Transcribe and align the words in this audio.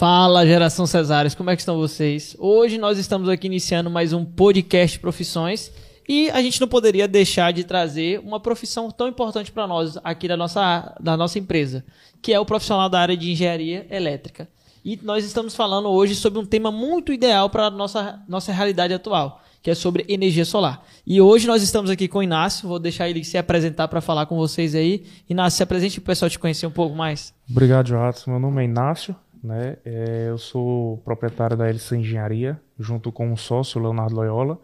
Fala, 0.00 0.46
geração 0.46 0.86
Cesares, 0.86 1.34
como 1.34 1.50
é 1.50 1.54
que 1.54 1.60
estão 1.60 1.76
vocês? 1.76 2.34
Hoje 2.38 2.78
nós 2.78 2.96
estamos 2.96 3.28
aqui 3.28 3.46
iniciando 3.46 3.90
mais 3.90 4.14
um 4.14 4.24
podcast 4.24 4.98
Profissões 4.98 5.70
e 6.08 6.30
a 6.30 6.40
gente 6.40 6.58
não 6.58 6.66
poderia 6.66 7.06
deixar 7.06 7.52
de 7.52 7.64
trazer 7.64 8.18
uma 8.20 8.40
profissão 8.40 8.90
tão 8.90 9.08
importante 9.08 9.52
para 9.52 9.66
nós 9.66 9.98
aqui 10.02 10.26
da 10.26 10.38
nossa, 10.38 10.96
da 10.98 11.18
nossa 11.18 11.38
empresa, 11.38 11.84
que 12.22 12.32
é 12.32 12.40
o 12.40 12.46
profissional 12.46 12.88
da 12.88 12.98
área 12.98 13.14
de 13.14 13.30
engenharia 13.30 13.86
elétrica. 13.90 14.48
E 14.82 14.98
nós 15.02 15.22
estamos 15.22 15.54
falando 15.54 15.90
hoje 15.90 16.14
sobre 16.14 16.38
um 16.38 16.46
tema 16.46 16.72
muito 16.72 17.12
ideal 17.12 17.50
para 17.50 17.66
a 17.66 17.70
nossa, 17.70 18.22
nossa 18.26 18.54
realidade 18.54 18.94
atual, 18.94 19.42
que 19.62 19.70
é 19.70 19.74
sobre 19.74 20.06
energia 20.08 20.46
solar. 20.46 20.82
E 21.06 21.20
hoje 21.20 21.46
nós 21.46 21.62
estamos 21.62 21.90
aqui 21.90 22.08
com 22.08 22.20
o 22.20 22.22
Inácio, 22.22 22.66
vou 22.66 22.78
deixar 22.78 23.10
ele 23.10 23.22
se 23.22 23.36
apresentar 23.36 23.86
para 23.86 24.00
falar 24.00 24.24
com 24.24 24.36
vocês 24.38 24.74
aí. 24.74 25.04
Inácio, 25.28 25.58
se 25.58 25.62
apresente 25.62 26.00
para 26.00 26.04
o 26.04 26.12
pessoal 26.12 26.30
te 26.30 26.38
conhecer 26.38 26.66
um 26.66 26.70
pouco 26.70 26.96
mais. 26.96 27.34
Obrigado, 27.50 27.88
Joatos. 27.88 28.24
Meu 28.24 28.38
nome 28.38 28.62
é 28.62 28.64
Inácio, 28.64 29.14
né? 29.42 29.76
É, 29.84 30.26
eu 30.28 30.38
sou 30.38 30.98
proprietário 30.98 31.56
da 31.56 31.68
LC 31.68 31.96
Engenharia, 31.96 32.60
junto 32.78 33.10
com 33.10 33.30
um 33.30 33.36
sócio, 33.36 33.80
Leonardo 33.80 34.14
Loyola. 34.14 34.58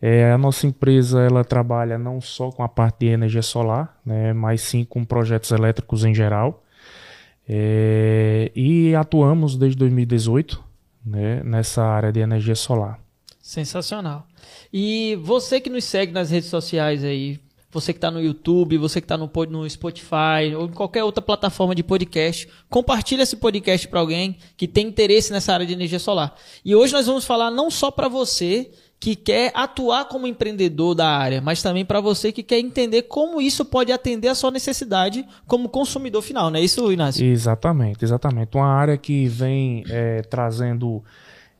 É, 0.00 0.30
a 0.30 0.38
nossa 0.38 0.66
empresa 0.66 1.20
ela 1.20 1.44
trabalha 1.44 1.98
não 1.98 2.20
só 2.20 2.50
com 2.50 2.62
a 2.62 2.68
parte 2.68 3.00
de 3.00 3.06
energia 3.06 3.42
solar, 3.42 3.98
né, 4.06 4.32
mas 4.32 4.60
sim 4.60 4.84
com 4.84 5.04
projetos 5.04 5.50
elétricos 5.50 6.04
em 6.04 6.14
geral. 6.14 6.62
É, 7.48 8.52
e 8.54 8.94
atuamos 8.94 9.56
desde 9.56 9.78
2018 9.78 10.62
né, 11.04 11.42
nessa 11.42 11.82
área 11.84 12.12
de 12.12 12.20
energia 12.20 12.54
solar. 12.54 13.00
Sensacional. 13.40 14.26
E 14.72 15.18
você 15.22 15.60
que 15.60 15.70
nos 15.70 15.84
segue 15.84 16.12
nas 16.12 16.30
redes 16.30 16.50
sociais 16.50 17.02
aí, 17.02 17.40
você 17.70 17.92
que 17.92 17.98
está 17.98 18.10
no 18.10 18.20
YouTube, 18.20 18.78
você 18.78 19.00
que 19.00 19.04
está 19.04 19.16
no, 19.16 19.30
no 19.50 19.68
Spotify 19.68 20.54
ou 20.56 20.66
em 20.66 20.72
qualquer 20.72 21.04
outra 21.04 21.20
plataforma 21.20 21.74
de 21.74 21.82
podcast, 21.82 22.48
compartilhe 22.68 23.22
esse 23.22 23.36
podcast 23.36 23.86
para 23.88 24.00
alguém 24.00 24.36
que 24.56 24.66
tem 24.66 24.86
interesse 24.86 25.32
nessa 25.32 25.52
área 25.52 25.66
de 25.66 25.74
energia 25.74 25.98
solar. 25.98 26.34
E 26.64 26.74
hoje 26.74 26.92
nós 26.92 27.06
vamos 27.06 27.24
falar 27.24 27.50
não 27.50 27.70
só 27.70 27.90
para 27.90 28.08
você 28.08 28.70
que 29.00 29.14
quer 29.14 29.52
atuar 29.54 30.06
como 30.06 30.26
empreendedor 30.26 30.94
da 30.94 31.06
área, 31.06 31.40
mas 31.40 31.62
também 31.62 31.84
para 31.84 32.00
você 32.00 32.32
que 32.32 32.42
quer 32.42 32.58
entender 32.58 33.02
como 33.02 33.40
isso 33.40 33.64
pode 33.64 33.92
atender 33.92 34.28
a 34.28 34.34
sua 34.34 34.50
necessidade 34.50 35.24
como 35.46 35.68
consumidor 35.68 36.22
final, 36.22 36.50
não 36.50 36.58
é 36.58 36.62
isso, 36.62 36.90
Inácio? 36.90 37.24
Exatamente, 37.24 38.04
exatamente. 38.04 38.56
Uma 38.56 38.66
área 38.66 38.96
que 38.96 39.28
vem 39.28 39.84
é, 39.88 40.22
trazendo 40.22 41.04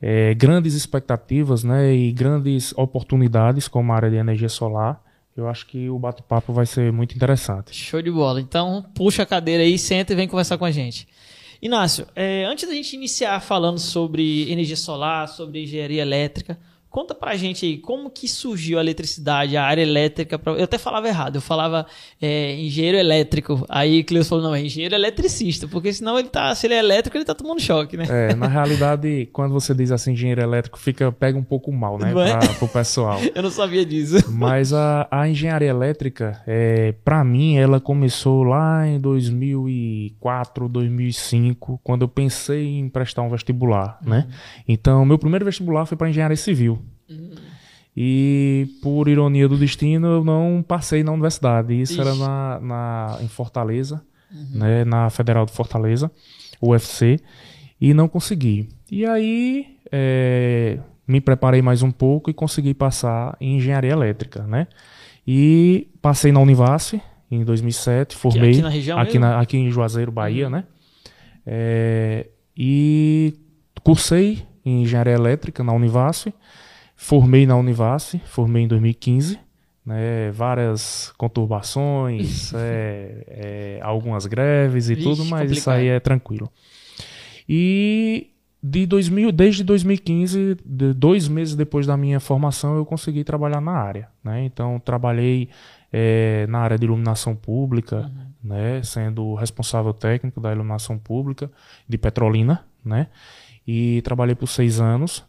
é, 0.03 0.35
grandes 0.35 0.75
expectativas 0.75 1.63
né, 1.63 1.95
e 1.95 2.11
grandes 2.13 2.73
oportunidades 2.77 3.69
como 3.69 3.93
a 3.93 3.97
área 3.97 4.11
de 4.11 4.17
energia 4.17 4.49
solar. 4.49 5.01
Eu 5.39 5.49
acho 5.49 5.67
que 5.67 5.89
o 5.89 5.97
bate-papo 6.01 6.53
vai 6.53 6.67
ser 6.67 6.93
muito 6.93 7.15
interessante. 7.15 7.73
Show 7.73 8.03
de 8.03 8.11
bola. 8.11 8.41
Então, 8.41 8.85
puxa 8.93 9.23
a 9.23 9.27
cadeira 9.27 9.63
aí, 9.63 9.79
senta 9.79 10.13
e 10.13 10.17
vem 10.17 10.27
conversar 10.27 10.59
com 10.59 10.65
a 10.65 10.71
gente. 10.73 11.07
Inácio, 11.63 12.09
é, 12.17 12.45
antes 12.45 12.69
da 12.69 12.75
gente 12.75 12.95
iniciar 12.95 13.39
falando 13.39 13.79
sobre 13.79 14.51
energia 14.51 14.75
solar, 14.75 15.29
sobre 15.29 15.63
engenharia 15.63 16.03
elétrica, 16.03 16.59
Conta 16.91 17.15
pra 17.15 17.37
gente 17.37 17.67
aí, 17.67 17.77
como 17.77 18.09
que 18.09 18.27
surgiu 18.27 18.79
a 18.79 18.81
eletricidade, 18.81 19.59
a 19.59 19.65
área 19.65 19.83
elétrica? 19.83 20.39
Pra... 20.39 20.53
Eu 20.53 20.65
até 20.65 20.79
falava 20.79 21.07
errado, 21.07 21.37
eu 21.37 21.41
falava 21.43 21.87
é, 22.21 22.55
engenheiro 22.57 22.97
elétrico. 22.97 23.65
Aí 23.69 24.03
Cleus 24.03 24.27
falou, 24.27 24.45
não, 24.45 24.55
é 24.55 24.63
engenheiro 24.63 24.95
eletricista, 24.95 25.69
porque 25.69 25.93
senão 25.93 26.19
ele 26.19 26.29
tá, 26.29 26.55
se 26.55 26.67
ele 26.67 26.75
é 26.75 26.79
elétrico, 26.79 27.17
ele 27.17 27.27
tá 27.27 27.35
tomando 27.35 27.61
choque, 27.61 27.97
né? 27.97 28.07
É, 28.09 28.35
na 28.35 28.47
realidade, 28.47 29.29
quando 29.33 29.53
você 29.53 29.75
diz 29.75 29.93
assim 29.93 30.13
engenheiro 30.13 30.41
elétrico, 30.41 30.79
fica, 30.79 31.13
pega 31.13 31.39
um 31.39 31.43
pouco 31.43 31.71
mal, 31.71 31.99
né, 31.99 32.11
é? 32.11 32.13
pra, 32.13 32.55
pro 32.55 32.69
pessoal. 32.69 33.21
eu 33.35 33.43
não 33.43 33.51
sabia 33.51 33.85
disso. 33.85 34.17
Mas 34.31 34.73
a, 34.73 35.07
a 35.11 35.29
engenharia 35.29 35.69
elétrica, 35.69 36.43
é, 36.47 36.93
pra 37.05 37.23
mim, 37.23 37.59
ela 37.59 37.81
começou 37.81 38.45
lá 38.45 38.87
em 38.87 38.99
2004, 38.99 40.69
2005, 40.71 41.81
quando 41.85 42.03
eu 42.03 42.09
pensei 42.09 42.79
em 42.79 42.89
prestar 42.89 43.21
um 43.21 43.29
vestibular, 43.29 43.99
né? 44.03 44.21
uhum. 44.21 44.23
né? 44.23 44.29
Então, 44.67 45.05
meu 45.05 45.19
primeiro 45.19 45.45
vestibular 45.45 45.85
foi 45.85 45.97
para 45.97 46.09
engenharia 46.09 46.37
civil. 46.37 46.78
E 48.01 48.69
por 48.81 49.09
ironia 49.09 49.49
do 49.49 49.57
destino, 49.57 50.07
eu 50.07 50.25
não 50.25 50.65
passei 50.67 51.03
na 51.03 51.11
universidade. 51.11 51.75
Isso 51.81 51.95
Ixi. 51.95 52.01
era 52.01 52.15
na, 52.15 52.61
na, 52.61 53.19
em 53.21 53.27
Fortaleza, 53.27 54.01
uhum. 54.33 54.47
né, 54.53 54.85
na 54.85 55.11
Federal 55.11 55.45
de 55.45 55.51
Fortaleza, 55.51 56.09
UFC, 56.63 57.19
e 57.81 57.93
não 57.93 58.07
consegui. 58.07 58.69
E 58.89 59.05
aí 59.05 59.79
é, 59.91 60.79
me 61.09 61.21
preparei 61.21 61.61
mais 61.61 61.83
um 61.83 61.91
pouco 61.91 62.31
e 62.31 62.35
consegui 62.35 62.73
passar 62.73 63.37
em 63.41 63.57
engenharia 63.57 63.91
elétrica, 63.91 64.45
né? 64.45 64.69
E 65.27 65.89
passei 66.01 66.31
na 66.31 66.39
Univasse 66.39 67.03
em 67.31 67.45
2007, 67.45 68.17
formei 68.17 68.51
aqui 68.51 68.63
na 68.63 68.69
região 68.69 68.99
aqui, 68.99 69.19
na, 69.19 69.41
aqui 69.41 69.57
em 69.57 69.71
Juazeiro, 69.71 70.13
Bahia, 70.13 70.45
uhum. 70.45 70.53
né? 70.53 70.65
É, 71.45 72.29
e 72.57 73.35
cursei 73.83 74.47
em 74.65 74.83
engenharia 74.83 75.15
elétrica 75.15 75.65
na 75.65 75.73
Univasse 75.73 76.33
Formei 77.01 77.47
na 77.47 77.57
Univasse, 77.57 78.21
formei 78.27 78.65
em 78.65 78.69
2015, 78.69 79.39
né, 79.87 80.33
várias 80.33 81.13
conturbações, 81.17 82.53
é, 82.59 83.25
é, 83.29 83.81
algumas 83.83 84.27
greves 84.27 84.91
e 84.91 84.97
tudo, 84.97 85.25
mas 85.25 85.43
complicado. 85.43 85.53
isso 85.53 85.71
aí 85.71 85.87
é 85.87 86.01
tranquilo. 86.01 86.51
E 87.49 88.31
de 88.61 88.85
2000, 88.85 89.31
desde 89.31 89.63
2015, 89.63 90.57
de 90.65 90.93
dois 90.93 91.29
meses 91.29 91.55
depois 91.55 91.87
da 91.87 91.97
minha 91.97 92.19
formação, 92.19 92.77
eu 92.77 92.85
consegui 92.85 93.23
trabalhar 93.23 93.61
na 93.61 93.73
área. 93.73 94.09
Né? 94.23 94.45
Então, 94.45 94.81
trabalhei 94.81 95.49
é, 95.93 96.49
na 96.49 96.59
área 96.59 96.77
de 96.77 96.85
iluminação 96.85 97.37
pública, 97.37 98.11
uhum. 98.43 98.51
né? 98.51 98.83
sendo 98.83 99.35
responsável 99.35 99.95
técnico 99.95 100.41
da 100.41 100.51
iluminação 100.51 100.99
pública 100.99 101.49
de 101.89 101.97
Petrolina, 101.97 102.65
né? 102.85 103.07
e 103.65 104.03
trabalhei 104.03 104.35
por 104.35 104.49
seis 104.49 104.81
anos. 104.81 105.25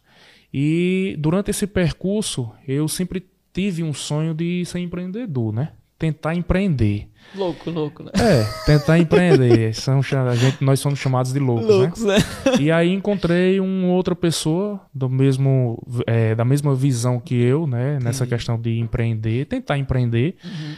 E 0.52 1.14
durante 1.18 1.50
esse 1.50 1.66
percurso, 1.66 2.50
eu 2.66 2.88
sempre 2.88 3.24
tive 3.52 3.82
um 3.82 3.92
sonho 3.92 4.34
de 4.34 4.64
ser 4.64 4.80
empreendedor, 4.80 5.52
né? 5.52 5.72
Tentar 5.98 6.34
empreender. 6.34 7.08
Louco, 7.34 7.70
louco, 7.70 8.02
né? 8.02 8.10
É, 8.14 8.42
tentar 8.64 8.98
empreender. 8.98 9.74
São, 9.76 10.00
a 10.00 10.34
gente, 10.34 10.64
nós 10.64 10.80
somos 10.80 10.98
chamados 10.98 11.30
de 11.32 11.38
loucos, 11.38 11.68
né? 11.68 11.74
loucos 11.74 12.04
né? 12.04 12.16
né? 12.16 12.24
E 12.58 12.70
aí 12.70 12.90
encontrei 12.90 13.60
uma 13.60 13.88
outra 13.88 14.16
pessoa 14.16 14.80
do 14.94 15.10
mesmo, 15.10 15.78
é, 16.06 16.34
da 16.34 16.44
mesma 16.44 16.74
visão 16.74 17.20
que 17.20 17.34
eu, 17.34 17.66
né? 17.66 17.90
Entendi. 17.90 18.04
Nessa 18.04 18.26
questão 18.26 18.58
de 18.58 18.78
empreender, 18.78 19.44
tentar 19.44 19.76
empreender. 19.76 20.36
Uhum. 20.42 20.74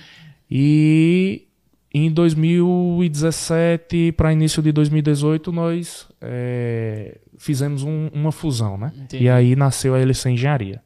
E 0.50 1.47
em 1.94 2.11
2017 2.11 4.12
para 4.12 4.32
início 4.32 4.62
de 4.62 4.72
2018 4.72 5.53
nós 5.53 6.09
é, 6.21 7.19
fizemos 7.42 7.82
um, 7.82 8.08
uma 8.12 8.30
fusão, 8.30 8.78
né? 8.78 8.92
Entendi. 8.94 9.25
E 9.25 9.28
aí 9.28 9.56
nasceu 9.56 9.97
a 9.97 9.98
LC 9.98 10.30
Engenharia. 10.30 10.80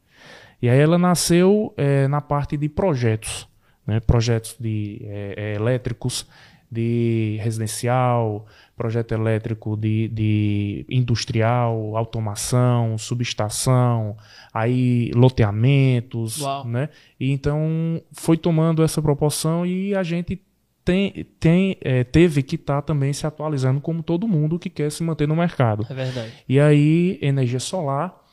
E 0.61 0.71
aí 0.71 0.78
ela 0.78 0.97
nasceu 0.97 1.75
é, 1.77 2.09
na 2.09 2.22
parte 2.22 2.56
de 2.56 2.67
projetos, 2.67 3.47
né? 3.87 4.00
Projetos 4.00 4.56
de 4.59 5.03
é, 5.05 5.34
é 5.37 5.55
elétricos, 5.55 6.27
de 6.72 7.39
residencial, 7.43 8.47
projeto 8.75 9.12
elétrico 9.12 9.77
de, 9.77 10.09
de 10.09 10.87
industrial, 10.89 11.95
automação, 11.95 12.97
subestação, 12.97 14.16
aí 14.53 15.11
loteamentos, 15.15 16.41
Uau. 16.41 16.66
né? 16.66 16.89
E 17.21 17.31
então 17.33 18.00
foi 18.12 18.39
tomando 18.39 18.83
essa 18.83 19.03
proporção 19.03 19.66
e 19.66 19.95
a 19.95 20.03
gente 20.03 20.41
tem, 20.87 21.27
tem, 21.41 21.77
é, 21.81 22.05
teve 22.05 22.45
que 22.45 22.55
estar 22.55 22.77
tá 22.77 22.83
também 22.83 23.13
se 23.13 23.27
atualizando 23.27 23.81
como 23.81 24.05
todo 24.05 24.29
mundo 24.29 24.57
que 24.57 24.71
quer 24.71 24.93
se 24.93 25.03
manter 25.03 25.27
no 25.27 25.35
mercado. 25.35 25.85
É 25.91 25.93
verdade. 25.93 26.33
E 26.49 26.61
aí, 26.61 27.19
energia 27.21 27.59
solar. 27.59 28.25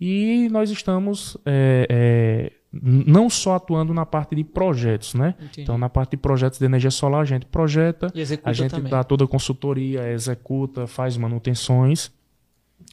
E 0.00 0.48
nós 0.52 0.70
estamos 0.70 1.36
é, 1.44 1.86
é, 1.90 2.52
não 2.72 3.28
só 3.28 3.56
atuando 3.56 3.92
na 3.92 4.06
parte 4.06 4.36
de 4.36 4.44
projetos, 4.44 5.14
né? 5.14 5.34
Entendi. 5.36 5.62
Então, 5.62 5.76
na 5.76 5.88
parte 5.88 6.12
de 6.12 6.18
projetos 6.18 6.60
de 6.60 6.64
energia 6.64 6.92
solar, 6.92 7.22
a 7.22 7.24
gente 7.24 7.44
projeta, 7.46 8.12
a 8.44 8.52
gente 8.52 8.70
também. 8.70 8.90
dá 8.90 9.02
toda 9.02 9.24
a 9.24 9.26
consultoria, 9.26 10.08
executa, 10.12 10.86
faz 10.86 11.16
manutenções 11.16 12.12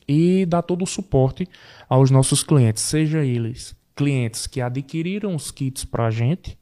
e 0.08 0.44
dá 0.48 0.62
todo 0.64 0.82
o 0.82 0.88
suporte 0.88 1.48
aos 1.88 2.10
nossos 2.10 2.42
clientes, 2.42 2.82
seja 2.82 3.24
eles 3.24 3.76
clientes 3.96 4.48
que 4.48 4.60
adquiriram 4.60 5.36
os 5.36 5.52
kits 5.52 5.86
para 5.86 6.08
a 6.08 6.12
gente, 6.12 6.58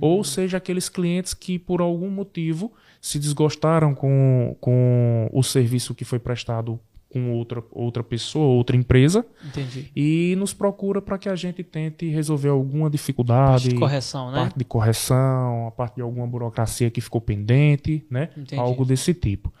ou 0.00 0.22
seja, 0.24 0.56
aqueles 0.56 0.88
clientes 0.88 1.34
que 1.34 1.58
por 1.58 1.80
algum 1.80 2.10
motivo 2.10 2.72
se 3.00 3.18
desgostaram 3.18 3.94
com, 3.94 4.56
com 4.60 5.28
o 5.32 5.42
serviço 5.42 5.94
que 5.94 6.04
foi 6.04 6.18
prestado 6.18 6.78
com 7.12 7.32
outra, 7.32 7.62
outra 7.70 8.02
pessoa, 8.02 8.46
outra 8.46 8.74
empresa. 8.74 9.24
Entendi. 9.44 9.90
E 9.94 10.34
nos 10.38 10.54
procura 10.54 11.02
para 11.02 11.18
que 11.18 11.28
a 11.28 11.36
gente 11.36 11.62
tente 11.62 12.08
resolver 12.08 12.48
alguma 12.48 12.88
dificuldade. 12.88 13.64
Parte 13.64 13.68
de 13.68 13.74
correção, 13.74 14.30
né? 14.30 14.38
Parte 14.38 14.58
de 14.58 14.64
correção, 14.64 15.66
a 15.66 15.70
parte 15.70 15.96
de 15.96 16.02
alguma 16.02 16.26
burocracia 16.26 16.90
que 16.90 17.00
ficou 17.00 17.20
pendente, 17.20 18.04
né? 18.10 18.30
Entendi. 18.36 18.58
Algo 18.58 18.84
desse 18.84 19.12
tipo. 19.12 19.52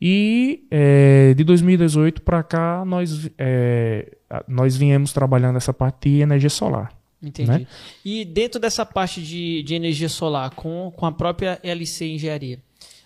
E 0.00 0.66
é, 0.70 1.32
de 1.34 1.44
2018 1.44 2.22
para 2.22 2.42
cá, 2.42 2.84
nós, 2.84 3.30
é, 3.38 4.16
nós 4.46 4.76
viemos 4.76 5.12
trabalhando 5.12 5.56
essa 5.56 5.72
parte 5.72 6.10
de 6.10 6.20
energia 6.20 6.50
solar. 6.50 6.92
Entendi. 7.22 7.50
Né? 7.50 7.66
E 8.04 8.24
dentro 8.24 8.60
dessa 8.60 8.84
parte 8.84 9.22
de, 9.22 9.62
de 9.62 9.74
energia 9.74 10.08
solar, 10.08 10.50
com, 10.50 10.92
com 10.96 11.06
a 11.06 11.12
própria 11.12 11.60
LC 11.62 12.06
Engenharia, 12.06 12.60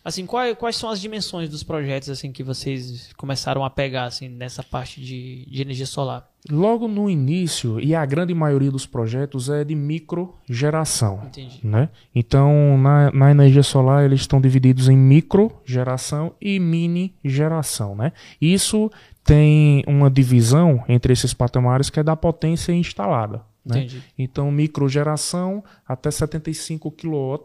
Assim, 0.06 0.24
quais, 0.24 0.56
quais 0.56 0.76
são 0.76 0.88
as 0.88 1.00
dimensões 1.00 1.48
dos 1.50 1.64
projetos 1.64 2.08
assim 2.08 2.30
que 2.30 2.44
vocês 2.44 3.12
começaram 3.16 3.64
a 3.64 3.68
pegar 3.68 4.04
assim 4.04 4.28
nessa 4.28 4.62
parte 4.62 5.00
de, 5.00 5.44
de 5.50 5.60
energia 5.60 5.84
solar? 5.84 6.30
Logo 6.48 6.86
no 6.86 7.10
início, 7.10 7.80
e 7.80 7.92
a 7.92 8.06
grande 8.06 8.32
maioria 8.32 8.70
dos 8.70 8.86
projetos 8.86 9.50
é 9.50 9.64
de 9.64 9.74
microgeração. 9.74 11.22
Entendi. 11.26 11.58
Né? 11.60 11.88
Então, 12.14 12.78
na, 12.78 13.10
na 13.10 13.30
energia 13.32 13.64
solar, 13.64 14.04
eles 14.04 14.20
estão 14.20 14.40
divididos 14.40 14.88
em 14.88 14.96
microgeração 14.96 16.32
e 16.40 16.60
mini 16.60 17.12
geração. 17.24 17.96
Né? 17.96 18.12
Isso 18.40 18.88
tem 19.24 19.82
uma 19.88 20.08
divisão 20.08 20.84
entre 20.88 21.12
esses 21.12 21.34
patamares 21.34 21.90
que 21.90 21.98
é 21.98 22.04
da 22.04 22.14
potência 22.14 22.70
instalada. 22.70 23.42
Né? 23.66 23.78
Entendi. 23.80 24.02
Então, 24.16 24.50
microgeração 24.50 25.62
até 25.86 26.10
75 26.10 26.90
kW 26.92 27.44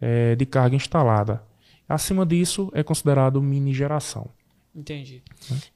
é, 0.00 0.36
de 0.36 0.46
carga 0.46 0.76
instalada. 0.76 1.42
Acima 1.88 2.24
disso 2.24 2.70
é 2.72 2.84
considerado 2.84 3.42
mini 3.42 3.74
geração. 3.74 4.30
Entendi. 4.72 5.22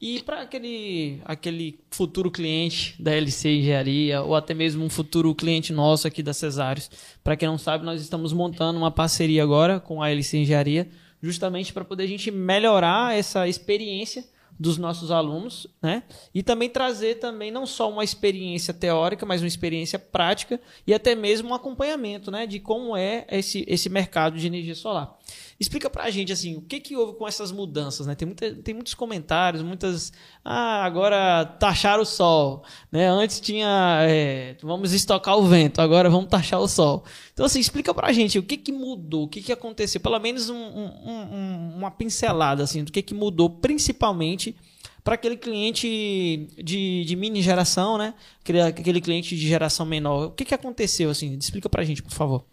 E 0.00 0.22
para 0.22 0.42
aquele, 0.42 1.20
aquele 1.24 1.80
futuro 1.90 2.30
cliente 2.30 2.94
da 3.02 3.12
LC 3.12 3.58
Engenharia, 3.58 4.22
ou 4.22 4.36
até 4.36 4.54
mesmo 4.54 4.84
um 4.84 4.88
futuro 4.88 5.34
cliente 5.34 5.72
nosso 5.72 6.06
aqui 6.06 6.22
da 6.22 6.32
Cesários, 6.32 6.88
para 7.22 7.36
quem 7.36 7.48
não 7.48 7.58
sabe, 7.58 7.84
nós 7.84 8.00
estamos 8.00 8.32
montando 8.32 8.78
uma 8.78 8.92
parceria 8.92 9.42
agora 9.42 9.80
com 9.80 10.00
a 10.00 10.10
LC 10.10 10.38
Engenharia, 10.38 10.88
justamente 11.20 11.72
para 11.72 11.84
poder 11.84 12.04
a 12.04 12.06
gente 12.06 12.30
melhorar 12.30 13.16
essa 13.16 13.48
experiência 13.48 14.24
dos 14.58 14.78
nossos 14.78 15.10
alunos, 15.10 15.66
né? 15.82 16.04
E 16.34 16.42
também 16.42 16.68
trazer 16.68 17.16
também 17.16 17.50
não 17.50 17.66
só 17.66 17.90
uma 17.90 18.04
experiência 18.04 18.72
teórica, 18.72 19.26
mas 19.26 19.42
uma 19.42 19.48
experiência 19.48 19.98
prática 19.98 20.60
e 20.86 20.94
até 20.94 21.14
mesmo 21.14 21.50
um 21.50 21.54
acompanhamento, 21.54 22.30
né, 22.30 22.46
de 22.46 22.60
como 22.60 22.96
é 22.96 23.26
esse, 23.30 23.64
esse 23.68 23.88
mercado 23.88 24.38
de 24.38 24.46
energia 24.46 24.74
solar. 24.74 25.18
Explica 25.58 25.88
pra 25.88 26.10
gente 26.10 26.32
assim, 26.32 26.56
o 26.56 26.62
que 26.62 26.80
que 26.80 26.96
houve 26.96 27.16
com 27.16 27.26
essas 27.26 27.52
mudanças, 27.52 28.06
né? 28.06 28.14
Tem, 28.14 28.26
muita, 28.26 28.54
tem 28.56 28.74
muitos 28.74 28.94
comentários, 28.94 29.62
muitas 29.62 30.12
ah, 30.44 30.84
agora 30.84 31.44
taxar 31.44 32.00
o 32.00 32.04
sol, 32.04 32.64
né? 32.90 33.08
Antes 33.08 33.40
tinha 33.40 33.98
é, 34.02 34.56
vamos 34.62 34.92
estocar 34.92 35.38
o 35.38 35.44
vento, 35.44 35.80
agora 35.80 36.10
vamos 36.10 36.28
taxar 36.28 36.60
o 36.60 36.68
sol. 36.68 37.04
Então 37.32 37.46
assim, 37.46 37.60
explica 37.60 37.94
pra 37.94 38.12
gente 38.12 38.38
o 38.38 38.42
que 38.42 38.56
que 38.56 38.72
mudou, 38.72 39.24
o 39.24 39.28
que 39.28 39.40
que 39.40 39.52
aconteceu, 39.52 40.00
pelo 40.00 40.18
menos 40.18 40.50
um, 40.50 40.56
um, 40.56 40.88
um, 41.06 41.76
uma 41.76 41.90
pincelada 41.90 42.62
assim, 42.62 42.82
do 42.82 42.92
que 42.92 43.02
que 43.02 43.14
mudou 43.14 43.48
principalmente 43.48 44.56
para 45.04 45.14
aquele 45.14 45.36
cliente 45.36 46.48
de, 46.56 47.04
de 47.04 47.14
mini 47.14 47.42
geração, 47.42 47.98
né? 47.98 48.14
Aquele, 48.40 48.60
aquele 48.62 49.00
cliente 49.02 49.36
de 49.36 49.46
geração 49.46 49.84
menor. 49.84 50.28
O 50.28 50.30
que, 50.30 50.46
que 50.46 50.54
aconteceu 50.54 51.10
assim? 51.10 51.36
Explica 51.38 51.68
pra 51.68 51.84
gente, 51.84 52.02
por 52.02 52.12
favor. 52.12 52.44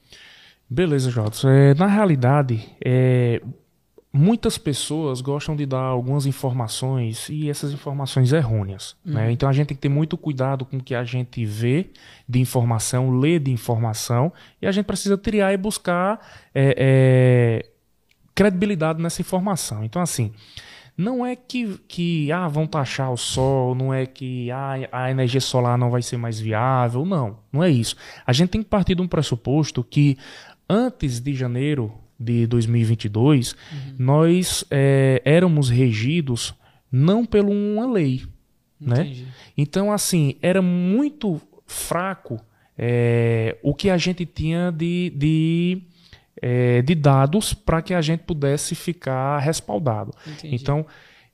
Beleza, 0.74 1.12
Jota. 1.12 1.50
É, 1.50 1.74
na 1.74 1.86
realidade, 1.86 2.66
é, 2.82 3.42
muitas 4.14 4.58
pessoas 4.58 5.20
gostam 5.20 5.54
de 5.54 5.66
dar 5.66 5.82
algumas 5.82 6.26
informações 6.26 7.28
e 7.28 7.50
essas 7.50 7.74
informações 7.74 8.32
errôneas. 8.32 8.96
Uhum. 9.06 9.16
Né? 9.16 9.32
Então 9.34 9.50
a 9.50 9.52
gente 9.52 9.68
tem 9.68 9.76
que 9.76 9.82
ter 9.82 9.90
muito 9.90 10.18
cuidado 10.18 10.64
com 10.64 10.78
o 10.78 10.82
que 10.82 10.96
a 10.96 11.04
gente 11.04 11.46
vê 11.46 11.90
de 12.26 12.40
informação, 12.40 13.20
lê 13.20 13.38
de 13.38 13.52
informação, 13.52 14.32
e 14.62 14.66
a 14.66 14.72
gente 14.72 14.86
precisa 14.86 15.18
triar 15.18 15.54
e 15.54 15.58
buscar 15.58 16.26
é, 16.56 16.74
é, 16.78 17.70
credibilidade 18.34 19.04
nessa 19.04 19.22
informação. 19.22 19.84
Então, 19.84 20.02
assim. 20.02 20.32
Não 20.98 21.26
é 21.26 21.36
que, 21.36 21.80
que 21.88 22.32
ah, 22.32 22.48
vão 22.48 22.68
taxar 22.68 23.12
o 23.12 23.18
sol, 23.18 23.74
não 23.74 23.94
é 23.94 24.06
que 24.06 24.52
ah, 24.52 24.74
a 24.92 25.10
energia 25.10 25.42
solar 25.42 25.76
não 25.78 25.90
vai 25.90 26.02
ser 26.02 26.18
mais 26.18 26.40
viável, 26.40 27.06
não, 27.06 27.40
não 27.52 27.64
é 27.64 27.70
isso. 27.70 27.96
A 28.28 28.34
gente 28.34 28.50
tem 28.50 28.62
que 28.62 28.70
partir 28.70 28.94
de 28.94 29.02
um 29.02 29.08
pressuposto 29.08 29.84
que 29.84 30.18
antes 30.72 31.20
de 31.20 31.34
janeiro 31.34 31.94
de 32.18 32.48
2022, 32.48 33.52
uhum. 33.52 33.96
nós 34.00 34.64
é, 34.72 35.22
éramos 35.26 35.70
regidos 35.70 36.54
não 36.90 37.26
por 37.26 37.44
uma 37.44 37.92
lei. 37.92 38.24
Né? 38.80 39.26
Então, 39.58 39.92
assim, 39.92 40.38
era 40.42 40.62
muito 40.62 41.42
fraco 41.68 42.40
é, 42.78 43.58
o 43.62 43.76
que 43.76 43.90
a 43.90 43.98
gente 43.98 44.26
tinha 44.26 44.72
de, 44.72 45.12
de, 45.16 45.82
é, 46.42 46.82
de 46.82 46.96
dados 46.96 47.54
para 47.54 47.82
que 47.82 47.94
a 47.94 48.02
gente 48.02 48.22
pudesse 48.22 48.76
ficar 48.76 49.40
respaldado. 49.40 50.14
Entendi. 50.26 50.56
Então, 50.56 50.86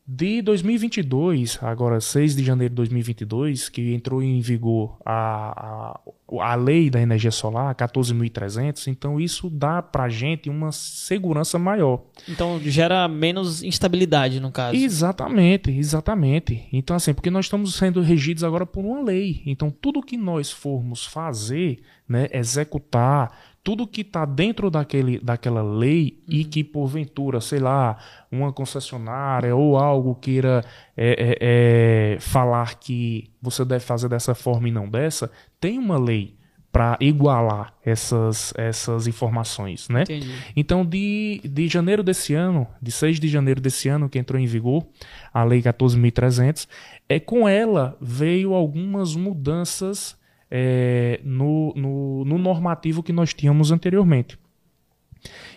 de 0.05 0.41
2022, 0.41 1.59
agora 1.61 1.99
6 1.99 2.35
de 2.35 2.43
janeiro 2.43 2.71
de 2.71 2.75
2022, 2.77 3.69
que 3.69 3.93
entrou 3.93 4.23
em 4.23 4.39
vigor 4.39 4.97
a, 5.05 5.93
a, 5.95 5.99
a 6.41 6.55
lei 6.55 6.89
da 6.89 6.99
energia 6.99 7.31
solar, 7.31 7.73
14.300, 7.73 8.87
então 8.87 9.19
isso 9.19 9.49
dá 9.49 9.81
para 9.81 10.03
a 10.03 10.09
gente 10.09 10.49
uma 10.49 10.71
segurança 10.71 11.57
maior. 11.57 12.03
Então 12.27 12.59
gera 12.59 13.07
menos 13.07 13.63
instabilidade, 13.63 14.39
no 14.39 14.51
caso. 14.51 14.75
Exatamente, 14.75 15.71
exatamente. 15.71 16.67
Então 16.73 16.95
assim, 16.95 17.13
porque 17.13 17.31
nós 17.31 17.45
estamos 17.45 17.75
sendo 17.75 18.01
regidos 18.01 18.43
agora 18.43 18.65
por 18.65 18.83
uma 18.83 19.01
lei. 19.01 19.41
Então 19.45 19.71
tudo 19.71 20.01
que 20.01 20.17
nós 20.17 20.51
formos 20.51 21.05
fazer, 21.05 21.79
né, 22.07 22.27
executar, 22.33 23.31
tudo 23.67 23.85
que 23.85 23.99
está 23.99 24.23
dentro 24.23 24.71
daquele, 24.71 25.19
daquela 25.19 25.61
lei 25.61 26.23
uhum. 26.25 26.37
e 26.37 26.45
que, 26.45 26.63
porventura, 26.63 27.41
sei 27.41 27.59
lá, 27.59 27.97
uma 28.31 28.53
concessionária 28.53 29.53
ou 29.53 29.75
algo 29.75 30.15
queira 30.15 30.63
é, 30.95 31.09
é, 31.41 32.13
é, 32.15 32.19
falar 32.21 32.79
que 32.79 33.29
você 33.41 33.63
deve 33.63 33.83
fazer 33.83 34.09
dessa 34.09 34.33
forma 34.35 34.67
e 34.67 34.71
não 34.71 34.89
dessa, 34.89 35.31
tem 35.59 35.77
uma 35.77 35.97
lei 35.97 36.37
para 36.71 36.97
igualar 36.99 37.73
essas, 37.83 38.53
essas 38.55 39.07
informações, 39.07 39.89
né? 39.89 40.03
Entendi. 40.03 40.31
Então, 40.55 40.85
de, 40.85 41.41
de 41.43 41.67
janeiro 41.67 42.03
desse 42.03 42.33
ano, 42.33 42.67
de 42.81 42.91
6 42.91 43.19
de 43.19 43.27
janeiro 43.27 43.59
desse 43.59 43.89
ano, 43.89 44.07
que 44.09 44.19
entrou 44.19 44.39
em 44.39 44.45
vigor, 44.45 44.85
a 45.33 45.43
Lei 45.43 45.61
14.300, 45.61 46.67
é, 47.09 47.19
com 47.19 47.47
ela 47.47 47.97
veio 47.99 48.53
algumas 48.53 49.15
mudanças 49.15 50.15
é, 50.51 51.19
no, 51.23 51.73
no, 51.75 52.25
no 52.25 52.37
normativo 52.37 53.01
que 53.01 53.13
nós 53.13 53.33
tínhamos 53.33 53.71
anteriormente. 53.71 54.37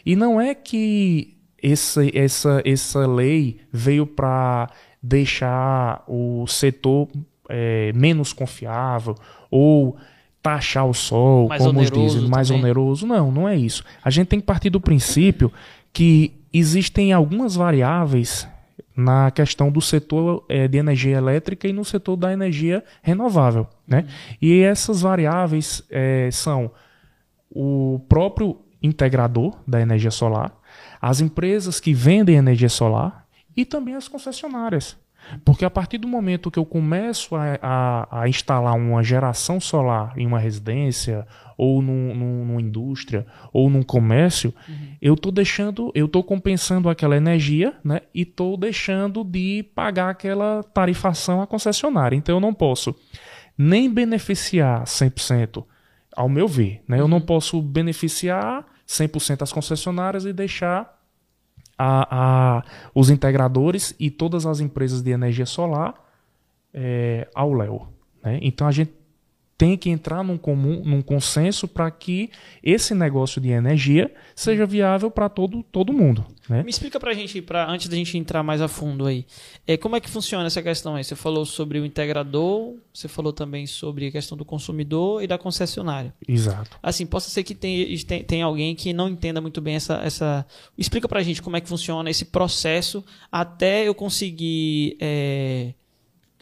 E 0.06 0.16
não 0.16 0.40
é 0.40 0.54
que 0.54 1.36
essa, 1.62 2.00
essa, 2.16 2.62
essa 2.64 3.06
lei 3.06 3.60
veio 3.70 4.06
para 4.06 4.70
deixar 5.02 6.02
o 6.08 6.46
setor 6.46 7.08
é, 7.50 7.92
menos 7.94 8.32
confiável 8.32 9.14
ou 9.50 9.96
taxar 10.42 10.86
o 10.86 10.94
sol, 10.94 11.48
mais 11.48 11.62
como 11.62 11.84
dizem, 11.84 12.28
mais 12.28 12.48
também. 12.48 12.62
oneroso. 12.62 13.06
Não, 13.06 13.30
não 13.30 13.48
é 13.48 13.56
isso. 13.56 13.84
A 14.02 14.10
gente 14.10 14.28
tem 14.28 14.40
que 14.40 14.46
partir 14.46 14.70
do 14.70 14.80
princípio 14.80 15.52
que 15.92 16.32
existem 16.52 17.12
algumas 17.12 17.54
variáveis 17.54 18.48
na 18.96 19.30
questão 19.30 19.70
do 19.70 19.80
setor 19.80 20.44
é, 20.48 20.66
de 20.68 20.78
energia 20.78 21.16
elétrica 21.16 21.68
e 21.68 21.72
no 21.72 21.84
setor 21.84 22.16
da 22.16 22.32
energia 22.32 22.84
renovável. 23.02 23.66
Né? 23.86 24.00
Uhum. 24.00 24.36
E 24.42 24.60
essas 24.60 25.02
variáveis 25.02 25.82
é, 25.90 26.28
são 26.30 26.70
o 27.50 28.00
próprio 28.08 28.58
integrador 28.82 29.56
da 29.66 29.80
energia 29.80 30.10
solar, 30.10 30.52
as 31.00 31.20
empresas 31.20 31.80
que 31.80 31.92
vendem 31.92 32.36
energia 32.36 32.68
solar 32.68 33.26
e 33.56 33.64
também 33.64 33.94
as 33.94 34.08
concessionárias. 34.08 34.96
Porque 35.44 35.64
a 35.64 35.70
partir 35.70 35.98
do 35.98 36.08
momento 36.08 36.50
que 36.50 36.58
eu 36.58 36.64
começo 36.64 37.36
a, 37.36 37.58
a, 37.62 38.22
a 38.22 38.28
instalar 38.28 38.74
uma 38.74 39.02
geração 39.02 39.60
solar 39.60 40.12
em 40.16 40.26
uma 40.26 40.38
residência, 40.38 41.26
ou 41.56 41.82
num, 41.82 42.14
num, 42.14 42.44
numa 42.44 42.60
indústria, 42.60 43.26
ou 43.52 43.68
num 43.68 43.82
comércio, 43.82 44.54
uhum. 44.66 44.96
eu 45.00 45.14
estou 45.14 45.30
deixando, 45.30 45.92
eu 45.94 46.06
estou 46.06 46.24
compensando 46.24 46.88
aquela 46.88 47.16
energia, 47.16 47.74
né? 47.84 48.00
E 48.14 48.22
estou 48.22 48.56
deixando 48.56 49.22
de 49.22 49.62
pagar 49.74 50.10
aquela 50.10 50.62
tarifação 50.62 51.42
à 51.42 51.46
concessionária. 51.46 52.16
Então 52.16 52.36
eu 52.36 52.40
não 52.40 52.54
posso 52.54 52.94
nem 53.58 53.92
beneficiar 53.92 54.84
100%, 54.84 55.62
ao 56.16 56.28
meu 56.28 56.48
ver, 56.48 56.82
né? 56.88 56.98
Eu 56.98 57.06
não 57.06 57.18
uhum. 57.18 57.26
posso 57.26 57.60
beneficiar 57.60 58.64
100% 58.88 59.42
as 59.42 59.52
concessionárias 59.52 60.24
e 60.24 60.32
deixar 60.32 60.99
a, 61.82 62.06
a, 62.58 62.64
os 62.94 63.08
integradores 63.08 63.94
e 63.98 64.10
todas 64.10 64.44
as 64.44 64.60
empresas 64.60 65.00
de 65.00 65.10
energia 65.12 65.46
solar 65.46 65.94
é, 66.74 67.26
ao 67.34 67.54
léu. 67.54 67.88
Né? 68.22 68.38
Então 68.42 68.66
a 68.66 68.70
gente 68.70 68.92
tem 69.56 69.78
que 69.78 69.88
entrar 69.88 70.22
num, 70.22 70.36
comum, 70.36 70.82
num 70.84 71.00
consenso 71.00 71.66
para 71.66 71.90
que 71.90 72.30
esse 72.62 72.94
negócio 72.94 73.40
de 73.40 73.48
energia 73.48 74.12
seja 74.34 74.66
viável 74.66 75.10
para 75.10 75.30
todo, 75.30 75.62
todo 75.62 75.90
mundo. 75.90 76.26
Né? 76.50 76.64
Me 76.64 76.70
explica 76.70 76.98
para 76.98 77.12
a 77.12 77.14
gente, 77.14 77.40
pra, 77.40 77.70
antes 77.70 77.86
da 77.86 77.94
gente 77.94 78.18
entrar 78.18 78.42
mais 78.42 78.60
a 78.60 78.66
fundo 78.66 79.06
aí, 79.06 79.24
é, 79.64 79.76
como 79.76 79.94
é 79.94 80.00
que 80.00 80.10
funciona 80.10 80.48
essa 80.48 80.60
questão 80.60 80.96
aí? 80.96 81.04
Você 81.04 81.14
falou 81.14 81.46
sobre 81.46 81.78
o 81.78 81.86
integrador, 81.86 82.74
você 82.92 83.06
falou 83.06 83.32
também 83.32 83.68
sobre 83.68 84.08
a 84.08 84.10
questão 84.10 84.36
do 84.36 84.44
consumidor 84.44 85.22
e 85.22 85.28
da 85.28 85.38
concessionária. 85.38 86.12
Exato. 86.26 86.76
Assim, 86.82 87.06
possa 87.06 87.30
ser 87.30 87.44
que 87.44 87.54
tem, 87.54 87.96
tem, 87.98 88.24
tem 88.24 88.42
alguém 88.42 88.74
que 88.74 88.92
não 88.92 89.08
entenda 89.08 89.40
muito 89.40 89.60
bem 89.60 89.76
essa... 89.76 90.00
essa... 90.02 90.44
Explica 90.76 91.06
para 91.06 91.20
a 91.20 91.22
gente 91.22 91.40
como 91.40 91.56
é 91.56 91.60
que 91.60 91.68
funciona 91.68 92.10
esse 92.10 92.24
processo 92.24 93.04
até 93.30 93.86
eu 93.86 93.94
conseguir... 93.94 94.96
É, 95.00 95.72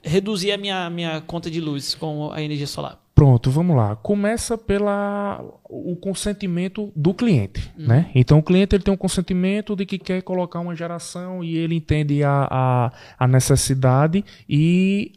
reduzir 0.02 0.52
a 0.52 0.56
minha, 0.56 0.88
minha 0.88 1.20
conta 1.20 1.50
de 1.50 1.60
luz 1.60 1.94
com 1.94 2.30
a 2.32 2.40
energia 2.40 2.66
solar. 2.66 2.98
Pronto, 3.18 3.50
vamos 3.50 3.76
lá. 3.76 3.96
Começa 3.96 4.56
pela 4.56 5.44
o 5.68 5.96
consentimento 5.96 6.92
do 6.94 7.12
cliente, 7.12 7.68
né? 7.76 8.12
Então 8.14 8.38
o 8.38 8.42
cliente 8.44 8.76
ele 8.76 8.84
tem 8.84 8.94
um 8.94 8.96
consentimento 8.96 9.74
de 9.74 9.84
que 9.84 9.98
quer 9.98 10.22
colocar 10.22 10.60
uma 10.60 10.72
geração 10.76 11.42
e 11.42 11.56
ele 11.56 11.74
entende 11.74 12.22
a, 12.22 12.46
a, 12.48 12.92
a 13.18 13.26
necessidade 13.26 14.24
e 14.48 15.14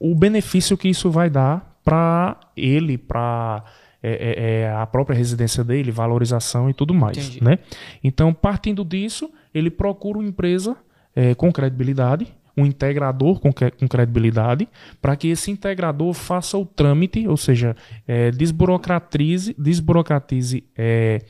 o 0.00 0.16
benefício 0.16 0.76
que 0.76 0.88
isso 0.88 1.12
vai 1.12 1.30
dar 1.30 1.78
para 1.84 2.40
ele, 2.56 2.98
para 2.98 3.62
é, 4.02 4.10
é, 4.10 4.62
é, 4.62 4.72
a 4.72 4.84
própria 4.84 5.16
residência 5.16 5.62
dele, 5.62 5.92
valorização 5.92 6.68
e 6.68 6.74
tudo 6.74 6.92
mais, 6.92 7.16
Entendi. 7.16 7.44
né? 7.44 7.60
Então 8.02 8.34
partindo 8.34 8.84
disso, 8.84 9.30
ele 9.54 9.70
procura 9.70 10.18
uma 10.18 10.28
empresa 10.28 10.76
é, 11.14 11.36
com 11.36 11.52
credibilidade 11.52 12.34
um 12.56 12.64
integrador 12.64 13.40
com, 13.40 13.52
com 13.52 13.88
credibilidade, 13.88 14.68
para 15.02 15.16
que 15.16 15.28
esse 15.28 15.50
integrador 15.50 16.12
faça 16.12 16.56
o 16.56 16.64
trâmite, 16.64 17.26
ou 17.26 17.36
seja, 17.36 17.76
é, 18.06 18.30
desburocratize, 18.30 19.54
desburocratize 19.58 20.64
é, 20.76 21.20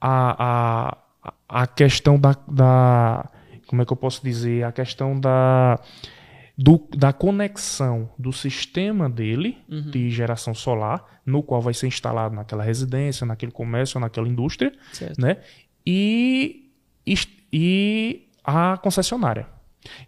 a, 0.00 0.96
a, 1.22 1.32
a 1.48 1.66
questão 1.66 2.18
da, 2.18 2.34
da. 2.48 3.28
Como 3.66 3.82
é 3.82 3.84
que 3.84 3.92
eu 3.92 3.96
posso 3.96 4.22
dizer? 4.22 4.64
A 4.64 4.72
questão 4.72 5.18
da. 5.18 5.78
Do, 6.62 6.86
da 6.94 7.10
conexão 7.10 8.10
do 8.18 8.34
sistema 8.34 9.08
dele 9.08 9.56
de 9.90 10.10
geração 10.10 10.52
solar, 10.52 11.20
no 11.24 11.42
qual 11.42 11.62
vai 11.62 11.72
ser 11.72 11.86
instalado 11.86 12.34
naquela 12.34 12.62
residência, 12.62 13.26
naquele 13.26 13.50
comércio, 13.50 13.98
naquela 13.98 14.28
indústria, 14.28 14.70
Certo. 14.92 15.18
né? 15.18 15.38
E, 15.86 16.70
e, 17.06 17.14
e 17.50 18.28
a 18.44 18.76
concessionária. 18.76 19.46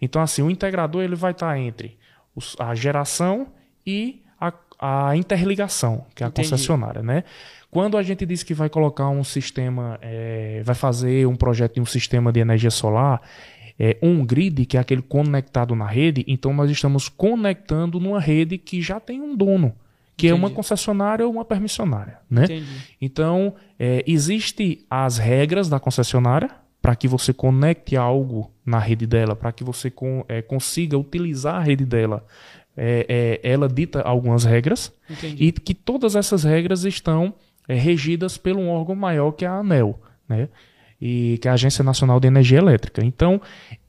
Então, 0.01 0.21
assim, 0.23 0.43
o 0.43 0.51
integrador 0.51 1.03
ele 1.03 1.15
vai 1.17 1.33
estar 1.33 1.59
entre 1.59 1.97
os- 2.35 2.57
a 2.59 2.75
geração 2.75 3.49
e 3.87 4.23
a, 4.41 4.53
a 4.79 5.17
interligação, 5.17 6.05
que 6.15 6.23
é 6.23 6.27
a 6.27 6.29
Entendi. 6.29 6.49
concessionária, 6.49 7.03
né? 7.03 7.25
Quando 7.71 7.97
a 7.97 8.03
gente 8.03 8.27
diz 8.27 8.43
que 8.43 8.53
vai 8.53 8.69
colocar 8.69 9.09
um 9.09 9.25
sistema, 9.25 9.99
eh, 10.03 10.61
vai 10.65 10.75
fazer 10.75 11.27
um 11.27 11.35
projeto 11.35 11.75
de 11.77 11.81
um 11.81 11.87
sistema 11.87 12.31
de 12.31 12.39
energia 12.41 12.71
solar, 12.71 13.23
é, 13.79 13.97
um 14.03 14.25
grid, 14.27 14.67
que 14.67 14.77
é 14.77 14.81
aquele 14.81 15.01
conectado 15.01 15.75
na 15.75 15.87
rede, 15.87 16.23
então 16.29 16.53
nós 16.53 16.71
estamos 16.71 17.09
conectando 17.09 17.99
numa 17.99 18.21
rede 18.21 18.59
que 18.59 18.83
já 18.83 19.01
tem 19.01 19.23
um 19.23 19.35
dono, 19.35 19.75
que 20.17 20.29
é 20.29 20.35
uma 20.35 20.49
Entendi. 20.49 20.55
concessionária 20.57 21.27
ou 21.27 21.33
uma 21.33 21.45
permissionária, 21.47 22.19
né? 22.31 22.45
Entendi. 22.45 22.67
Então, 23.01 23.55
é, 23.79 24.05
existe 24.07 24.85
as 24.91 25.17
regras 25.17 25.69
da 25.71 25.81
concessionária 25.81 26.51
para 26.83 26.97
que 26.97 27.07
você 27.07 27.33
conecte 27.33 27.97
algo 27.97 28.51
na 28.67 28.81
rede 28.81 29.07
dela, 29.07 29.37
para 29.37 29.53
que 29.53 29.63
você 29.63 29.91
é, 30.27 30.43
consiga 30.43 30.99
utilizar 30.99 31.55
a 31.55 31.61
rede 31.61 31.85
dela. 31.85 32.27
É, 32.77 33.41
é, 33.43 33.51
ela 33.53 33.69
dita 33.69 34.01
algumas 34.01 34.45
regras 34.45 34.93
Entendi. 35.09 35.45
e 35.45 35.53
que 35.53 35.75
todas 35.75 36.17
essas 36.17 36.43
regras 36.43 36.85
estão 36.85 37.35
regidas 37.69 38.37
por 38.37 38.57
um 38.57 38.69
órgão 38.69 38.97
maior 38.97 39.31
que 39.33 39.45
é 39.45 39.49
a 39.49 39.59
ANEL, 39.59 40.01
né? 40.29 40.49
E 41.01 41.39
que 41.41 41.47
é 41.47 41.51
a 41.51 41.55
Agência 41.55 41.85
Nacional 41.85 42.19
de 42.19 42.27
Energia 42.27 42.59
Elétrica. 42.59 43.05
Então, 43.05 43.41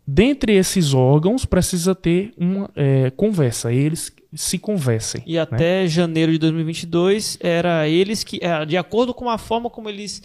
dentre 0.06 0.54
esses 0.54 0.94
órgãos 0.94 1.46
precisa 1.46 1.96
ter 1.96 2.34
uma 2.38 2.70
conversa, 3.16 3.72
eles 3.72 4.12
se 4.34 4.58
conversem. 4.58 5.22
E 5.26 5.38
até 5.38 5.88
janeiro 5.88 6.32
de 6.32 6.40
2022 6.40 7.38
era 7.40 7.88
eles 7.88 8.24
que, 8.24 8.40
de 8.68 8.78
acordo 8.78 9.14
com 9.14 9.30
a 9.30 9.38
forma 9.38 9.70
como 9.70 9.90
eles 9.90 10.24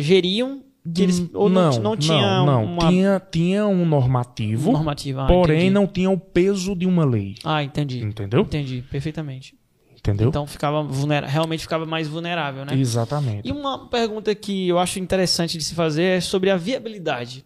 geriam, 0.00 0.62
que 0.94 1.02
eles 1.02 1.28
ou 1.32 1.48
não, 1.48 1.70
não, 1.80 1.96
tinha 1.96 2.44
não. 2.44 2.64
uma 2.64 2.88
Tinha, 2.88 3.20
tinha 3.30 3.66
um 3.66 3.84
normativo, 3.84 4.72
normativa. 4.72 5.24
Ah, 5.24 5.26
porém 5.26 5.56
entendi. 5.56 5.70
não 5.70 5.86
tinha 5.86 6.10
o 6.10 6.18
peso 6.18 6.74
de 6.74 6.86
uma 6.86 7.04
lei. 7.04 7.34
Ah, 7.44 7.62
entendi. 7.62 8.02
Entendeu? 8.02 8.40
Entendi, 8.42 8.84
perfeitamente. 8.90 9.56
Entendeu? 9.96 10.28
Então 10.28 10.46
ficava 10.46 10.82
vulnera... 10.82 11.26
realmente 11.26 11.60
ficava 11.60 11.84
mais 11.84 12.06
vulnerável, 12.06 12.64
né? 12.64 12.76
Exatamente. 12.76 13.48
E 13.48 13.50
uma 13.50 13.88
pergunta 13.88 14.34
que 14.34 14.68
eu 14.68 14.78
acho 14.78 15.00
interessante 15.00 15.58
de 15.58 15.64
se 15.64 15.74
fazer 15.74 16.02
é 16.04 16.20
sobre 16.20 16.50
a 16.50 16.56
viabilidade. 16.56 17.44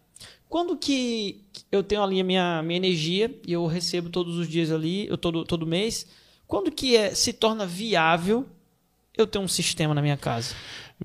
Quando 0.49 0.77
que 0.77 1.45
eu 1.71 1.83
tenho 1.83 2.03
ali 2.03 2.21
a 2.21 2.25
minha, 2.25 2.63
minha 2.63 2.77
energia 2.77 3.35
e 3.47 3.53
eu 3.53 3.67
recebo 3.67 4.11
todos 4.11 4.37
os 4.37 4.49
dias 4.49 4.71
ali, 4.71 5.07
eu 5.07 5.17
todo, 5.17 5.45
todo 5.45 5.67
mês, 5.67 6.07
quando 6.47 6.71
que 6.71 6.97
é, 6.97 7.15
se 7.15 7.33
torna 7.33 7.65
viável 7.65 8.47
eu 9.17 9.27
ter 9.27 9.39
um 9.39 9.49
sistema 9.49 9.95
na 9.95 10.03
minha 10.03 10.17
casa? 10.17 10.55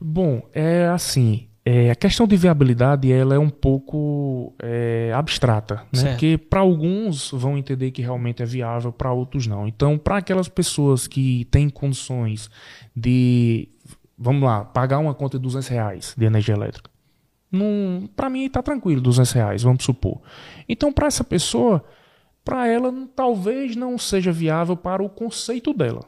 Bom, 0.01 0.50
é 0.51 0.88
assim. 0.88 1.48
É, 1.68 1.90
a 1.90 1.96
questão 1.96 2.28
de 2.28 2.38
viabilidade 2.38 3.12
ela 3.12 3.34
é 3.34 3.40
um 3.40 3.50
pouco 3.50 4.54
é, 4.62 5.12
abstrata, 5.16 5.78
né? 5.92 6.00
Certo. 6.00 6.12
Porque 6.12 6.38
para 6.38 6.60
alguns 6.60 7.32
vão 7.32 7.58
entender 7.58 7.90
que 7.90 8.04
realmente 8.04 8.44
é 8.44 8.46
viável, 8.46 8.94
para 8.94 9.12
outros 9.12 9.48
não. 9.48 9.68
Então, 9.68 9.98
para 9.98 10.18
aquelas 10.18 10.48
pessoas 10.48 11.08
que 11.08 11.46
têm 11.46 11.68
condições 11.68 12.52
de, 12.96 13.68
vamos 14.16 14.44
lá, 14.44 14.64
pagar 14.64 15.00
uma 15.00 15.16
conta 15.16 15.40
de 15.40 15.44
200 15.44 15.68
reais 15.68 16.14
de 16.16 16.24
energia 16.24 16.54
elétrica, 16.54 16.92
para 18.16 18.30
mim 18.30 18.46
está 18.46 18.62
tranquilo, 18.62 19.02
200 19.02 19.32
reais, 19.32 19.64
vamos 19.64 19.84
supor. 19.84 20.22
Então, 20.70 20.94
para 20.94 21.08
essa 21.08 21.24
pessoa, 21.24 21.84
para 22.44 22.68
ela 22.68 22.94
talvez 23.16 23.76
não 23.76 23.98
seja 23.98 24.32
viável 24.32 24.78
para 24.78 25.02
o 25.02 25.10
conceito 25.10 25.74
dela 25.74 26.02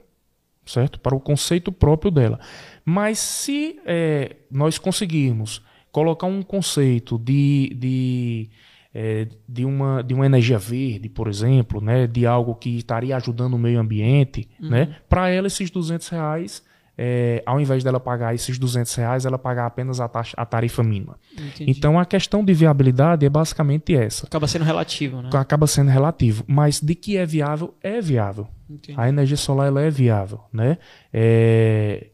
certo? 0.72 1.00
Para 1.00 1.16
o 1.16 1.20
conceito 1.20 1.72
próprio 1.72 2.12
dela. 2.12 2.40
Mas 2.90 3.20
se 3.20 3.82
é, 3.86 4.38
nós 4.50 4.78
conseguirmos 4.78 5.62
colocar 5.92 6.26
um 6.26 6.42
conceito 6.42 7.18
de, 7.18 7.76
de, 7.78 8.50
é, 8.96 9.28
de, 9.46 9.66
uma, 9.66 10.02
de 10.02 10.14
uma 10.14 10.26
energia 10.26 10.58
verde, 10.58 11.10
por 11.10 11.28
exemplo, 11.28 11.82
né? 11.82 12.08
de 12.08 12.26
algo 12.26 12.56
que 12.56 12.78
estaria 12.78 13.18
ajudando 13.18 13.56
o 13.56 13.60
meio 13.60 13.78
ambiente, 13.78 14.48
né? 14.58 14.96
para 15.10 15.28
ela 15.30 15.48
esses 15.48 15.70
200 15.70 16.08
reais, 16.08 16.64
é, 16.98 17.44
ao 17.46 17.60
invés 17.60 17.84
dela 17.84 18.00
pagar 18.00 18.34
esses 18.34 18.58
200 18.58 18.96
reais, 18.96 19.26
ela 19.26 19.38
pagar 19.38 19.66
apenas 19.66 20.00
a, 20.00 20.08
taxa, 20.08 20.34
a 20.38 20.46
tarifa 20.46 20.82
mínima. 20.82 21.20
Entendi. 21.34 21.70
Então 21.70 22.00
a 22.00 22.06
questão 22.06 22.42
de 22.42 22.54
viabilidade 22.54 23.26
é 23.26 23.30
basicamente 23.30 23.94
essa. 23.94 24.26
Acaba 24.28 24.48
sendo 24.48 24.64
relativo, 24.64 25.22
né? 25.22 25.30
Acaba 25.34 25.68
sendo 25.68 25.92
relativo, 25.92 26.46
mas 26.48 26.80
de 26.80 26.96
que 26.96 27.18
é 27.18 27.26
viável, 27.26 27.76
é 27.84 28.00
viável. 28.00 28.48
Entendi. 28.70 28.98
A 28.98 29.10
energia 29.10 29.36
solar 29.36 29.68
ela 29.68 29.82
é 29.82 29.90
viável, 29.90 30.40
né? 30.54 30.78
É, 31.12 32.12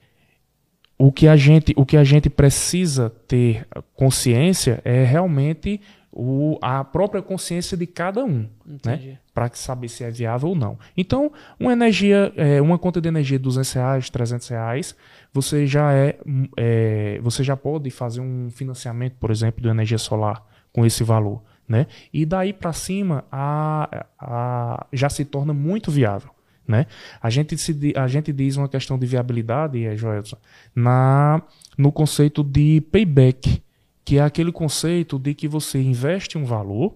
o 0.98 1.12
que 1.12 1.28
a 1.28 1.36
gente 1.36 1.74
o 1.76 1.86
que 1.86 1.98
a 1.98 2.04
gente 2.04 2.30
precisa 2.30 3.10
ter 3.28 3.68
consciência 3.96 4.82
é 4.86 5.04
realmente 5.04 5.82
o, 6.16 6.60
a 6.62 6.84
própria 6.84 7.22
consciência 7.22 7.76
de 7.76 7.88
cada 7.88 8.24
um, 8.24 8.48
Entendi. 8.66 9.08
né? 9.08 9.18
Para 9.34 9.50
saber 9.54 9.90
se 9.90 10.04
é 10.04 10.12
viável 10.12 10.50
ou 10.50 10.56
não. 10.56 10.78
Então, 10.96 11.32
uma 11.60 11.74
energia, 11.74 12.32
é, 12.36 12.62
uma 12.62 12.78
conta 12.78 13.02
de 13.02 13.08
energia 13.10 13.40
de 13.40 13.44
200 13.44 13.74
reais, 13.74 14.10
300 14.12 14.48
reais, 14.48 14.96
você 15.34 15.66
já 15.66 15.92
é, 15.92 16.20
é, 16.56 17.20
você 17.24 17.44
já 17.44 17.58
pode 17.58 17.90
fazer 17.90 18.22
um 18.22 18.50
financiamento, 18.52 19.16
por 19.20 19.32
exemplo, 19.32 19.62
de 19.62 19.68
energia 19.68 19.98
solar 19.98 20.46
com 20.72 20.86
esse 20.86 21.04
valor, 21.04 21.42
né? 21.68 21.88
E 22.14 22.26
daí 22.26 22.54
para 22.54 22.74
cima 22.74 23.26
a, 23.32 24.06
a, 24.20 24.86
já 24.94 25.10
se 25.10 25.26
torna 25.26 25.52
muito 25.52 25.90
viável. 25.90 26.30
Né? 26.68 26.86
A, 27.22 27.30
gente 27.30 27.58
se, 27.58 27.94
a 27.96 28.08
gente 28.08 28.32
diz 28.32 28.56
uma 28.56 28.70
questão 28.70 28.98
de 28.98 29.06
viabilidade, 29.06 29.84
é, 29.86 29.96
Joelson, 29.98 30.38
na, 30.74 31.42
no 31.78 31.92
conceito 31.92 32.44
de 32.44 32.82
payback, 32.92 33.62
que 34.06 34.18
é 34.18 34.22
aquele 34.22 34.52
conceito 34.52 35.20
de 35.20 35.34
que 35.34 35.48
você 35.48 35.82
investe 35.82 36.38
um 36.38 36.46
valor 36.46 36.96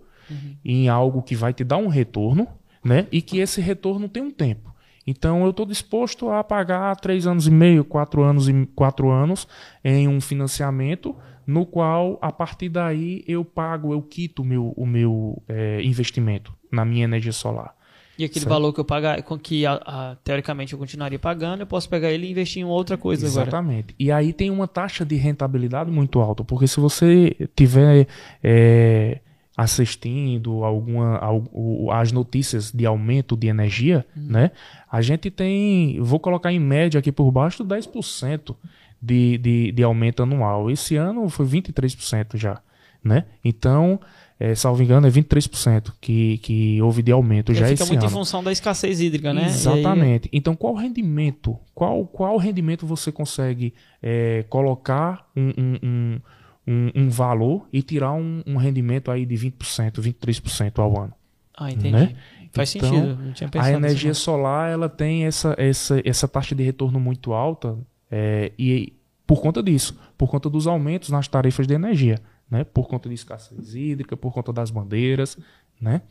em 0.63 0.89
algo 0.89 1.21
que 1.21 1.35
vai 1.35 1.53
te 1.53 1.63
dar 1.63 1.77
um 1.77 1.87
retorno, 1.87 2.47
né? 2.83 3.07
E 3.11 3.21
que 3.21 3.39
esse 3.39 3.61
retorno 3.61 4.09
tem 4.09 4.21
um 4.21 4.31
tempo. 4.31 4.73
Então 5.05 5.43
eu 5.43 5.51
estou 5.51 5.65
disposto 5.65 6.29
a 6.29 6.43
pagar 6.43 6.95
três 6.97 7.25
anos 7.25 7.47
e 7.47 7.51
meio, 7.51 7.85
quatro 7.85 8.23
anos 8.23 8.49
e 8.49 8.65
quatro 8.75 9.09
anos 9.09 9.47
em 9.83 10.07
um 10.07 10.19
financiamento 10.19 11.15
no 11.45 11.65
qual 11.65 12.19
a 12.21 12.29
partir 12.29 12.67
daí 12.67 13.23
eu 13.25 13.45
pago, 13.45 13.93
eu 13.93 14.01
quito 14.01 14.41
o 14.41 14.45
meu, 14.45 14.73
o 14.75 14.85
meu 14.85 15.41
eh, 15.47 15.81
investimento 15.81 16.53
na 16.69 16.83
minha 16.83 17.05
energia 17.05 17.31
solar. 17.31 17.73
E 18.17 18.23
aquele 18.25 18.39
Certo. 18.41 18.49
valor 18.49 18.73
que 18.73 18.79
eu 18.79 18.85
pagar, 18.85 19.21
que 19.41 19.65
a- 19.65 19.81
a- 19.85 20.17
teoricamente 20.23 20.73
eu 20.73 20.79
continuaria 20.79 21.19
pagando, 21.19 21.61
eu 21.61 21.67
posso 21.67 21.87
pegar 21.87 22.11
ele 22.11 22.25
e 22.27 22.31
investir 22.31 22.61
em 22.61 22.65
outra 22.65 22.97
coisa 22.97 23.27
agora. 23.27 23.43
Exatamente. 23.43 23.93
E 23.99 24.11
aí 24.11 24.33
tem 24.33 24.49
uma 24.49 24.67
taxa 24.67 25.05
de 25.05 25.15
rentabilidade 25.15 25.91
muito 25.91 26.19
alta, 26.19 26.43
porque 26.43 26.67
se 26.67 26.79
você 26.79 27.35
tiver 27.55 28.07
é, 28.43 29.19
assistindo 29.55 30.63
alguma 30.63 31.17
al- 31.17 31.43
as 31.91 32.11
notícias 32.11 32.71
de 32.71 32.85
aumento 32.85 33.35
de 33.35 33.47
energia, 33.47 34.05
né? 34.15 34.51
A 34.91 35.01
gente 35.01 35.29
tem, 35.29 35.99
vou 36.01 36.19
colocar 36.19 36.51
em 36.51 36.59
média 36.59 36.99
aqui 36.99 37.11
por 37.11 37.29
baixo 37.31 37.63
10% 37.63 38.55
de, 39.01 39.37
de, 39.37 39.71
de 39.71 39.83
aumento 39.83 40.23
anual. 40.23 40.71
Esse 40.71 40.95
ano 40.95 41.27
foi 41.29 41.45
23% 41.45 42.37
já, 42.37 42.59
né? 43.03 43.25
Então, 43.43 43.99
é, 44.39 44.53
salvo 44.53 44.83
engano, 44.83 45.07
é 45.07 45.09
23% 45.09 45.93
que, 45.99 46.37
que 46.39 46.81
houve 46.81 47.01
de 47.01 47.11
aumento 47.11 47.51
E 47.51 47.55
já 47.55 47.67
fica 47.67 47.83
esse 47.83 47.91
muito 47.91 48.03
ano. 48.03 48.11
em 48.11 48.13
função 48.13 48.43
da 48.43 48.51
escassez 48.51 49.01
hídrica, 49.01 49.33
né? 49.33 49.41
E 49.41 49.45
aí- 49.45 49.49
Exatamente. 49.49 50.29
Então, 50.31 50.55
qual 50.55 50.75
rendimento? 50.75 51.57
Qual, 51.73 52.05
qual 52.05 52.37
rendimento 52.37 52.85
você 52.85 53.11
consegue 53.11 53.73
é, 54.01 54.45
colocar 54.49 55.27
um, 55.35 55.49
um, 55.57 55.79
um, 55.83 56.19
um, 56.67 56.91
um 57.03 57.09
valor 57.09 57.67
e 57.73 57.81
tirar 57.81 58.13
um, 58.13 58.43
um 58.45 58.57
rendimento 58.57 59.09
aí 59.09 59.25
de 59.25 59.35
20%, 59.35 59.99
23% 59.99 60.79
ao 60.79 61.01
ano? 61.01 61.13
Ah, 61.57 61.71
entendi. 61.71 61.91
Né? 61.91 62.15
Faz 62.51 62.75
então, 62.75 62.89
sentido. 62.89 63.17
Não 63.23 63.33
tinha 63.33 63.49
pensado 63.49 63.75
a 63.75 63.77
energia 63.77 64.09
nisso, 64.09 64.21
solar 64.21 64.69
ela 64.69 64.87
tem 64.87 65.25
essa, 65.25 65.55
essa, 65.57 66.01
essa 66.05 66.27
taxa 66.27 66.53
de 66.53 66.63
retorno 66.63 66.99
muito 66.99 67.33
alta 67.33 67.77
é, 68.09 68.51
e 68.57 68.93
por 69.25 69.41
conta 69.41 69.61
disso, 69.61 69.97
por 70.17 70.29
conta 70.29 70.49
dos 70.49 70.67
aumentos 70.67 71.09
nas 71.09 71.27
tarifas 71.27 71.67
de 71.67 71.73
energia, 71.73 72.21
né? 72.49 72.63
Por 72.63 72.87
conta 72.87 73.09
de 73.09 73.15
escassez 73.15 73.75
hídrica, 73.75 74.15
por 74.15 74.33
conta 74.33 74.51
das 74.53 74.71
bandeiras, 74.71 75.37
né? 75.79 76.01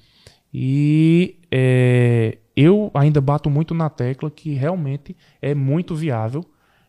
E 0.52 1.38
é, 1.50 2.38
eu 2.54 2.90
ainda 2.94 3.20
bato 3.20 3.50
muito 3.50 3.74
na 3.74 3.90
tecla 3.90 4.30
que 4.30 4.54
realmente 4.54 5.16
é 5.42 5.54
muito 5.54 5.94
viável 5.94 6.44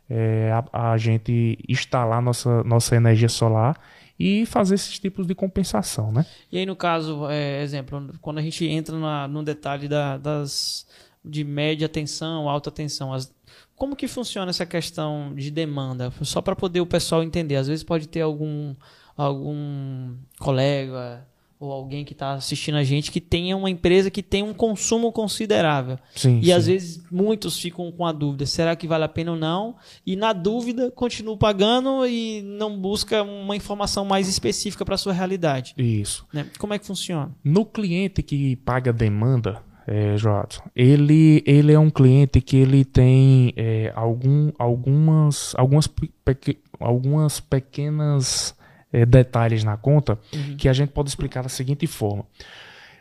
é, 0.09 0.51
a, 0.71 0.91
a, 0.91 0.97
gente 0.97 1.57
instalar 1.67 2.21
nossa, 2.21 2.63
nossa 2.63 2.95
energia 2.95 3.27
solar 3.27 3.77
e 4.19 4.45
fazer 4.45 4.75
esses 4.75 4.97
tipos 4.97 5.27
de 5.27 5.35
compensação, 5.35 6.11
né? 6.11 6.25
E 6.51 6.57
aí, 6.57 6.65
no 6.65 6.75
caso, 6.75 7.27
é, 7.29 7.61
exemplo, 7.61 8.13
quando 8.21 8.37
a 8.39 8.41
gente 8.41 8.65
entra 8.65 8.97
na, 8.97 9.27
no 9.27 9.43
detalhe 9.43 9.87
da, 9.87 10.17
das 10.17 10.87
de 11.23 11.43
média 11.43 11.89
tensão, 11.89 12.47
alta 12.47 12.71
tensão, 12.71 13.11
as, 13.13 13.33
como 13.75 13.95
que 13.95 14.07
funciona 14.07 14.49
essa 14.49 14.65
questão 14.65 15.35
de 15.35 15.51
demanda? 15.51 16.11
Só 16.21 16.41
para 16.41 16.55
poder 16.55 16.79
o 16.79 16.85
pessoal 16.85 17.21
entender. 17.21 17.57
Às 17.57 17.67
vezes 17.67 17.83
pode 17.83 18.07
ter 18.07 18.21
algum, 18.21 18.73
algum 19.17 20.15
colega 20.39 21.25
ou 21.59 21.71
alguém 21.71 22.05
que 22.05 22.13
está 22.13 22.33
assistindo 22.33 22.75
a 22.75 22.83
gente 22.83 23.11
que 23.11 23.19
tenha 23.19 23.57
uma 23.57 23.69
empresa 23.69 24.11
que 24.11 24.21
tem 24.21 24.43
um 24.43 24.53
consumo 24.53 25.11
considerável. 25.11 25.97
Sim, 26.15 26.39
e 26.39 26.45
sim. 26.45 26.51
às 26.51 26.67
vezes 26.67 27.03
muitos 27.11 27.59
ficam 27.59 27.91
com 27.91 28.05
a 28.05 28.11
dúvida: 28.11 28.45
será 28.45 28.75
que 28.75 28.87
vale 28.87 29.03
a 29.03 29.09
pena 29.09 29.31
ou 29.31 29.37
não? 29.37 29.75
E 30.05 30.15
na 30.15 30.33
dúvida, 30.33 30.91
continua 30.91 31.35
pagando 31.35 32.05
e 32.05 32.41
não 32.43 32.79
busca 32.79 33.23
uma 33.23 33.55
informação 33.55 34.05
mais 34.05 34.27
específica 34.27 34.85
para 34.85 34.95
a 34.95 34.97
sua 34.97 35.13
realidade. 35.13 35.73
Isso. 35.77 36.27
Né? 36.31 36.45
Como 36.59 36.73
é 36.73 36.79
que 36.79 36.85
funciona? 36.85 37.31
No 37.43 37.65
cliente 37.65 38.21
que 38.21 38.55
paga 38.57 38.93
demanda, 38.93 39.63
é, 39.87 40.15
Joadson, 40.17 40.61
ele, 40.75 41.41
ele 41.45 41.71
é 41.71 41.79
um 41.79 41.89
cliente 41.89 42.41
que 42.41 42.57
ele 42.57 42.85
tem 42.85 43.53
é, 43.55 43.91
algum, 43.95 44.51
algumas, 44.59 45.55
algumas, 45.57 45.87
peque, 45.87 46.59
algumas 46.79 47.39
pequenas 47.39 48.53
é, 48.91 49.05
detalhes 49.05 49.63
na 49.63 49.75
conta 49.77 50.19
Uhum. 50.33 50.55
que 50.57 50.67
a 50.69 50.73
gente 50.73 50.89
pode 50.89 51.09
explicar 51.09 51.43
da 51.43 51.49
seguinte 51.49 51.85
forma. 51.87 52.25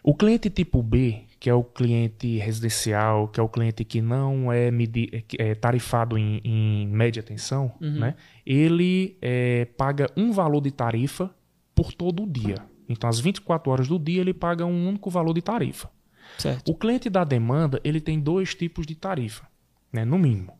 O 0.02 0.14
cliente 0.14 0.48
tipo 0.50 0.82
B, 0.82 1.22
que 1.40 1.50
é 1.50 1.54
o 1.54 1.64
cliente 1.64 2.38
residencial, 2.38 3.26
que 3.28 3.40
é 3.40 3.42
o 3.42 3.48
cliente 3.48 3.84
que 3.84 4.00
não 4.00 4.52
é, 4.52 4.70
medi 4.70 5.24
é, 5.38 5.54
tarifado 5.54 6.16
em, 6.16 6.40
em 6.44 6.86
média 6.86 7.22
tensão, 7.22 7.72
Uhum. 7.80 7.98
né? 8.00 8.14
ele 8.44 9.16
é, 9.20 9.64
paga 9.76 10.08
um 10.16 10.30
valor 10.32 10.60
de 10.60 10.70
tarifa 10.70 11.30
por 11.74 11.92
todo 11.92 12.22
o 12.22 12.26
dia. 12.26 12.56
Então, 12.88 13.10
às 13.10 13.18
24 13.18 13.70
horas 13.72 13.88
do 13.88 13.98
dia, 13.98 14.20
ele 14.20 14.32
paga 14.32 14.64
um 14.64 14.88
único 14.88 15.10
valor 15.10 15.32
de 15.34 15.42
tarifa. 15.42 15.90
Certo. 16.38 16.70
O 16.70 16.74
cliente 16.76 17.10
da 17.10 17.24
demanda, 17.24 17.80
ele 17.82 18.00
tem 18.00 18.20
dois 18.20 18.54
tipos 18.54 18.86
de 18.86 18.94
tarifa, 18.94 19.44
né, 19.92 20.04
no 20.04 20.18
mínimo. 20.18 20.52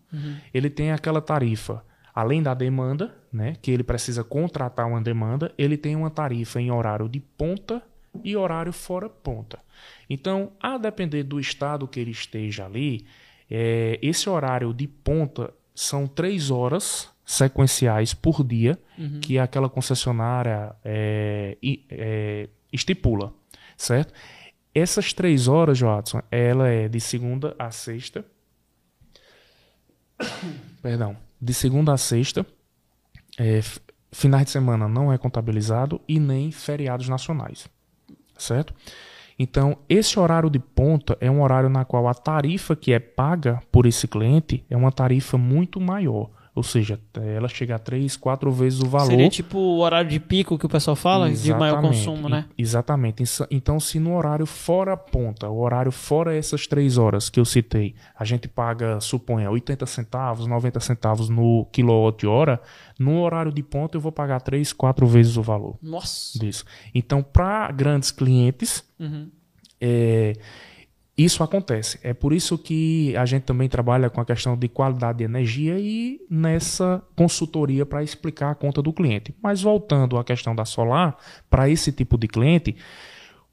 Ele 0.52 0.68
tem 0.70 0.90
aquela 0.92 1.20
tarifa 1.20 1.84
além 2.16 2.42
da 2.42 2.54
demanda, 2.54 3.14
né, 3.30 3.56
que 3.60 3.70
ele 3.70 3.82
precisa 3.82 4.24
contratar 4.24 4.86
uma 4.86 5.02
demanda, 5.02 5.52
ele 5.58 5.76
tem 5.76 5.94
uma 5.94 6.08
tarifa 6.08 6.58
em 6.58 6.70
horário 6.70 7.10
de 7.10 7.20
ponta 7.20 7.82
e 8.24 8.34
horário 8.34 8.72
fora 8.72 9.06
ponta. 9.06 9.58
Então, 10.08 10.52
a 10.58 10.78
depender 10.78 11.24
do 11.24 11.38
estado 11.38 11.86
que 11.86 12.00
ele 12.00 12.12
esteja 12.12 12.64
ali, 12.64 13.04
é, 13.50 13.98
esse 14.00 14.30
horário 14.30 14.72
de 14.72 14.88
ponta 14.88 15.52
são 15.74 16.06
três 16.06 16.50
horas 16.50 17.10
sequenciais 17.22 18.14
por 18.14 18.42
dia 18.42 18.78
que 19.20 19.38
aquela 19.38 19.68
concessionária 19.68 20.74
é, 20.82 21.58
é, 21.90 22.48
estipula, 22.72 23.34
certo? 23.76 24.14
Essas 24.74 25.12
três 25.12 25.48
horas, 25.48 25.80
Watson, 25.80 26.22
ela 26.30 26.68
é 26.68 26.88
de 26.88 27.00
segunda 27.00 27.54
a 27.58 27.70
sexta. 27.70 28.24
Perdão. 30.80 31.25
De 31.40 31.52
segunda 31.54 31.92
a 31.92 31.96
sexta. 31.96 32.46
É, 33.38 33.60
finais 34.10 34.46
de 34.46 34.50
semana 34.50 34.88
não 34.88 35.12
é 35.12 35.18
contabilizado 35.18 36.00
e 36.08 36.18
nem 36.18 36.50
feriados 36.50 37.08
nacionais. 37.08 37.68
Certo? 38.38 38.74
Então, 39.38 39.76
esse 39.88 40.18
horário 40.18 40.48
de 40.48 40.58
ponta 40.58 41.16
é 41.20 41.30
um 41.30 41.42
horário 41.42 41.68
na 41.68 41.84
qual 41.84 42.08
a 42.08 42.14
tarifa 42.14 42.74
que 42.74 42.92
é 42.92 42.98
paga 42.98 43.62
por 43.70 43.84
esse 43.84 44.08
cliente 44.08 44.64
é 44.70 44.76
uma 44.76 44.90
tarifa 44.90 45.36
muito 45.36 45.80
maior. 45.80 46.30
Ou 46.56 46.62
seja, 46.62 46.98
ela 47.36 47.48
chega 47.48 47.74
a 47.74 47.78
três, 47.78 48.16
quatro 48.16 48.50
vezes 48.50 48.80
o 48.80 48.86
valor. 48.88 49.10
Seria 49.10 49.28
tipo 49.28 49.58
o 49.58 49.80
horário 49.80 50.08
de 50.08 50.18
pico 50.18 50.58
que 50.58 50.64
o 50.64 50.68
pessoal 50.70 50.96
fala, 50.96 51.30
de 51.30 51.50
maior 51.52 51.74
Exatamente. 51.74 51.98
consumo, 51.98 52.28
né? 52.30 52.46
Exatamente. 52.56 53.22
Então, 53.50 53.78
se 53.78 54.00
no 54.00 54.16
horário 54.16 54.46
fora 54.46 54.94
a 54.94 54.96
ponta, 54.96 55.50
o 55.50 55.60
horário 55.60 55.92
fora 55.92 56.34
essas 56.34 56.66
três 56.66 56.96
horas 56.96 57.28
que 57.28 57.38
eu 57.38 57.44
citei, 57.44 57.94
a 58.18 58.24
gente 58.24 58.48
paga, 58.48 58.98
suponha, 59.02 59.50
80 59.50 59.84
centavos, 59.84 60.46
90 60.46 60.80
centavos 60.80 61.28
no 61.28 61.66
quilowatt-hora, 61.72 62.58
no 62.98 63.20
horário 63.20 63.52
de 63.52 63.62
ponta 63.62 63.98
eu 63.98 64.00
vou 64.00 64.10
pagar 64.10 64.40
três, 64.40 64.72
quatro 64.72 65.06
vezes 65.06 65.36
o 65.36 65.42
valor 65.42 65.76
Nossa. 65.82 66.38
disso. 66.38 66.64
Então, 66.94 67.22
para 67.22 67.70
grandes 67.70 68.10
clientes, 68.10 68.82
Uhum. 68.98 69.28
é, 69.78 70.32
isso 71.16 71.42
acontece. 71.42 71.98
É 72.02 72.12
por 72.12 72.32
isso 72.32 72.58
que 72.58 73.16
a 73.16 73.24
gente 73.24 73.44
também 73.44 73.68
trabalha 73.68 74.10
com 74.10 74.20
a 74.20 74.24
questão 74.24 74.56
de 74.56 74.68
qualidade 74.68 75.18
de 75.18 75.24
energia 75.24 75.78
e 75.78 76.20
nessa 76.28 77.02
consultoria 77.16 77.86
para 77.86 78.02
explicar 78.02 78.50
a 78.50 78.54
conta 78.54 78.82
do 78.82 78.92
cliente. 78.92 79.34
Mas 79.42 79.62
voltando 79.62 80.18
à 80.18 80.24
questão 80.24 80.54
da 80.54 80.66
solar, 80.66 81.16
para 81.48 81.70
esse 81.70 81.90
tipo 81.90 82.18
de 82.18 82.28
cliente, 82.28 82.76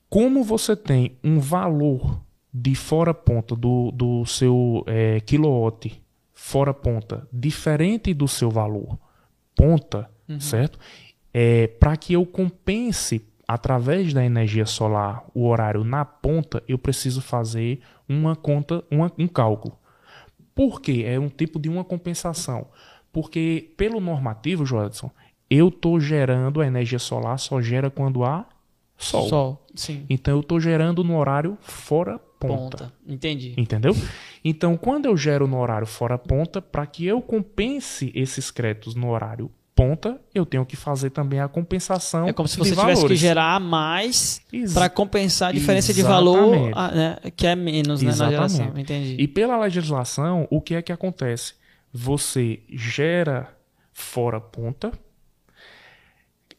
como 0.10 0.44
você 0.44 0.76
tem 0.76 1.18
um 1.24 1.40
valor 1.40 2.22
de 2.54 2.76
fora 2.76 3.14
ponta 3.14 3.56
do, 3.56 3.92
do 3.92 4.26
seu 4.26 4.84
é, 4.86 5.20
kilowatt 5.22 6.04
fora 6.34 6.74
ponta 6.74 7.28
diferente 7.32 8.14
do 8.14 8.28
seu 8.28 8.52
valor 8.52 9.00
ponta, 9.56 10.10
certo? 10.40 10.78
É, 11.34 11.68
para 11.68 11.96
que 11.96 12.14
eu 12.14 12.26
compense 12.26 13.26
através 13.48 14.14
da 14.14 14.24
energia 14.26 14.66
solar 14.66 15.26
o 15.34 15.48
horário 15.48 15.84
na 15.84 16.04
ponta, 16.06 16.64
eu 16.68 16.78
preciso 16.78 17.22
fazer 17.22 17.82
uma 18.08 18.36
conta, 18.36 18.84
uma- 18.90 19.12
um 19.18 19.28
cálculo. 19.28 19.78
Por 20.56 20.80
quê? 20.82 21.04
É 21.06 21.20
um 21.20 21.30
tipo 21.30 21.60
de 21.60 21.70
uma 21.70 21.84
compensação. 21.84 22.68
Porque 23.12 23.74
pelo 23.78 24.00
normativo, 24.00 24.66
Joadson, 24.66 25.10
eu 25.50 25.68
estou 25.70 26.00
gerando 26.00 26.62
a 26.62 26.68
energia 26.68 27.00
solar 27.00 27.38
só 27.38 27.62
gera 27.62 27.90
quando 27.90 28.24
há 28.24 28.46
sol. 28.98 29.28
Sol. 29.30 29.66
Sim. 29.76 30.06
Então 30.10 30.36
eu 30.36 30.40
estou 30.42 30.60
gerando 30.60 31.04
no 31.04 31.18
horário 31.18 31.58
fora 31.62 32.18
ponta. 32.40 32.78
Ponta. 32.78 32.94
Entendi. 33.08 33.54
Entendeu? 33.58 33.94
Então, 34.44 34.76
quando 34.76 35.06
eu 35.06 35.16
gero 35.16 35.48
no 35.48 35.58
horário 35.60 35.88
fora 35.88 36.18
ponta, 36.18 36.62
para 36.62 36.86
que 36.86 37.06
eu 37.06 37.22
compense 37.22 38.12
esses 38.14 38.52
créditos 38.52 38.94
no 38.96 39.10
horário 39.10 39.50
ponta, 39.76 40.20
eu 40.34 40.46
tenho 40.46 40.66
que 40.66 40.76
fazer 40.76 41.10
também 41.10 41.40
a 41.40 41.48
compensação. 41.48 42.28
É 42.28 42.34
como 42.34 42.48
se 42.48 42.58
você 42.58 42.76
tivesse 42.76 43.08
que 43.08 43.16
gerar 43.16 43.60
mais 43.60 44.42
para 44.74 44.90
compensar 44.90 45.50
a 45.50 45.52
diferença 45.52 45.94
de 45.94 46.04
valor 46.04 46.56
Exatamente. 46.56 46.74
ah, 46.76 46.92
né, 46.92 47.32
que 47.36 47.48
é 47.48 47.56
menos 47.56 48.02
né, 48.02 48.08
na 48.08 48.14
Exatamente. 48.14 48.52
geração. 48.52 48.80
Entendi. 48.80 49.16
E 49.20 49.28
pela 49.28 49.58
legislação, 49.60 50.48
o 50.50 50.62
que 50.62 50.76
é 50.76 50.82
que 50.82 50.92
acontece? 50.92 51.56
Você 51.92 52.62
gera 52.70 53.50
fora 53.92 54.40
ponta, 54.40 54.92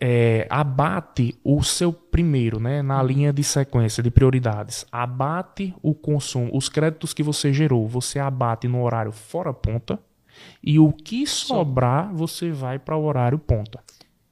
é, 0.01 0.47
abate 0.51 1.35
o 1.43 1.63
seu 1.63 1.93
primeiro, 1.93 2.61
né, 2.61 2.83
na 2.83 3.03
linha 3.03 3.33
de 3.33 3.43
sequência 3.43 4.03
de 4.03 4.11
prioridades, 4.11 4.85
abate 4.91 5.75
o 5.83 5.95
consumo, 5.95 6.51
os 6.53 6.69
créditos 6.69 7.13
que 7.13 7.23
você 7.23 7.53
gerou, 7.53 7.89
você 7.89 8.19
abate 8.19 8.69
no 8.69 8.83
horário 8.83 9.13
fora 9.13 9.53
ponta 9.53 9.99
e 10.63 10.79
o 10.79 10.93
que 10.93 11.27
sobrar 11.27 12.13
você 12.15 12.51
vai 12.51 12.79
para 12.79 12.97
o 12.97 13.05
horário 13.05 13.39
ponta. 13.39 13.81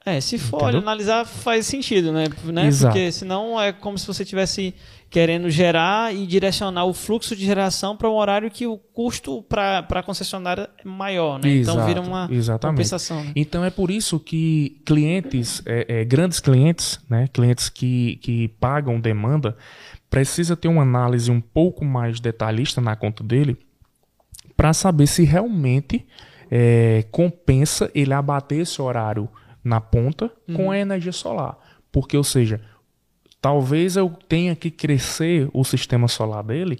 É, 0.04 0.20
se 0.20 0.36
for 0.36 0.62
Entendeu? 0.62 0.80
analisar, 0.80 1.24
faz 1.24 1.66
sentido, 1.66 2.10
né? 2.12 2.24
né? 2.44 2.66
Exato. 2.66 2.92
Porque 2.92 3.12
senão 3.12 3.60
é 3.60 3.72
como 3.72 3.96
se 3.96 4.06
você 4.06 4.24
estivesse 4.24 4.74
querendo 5.08 5.48
gerar 5.48 6.12
e 6.12 6.26
direcionar 6.26 6.86
o 6.86 6.94
fluxo 6.94 7.36
de 7.36 7.44
geração 7.44 7.96
para 7.96 8.10
um 8.10 8.14
horário 8.14 8.50
que 8.50 8.66
o 8.66 8.78
custo 8.78 9.42
para 9.42 9.86
a 9.88 10.02
concessionária 10.02 10.70
é 10.82 10.88
maior, 10.88 11.38
né? 11.38 11.50
então 11.50 11.74
Exato, 11.74 11.86
vira 11.86 12.00
uma 12.00 12.28
exatamente. 12.32 12.76
compensação. 12.76 13.22
Né? 13.22 13.32
Então 13.36 13.62
é 13.62 13.70
por 13.70 13.90
isso 13.90 14.18
que 14.18 14.80
clientes, 14.86 15.62
é, 15.66 16.00
é, 16.00 16.04
grandes 16.04 16.40
clientes, 16.40 16.98
né, 17.08 17.28
clientes 17.30 17.68
que, 17.68 18.16
que 18.16 18.48
pagam 18.58 18.98
demanda, 18.98 19.56
precisa 20.08 20.56
ter 20.56 20.68
uma 20.68 20.82
análise 20.82 21.30
um 21.30 21.42
pouco 21.42 21.84
mais 21.84 22.18
detalhista 22.18 22.80
na 22.80 22.96
conta 22.96 23.22
dele 23.22 23.58
para 24.62 24.72
saber 24.72 25.08
se 25.08 25.24
realmente 25.24 26.06
é, 26.48 27.04
compensa 27.10 27.90
ele 27.92 28.14
abater 28.14 28.60
esse 28.60 28.80
horário 28.80 29.28
na 29.64 29.80
ponta 29.80 30.30
com 30.54 30.70
a 30.70 30.78
energia 30.78 31.10
solar. 31.10 31.58
Porque, 31.90 32.16
ou 32.16 32.22
seja, 32.22 32.60
talvez 33.40 33.96
eu 33.96 34.08
tenha 34.28 34.54
que 34.54 34.70
crescer 34.70 35.50
o 35.52 35.64
sistema 35.64 36.06
solar 36.06 36.44
dele 36.44 36.78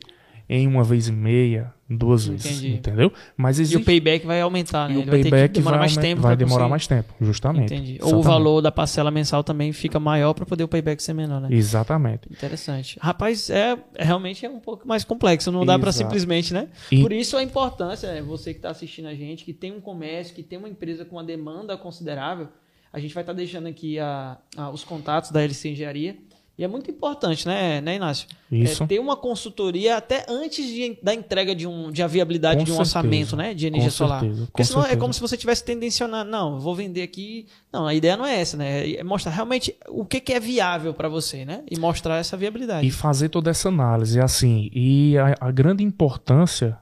em 0.48 0.68
uma 0.68 0.84
vez 0.84 1.08
e 1.08 1.12
meia, 1.12 1.74
duas 1.96 2.26
Entendi. 2.26 2.42
vezes, 2.42 2.64
entendeu? 2.64 3.12
Mas 3.36 3.58
E 3.58 3.62
existe 3.62 3.76
o 3.82 3.84
payback 3.84 4.26
vai 4.26 4.40
aumentar, 4.40 4.88
né? 4.88 4.94
e 4.94 4.98
o 4.98 5.00
Ele 5.02 5.10
vai 5.10 5.22
payback 5.22 5.54
demorar 5.54 5.76
vai, 5.78 5.80
mais 5.88 5.96
tempo 5.96 6.22
vai 6.22 6.36
demorar 6.36 6.68
mais 6.68 6.86
tempo, 6.86 7.12
justamente. 7.20 7.74
Entendi. 7.74 7.92
Ou 8.00 8.06
o 8.06 8.08
Exatamente. 8.08 8.24
valor 8.26 8.60
da 8.60 8.72
parcela 8.72 9.10
mensal 9.10 9.42
também 9.44 9.72
fica 9.72 9.98
maior 10.00 10.32
para 10.34 10.44
poder 10.46 10.64
o 10.64 10.68
payback 10.68 11.02
ser 11.02 11.12
menor, 11.12 11.40
né? 11.40 11.48
Exatamente. 11.50 12.28
Interessante. 12.30 12.98
Rapaz, 13.00 13.50
é, 13.50 13.78
é 13.94 14.04
realmente 14.04 14.44
é 14.44 14.50
um 14.50 14.60
pouco 14.60 14.86
mais 14.86 15.04
complexo, 15.04 15.50
não 15.52 15.64
dá 15.66 15.78
para 15.78 15.92
simplesmente, 15.92 16.52
né? 16.52 16.68
E- 16.90 17.00
Por 17.02 17.12
isso 17.12 17.36
a 17.36 17.42
importância, 17.42 18.12
né, 18.14 18.22
você 18.22 18.52
que 18.52 18.58
está 18.58 18.70
assistindo 18.70 19.06
a 19.08 19.14
gente, 19.14 19.44
que 19.44 19.52
tem 19.52 19.72
um 19.72 19.80
comércio, 19.80 20.34
que 20.34 20.42
tem 20.42 20.58
uma 20.58 20.68
empresa 20.68 21.04
com 21.04 21.16
uma 21.16 21.24
demanda 21.24 21.76
considerável, 21.76 22.48
a 22.92 22.98
gente 22.98 23.14
vai 23.14 23.22
estar 23.22 23.32
deixando 23.32 23.66
aqui 23.68 23.98
a- 23.98 24.36
a- 24.56 24.70
os 24.70 24.84
contatos 24.84 25.30
da 25.30 25.42
LC 25.42 25.70
Engenharia. 25.70 26.16
E 26.58 26.62
é 26.62 26.68
muito 26.68 26.90
importante, 26.90 27.48
né, 27.48 27.80
né 27.80 27.96
Inácio? 27.96 28.28
Isso. 28.50 28.84
É 28.84 28.86
ter 28.86 28.98
uma 28.98 29.16
consultoria 29.16 29.96
até 29.96 30.26
antes 30.28 30.66
de- 30.66 30.98
da 31.02 31.14
entrega 31.14 31.54
de, 31.54 31.66
um, 31.66 31.90
de 31.90 32.02
a 32.02 32.06
viabilidade 32.06 32.58
Com 32.58 32.64
de 32.64 32.70
um 32.72 32.74
certeza. 32.76 32.98
orçamento 32.98 33.36
né, 33.36 33.54
de 33.54 33.66
energia 33.66 33.88
Com 33.90 33.96
solar. 33.96 34.20
certeza, 34.20 34.46
Porque 34.52 34.64
senão 34.64 34.80
é 34.80 34.82
certeza. 34.82 35.00
como 35.00 35.14
se 35.14 35.20
você 35.20 35.36
tivesse 35.36 35.64
tendencionando, 35.64 36.30
não, 36.30 36.60
vou 36.60 36.74
vender 36.74 37.02
aqui. 37.02 37.46
Não, 37.72 37.86
a 37.86 37.94
ideia 37.94 38.16
não 38.18 38.26
é 38.26 38.38
essa, 38.38 38.56
né? 38.58 38.90
É 38.92 39.02
mostrar 39.02 39.32
realmente 39.32 39.74
o 39.88 40.04
que, 40.04 40.20
que 40.20 40.32
é 40.34 40.38
viável 40.38 40.92
para 40.92 41.08
você, 41.08 41.44
né? 41.46 41.62
E 41.70 41.78
mostrar 41.78 42.18
essa 42.18 42.36
viabilidade. 42.36 42.86
E 42.86 42.90
fazer 42.90 43.30
toda 43.30 43.50
essa 43.50 43.68
análise, 43.70 44.20
assim, 44.20 44.70
e 44.74 45.16
a, 45.16 45.34
a 45.40 45.50
grande 45.50 45.82
importância 45.82 46.76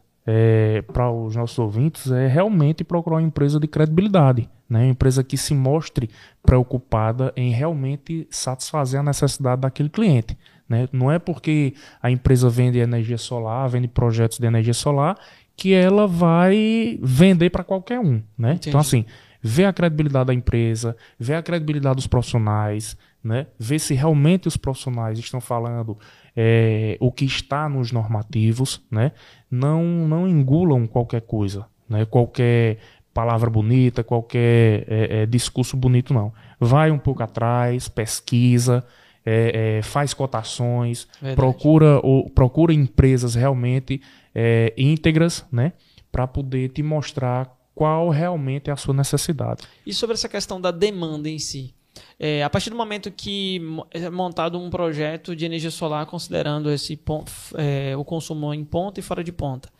para 0.92 1.10
os 1.10 1.36
nossos 1.36 1.58
ouvintes 1.58 2.10
é 2.10 2.26
realmente 2.26 2.84
procurar 2.84 3.16
uma 3.16 3.22
empresa 3.22 3.58
de 3.58 3.66
credibilidade, 3.66 4.48
né? 4.68 4.80
Uma 4.80 4.90
empresa 4.90 5.24
que 5.24 5.36
se 5.36 5.54
mostre 5.54 6.10
preocupada 6.42 7.32
em 7.36 7.50
realmente 7.50 8.26
satisfazer 8.30 9.00
a 9.00 9.02
necessidade 9.02 9.62
daquele 9.62 9.88
cliente, 9.88 10.36
né? 10.68 10.88
Não 10.92 11.10
é 11.10 11.18
porque 11.18 11.74
a 12.02 12.10
empresa 12.10 12.48
vende 12.48 12.78
energia 12.78 13.18
solar, 13.18 13.68
vende 13.68 13.88
projetos 13.88 14.38
de 14.38 14.46
energia 14.46 14.74
solar, 14.74 15.16
que 15.56 15.74
ela 15.74 16.06
vai 16.06 16.98
vender 17.02 17.50
para 17.50 17.64
qualquer 17.64 18.00
um, 18.00 18.22
né? 18.38 18.52
Entendi. 18.52 18.68
Então, 18.68 18.80
assim, 18.80 19.04
ver 19.42 19.64
a 19.64 19.72
credibilidade 19.72 20.26
da 20.26 20.34
empresa, 20.34 20.96
ver 21.18 21.34
a 21.34 21.42
credibilidade 21.42 21.96
dos 21.96 22.06
profissionais, 22.06 22.96
né? 23.22 23.46
ver 23.58 23.78
se 23.78 23.94
realmente 23.94 24.48
os 24.48 24.56
profissionais 24.56 25.18
estão 25.18 25.40
falando 25.40 25.98
é, 26.36 26.96
o 27.00 27.10
que 27.10 27.24
está 27.24 27.68
nos 27.68 27.92
normativos, 27.92 28.82
né? 28.90 29.12
não, 29.50 29.84
não 29.84 30.28
engulam 30.28 30.86
qualquer 30.86 31.22
coisa, 31.22 31.66
né? 31.88 32.04
qualquer 32.04 32.78
palavra 33.12 33.50
bonita, 33.50 34.04
qualquer 34.04 34.84
é, 34.88 35.22
é, 35.22 35.26
discurso 35.26 35.76
bonito, 35.76 36.14
não. 36.14 36.32
Vai 36.58 36.90
um 36.90 36.98
pouco 36.98 37.22
atrás, 37.22 37.88
pesquisa, 37.88 38.84
é, 39.24 39.78
é, 39.78 39.82
faz 39.82 40.14
cotações, 40.14 41.08
Verdade. 41.20 41.36
procura, 41.36 42.00
ou, 42.02 42.30
procura 42.30 42.72
empresas 42.72 43.34
realmente 43.34 44.00
é, 44.34 44.72
íntegras, 44.76 45.44
né? 45.50 45.72
para 46.10 46.26
poder 46.26 46.70
te 46.70 46.82
mostrar 46.82 47.59
qual 47.80 48.10
realmente 48.10 48.68
é 48.68 48.72
a 48.74 48.76
sua 48.76 48.92
necessidade. 48.92 49.62
E 49.86 49.94
sobre 49.94 50.12
essa 50.12 50.28
questão 50.28 50.60
da 50.60 50.70
demanda 50.70 51.30
em 51.30 51.38
si? 51.38 51.72
É, 52.18 52.44
a 52.44 52.50
partir 52.50 52.68
do 52.68 52.76
momento 52.76 53.10
que 53.10 53.58
é 53.90 54.10
montado 54.10 54.58
um 54.58 54.68
projeto 54.68 55.34
de 55.34 55.46
energia 55.46 55.70
solar 55.70 56.04
considerando 56.04 56.70
esse 56.70 56.94
pon- 56.94 57.24
é, 57.56 57.96
o 57.96 58.04
consumo 58.04 58.52
em 58.52 58.62
ponta 58.66 59.00
e 59.00 59.02
fora 59.02 59.24
de 59.24 59.32
ponta, 59.32 59.70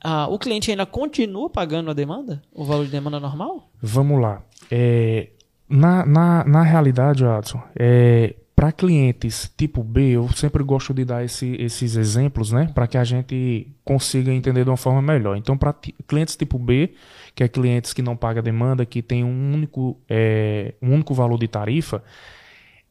ah, 0.00 0.28
o 0.28 0.38
cliente 0.38 0.70
ainda 0.70 0.86
continua 0.86 1.50
pagando 1.50 1.90
a 1.90 1.92
demanda? 1.92 2.40
O 2.54 2.64
valor 2.64 2.84
de 2.84 2.92
demanda 2.92 3.18
normal? 3.18 3.68
Vamos 3.82 4.20
lá. 4.22 4.44
É, 4.70 5.30
na, 5.68 6.06
na, 6.06 6.44
na 6.44 6.62
realidade, 6.62 7.24
Adson, 7.24 7.60
é, 7.74 8.36
para 8.54 8.70
clientes 8.72 9.50
tipo 9.56 9.82
B, 9.82 10.10
eu 10.10 10.28
sempre 10.36 10.62
gosto 10.62 10.94
de 10.94 11.04
dar 11.04 11.24
esse- 11.24 11.56
esses 11.58 11.96
exemplos, 11.96 12.52
né? 12.52 12.70
Para 12.74 12.86
que 12.86 12.96
a 12.96 13.02
gente 13.04 13.66
consiga 13.84 14.30
entender 14.32 14.62
de 14.64 14.70
uma 14.70 14.76
forma 14.76 15.02
melhor. 15.02 15.36
Então, 15.36 15.56
para 15.58 15.74
clientes 16.06 16.36
tipo 16.36 16.58
B, 16.58 16.94
que 17.40 17.44
é 17.44 17.48
clientes 17.48 17.94
que 17.94 18.02
não 18.02 18.18
pagam 18.18 18.42
demanda, 18.42 18.84
que 18.84 19.00
tem 19.00 19.24
um 19.24 19.54
único, 19.54 19.98
é, 20.06 20.74
um 20.82 20.92
único 20.92 21.14
valor 21.14 21.38
de 21.38 21.48
tarifa, 21.48 22.04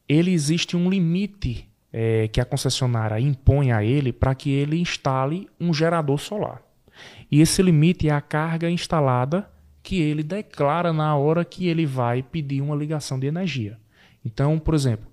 ele 0.08 0.32
existe 0.32 0.76
um 0.76 0.90
limite 0.90 1.70
é, 1.92 2.26
que 2.26 2.40
a 2.40 2.44
concessionária 2.44 3.20
impõe 3.20 3.70
a 3.70 3.84
ele 3.84 4.12
para 4.12 4.34
que 4.34 4.50
ele 4.50 4.80
instale 4.80 5.48
um 5.60 5.72
gerador 5.72 6.18
solar. 6.18 6.60
E 7.30 7.40
esse 7.40 7.62
limite 7.62 8.08
é 8.08 8.10
a 8.10 8.20
carga 8.20 8.68
instalada 8.68 9.48
que 9.84 10.00
ele 10.00 10.24
declara 10.24 10.92
na 10.92 11.14
hora 11.14 11.44
que 11.44 11.68
ele 11.68 11.86
vai 11.86 12.20
pedir 12.20 12.60
uma 12.60 12.74
ligação 12.74 13.20
de 13.20 13.28
energia. 13.28 13.78
Então, 14.24 14.58
por 14.58 14.74
exemplo, 14.74 15.06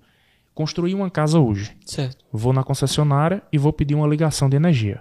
construir 0.52 0.96
uma 0.96 1.08
casa 1.08 1.38
hoje. 1.38 1.76
Certo. 1.86 2.24
Vou 2.32 2.52
na 2.52 2.64
concessionária 2.64 3.40
e 3.52 3.56
vou 3.56 3.72
pedir 3.72 3.94
uma 3.94 4.08
ligação 4.08 4.48
de 4.48 4.56
energia. 4.56 5.00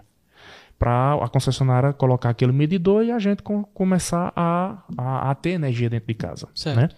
Para 0.80 1.16
a 1.24 1.28
concessionária 1.28 1.92
colocar 1.92 2.30
aquele 2.30 2.52
medidor 2.52 3.04
e 3.04 3.12
a 3.12 3.18
gente 3.18 3.42
com- 3.42 3.64
começar 3.64 4.32
a, 4.36 4.84
a, 4.98 5.32
a 5.32 5.36
ter 5.36 5.52
energia 5.52 5.90
dentro 5.90 6.08
de 6.08 6.14
casa. 6.14 6.48
Certo. 6.54 6.78
Né? 6.78 6.90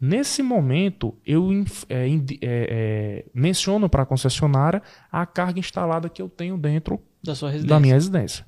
Nesse 0.00 0.42
momento, 0.42 1.14
eu 1.26 1.50
é, 1.88 2.06
é, 2.08 2.16
é, 2.42 3.24
menciono 3.34 3.88
para 3.88 4.04
a 4.04 4.06
concessionária 4.06 4.80
a 5.10 5.26
carga 5.26 5.58
instalada 5.58 6.08
que 6.08 6.22
eu 6.22 6.28
tenho 6.28 6.56
dentro 6.56 7.00
Da 7.22 7.34
da 7.66 7.80
minha 7.80 7.94
residência. 7.94 8.46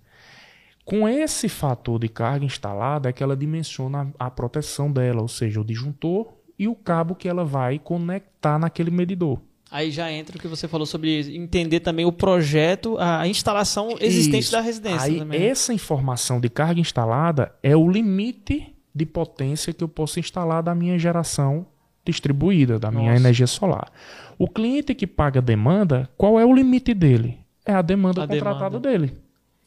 Com 0.85 1.09
esse 1.09 1.49
fator 1.49 1.99
de 1.99 2.09
carga 2.09 2.45
instalada 2.45 3.09
é 3.09 3.13
que 3.13 3.23
ela 3.23 3.37
dimensiona 3.37 4.11
a, 4.19 4.27
a 4.27 4.31
proteção 4.31 4.91
dela, 4.91 5.21
ou 5.21 5.29
seja, 5.29 5.61
o 5.61 5.65
disjuntor 5.65 6.33
e 6.59 6.69
o 6.69 6.75
cabo 6.75 7.15
que 7.15 7.29
ela 7.29 7.45
vai 7.45 7.79
conectar 7.79 8.59
naquele 8.59 8.91
medidor. 8.91 9.41
Aí 9.71 9.91
já 9.91 10.11
entra 10.11 10.37
o 10.37 10.41
que 10.41 10.49
você 10.49 10.67
falou 10.67 10.85
sobre 10.85 11.37
entender 11.37 11.81
também 11.81 12.05
o 12.05 12.11
projeto, 12.11 12.97
a 12.99 13.27
instalação 13.29 13.97
existente 14.01 14.45
Isso. 14.45 14.53
da 14.53 14.61
residência. 14.61 15.03
Aí 15.07 15.19
também. 15.19 15.39
né? 15.39 15.47
essa 15.47 15.73
informação 15.73 16.41
de 16.41 16.49
carga 16.49 16.81
instalada 16.81 17.55
é 17.63 17.77
o 17.77 17.89
limite 17.89 18.75
de 18.93 19.07
potência 19.07 19.73
que 19.73 19.85
eu 19.85 19.89
posso 19.89 20.19
instalar 20.19 20.63
da 20.63 20.75
minha 20.75 20.99
geração 20.99 21.65
distribuída, 22.05 22.79
da 22.79 22.91
minha 22.91 23.11
Nossa. 23.13 23.23
energia 23.23 23.47
solar. 23.47 23.93
O 24.37 24.49
cliente 24.49 24.95
que 24.95 25.07
paga 25.07 25.41
demanda, 25.41 26.09
qual 26.17 26.41
é 26.41 26.45
o 26.45 26.53
limite 26.53 26.93
dele? 26.93 27.39
É 27.65 27.73
a 27.73 27.83
demanda 27.83 28.25
A 28.25 28.27
contratada 28.27 28.81
demanda. 28.81 29.07
dele. 29.07 29.19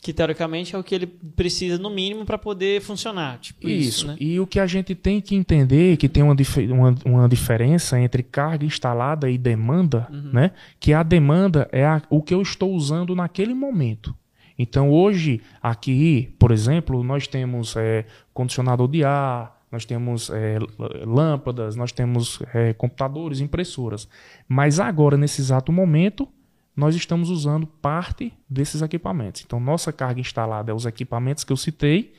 Que 0.04 0.12
teoricamente 0.12 0.76
é 0.76 0.78
o 0.78 0.84
que 0.84 0.94
ele 0.94 1.08
precisa 1.08 1.78
no 1.78 1.90
mínimo 1.90 2.26
para 2.26 2.38
poder 2.38 2.82
funcionar. 2.82 3.40
Tipo 3.40 3.70
isso, 3.70 3.90
Isso. 4.00 4.08
né? 4.08 4.18
E 4.20 4.38
o 4.40 4.46
que 4.46 4.60
a 4.60 4.68
gente 4.68 4.94
tem 4.94 5.22
que 5.22 5.34
entender 5.34 5.94
é 5.94 5.98
que 5.98 6.10
tem 6.10 6.22
uma, 6.22 6.36
dif- 6.36 6.70
uma, 6.70 6.94
uma 7.06 7.30
diferença 7.30 7.98
entre 7.98 8.22
carga 8.22 8.66
instalada 8.66 9.30
e 9.30 9.38
demanda, 9.38 10.08
Uhum. 10.12 10.32
né? 10.34 10.52
Que 10.80 10.92
a 10.94 11.02
demanda 11.04 11.70
é 11.72 11.86
a- 11.86 12.02
o 12.10 12.22
que 12.22 12.34
eu 12.34 12.42
estou 12.42 12.74
usando 12.74 13.16
naquele 13.16 13.54
momento. 13.54 14.14
Então 14.60 14.90
hoje, 14.92 15.42
aqui, 15.62 16.36
por 16.38 16.52
exemplo, 16.52 17.02
nós 17.04 17.26
temos 17.26 17.76
é, 17.78 18.06
condicionador 18.34 18.88
de 18.90 19.04
ar, 19.06 19.64
nós 19.72 19.86
temos 19.86 20.30
é, 20.30 20.60
lâmpadas, 21.06 21.76
nós 21.76 21.92
temos 21.92 22.40
é, 22.54 22.74
computadores, 22.74 23.40
impressoras. 23.40 24.08
Mas 24.48 24.80
agora, 24.80 25.18
nesse 25.18 25.42
exato 25.42 25.72
momento, 25.72 26.28
nós 26.76 26.96
estamos 26.96 27.30
usando 27.30 27.68
parte 27.68 28.34
desses 28.50 28.82
equipamentos. 28.82 29.44
Então, 29.46 29.60
nossa 29.60 29.94
carga 29.94 30.20
instalada 30.20 30.72
é 30.72 30.76
os 30.76 30.86
equipamentos 30.86 31.44
que 31.44 31.54
eu 31.54 31.58
citei, 31.58 32.14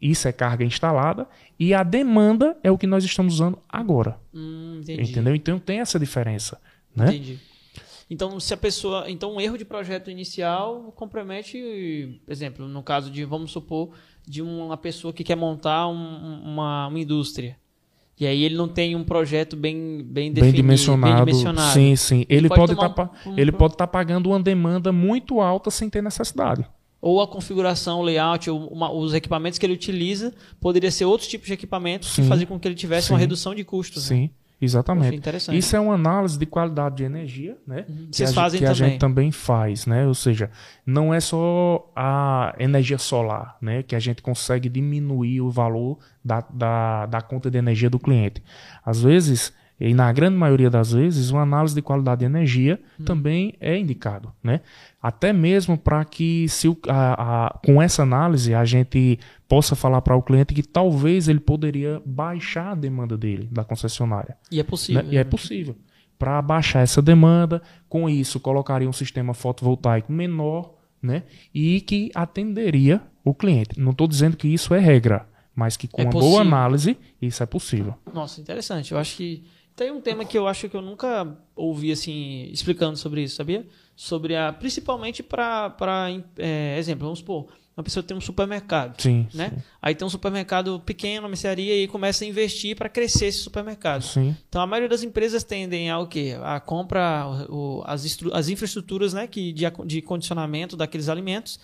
isso 0.00 0.26
é 0.26 0.32
carga 0.32 0.64
instalada, 0.64 1.28
e 1.58 1.72
a 1.72 1.82
demanda 1.82 2.56
é 2.62 2.70
o 2.70 2.76
que 2.78 2.86
nós 2.86 3.04
estamos 3.04 3.34
usando 3.34 3.58
agora. 3.68 4.18
Hum. 4.34 4.80
Entendeu? 4.86 5.34
Então 5.34 5.58
tem 5.58 5.80
essa 5.80 5.98
diferença. 5.98 6.60
Né? 6.94 7.06
Entendi. 7.06 7.38
Então, 8.10 8.38
se 8.38 8.52
a 8.52 8.56
pessoa. 8.56 9.10
Então, 9.10 9.34
um 9.36 9.40
erro 9.40 9.56
de 9.56 9.64
projeto 9.64 10.10
inicial 10.10 10.92
compromete, 10.94 12.20
por 12.24 12.30
exemplo, 12.32 12.68
no 12.68 12.82
caso 12.82 13.10
de, 13.10 13.24
vamos 13.24 13.50
supor, 13.50 13.90
de 14.26 14.42
uma 14.42 14.76
pessoa 14.76 15.12
que 15.12 15.24
quer 15.24 15.36
montar 15.36 15.88
um- 15.88 16.42
uma, 16.44 16.88
uma 16.88 16.98
indústria. 17.00 17.56
E 18.18 18.26
aí 18.26 18.44
ele 18.44 18.54
não 18.54 18.68
tem 18.68 18.94
um 18.94 19.02
projeto 19.02 19.56
bem, 19.56 19.96
bem 20.04 20.04
Bem 20.04 20.32
definido, 20.32 20.56
dimensionado. 20.56 21.24
bem 21.24 21.34
dimensionado. 21.34 21.72
Sim, 21.72 21.96
sim. 21.96 22.24
Ele, 22.28 22.48
pode 22.48 22.60
pode 22.60 22.72
estar 22.74 23.10
um- 23.26 23.30
um- 23.32 23.38
ele 23.38 23.50
pode 23.50 23.74
estar 23.74 23.86
pagando 23.88 24.28
uma 24.30 24.40
demanda 24.40 24.92
muito 24.92 25.40
alta 25.40 25.70
sem 25.70 25.90
ter 25.90 26.00
necessidade. 26.02 26.64
Ou 27.00 27.20
a 27.20 27.26
configuração, 27.26 27.98
o 27.98 28.02
layout, 28.02 28.48
ou 28.48 28.66
uma- 28.68 28.90
os 28.90 29.12
equipamentos 29.14 29.58
que 29.58 29.66
ele 29.66 29.74
utiliza, 29.74 30.32
poderia 30.60 30.90
ser 30.90 31.04
outros 31.06 31.28
tipos 31.28 31.48
de 31.48 31.52
equipamentos 31.54 32.10
que 32.10 32.22
Sim. 32.22 32.28
faziam 32.28 32.46
com 32.46 32.58
que 32.58 32.66
ele 32.68 32.74
tivesse 32.76 33.10
uma 33.10 33.18
Sim. 33.18 33.22
redução 33.22 33.54
de 33.54 33.64
custos. 33.64 34.08
né? 34.10 34.30
Exatamente. 34.60 35.20
Isso 35.52 35.76
é 35.76 35.80
uma 35.80 35.94
análise 35.94 36.38
de 36.38 36.46
qualidade 36.46 36.96
de 36.96 37.04
energia, 37.04 37.56
né? 37.66 37.82
Que, 37.82 38.08
Vocês 38.16 38.30
a, 38.30 38.34
fazem 38.34 38.60
que 38.60 38.64
a 38.66 38.72
também. 38.72 38.90
gente 38.90 38.98
também 39.00 39.30
faz, 39.32 39.84
né? 39.84 40.06
Ou 40.06 40.14
seja, 40.14 40.50
não 40.86 41.12
é 41.12 41.20
só 41.20 41.90
a 41.94 42.54
energia 42.58 42.96
solar, 42.98 43.56
né? 43.60 43.82
Que 43.82 43.94
a 43.94 44.00
gente 44.00 44.22
consegue 44.22 44.68
diminuir 44.68 45.40
o 45.40 45.50
valor 45.50 45.98
da, 46.24 46.42
da, 46.50 47.06
da 47.06 47.20
conta 47.20 47.50
de 47.50 47.58
energia 47.58 47.90
do 47.90 47.98
cliente. 47.98 48.42
Às 48.86 49.02
vezes, 49.02 49.52
e 49.78 49.92
na 49.92 50.10
grande 50.12 50.36
maioria 50.36 50.70
das 50.70 50.92
vezes, 50.92 51.30
uma 51.30 51.42
análise 51.42 51.74
de 51.74 51.82
qualidade 51.82 52.20
de 52.20 52.24
energia 52.26 52.80
Hum. 52.98 53.04
também 53.04 53.54
é 53.60 53.76
indicado, 53.76 54.32
né? 54.42 54.60
Até 55.02 55.32
mesmo 55.32 55.76
para 55.76 56.02
que, 56.04 56.48
se 56.48 56.68
a- 56.88 57.46
a- 57.48 57.58
com 57.58 57.82
essa 57.82 58.02
análise, 58.02 58.54
a 58.54 58.64
gente 58.64 59.18
possa 59.48 59.74
falar 59.76 60.00
para 60.02 60.16
o 60.16 60.22
cliente 60.22 60.54
que 60.54 60.62
talvez 60.62 61.28
ele 61.28 61.40
poderia 61.40 62.00
baixar 62.04 62.72
a 62.72 62.74
demanda 62.74 63.16
dele, 63.16 63.48
da 63.50 63.64
concessionária. 63.64 64.36
E 64.50 64.58
é 64.58 64.62
possível. 64.62 65.02
Né? 65.02 65.08
E 65.12 65.16
é 65.16 65.24
né? 65.24 65.30
possível. 65.30 65.76
Para 66.18 66.40
baixar 66.40 66.80
essa 66.80 67.02
demanda, 67.02 67.62
com 67.88 68.08
isso 68.08 68.40
colocaria 68.40 68.88
um 68.88 68.92
sistema 68.92 69.34
fotovoltaico 69.34 70.12
menor, 70.12 70.74
né? 71.02 71.24
E 71.52 71.80
que 71.80 72.10
atenderia 72.14 73.02
o 73.24 73.34
cliente. 73.34 73.78
Não 73.78 73.90
estou 73.92 74.06
dizendo 74.06 74.36
que 74.36 74.48
isso 74.48 74.74
é 74.74 74.78
regra, 74.78 75.26
mas 75.54 75.76
que 75.76 75.86
com 75.86 76.00
É 76.00 76.04
uma 76.04 76.12
possível. 76.12 76.30
boa 76.30 76.42
análise 76.42 76.96
isso 77.20 77.42
é 77.42 77.46
possível. 77.46 77.94
Nossa, 78.12 78.40
interessante. 78.40 78.92
Eu 78.92 78.98
acho 78.98 79.16
que 79.16 79.44
tem 79.76 79.90
um 79.90 80.00
tema 80.00 80.24
que 80.24 80.38
eu 80.38 80.46
acho 80.46 80.68
que 80.68 80.76
eu 80.76 80.82
nunca 80.82 81.36
ouvi 81.54 81.90
assim 81.90 82.48
explicando 82.52 82.96
sobre 82.96 83.22
isso, 83.22 83.36
sabia? 83.36 83.66
Sobre 83.96 84.36
a 84.36 84.52
principalmente 84.52 85.22
para 85.22 85.70
para 85.70 86.08
exemplo, 86.78 87.04
vamos 87.04 87.18
supor, 87.18 87.48
uma 87.76 87.82
pessoa 87.82 88.02
tem 88.04 88.16
um 88.16 88.20
supermercado, 88.20 89.00
Sim, 89.00 89.26
né? 89.34 89.52
Aí 89.82 89.94
tem 89.94 90.06
um 90.06 90.10
supermercado 90.10 90.80
pequeno, 90.80 91.22
uma 91.22 91.28
mercearia 91.28 91.82
e 91.82 91.88
começa 91.88 92.24
a 92.24 92.26
investir 92.26 92.76
para 92.76 92.88
crescer 92.88 93.26
esse 93.26 93.38
supermercado. 93.38 94.02
sim, 94.02 94.36
Então 94.48 94.62
a 94.62 94.66
maioria 94.66 94.88
das 94.88 95.02
empresas 95.02 95.42
tendem 95.42 95.90
a 95.90 95.98
o 95.98 96.06
quê? 96.06 96.36
A 96.42 96.60
compra 96.60 97.26
o, 97.48 97.82
as, 97.84 98.04
as 98.32 98.48
infraestruturas, 98.48 99.12
né, 99.12 99.26
que 99.26 99.52
de, 99.52 99.64
de 99.84 100.00
condicionamento 100.02 100.76
daqueles 100.76 101.08
alimentos, 101.08 101.58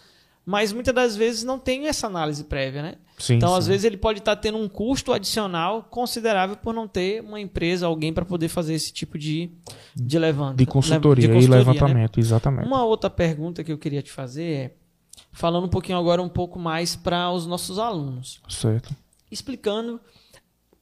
mas 0.45 0.73
muitas 0.73 0.95
das 0.95 1.15
vezes 1.15 1.45
não 1.45 1.59
tem 1.59 1.87
essa 1.87 2.07
análise 2.07 2.43
prévia, 2.45 2.83
né? 2.83 2.95
sim. 3.19 3.35
Então, 3.35 3.51
sim. 3.51 3.59
às 3.59 3.67
vezes, 3.67 3.85
ele 3.85 3.97
pode 3.97 4.19
estar 4.19 4.35
tendo 4.37 4.59
um 4.59 4.69
custo 4.69 5.13
adicional 5.13 5.87
considerável 5.91 6.57
por 6.57 6.75
não 6.75 6.89
ter 6.89 7.23
uma 7.23 7.39
empresa, 7.39 7.87
alguém 7.87 8.13
para 8.13 8.25
poder 8.25 8.49
fazer 8.49 8.75
esse 8.75 8.93
tipo 8.93 9.19
de, 9.19 9.51
de 9.95 10.19
levanta. 10.19 10.57
de 10.57 10.67
consultoria, 10.67 11.29
de 11.29 11.31
e 11.31 11.35
consultoria, 11.35 11.65
né? 11.65 11.73
levantamento, 11.73 12.19
exatamente. 12.19 12.67
Uma 12.67 12.85
outra 12.85 13.11
pergunta 13.11 13.63
que 13.63 13.71
eu 13.71 13.79
queria 13.79 14.03
te 14.03 14.11
fazer 14.11 14.43
é, 14.43 14.75
falando 15.33 15.65
um 15.67 15.71
pouquinho 15.71 15.99
agora 15.99 16.23
um 16.23 16.29
pouco 16.29 16.59
mais 16.59 16.97
para 16.97 17.31
os 17.31 17.47
nossos 17.47 17.79
alunos, 17.79 18.41
Certo. 18.49 18.95
explicando 19.31 20.01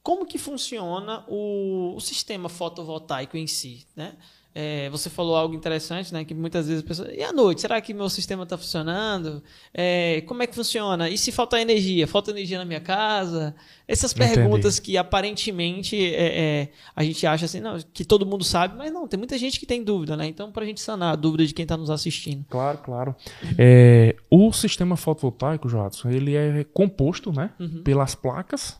como 0.01 0.25
que 0.25 0.37
funciona 0.37 1.23
o, 1.27 1.95
o 1.95 1.99
sistema 1.99 2.49
fotovoltaico 2.49 3.37
em 3.37 3.47
si, 3.47 3.85
né? 3.95 4.17
É, 4.53 4.89
você 4.89 5.09
falou 5.11 5.35
algo 5.35 5.53
interessante, 5.53 6.11
né? 6.11 6.25
Que 6.25 6.33
muitas 6.33 6.67
vezes 6.67 6.83
a 6.83 6.87
pessoa. 6.87 7.13
E 7.13 7.23
à 7.23 7.31
noite? 7.31 7.61
Será 7.61 7.79
que 7.79 7.93
meu 7.93 8.09
sistema 8.09 8.43
está 8.43 8.57
funcionando? 8.57 9.43
É, 9.73 10.21
como 10.25 10.41
é 10.41 10.47
que 10.47 10.55
funciona? 10.55 11.07
E 11.07 11.17
se 11.17 11.31
faltar 11.31 11.61
energia? 11.61 12.07
Falta 12.07 12.31
energia 12.31 12.57
na 12.57 12.65
minha 12.65 12.79
casa? 12.79 13.55
Essas 13.87 14.11
Entendi. 14.11 14.33
perguntas 14.35 14.79
que 14.79 14.97
aparentemente 14.97 15.95
é, 16.03 16.39
é, 16.61 16.69
a 16.95 17.03
gente 17.03 17.25
acha 17.27 17.45
assim, 17.45 17.59
não, 17.59 17.77
que 17.93 18.03
todo 18.03 18.25
mundo 18.25 18.43
sabe, 18.43 18.75
mas 18.77 18.91
não, 18.91 19.07
tem 19.07 19.17
muita 19.17 19.37
gente 19.37 19.59
que 19.59 19.65
tem 19.65 19.83
dúvida, 19.83 20.17
né? 20.17 20.25
Então, 20.27 20.51
para 20.51 20.63
a 20.63 20.65
gente 20.65 20.81
sanar 20.81 21.13
a 21.13 21.15
dúvida 21.15 21.45
de 21.45 21.53
quem 21.53 21.63
está 21.63 21.77
nos 21.77 21.89
assistindo. 21.89 22.43
Claro, 22.49 22.79
claro. 22.79 23.15
É, 23.57 24.15
o 24.29 24.51
sistema 24.51 24.97
fotovoltaico, 24.97 25.69
Jadson, 25.69 26.09
ele 26.09 26.35
é 26.35 26.63
composto, 26.63 27.31
né, 27.31 27.51
Uhum. 27.59 27.83
pelas 27.83 28.15
placas, 28.15 28.79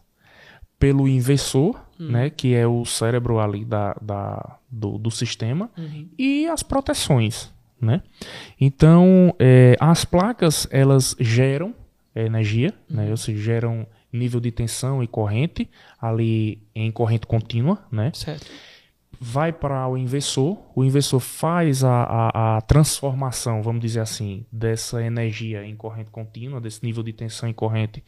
pelo 0.80 1.08
inversor, 1.08 1.80
Uhum. 2.00 2.12
né, 2.12 2.30
que 2.30 2.56
é 2.56 2.65
o 2.65 2.86
cérebro 2.86 3.39
ali 3.39 3.65
da, 3.65 3.94
da- 4.02 4.58
do, 4.72 4.98
do 4.98 5.12
sistema, 5.12 5.70
Uhum. 5.78 6.08
e 6.18 6.48
as 6.48 6.63
proteções, 6.63 7.52
né. 7.82 8.02
Então, 8.60 9.36
é, 9.38 9.76
as 9.80 10.06
placas, 10.06 10.68
elas 10.72 11.15
geram 11.20 11.76
energia, 12.15 12.74
Uhum. 12.89 12.96
né, 12.98 13.10
ou 13.12 13.18
seja, 13.18 13.42
geram 13.42 13.86
nível 14.12 14.39
de 14.39 14.52
tensão 14.52 15.04
e 15.04 15.08
corrente 15.08 15.70
ali 16.02 16.62
em 16.74 16.89
corrente 16.92 17.28
contínua, 17.28 17.78
né 17.92 18.12
Certo. 18.13 18.48
vai 19.22 19.52
para 19.54 19.88
o 19.88 19.96
inversor, 19.98 20.58
o 20.74 20.84
inversor 20.84 21.20
faz 21.20 21.84
a, 21.84 22.04
a, 22.04 22.58
a 22.58 22.62
transformação, 22.62 23.62
vamos 23.62 23.82
dizer 23.82 24.00
assim, 24.00 24.46
dessa 24.52 25.04
energia 25.04 25.63
em 25.65 25.76
corrente 25.76 26.10
contínua, 26.10 26.60
desse 26.62 26.84
nível 26.84 27.04
de 27.04 27.12
tensão 27.13 27.48
em 27.50 27.54
corrente, 27.54 28.04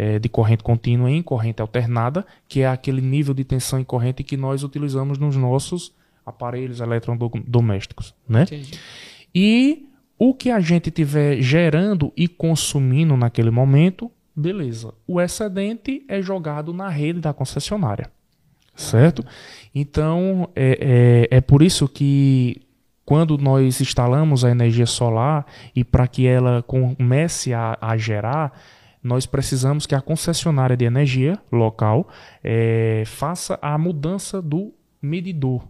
eh, 0.00 0.20
de 0.20 0.28
corrente 0.28 0.62
contínua 0.62 1.10
em 1.10 1.20
corrente 1.20 1.60
alternada, 1.60 2.24
que 2.46 2.60
é 2.60 2.68
aquele 2.68 3.00
nível 3.00 3.34
de 3.34 3.42
tensão 3.42 3.80
em 3.80 3.84
corrente 3.84 4.22
que 4.22 4.36
nós 4.36 4.62
utilizamos 4.62 5.18
nos 5.18 5.34
nossos 5.34 5.92
aparelhos 6.24 6.78
eletrodomésticos, 6.78 8.14
né? 8.28 8.42
Entendi. 8.42 8.78
E 9.34 9.88
o 10.16 10.32
que 10.32 10.52
a 10.52 10.60
gente 10.60 10.88
tiver 10.92 11.42
gerando 11.42 12.12
e 12.16 12.28
consumindo 12.28 13.16
naquele 13.16 13.50
momento, 13.50 14.08
beleza. 14.36 14.94
O 15.04 15.20
excedente 15.20 16.04
é 16.06 16.22
jogado 16.22 16.72
na 16.72 16.88
rede 16.88 17.18
da 17.18 17.32
concessionária. 17.32 18.08
Certo? 18.76 19.24
Então, 19.74 20.48
é, 20.54 21.26
é, 21.32 21.38
é 21.38 21.40
por 21.40 21.60
isso 21.60 21.88
que 21.88 22.62
quando 23.04 23.36
nós 23.36 23.80
instalamos 23.80 24.44
a 24.44 24.50
energia 24.52 24.86
solar 24.86 25.44
e 25.74 25.82
para 25.82 26.06
que 26.06 26.24
ela 26.24 26.62
comece 26.62 27.52
a, 27.52 27.76
a 27.80 27.96
gerar, 27.96 28.52
nós 29.02 29.26
precisamos 29.26 29.86
que 29.86 29.94
a 29.94 30.00
concessionária 30.00 30.76
de 30.76 30.84
energia 30.84 31.38
local 31.52 32.08
eh, 32.42 33.04
faça 33.06 33.58
a 33.62 33.76
mudança 33.78 34.40
do 34.42 34.72
medidor. 35.00 35.66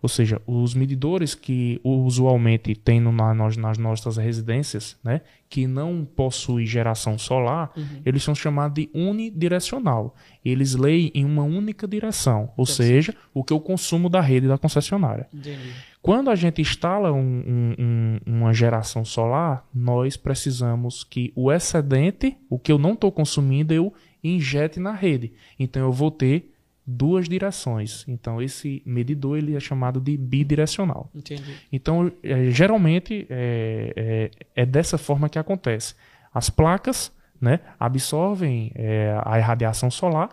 Ou 0.00 0.08
seja, 0.08 0.40
os 0.46 0.74
medidores 0.74 1.34
que 1.34 1.80
usualmente 1.82 2.72
tem 2.76 3.00
no- 3.00 3.10
na- 3.10 3.34
nas, 3.34 3.56
nossas 3.78 4.16
residências, 4.16 4.96
né, 5.02 5.22
que 5.48 5.66
não 5.66 6.04
possuem 6.04 6.64
geração 6.64 7.18
solar, 7.18 7.72
eles 8.06 8.22
são 8.22 8.32
chamados 8.32 8.74
de 8.76 8.88
unidirecional. 8.94 10.14
Eles 10.44 10.74
leem 10.76 11.10
em 11.14 11.24
uma 11.24 11.42
única 11.42 11.86
direção, 11.88 12.50
ou 12.56 12.64
seja, 12.64 13.12
o 13.34 13.42
que 13.42 13.52
eu 13.52 13.58
consumo 13.60 14.08
da 14.08 14.20
rede 14.20 14.46
da 14.46 14.56
concessionária. 14.56 15.26
Entendi. 15.34 15.72
Quando 16.00 16.30
a 16.30 16.34
gente 16.36 16.60
instala 16.62 17.12
um- 17.12 17.18
um- 17.20 17.74
um- 17.78 18.18
uma 18.38 18.52
geração 18.54 19.04
solar, 19.04 19.66
nós 19.74 20.16
precisamos 20.16 21.02
que 21.04 21.32
o 21.34 21.52
excedente, 21.52 22.36
o 22.48 22.58
que 22.58 22.70
eu 22.72 22.78
não 22.78 22.92
estou 22.92 23.10
consumindo, 23.12 23.74
eu 23.74 23.92
injete 24.22 24.78
na 24.80 24.92
rede. 24.92 25.32
Então 25.58 25.82
eu 25.82 25.92
vou 25.92 26.10
ter 26.10 26.52
duas 26.86 27.28
direções. 27.28 28.04
Então 28.08 28.40
esse 28.40 28.80
medidor 28.86 29.36
ele 29.38 29.54
é 29.56 29.60
chamado 29.60 30.00
de 30.00 30.16
bidirecional. 30.16 31.10
Entendi. 31.14 31.52
Então 31.70 32.10
é, 32.22 32.50
geralmente 32.50 33.26
é, 33.28 34.30
é- 34.54 34.62
é 34.62 34.66
dessa 34.66 34.96
forma 34.96 35.28
que 35.28 35.38
acontece. 35.38 35.94
As 36.32 36.48
placas 36.48 37.12
né, 37.40 37.60
absorvem 37.78 38.72
é, 38.74 39.16
a 39.24 39.38
irradiação 39.38 39.90
solar, 39.90 40.30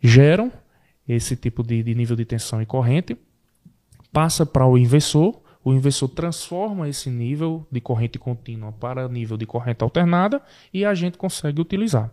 geram 0.00 0.52
esse 1.08 1.34
tipo 1.36 1.62
de, 1.62 1.82
de 1.82 1.94
nível 1.94 2.14
de 2.16 2.24
tensão 2.24 2.60
e 2.60 2.66
corrente, 2.66 3.16
passa 4.12 4.44
para 4.46 4.66
o 4.66 4.76
inversor, 4.78 5.40
o 5.64 5.72
inversor 5.72 6.08
transforma 6.08 6.88
esse 6.88 7.10
nível 7.10 7.66
de 7.70 7.80
corrente 7.80 8.18
contínua 8.18 8.72
para 8.72 9.08
nível 9.08 9.36
de 9.36 9.46
corrente 9.46 9.82
alternada 9.84 10.40
e 10.72 10.84
a 10.84 10.94
gente 10.94 11.18
consegue 11.18 11.60
utilizar. 11.60 12.10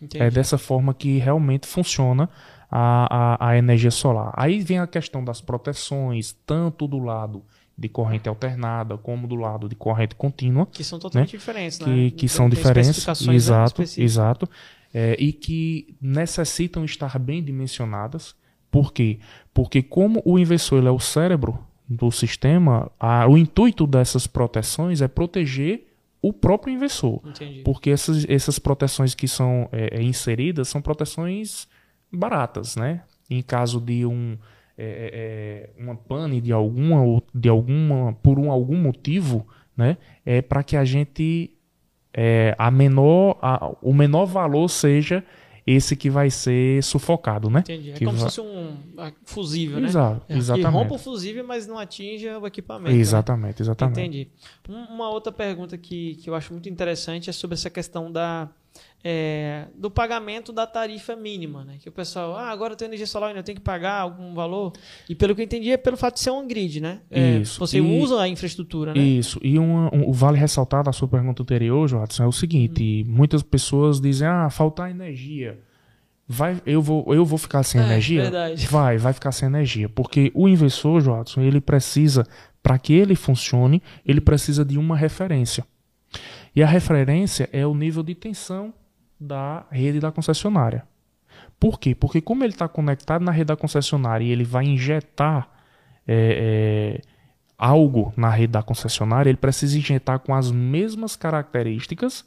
Entendi. 0.00 0.22
É 0.22 0.30
dessa 0.30 0.58
forma 0.58 0.92
que 0.94 1.18
realmente 1.18 1.66
funciona 1.66 2.28
a, 2.70 3.38
a, 3.38 3.48
a 3.50 3.56
energia 3.58 3.90
solar. 3.90 4.32
Aí 4.36 4.60
vem 4.60 4.78
a 4.78 4.86
questão 4.86 5.24
das 5.24 5.40
proteções, 5.40 6.32
tanto 6.44 6.86
do 6.86 6.98
lado 6.98 7.42
de 7.78 7.88
corrente 7.88 8.28
alternada 8.28 8.96
como 8.96 9.26
do 9.26 9.34
lado 9.34 9.68
de 9.68 9.74
corrente 9.74 10.14
contínua, 10.14 10.66
Que 10.66 10.82
são 10.82 10.98
totalmente 10.98 11.30
diferentes, 11.30 11.78
né? 11.80 11.86
que, 11.86 12.10
que 12.12 12.28
são 12.28 12.48
diferentes. 12.48 13.06
né, 13.26 13.34
Exato, 13.34 13.82
específicas. 13.82 13.98
exato. 13.98 14.48
É, 14.94 15.14
e 15.18 15.32
que 15.32 15.94
necessitam 16.00 16.84
estar 16.84 17.18
bem 17.18 17.42
dimensionadas. 17.42 18.34
Por 18.82 18.92
quê? 18.92 19.18
Porque 19.54 19.82
como 19.82 20.20
o 20.24 20.38
inversor 20.38 20.84
é 20.86 20.90
o 20.90 20.98
cérebro 20.98 21.58
do 21.88 22.10
sistema, 22.10 22.90
a- 23.00 23.26
o 23.26 23.38
intuito 23.38 23.86
dessas 23.86 24.26
proteções 24.26 25.00
é 25.00 25.08
proteger 25.08 25.86
o 26.20 26.32
próprio 26.32 26.74
inversor. 26.74 27.20
Entendi. 27.24 27.60
Porque 27.64 27.90
essas, 27.90 28.26
essas 28.28 28.58
proteções 28.58 29.14
que 29.14 29.28
são 29.28 29.68
é, 29.72 29.98
é, 29.98 30.02
inseridas 30.02 30.68
são 30.68 30.82
proteções 30.82 31.68
baratas, 32.12 32.76
né? 32.76 33.02
Em 33.30 33.42
caso 33.42 33.80
de 33.80 34.04
um 34.04 34.36
é, 34.78 35.70
é, 35.78 35.82
uma 35.82 35.94
pane 35.96 36.40
de 36.40 36.52
alguma 36.52 37.02
ou 37.02 37.22
de 37.34 37.48
alguma 37.48 38.12
por 38.22 38.38
um 38.38 38.50
algum 38.50 38.76
motivo, 38.76 39.46
né? 39.76 39.96
É 40.24 40.42
para 40.42 40.62
que 40.62 40.76
a 40.76 40.84
gente 40.84 41.50
é, 42.12 42.54
a 42.58 42.70
menor 42.70 43.38
a- 43.40 43.72
o 43.80 43.92
menor 43.94 44.26
valor 44.26 44.68
seja 44.68 45.22
esse 45.66 45.96
que 45.96 46.08
vai 46.08 46.30
ser 46.30 46.82
sufocado, 46.82 47.50
né? 47.50 47.60
Entendi. 47.60 47.90
É 47.90 47.94
Que 47.94 48.04
como 48.04 48.16
se 48.16 48.24
fosse 48.24 48.40
um 48.40 48.76
ah, 48.96 49.10
fusível, 49.24 49.80
né? 49.80 49.88
Exato, 49.88 50.22
É, 50.28 50.32
Que 50.34 50.38
exatamente. 50.38 50.70
rompa 50.72 50.94
o 50.94 50.98
fusível, 50.98 51.44
mas 51.44 51.66
não 51.66 51.76
atinja 51.78 52.38
o 52.38 52.46
equipamento. 52.46 52.94
né? 52.94 53.00
Exatamente, 53.00 53.62
exatamente. 53.62 53.98
Entendi. 54.00 54.28
Um- 54.68 54.94
Uma 54.94 55.10
outra 55.10 55.32
pergunta 55.32 55.76
que, 55.76 56.14
que 56.16 56.30
eu 56.30 56.34
acho 56.34 56.52
muito 56.52 56.68
interessante 56.68 57.28
é 57.28 57.32
sobre 57.32 57.54
essa 57.54 57.68
questão 57.68 58.12
da, 58.12 58.48
é, 59.04 59.66
do 59.76 59.90
pagamento 59.90 60.52
da 60.52 60.66
tarifa 60.66 61.14
mínima, 61.14 61.64
né? 61.64 61.76
Que 61.80 61.88
o 61.88 61.92
pessoal, 61.92 62.34
ah, 62.36 62.50
agora 62.50 62.72
eu 62.72 62.76
tenho 62.76 62.88
energia 62.88 63.06
solar, 63.06 63.28
ainda 63.28 63.42
tenho 63.42 63.56
que 63.56 63.62
pagar 63.62 64.00
algum 64.00 64.34
valor. 64.34 64.72
E 65.08 65.14
pelo 65.14 65.34
que 65.34 65.40
eu 65.40 65.44
entendi 65.44 65.70
é 65.70 65.76
pelo 65.76 65.96
fato 65.96 66.14
de 66.14 66.20
ser 66.20 66.30
um 66.30 66.46
grid, 66.46 66.80
né? 66.80 67.00
É, 67.10 67.38
Isso. 67.38 67.58
Você 67.60 67.78
E- 67.78 67.80
usa 68.02 68.20
a 68.20 68.28
infraestrutura, 68.28 68.92
né? 68.94 69.00
Isso. 69.00 69.38
E 69.42 69.58
uma- 69.58 69.94
um, 69.94 70.08
o 70.08 70.12
vale 70.12 70.38
ressaltar 70.38 70.82
da 70.82 70.92
sua 70.92 71.06
pergunta 71.06 71.42
anterior, 71.42 71.86
Jadson, 71.88 72.24
é 72.24 72.26
o 72.26 72.32
seguinte: 72.32 73.04
Hum. 73.06 73.12
muitas 73.12 73.42
pessoas 73.42 74.00
dizem, 74.00 74.26
ah, 74.26 74.50
faltar 74.50 74.90
energia. 74.90 75.58
Vai, 76.28 76.60
eu, 76.66 76.82
vou, 76.82 77.14
eu 77.14 77.24
vou 77.24 77.38
ficar 77.38 77.62
sem 77.62 77.80
É, 77.80 77.84
energia? 77.84 78.22
verdade. 78.22 78.66
Vai, 78.66 78.98
vai 78.98 79.12
ficar 79.12 79.30
sem 79.30 79.46
energia. 79.46 79.88
Porque 79.88 80.32
o 80.34 80.48
inversor, 80.48 81.00
Jadson, 81.00 81.40
ele 81.42 81.60
precisa, 81.60 82.26
para 82.60 82.76
que 82.80 82.92
ele 82.92 83.14
funcione, 83.14 83.80
ele 84.04 84.20
precisa 84.20 84.64
de 84.64 84.76
uma 84.76 84.96
referência. 84.96 85.64
E 86.56 86.62
a 86.62 86.66
referência 86.66 87.50
é 87.52 87.66
o 87.66 87.74
nível 87.74 88.02
de 88.02 88.14
tensão 88.14 88.72
da 89.20 89.66
rede 89.70 90.00
da 90.00 90.10
concessionária. 90.10 90.88
Por 91.60 91.78
quê? 91.78 91.94
Porque 91.94 92.22
como 92.22 92.42
ele 92.42 92.54
está 92.54 92.66
conectado 92.66 93.22
na 93.22 93.30
rede 93.30 93.48
da 93.48 93.56
concessionária 93.56 94.24
e 94.24 94.30
ele 94.30 94.42
vai 94.44 94.64
injetar 94.64 95.50
é, 96.08 96.98
é, 96.98 97.02
algo 97.58 98.12
na 98.16 98.30
rede 98.30 98.52
da 98.52 98.62
concessionária, 98.62 99.28
ele 99.28 99.36
precisa 99.36 99.76
injetar 99.76 100.18
com 100.20 100.34
as 100.34 100.50
mesmas 100.50 101.14
características 101.14 102.24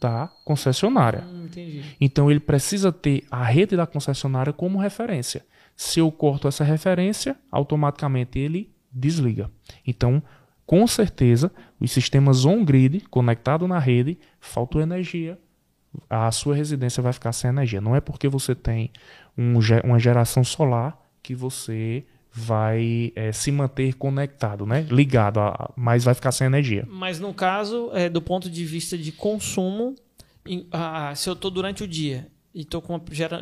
da 0.00 0.30
concessionária. 0.44 1.24
Hum, 1.24 1.46
entendi. 1.46 1.82
Então 2.00 2.30
ele 2.30 2.40
precisa 2.40 2.92
ter 2.92 3.24
a 3.28 3.42
rede 3.42 3.76
da 3.76 3.86
concessionária 3.86 4.52
como 4.52 4.78
referência. 4.78 5.44
Se 5.76 5.98
eu 5.98 6.12
corto 6.12 6.46
essa 6.46 6.62
referência, 6.62 7.36
automaticamente 7.50 8.38
ele 8.38 8.72
desliga. 8.92 9.50
Então, 9.84 10.22
com 10.66 10.86
certeza, 10.86 11.52
os 11.78 11.90
sistemas 11.90 12.44
on-grid 12.44 13.00
conectados 13.10 13.68
na 13.68 13.78
rede, 13.78 14.18
faltou 14.40 14.80
energia, 14.80 15.38
a 16.08 16.30
sua 16.30 16.54
residência 16.54 17.02
vai 17.02 17.12
ficar 17.12 17.32
sem 17.32 17.48
energia. 17.48 17.80
Não 17.80 17.94
é 17.94 18.00
porque 18.00 18.28
você 18.28 18.54
tem 18.54 18.90
um, 19.36 19.58
uma 19.84 19.98
geração 19.98 20.42
solar 20.42 20.98
que 21.22 21.34
você 21.34 22.04
vai 22.32 23.12
é, 23.14 23.30
se 23.30 23.52
manter 23.52 23.94
conectado, 23.94 24.66
né? 24.66 24.86
ligado, 24.90 25.38
a, 25.38 25.72
mas 25.76 26.02
vai 26.02 26.14
ficar 26.14 26.32
sem 26.32 26.46
energia. 26.46 26.84
Mas 26.90 27.20
no 27.20 27.32
caso, 27.32 27.90
é, 27.92 28.08
do 28.08 28.20
ponto 28.20 28.50
de 28.50 28.64
vista 28.64 28.98
de 28.98 29.12
consumo, 29.12 29.94
em, 30.44 30.66
se 31.14 31.28
eu 31.28 31.34
estou 31.34 31.50
durante 31.50 31.84
o 31.84 31.88
dia 31.88 32.26
e 32.52 32.62
estou 32.62 32.82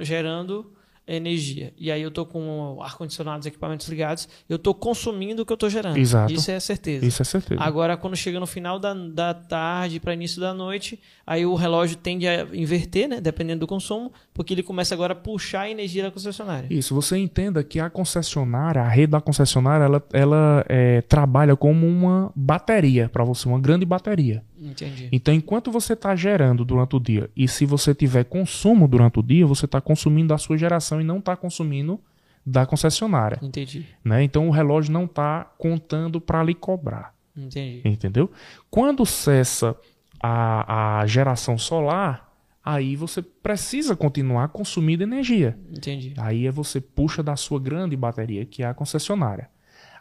gerando 0.00 0.72
energia. 1.14 1.72
E 1.78 1.90
aí 1.90 2.02
eu 2.02 2.08
estou 2.08 2.26
com 2.26 2.78
ar-condicionado, 2.80 3.40
os 3.40 3.46
equipamentos 3.46 3.88
ligados, 3.88 4.28
eu 4.48 4.56
estou 4.56 4.74
consumindo 4.74 5.42
o 5.42 5.46
que 5.46 5.52
eu 5.52 5.54
estou 5.54 5.70
gerando. 5.70 5.96
Exato. 5.96 6.32
Isso 6.32 6.50
é 6.50 6.60
certeza. 6.60 7.04
Isso 7.06 7.22
é 7.22 7.24
certeza. 7.24 7.62
Agora, 7.62 7.96
quando 7.96 8.16
chega 8.16 8.38
no 8.38 8.46
final 8.46 8.78
da, 8.78 8.94
da 8.94 9.34
tarde 9.34 10.00
para 10.00 10.14
início 10.14 10.40
da 10.40 10.52
noite, 10.54 11.00
aí 11.26 11.44
o 11.46 11.54
relógio 11.54 11.96
tende 11.96 12.26
a 12.26 12.46
inverter, 12.52 13.08
né? 13.08 13.20
Dependendo 13.20 13.60
do 13.60 13.66
consumo, 13.66 14.12
porque 14.32 14.54
ele 14.54 14.62
começa 14.62 14.94
agora 14.94 15.12
a 15.12 15.16
puxar 15.16 15.62
a 15.62 15.70
energia 15.70 16.02
da 16.02 16.10
concessionária. 16.10 16.66
Isso, 16.70 16.94
você 16.94 17.16
entenda 17.18 17.62
que 17.62 17.78
a 17.80 17.90
concessionária, 17.90 18.82
a 18.82 18.88
rede 18.88 19.12
da 19.12 19.20
concessionária, 19.20 19.84
ela, 19.84 20.02
ela 20.12 20.64
é, 20.68 21.00
trabalha 21.02 21.56
como 21.56 21.86
uma 21.86 22.32
bateria 22.34 23.08
para 23.08 23.24
você, 23.24 23.48
uma 23.48 23.60
grande 23.60 23.84
bateria. 23.84 24.42
Entendi. 24.62 25.08
Então, 25.10 25.34
enquanto 25.34 25.70
você 25.70 25.94
está 25.94 26.14
gerando 26.14 26.64
durante 26.64 26.94
o 26.94 27.00
dia, 27.00 27.28
e 27.36 27.48
se 27.48 27.66
você 27.66 27.94
tiver 27.94 28.24
consumo 28.24 28.86
durante 28.86 29.18
o 29.18 29.22
dia, 29.22 29.46
você 29.46 29.64
está 29.64 29.80
consumindo 29.80 30.28
da 30.28 30.38
sua 30.38 30.56
geração 30.56 31.00
e 31.00 31.04
não 31.04 31.18
está 31.18 31.34
consumindo 31.36 32.00
da 32.44 32.64
concessionária. 32.64 33.38
Entendi. 33.42 33.86
Né? 34.04 34.22
Então, 34.22 34.48
o 34.48 34.50
relógio 34.50 34.92
não 34.92 35.04
está 35.04 35.50
contando 35.58 36.20
para 36.20 36.42
lhe 36.42 36.54
cobrar. 36.54 37.14
Entendi. 37.36 37.82
Entendeu? 37.84 38.30
Quando 38.70 39.04
cessa 39.06 39.76
a, 40.20 41.00
a 41.00 41.06
geração 41.06 41.58
solar, 41.58 42.32
aí 42.64 42.94
você 42.94 43.22
precisa 43.22 43.96
continuar 43.96 44.48
consumindo 44.48 45.02
energia. 45.02 45.58
Entendi. 45.70 46.14
Aí 46.16 46.46
é 46.46 46.50
você 46.50 46.80
puxa 46.80 47.22
da 47.22 47.36
sua 47.36 47.58
grande 47.58 47.96
bateria, 47.96 48.44
que 48.44 48.62
é 48.62 48.66
a 48.66 48.74
concessionária. 48.74 49.50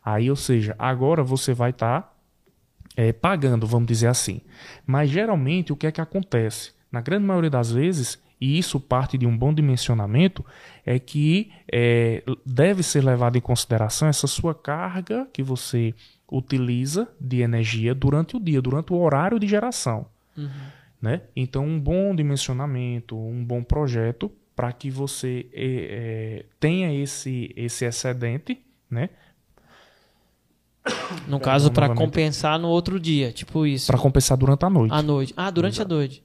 Aí, 0.04 0.30
ou 0.30 0.36
seja, 0.36 0.76
agora 0.78 1.24
você 1.24 1.54
vai 1.54 1.70
estar 1.72 2.02
tá 2.02 2.14
é, 2.96 3.12
pagando, 3.12 3.66
vamos 3.66 3.88
dizer 3.88 4.08
assim. 4.08 4.42
Mas 4.86 5.10
geralmente 5.10 5.72
o 5.72 5.76
que 5.76 5.88
é 5.88 5.92
que 5.92 6.02
acontece? 6.02 6.72
Na 6.92 7.02
grande 7.02 7.26
maioria 7.26 7.50
das 7.50 7.72
vezes, 7.72 8.22
e 8.40 8.58
isso 8.58 8.80
parte 8.80 9.18
de 9.18 9.26
um 9.26 9.38
bom 9.38 9.54
dimensionamento, 9.54 10.46
é 10.86 10.98
que 10.98 11.52
é, 11.72 12.24
deve 12.46 12.84
ser 12.84 13.04
levado 13.04 13.38
em 13.38 13.42
consideração 13.42 14.08
essa 14.08 14.28
sua 14.28 14.54
carga 14.54 15.28
que 15.32 15.44
você 15.44 15.94
utiliza 16.30 17.08
de 17.20 17.42
energia 17.42 17.94
durante 17.94 18.36
o 18.36 18.40
dia, 18.40 18.62
durante 18.62 18.92
o 18.92 18.98
horário 18.98 19.40
de 19.40 19.48
geração. 19.48 20.08
Uhum. 20.36 20.50
Né? 21.02 21.22
Então, 21.36 21.66
um 21.66 21.80
bom 21.80 22.16
dimensionamento, 22.16 23.18
um 23.18 23.44
bom 23.44 23.64
projeto 23.64 24.32
para 24.56 24.72
que 24.72 24.90
você 24.90 25.48
é, 25.54 25.66
é, 25.66 26.46
tenha 26.60 26.94
esse, 26.94 27.52
esse 27.56 27.86
excedente, 27.86 28.62
né? 28.90 29.10
No 31.28 31.40
caso, 31.40 31.72
para 31.72 31.94
compensar 31.94 32.60
no 32.60 32.68
outro 32.68 33.00
dia, 33.00 33.32
tipo 33.32 33.66
isso. 33.66 33.88
Para 33.88 34.00
compensar 34.00 34.38
durante 34.38 34.66
a 34.66 34.70
noite. 34.70 34.94
À 34.94 35.02
noite. 35.02 35.34
Ah, 35.38 35.50
durante 35.50 35.76
Exato. 35.76 35.94
a 35.94 35.98
noite. 35.98 36.24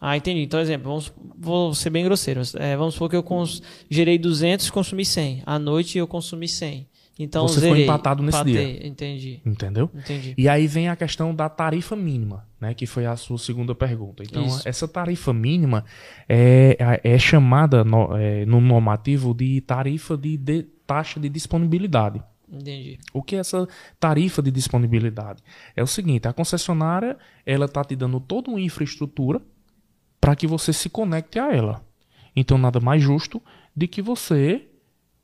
Ah, 0.00 0.16
entendi. 0.16 0.42
Então, 0.42 0.60
exemplo, 0.60 0.88
vamos, 0.88 1.12
vou 1.38 1.74
ser 1.74 1.90
bem 1.90 2.04
grosseiro. 2.04 2.42
É, 2.56 2.76
vamos 2.76 2.94
supor 2.94 3.08
que 3.08 3.16
eu 3.16 3.22
cons, 3.22 3.62
gerei 3.88 4.18
200 4.18 4.66
e 4.66 4.72
consumi 4.72 5.04
100. 5.04 5.42
À 5.46 5.58
noite 5.58 5.96
eu 5.96 6.06
consumi 6.06 6.46
100. 6.46 6.86
Então, 7.18 7.48
Você 7.48 7.60
zerei, 7.60 7.76
foi 7.76 7.82
empatado 7.84 8.22
nesse 8.22 8.36
empatei, 8.36 8.78
dia. 8.78 8.86
Entendi. 8.86 9.40
Entendeu? 9.44 9.90
Entendi. 9.94 10.34
E 10.36 10.48
aí 10.50 10.66
vem 10.66 10.90
a 10.90 10.96
questão 10.96 11.34
da 11.34 11.48
tarifa 11.48 11.96
mínima, 11.96 12.46
né? 12.60 12.74
Que 12.74 12.84
foi 12.84 13.06
a 13.06 13.16
sua 13.16 13.38
segunda 13.38 13.74
pergunta. 13.74 14.22
Então, 14.22 14.44
Isso. 14.44 14.68
essa 14.68 14.86
tarifa 14.86 15.32
mínima 15.32 15.82
é, 16.28 17.00
é 17.02 17.18
chamada 17.18 17.82
no, 17.82 18.14
é, 18.14 18.44
no 18.44 18.60
normativo 18.60 19.32
de 19.32 19.62
tarifa 19.62 20.14
de, 20.14 20.36
de 20.36 20.62
taxa 20.86 21.18
de 21.18 21.30
disponibilidade. 21.30 22.22
Entendi. 22.50 22.98
O 23.12 23.22
que 23.22 23.36
é 23.36 23.40
essa 23.40 23.66
tarifa 23.98 24.40
de 24.40 24.50
disponibilidade? 24.50 25.42
É 25.74 25.82
o 25.82 25.86
seguinte, 25.86 26.28
a 26.28 26.32
concessionária 26.32 27.16
ela 27.44 27.66
está 27.66 27.84
te 27.84 27.96
dando 27.96 28.20
toda 28.20 28.50
uma 28.50 28.60
infraestrutura 28.60 29.40
para 30.20 30.36
que 30.36 30.46
você 30.46 30.72
se 30.72 30.88
conecte 30.88 31.38
a 31.38 31.52
ela. 31.52 31.84
Então 32.34 32.58
nada 32.58 32.80
mais 32.80 33.02
justo 33.02 33.42
de 33.74 33.88
que 33.88 34.00
você 34.00 34.68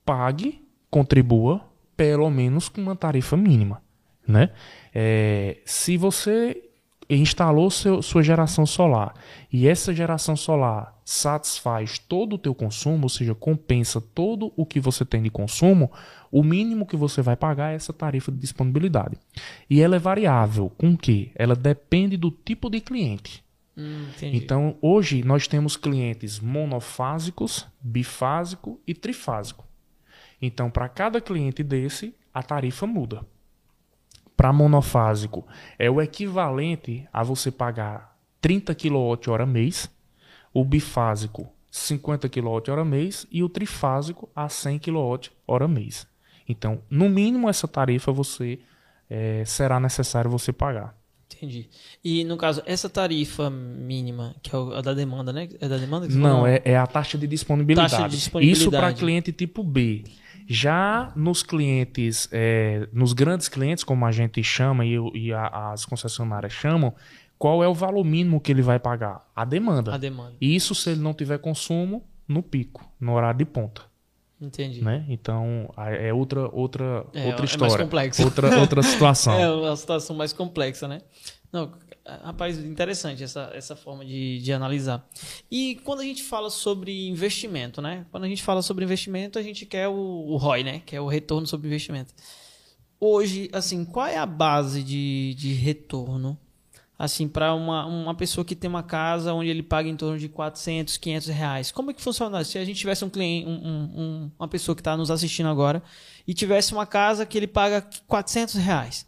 pague, 0.05 0.63
contribua 0.91 1.65
pelo 1.97 2.29
menos 2.31 2.69
com 2.69 2.81
uma 2.81 2.97
tarifa 2.97 3.37
mínima, 3.37 3.83
né? 4.27 4.51
É, 4.95 5.59
se 5.65 5.97
você 5.97 6.71
instalou 7.09 7.71
seu, 7.71 8.01
sua 8.01 8.23
geração 8.23 8.65
solar 8.65 9.15
e 9.53 9.69
essa 9.69 9.95
geração 9.95 10.35
solar 10.35 11.01
satisfaz 11.05 11.99
todo 11.99 12.35
o 12.35 12.39
teu 12.39 12.55
consumo, 12.55 13.05
ou 13.05 13.09
seja, 13.09 13.35
compensa 13.35 14.01
todo 14.01 14.53
o 14.57 14.65
que 14.65 14.81
você 14.81 15.05
tem 15.05 15.23
de 15.23 15.31
consumo, 15.31 15.91
o 16.33 16.43
mínimo 16.43 16.87
que 16.87 16.97
você 16.97 17.23
vai 17.23 17.37
pagar 17.37 17.73
é 17.73 17.77
essa 17.77 17.93
tarifa 17.93 18.33
de 18.33 18.39
disponibilidade. 18.39 19.17
E 19.71 19.81
ela 19.81 19.97
é 19.97 19.99
variável. 19.99 20.71
Com 20.79 20.97
que? 20.97 21.31
Ela 21.37 21.55
depende 21.55 22.17
do 22.17 22.31
tipo 22.31 22.69
de 22.69 22.81
cliente. 22.81 23.45
Hum, 23.77 24.09
então, 24.23 24.77
hoje 24.83 25.23
nós 25.23 25.47
temos 25.47 25.77
clientes 25.77 26.41
monofásicos, 26.41 27.69
bifásico 27.81 28.81
e 28.87 28.95
trifásico. 28.95 29.65
Então, 30.41 30.71
para 30.71 30.89
cada 30.89 31.21
cliente 31.21 31.63
desse, 31.63 32.15
a 32.35 32.43
tarifa 32.43 32.87
muda 32.87 33.25
para 34.43 34.53
monofásico 34.53 35.47
é 35.79 35.89
o 35.89 36.01
equivalente 36.01 37.07
a 37.13 37.23
você 37.23 37.49
pagar 37.49 38.17
30 38.41 38.75
kWh 38.75 39.47
mês, 39.47 39.89
o 40.53 40.65
bifásico 40.65 41.49
50 41.71 42.29
kWh 42.29 42.85
mês 42.85 43.27
e 43.31 43.43
o 43.43 43.49
trifásico 43.49 44.29
a 44.35 44.49
100 44.49 44.81
kWh 44.81 45.69
mês. 45.69 46.07
Então, 46.49 46.83
no 46.91 47.09
mínimo 47.09 47.49
essa 47.49 47.69
tarifa 47.69 48.13
você 48.13 48.59
é, 49.09 49.45
será 49.45 49.79
necessário 49.79 50.31
você 50.31 50.53
pagar. 50.53 50.97
Entendi. 51.35 51.69
E 52.05 52.25
no 52.25 52.37
caso, 52.37 52.63
essa 52.67 52.89
tarifa 52.89 53.51
mínima, 53.51 54.35
que 54.43 54.55
é 54.55 54.59
a 54.59 54.81
da 54.81 54.95
demanda, 54.95 55.33
né? 55.33 55.49
É 55.61 55.69
da 55.69 55.77
demanda 55.77 56.07
que 56.07 56.13
você 56.13 56.19
Não, 56.19 56.47
é, 56.47 56.61
é, 56.65 56.77
a 56.77 56.87
taxa 56.87 57.19
de 57.19 57.27
disponibilidade. 57.27 57.91
Taxa 57.91 58.09
de 58.09 58.17
disponibilidade. 58.17 58.63
Isso 58.63 58.71
para 58.71 58.93
cliente 58.93 59.33
tipo 59.33 59.65
B. 59.65 60.05
Já 60.47 61.13
nos 61.17 61.43
clientes, 61.43 62.29
é, 62.31 62.87
nos 62.93 63.13
grandes 63.13 63.49
clientes, 63.49 63.83
como 63.83 64.05
a 64.05 64.13
gente 64.13 64.43
chama 64.43 64.85
e, 64.85 64.97
e 65.15 65.33
a, 65.33 65.73
as 65.73 65.85
concessionárias 65.85 66.53
chamam, 66.53 66.95
qual 67.39 67.63
é 67.63 67.69
o 67.69 67.75
valor 67.75 68.05
mínimo 68.05 68.41
que 68.41 68.53
ele 68.53 68.63
vai 68.63 68.79
pagar? 68.79 69.29
A 69.35 69.45
demanda. 69.45 69.95
A 69.95 69.99
demanda. 69.99 70.35
Isso 70.41 70.75
se 70.75 70.91
ele 70.91 71.01
não 71.01 71.13
tiver 71.13 71.39
consumo 71.39 72.05
no 72.29 72.43
pico, 72.43 72.89
no 73.01 73.15
horário 73.15 73.39
de 73.39 73.45
ponta. 73.45 73.83
Entendi. 74.43 74.83
Né? 74.83 75.07
Então, 75.09 75.73
é 75.77 76.13
outra, 76.13 76.49
outra, 76.53 77.07
é, 77.15 77.29
outra 77.29 77.45
história. 77.45 77.75
É 77.75 77.77
mais 77.77 77.83
complexo. 77.83 78.25
Outra, 78.25 78.59
outra 78.59 78.83
situação. 78.83 79.35
é 79.35 79.49
uma 79.49 79.77
situação 79.77 80.17
mais 80.17 80.33
complexa, 80.33 80.89
né? 80.89 81.01
Não, 81.53 81.71
rapaz, 82.25 82.59
interessante 82.59 83.23
essa, 83.23 83.53
essa 83.55 83.77
forma 83.77 84.05
de, 84.05 84.41
de 84.41 84.53
analisar. 84.53 85.09
E 85.49 85.77
quando 85.85 86.01
a 86.01 86.05
gente 86.05 86.25
fala 86.25 86.51
sobre 86.51 87.07
investimento, 87.07 87.81
né? 87.81 88.05
Quando 88.11 88.25
a 88.25 88.29
gente 88.29 88.43
fala 88.43 88.63
sobre 88.63 88.85
investimento, 88.85 89.39
a 89.39 89.43
gente 89.43 89.65
quer 89.65 89.87
o, 89.87 89.95
o 89.95 90.37
ROI, 90.37 90.65
né? 90.65 90.83
Que 90.85 90.97
é 90.97 91.01
o 91.01 91.07
retorno 91.07 91.47
sobre 91.47 91.69
investimento. 91.69 92.13
Hoje, 92.99 93.49
assim, 93.53 93.85
qual 93.85 94.07
é 94.07 94.17
a 94.17 94.27
base 94.27 94.83
de, 94.83 95.35
de 95.35 95.53
retorno 95.53 96.37
assim, 97.03 97.27
para 97.27 97.53
uma, 97.53 97.85
uma 97.85 98.15
pessoa 98.15 98.45
que 98.45 98.55
tem 98.55 98.71
uma 98.71 98.85
casa 98.85 99.35
onde 99.35 99.51
ele 99.51 99.61
paga 99.61 99.89
em 99.89 99.97
torno 99.97 100.17
de 100.17 100.29
400, 100.29 100.97
500 100.99 101.29
reais. 101.31 101.73
Como 101.73 101.91
é 101.91 101.95
que 101.95 102.01
funciona? 102.01 102.45
Se 102.45 102.59
a 102.59 102.65
gente 102.65 102.79
tivesse 102.79 103.05
um 103.05 103.11
cliente, 103.11 103.49
um, 103.49 103.53
um, 103.53 104.31
uma 104.39 104.47
pessoa 104.47 104.77
que 104.77 104.81
está 104.81 104.97
nos 104.97 105.11
assistindo 105.11 105.49
agora 105.49 105.83
e 106.29 106.33
tivesse 106.33 106.73
uma 106.73 106.87
casa 106.87 107.27
que 107.27 107.37
ele 107.37 107.49
paga 107.49 107.85
400 108.07 108.55
reais 108.55 109.05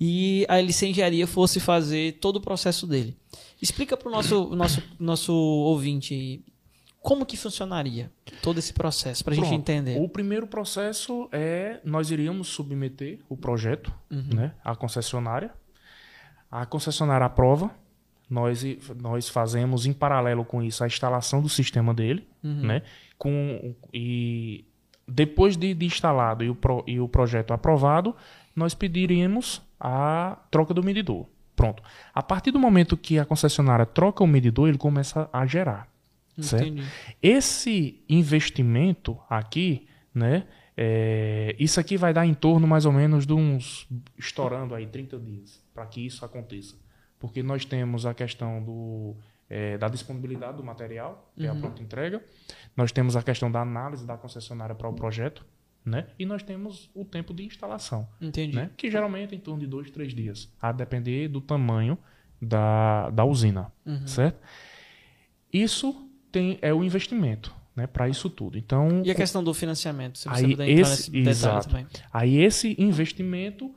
e 0.00 0.46
a 0.48 0.58
licenciaria 0.58 1.26
fosse 1.26 1.60
fazer 1.60 2.12
todo 2.12 2.36
o 2.36 2.40
processo 2.40 2.86
dele. 2.86 3.14
Explica 3.60 3.94
para 3.94 4.08
o 4.08 4.10
nosso, 4.10 4.48
nosso, 4.56 4.82
nosso 4.98 5.34
ouvinte 5.34 6.42
como 7.02 7.26
que 7.26 7.36
funcionaria 7.36 8.10
todo 8.40 8.56
esse 8.56 8.72
processo, 8.72 9.22
para 9.22 9.34
a 9.34 9.36
gente 9.36 9.52
entender. 9.52 10.00
O 10.00 10.08
primeiro 10.08 10.46
processo 10.46 11.28
é 11.30 11.78
nós 11.84 12.10
iríamos 12.10 12.48
submeter 12.48 13.18
o 13.28 13.36
projeto 13.36 13.92
uhum. 14.10 14.28
né, 14.32 14.54
à 14.64 14.74
concessionária. 14.74 15.52
A 16.54 16.64
concessionária 16.64 17.26
aprova, 17.26 17.68
nós, 18.30 18.64
nós 19.02 19.28
fazemos 19.28 19.86
em 19.86 19.92
paralelo 19.92 20.44
com 20.44 20.62
isso 20.62 20.84
a 20.84 20.86
instalação 20.86 21.42
do 21.42 21.48
sistema 21.48 21.92
dele, 21.92 22.28
uhum. 22.44 22.62
né, 22.62 22.82
com, 23.18 23.74
e 23.92 24.64
depois 25.04 25.56
de, 25.56 25.74
de 25.74 25.84
instalado 25.84 26.44
e 26.44 26.48
o, 26.48 26.54
pro, 26.54 26.84
e 26.86 27.00
o 27.00 27.08
projeto 27.08 27.52
aprovado, 27.52 28.14
nós 28.54 28.72
pediríamos 28.72 29.62
a 29.80 30.38
troca 30.48 30.72
do 30.72 30.80
medidor. 30.80 31.26
Pronto. 31.56 31.82
A 32.14 32.22
partir 32.22 32.52
do 32.52 32.58
momento 32.60 32.96
que 32.96 33.18
a 33.18 33.24
concessionária 33.24 33.84
troca 33.84 34.22
o 34.22 34.26
medidor, 34.26 34.68
ele 34.68 34.78
começa 34.78 35.28
a 35.32 35.44
gerar. 35.46 35.88
Certo? 36.38 36.68
Entendi. 36.68 36.86
Esse 37.20 38.00
investimento 38.08 39.18
aqui, 39.28 39.88
né? 40.14 40.46
é, 40.76 41.56
isso 41.58 41.80
aqui 41.80 41.96
vai 41.96 42.14
dar 42.14 42.24
em 42.24 42.34
torno 42.34 42.64
mais 42.64 42.86
ou 42.86 42.92
menos 42.92 43.26
de 43.26 43.32
uns 43.32 43.88
estourando 44.16 44.72
aí 44.72 44.86
30 44.86 45.18
dias 45.18 45.63
para 45.74 45.84
que 45.86 46.00
isso 46.06 46.24
aconteça. 46.24 46.76
Porque 47.18 47.42
nós 47.42 47.64
temos 47.64 48.06
a 48.06 48.14
questão 48.14 48.62
do, 48.62 49.16
é, 49.50 49.76
da 49.76 49.88
disponibilidade 49.88 50.56
do 50.56 50.64
material, 50.64 51.30
que 51.36 51.44
é 51.44 51.48
a 51.48 51.54
pronta 51.54 51.82
entrega. 51.82 52.22
Nós 52.76 52.92
temos 52.92 53.16
a 53.16 53.22
questão 53.22 53.50
da 53.50 53.60
análise 53.60 54.06
da 54.06 54.16
concessionária 54.16 54.74
para 54.74 54.88
o 54.88 54.94
projeto. 54.94 55.44
Né? 55.84 56.06
E 56.18 56.24
nós 56.24 56.42
temos 56.42 56.90
o 56.94 57.04
tempo 57.04 57.34
de 57.34 57.44
instalação, 57.44 58.08
Entendi. 58.18 58.56
né? 58.56 58.70
que 58.74 58.90
geralmente 58.90 59.34
é 59.34 59.36
em 59.36 59.40
torno 59.40 59.60
de 59.60 59.66
dois, 59.66 59.90
três 59.90 60.14
dias, 60.14 60.50
a 60.58 60.72
depender 60.72 61.28
do 61.28 61.42
tamanho 61.42 61.98
da, 62.40 63.10
da 63.10 63.22
usina, 63.26 63.70
Uhum. 63.84 64.06
certo? 64.06 64.38
Isso 65.52 66.08
tem, 66.32 66.58
é 66.62 66.72
o 66.72 66.82
investimento 66.82 67.54
né, 67.76 67.86
para 67.86 68.08
isso 68.08 68.30
tudo. 68.30 68.56
Então, 68.56 69.02
E 69.04 69.10
a 69.10 69.14
questão 69.14 69.42
do 69.44 69.52
financiamento? 69.52 70.18
Se 70.18 70.24
você 70.28 70.44
Aí 70.44 70.50
puder 70.52 70.68
entrar 70.70 70.80
esse- 70.92 71.10
nesse 71.10 71.10
detalhe 71.10 71.28
exato. 71.30 71.68
também. 71.68 71.86
Aí 72.12 72.36
esse 72.42 72.74
investimento, 72.78 73.74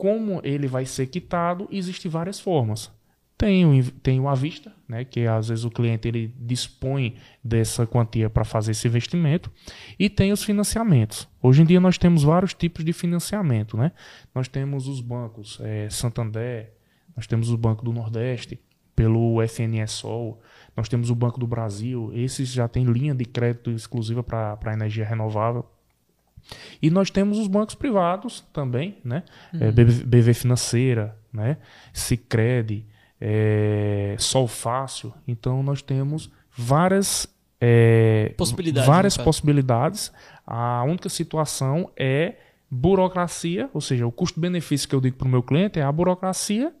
como 0.00 0.40
ele 0.42 0.66
vai 0.66 0.86
ser 0.86 1.08
quitado, 1.08 1.68
existem 1.70 2.10
várias 2.10 2.40
formas. 2.40 2.90
Tem 3.36 3.66
o, 3.66 3.92
tem 3.92 4.18
o 4.18 4.30
à 4.30 4.34
vista, 4.34 4.72
né, 4.88 5.04
que 5.04 5.26
às 5.26 5.48
vezes 5.48 5.62
o 5.62 5.70
cliente 5.70 6.08
ele 6.08 6.34
dispõe 6.38 7.16
dessa 7.44 7.86
quantia 7.86 8.30
para 8.30 8.42
fazer 8.42 8.70
esse 8.70 8.88
investimento, 8.88 9.52
e 9.98 10.08
tem 10.08 10.32
os 10.32 10.42
financiamentos. 10.42 11.28
Hoje 11.42 11.60
em 11.60 11.66
dia 11.66 11.78
nós 11.78 11.98
temos 11.98 12.22
vários 12.22 12.54
tipos 12.54 12.82
de 12.82 12.94
financiamento. 12.94 13.76
Né? 13.76 13.92
Nós 14.34 14.48
temos 14.48 14.88
os 14.88 15.02
bancos 15.02 15.58
eh, 15.60 15.88
Santander, 15.90 16.72
nós 17.14 17.26
temos 17.26 17.50
o 17.50 17.58
Banco 17.58 17.84
do 17.84 17.92
Nordeste, 17.92 18.58
pelo 18.96 19.36
FNSOL, 19.46 20.40
nós 20.74 20.88
temos 20.88 21.10
o 21.10 21.14
Banco 21.14 21.38
do 21.38 21.46
Brasil, 21.46 22.10
esses 22.14 22.48
já 22.48 22.66
têm 22.66 22.84
linha 22.84 23.14
de 23.14 23.26
crédito 23.26 23.70
exclusiva 23.70 24.22
para 24.22 24.72
energia 24.72 25.04
renovável. 25.04 25.66
E 26.80 26.90
nós 26.90 27.10
temos 27.10 27.38
os 27.38 27.46
bancos 27.46 27.74
privados 27.74 28.44
também, 28.52 28.98
né? 29.04 29.22
É, 29.58 29.70
BV, 29.70 30.04
BV 30.04 30.34
Financeira, 30.34 31.16
né? 31.32 31.58
Sicredi, 31.92 32.84
é, 33.20 34.16
Sol 34.18 34.46
Fácil. 34.46 35.12
Então 35.26 35.62
nós 35.62 35.82
temos 35.82 36.30
várias 36.56 37.28
é, 37.60 38.32
Possibilidades, 38.36 38.88
várias 38.88 39.16
possibilidades. 39.16 40.12
A 40.46 40.82
única 40.84 41.08
situação 41.08 41.90
é 41.96 42.36
burocracia, 42.70 43.68
ou 43.74 43.80
seja, 43.80 44.06
o 44.06 44.12
custo-benefício 44.12 44.88
que 44.88 44.94
eu 44.94 45.00
digo 45.00 45.16
para 45.16 45.26
o 45.26 45.30
meu 45.30 45.42
cliente 45.42 45.78
é 45.78 45.82
a 45.82 45.92
burocracia 45.92 46.72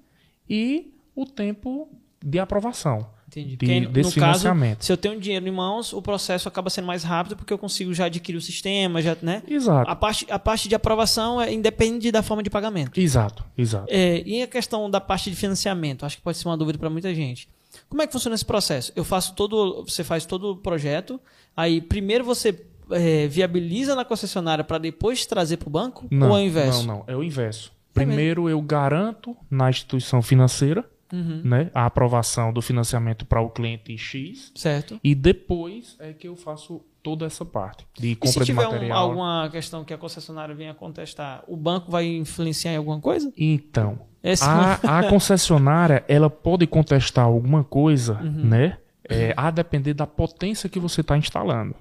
e 0.48 0.94
o 1.14 1.26
tempo 1.26 1.88
de 2.24 2.38
aprovação 2.38 3.06
Entendi. 3.30 3.50
de- 3.50 3.56
Porque 3.56 3.86
desse 3.86 4.16
no 4.18 4.20
caso, 4.26 4.40
financiamento. 4.40 4.84
se 4.84 4.92
eu 4.92 4.96
tenho 4.96 5.18
dinheiro 5.20 5.46
em 5.46 5.50
mãos, 5.50 5.92
o 5.92 6.02
processo 6.02 6.48
acaba 6.48 6.68
sendo 6.70 6.86
mais 6.86 7.04
rápido 7.04 7.36
porque 7.36 7.52
eu 7.52 7.58
consigo 7.58 7.94
já 7.94 8.06
adquirir 8.06 8.36
o 8.36 8.40
sistema, 8.40 9.00
já, 9.00 9.16
né? 9.22 9.42
Exato, 9.48 9.90
A 9.90 9.94
parte, 9.94 10.26
a 10.30 10.38
parte 10.38 10.68
de 10.68 10.74
aprovação 10.74 11.40
é 11.40 11.52
independe 11.52 12.10
da 12.10 12.22
forma 12.22 12.42
de 12.42 12.50
pagamento. 12.50 12.98
exato, 13.00 13.44
exato. 13.56 13.86
É, 13.88 14.22
e 14.26 14.42
a 14.42 14.46
questão 14.46 14.90
da 14.90 15.00
parte 15.00 15.30
de 15.30 15.36
financiamento, 15.36 16.04
acho 16.04 16.16
que 16.16 16.22
pode 16.22 16.36
ser 16.38 16.48
uma 16.48 16.56
dúvida 16.56 16.78
para 16.78 16.90
muita 16.90 17.14
gente. 17.14 17.48
Como 17.88 18.02
é 18.02 18.06
que 18.06 18.12
funciona 18.12 18.34
esse 18.34 18.44
processo? 18.44 18.92
Eu 18.96 19.04
faço 19.04 19.34
todo, 19.34 19.84
você 19.86 20.02
faz 20.02 20.26
todo 20.26 20.50
o 20.52 20.56
projeto, 20.56 21.20
aí 21.56 21.80
primeiro 21.80 22.24
você 22.24 22.58
é, 22.90 23.28
viabiliza 23.28 23.94
na 23.94 24.04
concessionária 24.04 24.64
para 24.64 24.76
depois 24.78 25.24
trazer 25.24 25.56
para 25.58 25.68
o 25.68 25.70
banco 25.70 26.06
Não, 26.10 26.30
ou 26.30 26.36
é 26.36 26.40
o 26.40 26.44
inverso? 26.44 26.84
Não, 26.86 26.96
não, 26.98 27.04
é 27.06 27.16
o 27.16 27.22
inverso. 27.22 27.70
É? 27.70 27.94
Primeiro 27.94 28.48
eu 28.48 28.60
garanto 28.60 29.36
na 29.50 29.70
instituição 29.70 30.20
financeira 30.22 30.84
Uhum. 31.12 31.40
né, 31.44 31.70
a 31.74 31.86
aprovação 31.86 32.52
do 32.52 32.62
financiamento 32.62 33.24
para 33.26 33.40
o 33.40 33.50
cliente 33.50 33.96
X 33.98 34.52
Certo. 34.54 34.98
e 35.02 35.14
depois 35.14 35.96
é 35.98 36.12
que 36.12 36.28
eu 36.28 36.36
faço 36.36 36.80
toda 37.02 37.24
essa 37.26 37.44
parte 37.44 37.86
de 37.94 38.08
E 38.08 38.10
se 38.10 38.16
compra 38.16 38.40
de 38.44 38.46
tiver 38.46 38.66
um- 38.66 38.72
material. 38.72 38.98
alguma 38.98 39.48
questão 39.50 39.84
que 39.84 39.92
a 39.94 39.98
concessionária 39.98 40.54
venha 40.54 40.74
contestar, 40.74 41.42
o 41.48 41.56
banco 41.56 41.90
vai 41.90 42.06
influenciar 42.06 42.72
em 42.72 42.76
alguma 42.76 43.00
coisa? 43.00 43.32
Então, 43.36 44.00
Esse 44.22 44.44
a, 44.44 44.74
a 44.98 45.02
concessionária 45.08 46.04
ela 46.06 46.28
pode 46.30 46.66
contestar 46.66 47.24
alguma 47.24 47.64
coisa, 47.64 48.20
Uhum. 48.22 48.44
né? 48.44 48.78
é, 49.08 49.34
a 49.36 49.50
depender 49.50 49.92
da 49.94 50.06
potência 50.06 50.68
que 50.68 50.78
você 50.78 51.00
está 51.00 51.16
instalando. 51.18 51.74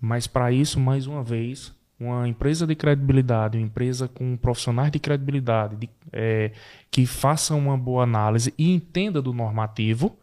Mas 0.00 0.26
para 0.28 0.52
isso, 0.52 0.78
mais 0.78 1.06
uma 1.08 1.22
vez, 1.22 1.72
uma 2.04 2.28
empresa 2.28 2.66
de 2.66 2.74
credibilidade, 2.74 3.58
uma 3.58 3.64
empresa 3.66 4.08
com 4.08 4.36
profissionais 4.36 4.90
de 4.90 4.98
credibilidade, 4.98 5.76
de- 5.76 5.90
é, 6.12 6.50
que 6.90 7.06
faça 7.06 7.54
uma 7.54 7.76
boa 7.76 8.02
análise 8.04 8.52
e 8.58 8.72
entenda 8.72 9.20
do 9.22 9.32
normativo, 9.32 10.16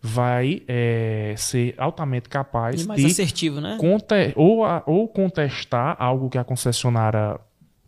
vai 0.00 0.62
é, 0.68 1.34
ser 1.36 1.74
altamente 1.78 2.28
capaz 2.28 2.82
E 2.82 2.86
mais 2.86 3.00
de 3.00 3.06
assertivo, 3.06 3.60
né? 3.60 3.76
conte- 3.80 4.32
ou, 4.36 4.64
a- 4.64 4.82
ou 4.86 5.08
contestar 5.08 5.96
algo 5.98 6.28
que 6.28 6.36
a 6.36 6.44
concessionária, 6.44 7.38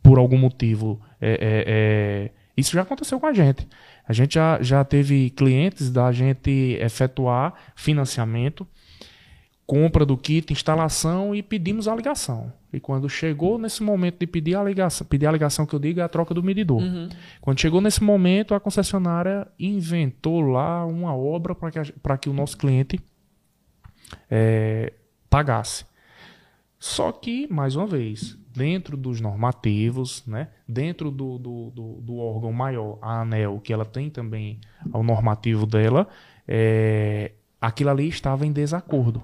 por 0.03 0.19
algum 0.19 0.39
motivo, 0.39 1.01
é, 1.21 1.31
é, 1.33 1.65
é- 1.67 2.31
isso 2.57 2.73
já 2.73 2.83
aconteceu 2.83 3.21
com 3.21 3.27
a 3.27 3.35
gente. 3.35 3.69
A 4.09 4.13
gente 4.15 4.35
já, 4.37 4.59
já 4.63 4.83
teve 4.85 5.29
clientes 5.31 5.91
da 5.91 6.11
gente 6.13 6.79
efetuar 6.81 7.53
financiamento, 7.75 8.67
compra 9.67 10.07
do 10.07 10.17
kit, 10.17 10.53
instalação 10.53 11.35
e 11.35 11.43
pedimos 11.43 11.89
a 11.89 11.95
ligação. 11.97 12.53
E 12.73 12.79
quando 12.79 13.09
chegou 13.09 13.59
nesse 13.59 13.83
momento 13.83 14.19
de 14.21 14.27
pedir 14.27 14.55
a 14.55 14.63
ligação, 14.63 15.07
pedir 15.07 15.27
a 15.27 15.33
ligação 15.33 15.67
que 15.67 15.75
eu 15.75 15.79
digo 15.81 15.99
é 15.99 16.03
a 16.05 16.09
troca 16.09 16.33
do 16.33 16.43
medidor. 16.43 16.81
Uhum. 16.81 17.09
Quando 17.41 17.61
chegou 17.61 17.81
nesse 17.81 18.03
momento, 18.05 18.55
a 18.55 18.61
concessionária 18.61 19.49
inventou 19.59 20.41
lá 20.41 20.85
uma 20.87 21.17
obra 21.17 21.55
para 21.55 21.71
que, 21.73 21.79
a- 21.81 22.19
que 22.19 22.29
o 22.29 22.33
nosso 22.33 22.57
cliente 22.57 23.01
é, 24.31 24.93
pagasse. 25.29 25.85
Só 26.79 27.11
que, 27.11 27.49
mais 27.53 27.75
uma 27.75 27.87
vez, 27.87 28.39
dentro 28.55 28.97
dos 28.97 29.21
normativos, 29.21 30.25
né, 30.27 30.49
dentro 30.69 31.11
do, 31.11 31.39
do, 31.39 31.71
do, 31.71 31.93
do 32.03 32.17
órgão 32.19 32.53
maior, 32.53 32.99
a 33.03 33.23
ANEL, 33.23 33.61
que 33.61 33.73
ela 33.73 33.85
tem 33.85 34.11
também 34.11 34.61
o 34.93 35.03
normativo 35.03 35.67
dela, 35.67 36.07
é, 36.47 37.33
aquilo 37.61 37.91
ali 37.91 38.09
estava 38.09 38.47
em 38.47 38.53
desacordo. 38.53 39.23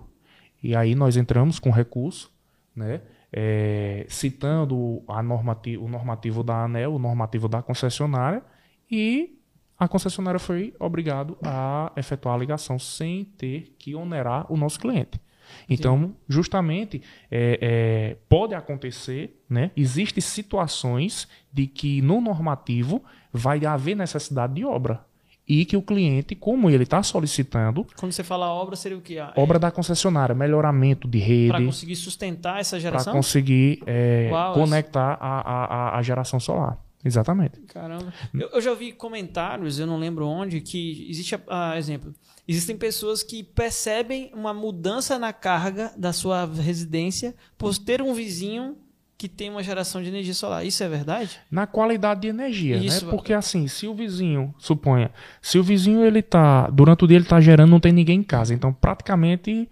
E 0.63 0.77
aí 0.77 0.95
nós 0.95 1.17
entramos 1.17 1.59
com 1.59 1.71
recurso, 1.71 2.31
né, 2.75 3.01
é, 3.33 4.07
citando 4.09 5.03
a 5.09 5.23
normati 5.23 5.77
o 5.77 5.89
normativo 5.89 6.43
da 6.43 6.65
ANEL, 6.65 6.95
o 6.95 6.99
normativo 6.99 7.49
da 7.49 7.63
concessionária, 7.63 8.43
e 8.91 9.39
a 9.79 9.89
concessionária 9.89 10.39
foi 10.39 10.75
obrigado 10.79 11.37
a 11.43 11.91
efetuar 11.97 12.37
a 12.37 12.39
ligação 12.39 12.79
sem 12.79 13.25
ter 13.25 13.75
que 13.79 13.95
onerar 13.95 14.51
o 14.53 14.57
nosso 14.57 14.79
cliente. 14.79 15.21
Então, 15.69 16.15
justamente, 16.29 17.03
é, 17.31 17.59
é, 17.61 18.17
pode 18.29 18.55
acontecer, 18.55 19.43
né? 19.49 19.71
Existem 19.77 20.21
situações 20.21 21.29
de 21.53 21.67
que 21.67 22.01
no 22.01 22.21
normativo 22.21 23.03
vai 23.33 23.65
haver 23.67 23.97
necessidade 23.97 24.55
de 24.55 24.65
obra. 24.65 25.05
E 25.47 25.65
que 25.65 25.77
o 25.77 25.83
cliente, 25.83 26.35
como 26.37 26.71
ele 26.71 26.85
está 26.85 27.03
solicitando, 27.03 27.85
Quando 27.99 28.13
você 28.13 28.23
fala 28.23 28.47
obra, 28.49 28.77
seria 28.77 28.97
o 28.97 29.01
quê? 29.01 29.19
Ah, 29.19 29.33
obra 29.37 29.59
da 29.59 29.71
concessionária, 29.73 30.35
melhoramento 30.35 31.09
de 31.09 31.19
Para 31.49 31.59
rede, 31.59 31.67
conseguir 31.67 31.97
sustentar 31.97 32.61
essa 32.61 32.77
para 32.77 32.81
geração? 32.81 33.13
conseguir 33.13 33.83
é, 33.87 34.29
Uau, 34.31 34.55
conectar 34.55 35.19
a, 35.21 35.41
a, 35.41 35.65
a- 35.65 35.99
a 35.99 36.03
geração 36.03 36.39
solar. 36.39 36.79
Exatamente. 37.05 37.59
Caramba. 37.63 38.13
Eu, 38.33 38.51
eu 38.51 38.61
já 38.61 38.71
ouvi 38.71 38.93
comentários, 38.93 39.81
eu 39.81 39.87
não 39.89 39.99
lembro 39.99 40.25
onde, 40.27 40.61
que 40.61 41.09
existe, 41.11 41.37
ah, 41.49 41.77
exemplo, 41.77 42.15
existem 42.47 42.77
pessoas 42.77 43.25
que 43.25 43.43
percebem 43.43 44.31
uma 44.35 44.55
mudança 44.55 45.19
na 45.19 45.33
carga 45.33 45.93
da 45.97 46.13
sua 46.13 46.47
residência 46.47 47.35
por 47.59 47.77
ter 47.77 48.01
um 48.01 48.15
vizinho 48.15 48.77
que 49.23 49.29
tem 49.29 49.49
uma 49.49 49.63
geração 49.63 50.03
de 50.03 50.09
energia 50.09 50.35
solar. 50.35 50.67
Isso 50.67 50.83
é 50.83 50.89
verdade? 50.89 51.39
Na 51.49 51.65
qualidade 51.65 52.23
de 52.23 52.27
energia, 52.27 52.77
Isso. 52.77 53.07
né? 53.07 53.13
Porque 53.13 53.33
assim, 53.33 53.69
se 53.69 53.87
o 53.87 53.95
vizinho, 53.95 54.53
suponha, 54.59 55.13
se 55.41 55.61
o 55.61 55.63
vizinho 55.63 56.05
ele 56.05 56.21
tá, 56.21 56.69
durante 56.69 57.05
o 57.05 57.07
dia 57.07 57.19
ele 57.19 57.25
tá 57.25 57.41
gerando, 57.41 57.71
não 57.71 57.79
tem 57.79 57.93
ninguém 57.93 58.19
em 58.19 58.23
casa, 58.25 58.53
então 58.53 58.73
praticamente 58.73 59.71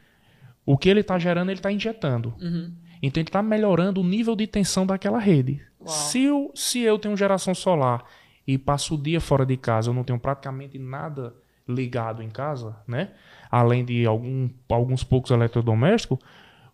o 0.64 0.78
que 0.78 0.88
ele 0.88 1.02
tá 1.02 1.18
gerando, 1.18 1.50
ele 1.50 1.58
tá 1.58 1.72
injetando. 1.72 2.32
Uhum. 2.40 2.72
Então 3.02 3.20
ele 3.20 3.28
está 3.28 3.42
melhorando 3.42 4.00
o 4.00 4.04
nível 4.04 4.36
de 4.36 4.46
tensão 4.46 4.86
daquela 4.86 5.18
rede. 5.18 5.60
Uau. 5.80 5.88
Se 5.88 6.22
eu, 6.22 6.52
se 6.54 6.78
eu 6.78 6.96
tenho 6.96 7.16
geração 7.16 7.52
solar 7.52 8.04
e 8.46 8.56
passo 8.56 8.94
o 8.94 9.02
dia 9.02 9.20
fora 9.20 9.44
de 9.44 9.56
casa, 9.56 9.90
eu 9.90 9.94
não 9.94 10.04
tenho 10.04 10.20
praticamente 10.20 10.78
nada 10.78 11.34
ligado 11.66 12.22
em 12.22 12.30
casa, 12.30 12.76
né? 12.86 13.10
Além 13.50 13.84
de 13.84 14.06
algum, 14.06 14.48
alguns 14.68 15.02
poucos 15.02 15.32
eletrodomésticos, 15.32 16.20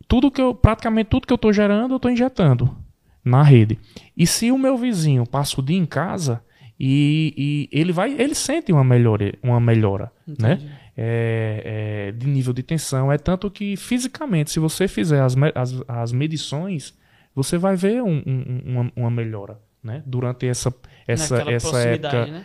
tudo 0.09 0.31
que 0.31 0.41
eu, 0.41 0.55
praticamente 0.55 1.09
tudo 1.11 1.27
que 1.27 1.33
eu 1.33 1.37
estou 1.37 1.53
gerando, 1.53 1.93
eu 1.93 1.97
estou 1.97 2.11
injetando 2.11 2.77
na 3.25 3.43
rede. 3.43 3.79
E 4.17 4.27
se 4.27 4.51
o 4.53 4.59
meu 4.59 4.77
vizinho 4.77 5.27
passa 5.27 5.61
o 5.61 5.65
dia 5.65 5.77
em 5.79 5.87
casa 5.87 6.43
e, 6.79 7.69
e 7.73 7.79
ele 7.79 7.93
vai, 7.93 8.13
ele 8.13 8.35
sente 8.35 8.71
uma 8.73 8.85
melhora, 8.85 9.35
uma 9.43 9.61
melhora, 9.61 10.13
né? 10.39 10.59
É, 10.99 12.09
é, 12.09 12.13
de 12.13 12.27
nível 12.27 12.53
de 12.55 12.63
tensão. 12.63 13.13
É 13.13 13.19
tanto 13.19 13.51
que 13.51 13.77
fisicamente, 13.77 14.51
se 14.51 14.59
você 14.59 14.89
fizer 14.89 15.21
as, 15.21 15.35
as, 15.55 15.83
as 15.87 16.13
medições 16.13 16.95
você 17.35 17.59
vai 17.59 17.77
ver 17.77 18.03
um- 18.03 18.23
um- 18.27 18.63
uma, 18.65 18.93
uma 18.97 19.11
melhora, 19.11 19.59
né? 19.85 20.03
Durante 20.07 20.47
essa, 20.47 20.73
essa, 21.07 21.35
Naquela 21.37 21.53
essa 21.57 21.79
época, 21.81 22.27
né? 22.33 22.45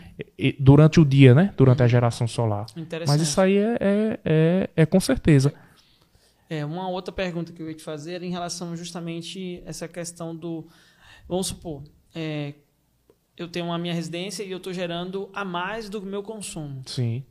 durante 0.60 1.00
o 1.00 1.06
dia, 1.06 1.34
né? 1.34 1.54
Durante 1.56 1.82
a 1.82 1.88
geração 1.88 2.28
solar. 2.28 2.66
Mas 3.08 3.22
isso 3.22 3.40
aí 3.40 3.58
é, 3.58 3.78
é, 3.80 4.20
é, 4.26 4.70
é 4.76 4.86
com 4.86 5.00
certeza. 5.00 5.54
É, 6.52 6.66
uma 6.66 6.90
outra 6.90 7.14
pergunta 7.14 7.54
que 7.54 7.62
eu 7.62 7.70
ia 7.70 7.74
te 7.74 7.82
fazer 7.82 8.16
era 8.16 8.26
em 8.26 8.30
relação 8.30 8.76
justamente 8.76 9.64
a 9.66 9.70
essa 9.70 9.88
questão 9.88 10.36
do. 10.36 10.68
Vamos 11.26 11.48
supor, 11.48 11.82
é, 12.14 12.56
eu 13.38 13.48
tenho 13.48 13.72
a 13.72 13.78
minha 13.78 13.94
residência 13.94 14.44
e 14.44 14.52
eu 14.52 14.58
estou 14.58 14.74
gerando 14.74 15.30
a 15.34 15.46
mais 15.46 15.88
do 15.88 16.02
meu 16.02 16.22
consumo. 16.22 16.84
Sim. 16.86 17.24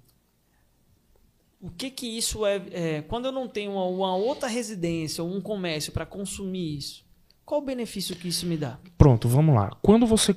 O 1.60 1.68
que 1.68 1.90
que 1.90 2.06
isso 2.06 2.46
é, 2.46 2.62
é, 2.72 3.02
Quando 3.02 3.26
eu 3.26 3.32
não 3.32 3.46
tenho 3.46 3.72
uma, 3.72 3.84
uma 3.84 4.16
outra 4.16 4.48
residência 4.48 5.22
ou 5.22 5.30
um 5.30 5.38
comércio 5.38 5.92
para 5.92 6.06
consumir 6.06 6.78
isso, 6.78 7.04
qual 7.44 7.60
o 7.60 7.64
benefício 7.64 8.16
que 8.16 8.28
isso 8.28 8.46
me 8.46 8.56
dá? 8.56 8.78
Pronto, 8.96 9.28
vamos 9.28 9.54
lá. 9.54 9.68
Quando 9.82 10.06
você 10.06 10.34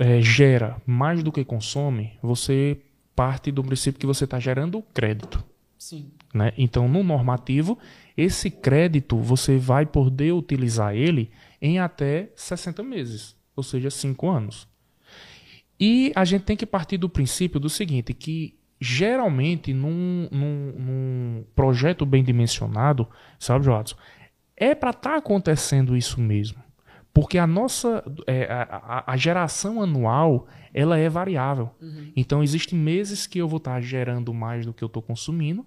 eh, 0.00 0.20
gera 0.20 0.82
mais 0.84 1.22
do 1.22 1.30
que 1.30 1.44
consome, 1.44 2.18
você 2.20 2.80
parte 3.14 3.52
do 3.52 3.62
princípio 3.62 4.00
que 4.00 4.06
você 4.06 4.24
está 4.24 4.40
gerando 4.40 4.82
crédito. 4.92 5.44
Sim. 5.78 6.10
né? 6.34 6.52
Então, 6.58 6.88
no 6.88 7.04
normativo, 7.04 7.78
esse 8.16 8.50
crédito 8.50 9.18
você 9.18 9.56
vai 9.58 9.84
poder 9.86 10.32
utilizar 10.32 10.94
ele 10.94 11.30
em 11.60 11.78
até 11.78 12.30
60 12.34 12.82
meses, 12.82 13.36
ou 13.54 13.62
seja, 13.62 13.90
5 13.90 14.28
anos. 14.28 14.68
E 15.78 16.12
a 16.14 16.24
gente 16.24 16.42
tem 16.44 16.56
que 16.56 16.64
partir 16.66 16.96
do 16.96 17.08
princípio 17.08 17.60
do 17.60 17.68
seguinte, 17.68 18.14
que 18.14 18.58
geralmente 18.80 19.72
num, 19.74 20.28
num- 20.30 20.72
num 20.78 21.44
projeto 21.54 22.06
bem 22.06 22.22
dimensionado, 22.24 23.06
sabe, 23.38 23.64
Joadson, 23.64 23.96
é 24.56 24.74
para 24.74 24.90
estar 24.90 25.16
acontecendo 25.16 25.96
isso 25.96 26.20
mesmo. 26.20 26.64
Porque 27.12 27.38
a 27.38 27.46
nossa 27.46 28.04
é, 28.26 28.44
a, 28.50 29.04
a- 29.12 29.16
geração 29.16 29.80
anual 29.82 30.46
ela 30.74 30.98
é 30.98 31.08
variável. 31.08 31.70
Então 32.14 32.42
existem 32.42 32.78
meses 32.78 33.26
que 33.26 33.38
eu 33.38 33.48
vou 33.48 33.56
estar 33.58 33.80
gerando 33.80 34.32
mais 34.34 34.66
do 34.66 34.74
que 34.74 34.84
eu 34.84 34.86
estou 34.86 35.02
consumindo, 35.02 35.64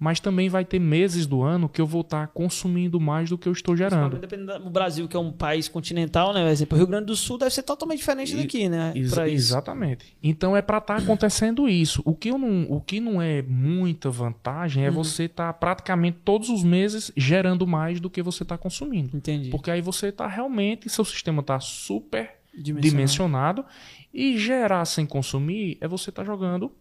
mas 0.00 0.18
também 0.18 0.48
vai 0.48 0.64
ter 0.64 0.78
meses 0.78 1.26
do 1.26 1.42
ano 1.42 1.68
que 1.68 1.78
eu 1.78 1.86
vou 1.86 2.00
estar 2.00 2.26
consumindo 2.28 2.98
mais 2.98 3.28
do 3.28 3.36
que 3.36 3.46
eu 3.46 3.52
estou 3.52 3.76
gerando. 3.76 4.18
Dependendo 4.18 4.58
do 4.58 4.70
Brasil, 4.70 5.06
que 5.06 5.14
é 5.14 5.20
um 5.20 5.30
país 5.30 5.68
continental, 5.68 6.32
né? 6.32 6.42
Por 6.42 6.48
exemplo, 6.50 6.74
o 6.76 6.78
Rio 6.78 6.86
Grande 6.86 7.04
do 7.06 7.14
Sul 7.14 7.36
deve 7.36 7.50
ser 7.50 7.62
totalmente 7.62 7.98
diferente 7.98 8.34
daqui, 8.34 8.66
né? 8.68 8.92
Ex-. 8.96 9.16
Exatamente. 9.18 10.16
Então 10.22 10.56
é 10.56 10.62
para 10.62 10.78
estar 10.78 10.96
acontecendo 10.96 11.68
isso. 11.68 12.00
O 12.06 12.14
que, 12.14 12.30
eu 12.30 12.38
não, 12.38 12.62
o 12.70 12.80
que 12.80 12.98
não 12.98 13.20
é 13.20 13.42
muita 13.42 14.08
vantagem 14.10 14.84
é 14.84 14.88
Uhum. 14.88 14.94
você 14.94 15.24
estar 15.24 15.52
praticamente 15.52 16.18
todos 16.24 16.48
os 16.48 16.64
meses 16.64 17.12
gerando 17.14 17.66
mais 17.66 18.00
do 18.00 18.08
que 18.08 18.22
você 18.22 18.42
está 18.42 18.56
consumindo. 18.56 19.14
Entendi. 19.14 19.50
Porque 19.50 19.70
aí 19.70 19.82
você 19.82 20.06
está 20.08 20.26
realmente, 20.26 20.88
seu 20.88 21.04
sistema 21.04 21.40
está 21.42 21.60
super 21.60 22.30
Dimensionado. 22.54 22.88
dimensionado 22.88 23.64
e 24.12 24.38
gerar 24.38 24.84
sem 24.86 25.04
consumir 25.04 25.76
é 25.80 25.86
você 25.86 26.10
estar 26.10 26.24
jogando, 26.24 26.72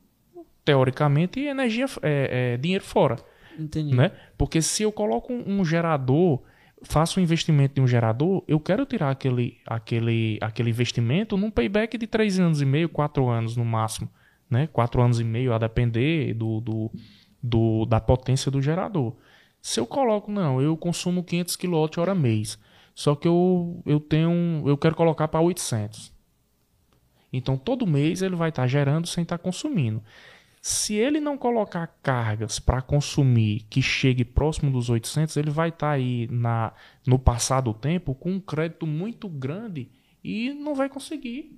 teoricamente, 0.69 1.39
energia, 1.39 1.85
é, 2.03 2.53
é, 2.53 2.57
dinheiro 2.57 2.83
fora. 2.83 3.15
Entendi. 3.57 3.95
Né? 3.95 4.11
Porque 4.37 4.61
se 4.61 4.83
eu 4.83 4.91
coloco 4.91 5.33
um, 5.33 5.59
um 5.59 5.65
gerador, 5.65 6.43
faço 6.83 7.19
um 7.19 7.23
investimento 7.23 7.79
em 7.79 7.83
um 7.83 7.87
gerador, 7.87 8.43
eu 8.47 8.59
quero 8.59 8.85
tirar 8.85 9.09
aquele, 9.09 9.57
aquele, 9.65 10.37
aquele 10.39 10.69
investimento 10.69 11.35
num 11.35 11.49
payback 11.49 11.97
de 11.97 12.05
3 12.05 12.39
anos 12.39 12.61
e 12.61 12.65
meio, 12.65 12.87
4 12.87 13.27
anos 13.27 13.57
no 13.57 13.65
máximo. 13.65 14.07
Né? 14.47 14.67
4 14.71 15.01
anos 15.01 15.19
e 15.19 15.23
meio, 15.23 15.53
a 15.53 15.57
depender 15.57 16.35
do, 16.35 16.61
do, 16.61 16.91
do- 17.41 17.85
da 17.85 17.99
potência 17.99 18.51
do 18.51 18.61
gerador. 18.61 19.15
Se 19.59 19.79
eu 19.79 19.87
coloco, 19.87 20.31
não, 20.31 20.61
eu 20.61 20.77
consumo 20.77 21.23
500 21.23 21.55
kWh 21.55 22.15
mês, 22.15 22.59
só 22.93 23.15
que 23.15 23.27
eu, 23.27 23.81
eu 23.87 23.99
tenho, 23.99 24.63
eu 24.67 24.77
quero 24.77 24.95
colocar 24.95 25.27
para 25.27 25.41
800. 25.41 26.13
Então 27.31 27.57
todo 27.57 27.85
mês 27.85 28.21
ele 28.21 28.35
vai 28.35 28.49
estar 28.49 28.65
gerando 28.67 29.07
sem 29.07 29.21
estar 29.23 29.37
consumindo. 29.37 30.01
Se 30.61 30.93
ele 30.95 31.19
não 31.19 31.37
colocar 31.37 31.87
cargas 32.03 32.59
para 32.59 32.81
consumir 32.81 33.65
que 33.69 33.81
chegue 33.81 34.25
próximo 34.25 34.69
dos 34.71 34.89
800, 34.89 35.37
ele 35.37 35.49
vai 35.49 35.69
estar 35.69 35.91
aí 35.91 36.27
na, 36.29 36.73
no 37.07 37.17
passar 37.17 37.61
do 37.61 37.73
tempo 37.73 38.13
com 38.13 38.31
um 38.33 38.39
crédito 38.39 38.85
muito 38.85 39.29
grande 39.29 39.89
e 40.23 40.53
não 40.53 40.75
vai 40.75 40.89
conseguir 40.89 41.57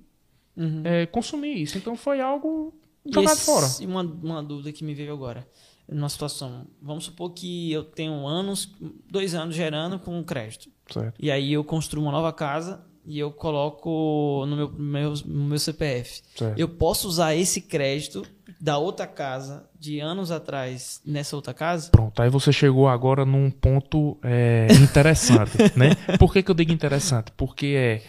Uhum. 0.56 0.82
é, 0.84 1.06
consumir 1.06 1.54
isso. 1.62 1.78
Então 1.78 1.96
foi 1.96 2.20
algo 2.20 2.74
jogado 3.06 3.32
esse- 3.34 3.46
fora. 3.46 3.66
e 3.80 3.86
Uma, 3.86 4.02
uma 4.02 4.42
dúvida 4.42 4.70
que 4.70 4.84
me 4.84 4.94
veio 4.94 5.12
agora. 5.12 5.48
Numa 5.88 6.08
situação, 6.08 6.66
vamos 6.80 7.04
supor 7.04 7.30
que 7.32 7.72
eu 7.72 7.82
tenho 7.84 8.26
anos, 8.26 8.70
dois 9.10 9.34
anos 9.34 9.54
gerando 9.56 9.98
com 9.98 10.22
crédito. 10.22 10.68
Certo. 10.88 11.14
E 11.18 11.30
aí 11.30 11.52
eu 11.54 11.64
construo 11.64 12.02
uma 12.04 12.12
nova 12.12 12.32
casa 12.32 12.84
e 13.04 13.18
eu 13.18 13.32
coloco 13.32 14.44
no 14.46 14.54
meu, 14.56 14.68
meu, 14.72 15.14
no 15.26 15.44
meu 15.46 15.58
CPF. 15.58 16.22
Certo. 16.36 16.58
Eu 16.58 16.68
posso 16.68 17.08
usar 17.08 17.34
esse 17.34 17.62
crédito 17.62 18.22
da 18.62 18.78
outra 18.78 19.08
casa 19.08 19.68
de 19.76 19.98
anos 19.98 20.30
atrás 20.30 21.00
nessa 21.04 21.34
outra 21.34 21.52
casa? 21.52 21.90
Pronto, 21.90 22.22
aí 22.22 22.30
você 22.30 22.52
chegou 22.52 22.88
agora 22.88 23.24
num 23.26 23.50
ponto 23.50 24.16
é, 24.22 24.68
interessante, 24.80 25.50
né? 25.76 25.96
Por 26.16 26.32
que, 26.32 26.44
que 26.44 26.50
eu 26.52 26.54
digo 26.54 26.70
interessante? 26.70 27.32
Porque 27.36 27.74
é 27.76 28.02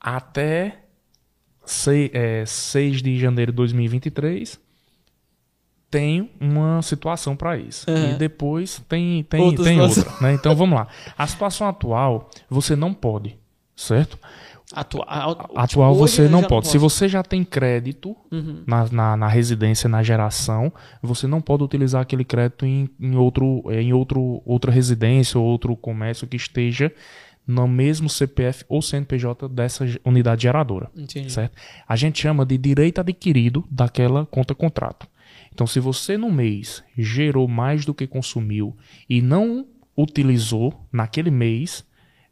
até 0.00 0.84
sei- 1.64 2.08
é, 2.14 2.46
6 2.46 3.02
de 3.02 3.18
janeiro 3.18 3.50
de 3.50 3.56
2023 3.56 4.60
tem 5.90 6.30
uma 6.40 6.80
situação 6.82 7.34
para 7.34 7.56
isso. 7.56 7.90
Uhum. 7.90 8.12
E 8.12 8.14
depois 8.14 8.80
tem, 8.88 9.24
tem, 9.24 9.40
Outra 9.40 9.64
tem 9.64 9.80
outra. 9.80 10.08
Né? 10.20 10.34
Então 10.34 10.54
vamos 10.54 10.78
lá. 10.78 10.86
A 11.18 11.26
situação 11.26 11.66
atual, 11.66 12.30
você 12.48 12.76
não 12.76 12.94
pode, 12.94 13.36
certo? 13.74 14.16
Atua, 14.72 15.04
Atual 15.56 15.92
hoje 15.96 16.14
você 16.14 16.28
não 16.28 16.42
pode. 16.42 16.68
Se 16.68 16.78
você 16.78 17.08
já 17.08 17.22
tem 17.22 17.42
crédito 17.44 18.16
Uhum. 18.30 18.62
na, 18.66 18.88
na, 18.90 19.16
na 19.16 19.28
residência, 19.28 19.88
na 19.88 20.02
geração, 20.02 20.72
você 21.02 21.26
não 21.26 21.40
pode 21.40 21.64
utilizar 21.64 22.02
aquele 22.02 22.24
crédito 22.24 22.64
em, 22.64 22.88
em, 23.00 23.16
outro, 23.16 23.64
eh, 23.68 23.82
em 23.82 23.92
outro, 23.92 24.40
outra 24.44 24.70
residência 24.70 25.38
ou 25.38 25.44
outro 25.44 25.76
comércio 25.76 26.26
que 26.28 26.36
esteja 26.36 26.92
no 27.46 27.66
mesmo 27.66 28.08
CPF 28.08 28.64
ou 28.68 28.80
CNPJ 28.80 29.48
dessa 29.48 29.84
unidade 30.04 30.42
geradora. 30.42 30.88
Entendi. 30.96 31.32
Certo? 31.32 31.56
A 31.88 31.96
gente 31.96 32.20
chama 32.22 32.46
de 32.46 32.56
direito 32.56 33.00
adquirido 33.00 33.64
daquela 33.68 34.24
conta 34.26 34.54
contrato. 34.54 35.08
Então, 35.52 35.66
se 35.66 35.80
você 35.80 36.16
no 36.16 36.30
mês 36.30 36.84
gerou 36.96 37.48
mais 37.48 37.84
do 37.84 37.92
que 37.92 38.06
consumiu 38.06 38.76
e 39.08 39.20
não 39.20 39.66
utilizou 39.96 40.86
naquele 40.92 41.30
mês, 41.30 41.84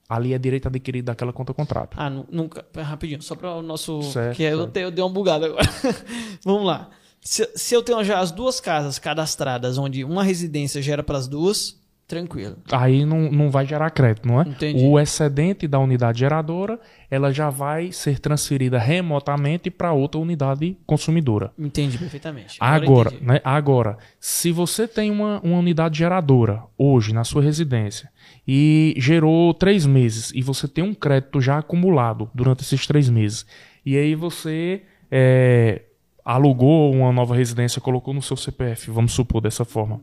ali 0.09 0.33
é 0.33 0.39
direito 0.39 0.67
adquirido 0.69 1.07
daquela 1.07 1.33
conta 1.33 1.53
contrato. 1.53 1.97
Ah, 1.99 2.09
nu- 2.09 2.27
nunca. 2.31 2.65
Rapidinho, 2.77 3.21
só 3.23 3.35
para 3.37 3.55
o 3.57 3.63
nosso. 3.63 4.03
Certo, 4.03 4.37
que 4.37 4.43
certo. 4.49 4.67
te- 4.69 4.81
eu 4.81 4.91
dei 4.91 5.03
uma 5.05 5.11
bugada 5.11 5.47
agora. 5.47 5.69
Vamos 6.45 6.67
lá. 6.67 6.89
Se, 7.21 7.49
se 7.55 7.75
eu 7.75 7.83
tenho 7.83 8.03
já 8.05 8.21
as 8.21 8.31
duas 8.31 8.61
casas 8.61 8.99
cadastradas, 8.99 9.77
onde 9.77 10.05
uma 10.05 10.23
residência 10.23 10.81
gera 10.81 11.03
para 11.03 11.19
as 11.19 11.27
duas, 11.29 11.79
tranquilo. 12.09 12.57
Aí 12.73 13.05
não, 13.05 13.31
não 13.31 13.51
vai 13.51 13.67
gerar 13.67 13.91
crédito, 13.91 14.27
não 14.27 14.41
é? 14.41 14.49
Entendi. 14.49 14.83
O 14.83 14.99
excedente 14.99 15.69
da 15.69 15.79
unidade 15.79 16.21
geradora, 16.21 16.81
ela 17.11 17.31
já 17.31 17.51
vai 17.51 17.93
ser 17.93 18.19
transferida 18.19 18.79
remotamente 18.79 19.71
para 19.71 19.93
outra 19.93 20.19
unidade 20.19 20.79
consumidora. 20.87 21.53
Entendi 21.59 21.99
perfeitamente. 21.99 22.57
Agora, 22.59 23.11
entendi. 23.11 23.27
né? 23.27 23.41
Agora, 23.45 23.99
se 24.19 24.51
você 24.51 24.89
tem 24.89 25.11
uma, 25.11 25.39
uma 25.43 25.59
unidade 25.59 25.99
geradora 25.99 26.63
hoje 26.79 27.13
na 27.13 27.25
sua 27.25 27.43
residência 27.43 28.11
e 28.47 28.95
gerou 28.97 29.53
três 29.53 29.85
meses 29.85 30.33
e 30.35 30.41
você 30.41 30.67
tem 30.67 30.83
um 30.83 30.95
crédito 30.95 31.43
já 31.43 31.59
acumulado 31.59 32.31
durante 32.35 32.63
esses 32.63 32.87
três 32.87 33.11
meses 33.11 33.45
e 33.85 33.99
aí 33.99 34.15
você 34.15 34.83
é, 35.11 35.83
alugou 36.25 36.91
uma 36.91 37.13
nova 37.13 37.35
residência, 37.35 37.83
colocou 37.83 38.15
no 38.15 38.23
seu 38.23 38.37
CPF, 38.37 38.91
vamos 38.91 39.13
supor 39.13 39.43
dessa 39.43 39.65
forma, 39.65 40.01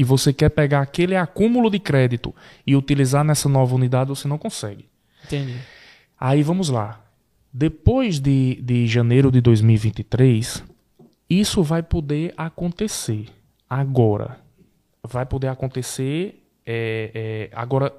e 0.00 0.04
você 0.04 0.32
quer 0.32 0.48
pegar 0.48 0.80
aquele 0.80 1.14
acúmulo 1.14 1.68
de 1.68 1.78
crédito 1.78 2.34
e 2.66 2.74
utilizar 2.74 3.22
nessa 3.22 3.50
nova 3.50 3.74
unidade, 3.74 4.08
você 4.08 4.26
não 4.26 4.38
consegue. 4.38 4.88
Entendi. 5.26 5.58
Aí 6.18 6.42
vamos 6.42 6.70
lá. 6.70 7.04
Depois 7.52 8.18
de, 8.18 8.62
de 8.62 8.86
janeiro 8.86 9.30
de 9.30 9.42
2023, 9.42 10.64
isso 11.28 11.62
vai 11.62 11.82
poder 11.82 12.32
acontecer. 12.34 13.26
Agora. 13.68 14.40
Vai 15.06 15.26
poder 15.26 15.48
acontecer. 15.48 16.42
é, 16.64 17.10
é, 17.14 17.50
agora, 17.54 17.92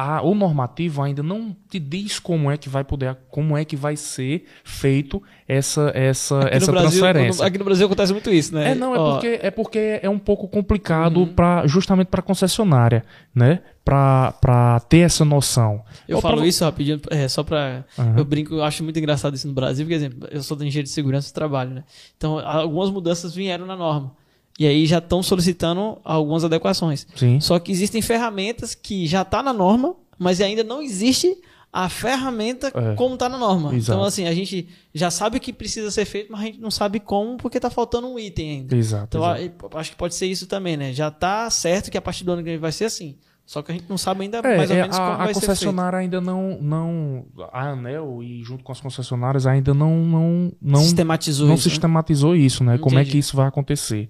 a- 0.00 0.22
o 0.22 0.32
normativo 0.32 1.02
ainda 1.02 1.24
não 1.24 1.54
te 1.68 1.80
diz 1.80 2.20
como 2.20 2.48
é 2.52 2.56
que 2.56 2.68
vai 2.68 2.84
poder, 2.84 3.16
como 3.28 3.58
é 3.58 3.64
que 3.64 3.74
vai 3.74 3.96
ser 3.96 4.44
feito 4.62 5.20
essa, 5.48 5.90
essa, 5.92 6.38
Aqui 6.38 6.56
essa 6.56 6.70
Brasil, 6.70 7.00
transferência. 7.00 7.44
aqui 7.44 7.58
no 7.58 7.64
Brasil 7.64 7.86
acontece 7.86 8.12
muito 8.12 8.30
isso, 8.30 8.54
né? 8.54 8.70
É, 8.70 8.74
não, 8.76 8.94
é 8.94 8.98
Ó, 8.98 9.12
porque, 9.12 9.38
é 9.42 9.50
porque 9.50 9.98
é 10.00 10.08
um 10.08 10.18
pouco 10.18 10.46
complicado 10.46 11.26
pra, 11.34 11.66
justamente 11.66 12.06
para 12.06 12.22
concessionária, 12.22 13.04
né? 13.34 13.60
Para 13.84 14.80
ter 14.88 14.98
essa 14.98 15.24
noção. 15.24 15.82
Eu 16.06 16.16
Ou 16.16 16.20
pra 16.22 16.30
falo 16.30 16.42
vo- 16.42 16.46
isso 16.46 16.62
rapidinho, 16.64 17.00
é, 17.10 17.26
só 17.26 17.42
pra. 17.42 17.84
Aham. 17.98 18.14
Eu 18.18 18.24
brinco, 18.24 18.54
eu 18.54 18.62
acho 18.64 18.84
muito 18.84 18.98
engraçado 18.98 19.34
isso 19.34 19.48
no 19.48 19.54
Brasil, 19.54 19.84
porque, 19.84 19.94
exemplo, 19.94 20.28
eu 20.30 20.42
sou 20.42 20.56
da 20.56 20.64
engenharia 20.64 20.84
de 20.84 20.90
segurança 20.90 21.30
do 21.30 21.34
trabalho, 21.34 21.70
né? 21.70 21.84
Então, 22.16 22.38
algumas 22.38 22.90
mudanças 22.90 23.34
vieram 23.34 23.66
na 23.66 23.74
norma. 23.76 24.12
E 24.58 24.66
aí 24.66 24.86
já 24.86 24.98
estão 24.98 25.22
solicitando 25.22 25.98
algumas 26.04 26.42
adequações. 26.44 27.06
Sim. 27.14 27.38
Só 27.40 27.58
que 27.58 27.70
existem 27.70 28.02
ferramentas 28.02 28.74
que 28.74 29.06
já 29.06 29.24
tá 29.24 29.42
na 29.42 29.52
norma, 29.52 29.94
mas 30.18 30.40
ainda 30.40 30.64
não 30.64 30.82
existe 30.82 31.36
a 31.72 31.88
ferramenta 31.88 32.72
É. 32.74 32.94
como 32.94 33.14
está 33.14 33.28
na 33.28 33.38
norma. 33.38 33.74
Exato. 33.74 33.92
Então, 33.98 34.04
assim, 34.04 34.26
a 34.26 34.34
gente 34.34 34.66
já 34.94 35.10
sabe 35.10 35.36
o 35.36 35.40
que 35.40 35.52
precisa 35.52 35.90
ser 35.90 36.06
feito, 36.06 36.32
mas 36.32 36.40
a 36.40 36.44
gente 36.46 36.60
não 36.60 36.70
sabe 36.70 36.98
como 36.98 37.36
porque 37.36 37.58
está 37.58 37.70
faltando 37.70 38.08
um 38.08 38.18
item 38.18 38.50
ainda. 38.50 38.74
Exato. 38.74 39.16
Então, 39.16 39.36
exato. 39.36 39.76
a- 39.76 39.78
acho 39.80 39.90
que 39.90 39.96
pode 39.96 40.14
ser 40.14 40.26
isso 40.26 40.46
também, 40.46 40.76
né? 40.76 40.92
Já 40.92 41.10
tá 41.10 41.48
certo 41.50 41.90
que 41.90 41.98
a 41.98 42.02
partir 42.02 42.24
do 42.24 42.32
ano 42.32 42.42
que 42.42 42.48
vem 42.50 42.58
vai 42.58 42.72
ser 42.72 42.86
assim. 42.86 43.16
Só 43.46 43.62
que 43.62 43.70
a 43.70 43.74
gente 43.74 43.86
não 43.88 43.96
sabe 43.96 44.22
ainda 44.24 44.38
É, 44.38 44.56
mais 44.58 44.70
ou 44.70 44.76
é, 44.76 44.80
menos 44.82 44.96
a, 44.96 44.98
como 44.98 45.12
a 45.12 45.16
vai 45.16 45.26
ser 45.28 45.40
feito. 45.40 45.46
concessionária 45.50 45.98
ainda 46.00 46.20
não, 46.20 46.58
não. 46.60 47.24
A 47.52 47.70
Anel 47.70 48.22
e 48.22 48.42
junto 48.44 48.62
com 48.64 48.72
as 48.72 48.80
concessionárias 48.80 49.46
ainda 49.46 49.72
não, 49.72 49.96
não, 50.04 50.52
não, 50.60 50.80
Sistematizou 50.80 51.46
não 51.48 51.54
isso. 51.54 51.68
né? 51.68 51.70
sistematizou 51.70 52.36
isso, 52.36 52.62
né? 52.64 52.76
Como 52.76 52.98
é 52.98 53.02
Entendi. 53.02 53.12
que 53.12 53.18
isso 53.18 53.34
vai 53.36 53.46
acontecer? 53.48 54.08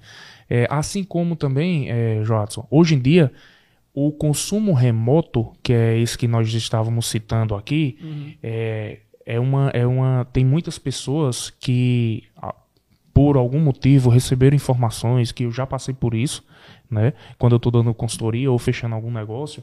É, 0.49 0.66
assim 0.70 1.05
como 1.05 1.36
também, 1.36 1.90
é, 1.90 2.22
Joadson, 2.24 2.66
hoje 2.70 2.94
em 2.94 2.99
dia, 2.99 3.32
o 3.92 4.12
consumo 4.12 4.72
remoto, 4.72 5.53
que 5.62 5.72
é 5.72 5.99
esse 5.99 6.16
que 6.16 6.28
nós 6.28 6.53
estávamos 6.55 7.07
citando 7.07 7.55
aqui, 7.55 7.99
Uhum. 8.01 8.32
é, 8.42 8.99
é 9.26 9.38
uma, 9.38 9.68
é 9.70 9.86
uma. 9.86 10.24
Tem 10.32 10.44
muitas 10.44 10.78
pessoas 10.78 11.51
que, 11.51 12.24
por 13.12 13.36
algum 13.36 13.61
motivo, 13.61 14.09
receberam 14.09 14.57
informações, 14.57 15.32
que 15.32 15.44
eu 15.44 15.53
já 15.53 15.66
passei 15.66 15.92
por 15.92 16.14
isso, 16.14 16.42
né? 16.90 17.12
Quando 17.38 17.53
eu 17.53 17.59
estou 17.59 17.70
dando 17.70 17.92
consultoria 17.92 18.51
ou 18.51 18.59
fechando 18.59 18.94
algum 18.94 19.11
negócio, 19.11 19.62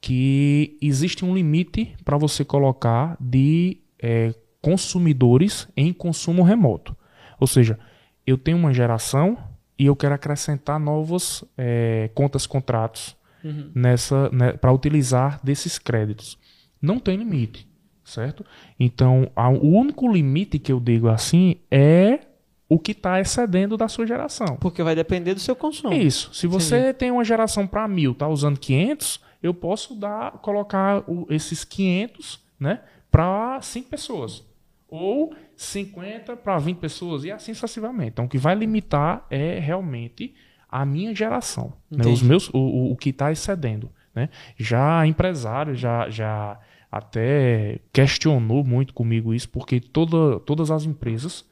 que 0.00 0.78
existe 0.80 1.24
um 1.24 1.34
limite 1.34 1.94
para 2.04 2.16
você 2.16 2.44
colocar 2.44 3.16
de 3.20 3.78
é, 4.02 4.34
consumidores 4.62 5.68
em 5.76 5.92
consumo 5.92 6.42
remoto. 6.42 6.96
Ou 7.38 7.46
seja, 7.46 7.78
eu 8.26 8.38
tenho 8.38 8.56
uma 8.56 8.72
geração 8.72 9.36
e 9.78 9.86
eu 9.86 9.96
quero 9.96 10.14
acrescentar 10.14 10.78
novas 10.78 11.44
é, 11.56 12.10
contas 12.14 12.46
contratos 12.46 13.16
Uhum. 13.44 13.70
nessa 13.74 14.30
para 14.60 14.70
utilizar 14.72 15.40
desses 15.42 15.76
créditos. 15.78 16.38
Não 16.80 16.98
tem 17.00 17.16
limite, 17.16 17.66
certo? 18.04 18.44
Então, 18.78 19.28
a- 19.34 19.48
o 19.50 19.66
único 19.76 20.06
limite 20.12 20.58
que 20.60 20.70
eu 20.72 20.78
digo 20.78 21.08
assim 21.08 21.56
é 21.70 22.20
o 22.68 22.78
que 22.78 22.92
está 22.92 23.20
excedendo 23.20 23.76
da 23.76 23.88
sua 23.88 24.06
geração. 24.06 24.56
Porque 24.60 24.82
vai 24.82 24.94
depender 24.94 25.34
do 25.34 25.40
seu 25.40 25.56
consumo. 25.56 25.92
Isso. 25.92 26.32
Se 26.32 26.46
você 26.46 26.94
tem 26.94 27.10
uma 27.10 27.24
geração 27.24 27.66
para 27.66 27.86
mil, 27.88 28.14
tá 28.14 28.28
usando 28.28 28.58
500, 28.60 29.20
eu 29.42 29.52
posso 29.52 29.94
dar, 29.94 30.32
colocar 30.38 31.02
o- 31.10 31.26
esses 31.28 31.64
500, 31.64 32.40
né, 32.60 32.80
para 33.10 33.60
5 33.60 33.88
pessoas. 33.90 34.44
Ou 34.88 35.34
50 35.62 36.36
para 36.36 36.58
20 36.58 36.78
pessoas 36.78 37.24
e 37.24 37.30
assim 37.30 37.54
sucessivamente. 37.54 38.10
Então, 38.10 38.24
o 38.24 38.28
que 38.28 38.38
vai 38.38 38.54
limitar 38.54 39.26
é 39.30 39.58
realmente 39.58 40.34
a 40.68 40.84
minha 40.84 41.14
geração, 41.14 41.72
né, 41.90 42.04
os 42.12 42.22
meus, 42.22 42.48
o, 42.52 42.92
o- 42.92 42.96
que 42.96 43.10
está 43.10 43.30
excedendo, 43.30 43.90
né? 44.14 44.28
Já 44.56 45.06
empresário 45.06 45.74
já, 45.74 46.08
já 46.08 46.58
até 46.90 47.78
questionou 47.92 48.64
muito 48.64 48.92
comigo 48.94 49.32
isso, 49.34 49.48
porque 49.48 49.80
toda, 49.80 50.40
todas 50.40 50.70
as 50.70 50.84
empresas 50.84 51.44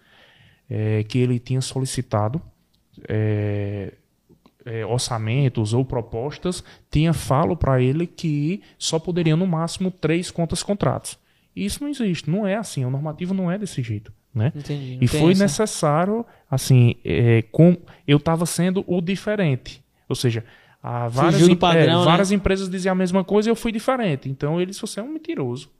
eh, 0.69 1.05
que 1.09 1.19
ele 1.19 1.39
tinha 1.39 1.61
solicitado 1.61 2.41
eh, 3.09 3.95
eh, 4.65 4.85
orçamentos 4.87 5.73
ou 5.75 5.85
propostas, 5.85 6.63
tinha 6.91 7.13
falo 7.13 7.57
para 7.57 7.81
ele 7.81 8.07
que 8.07 8.63
só 8.79 8.99
poderia 8.99 9.37
no 9.37 9.47
máximo 9.47 9.91
três 9.91 10.31
contas 10.31 10.63
contratos. 10.63 11.19
Isso 11.65 11.83
não 11.83 11.91
existe, 11.91 12.29
não 12.31 12.47
é 12.47 12.57
assim, 12.57 12.85
o 12.85 12.91
normativo 12.91 13.35
não 13.35 13.51
é 13.51 13.59
desse 13.59 13.83
jeito, 13.83 14.13
né? 14.35 14.53
Entendi. 14.55 14.99
E 15.01 15.07
foi 15.07 15.35
necessário, 15.35 16.25
assim, 16.51 16.97
é, 17.05 17.43
com, 17.53 17.77
eu 18.07 18.17
estava 18.17 18.47
sendo 18.47 18.85
o 18.87 19.01
diferente. 19.01 19.83
Ou 20.09 20.17
seja, 20.17 20.45
há 20.83 21.09
várias, 21.09 21.47
em- 21.49 21.55
padrão, 21.57 21.83
é, 21.83 21.87
né? 21.99 22.05
várias 22.05 22.33
empresas 22.33 22.69
diziam 22.69 22.93
a 22.93 22.97
mesma 22.97 23.23
coisa 23.23 23.49
e 23.49 23.51
eu 23.51 23.57
fui 23.57 23.71
diferente. 23.73 24.29
Então 24.29 24.61
ele 24.61 24.71
disse, 24.71 24.81
você 24.81 25.01
é 25.01 25.03
um 25.03 25.13
mentiroso. 25.13 25.71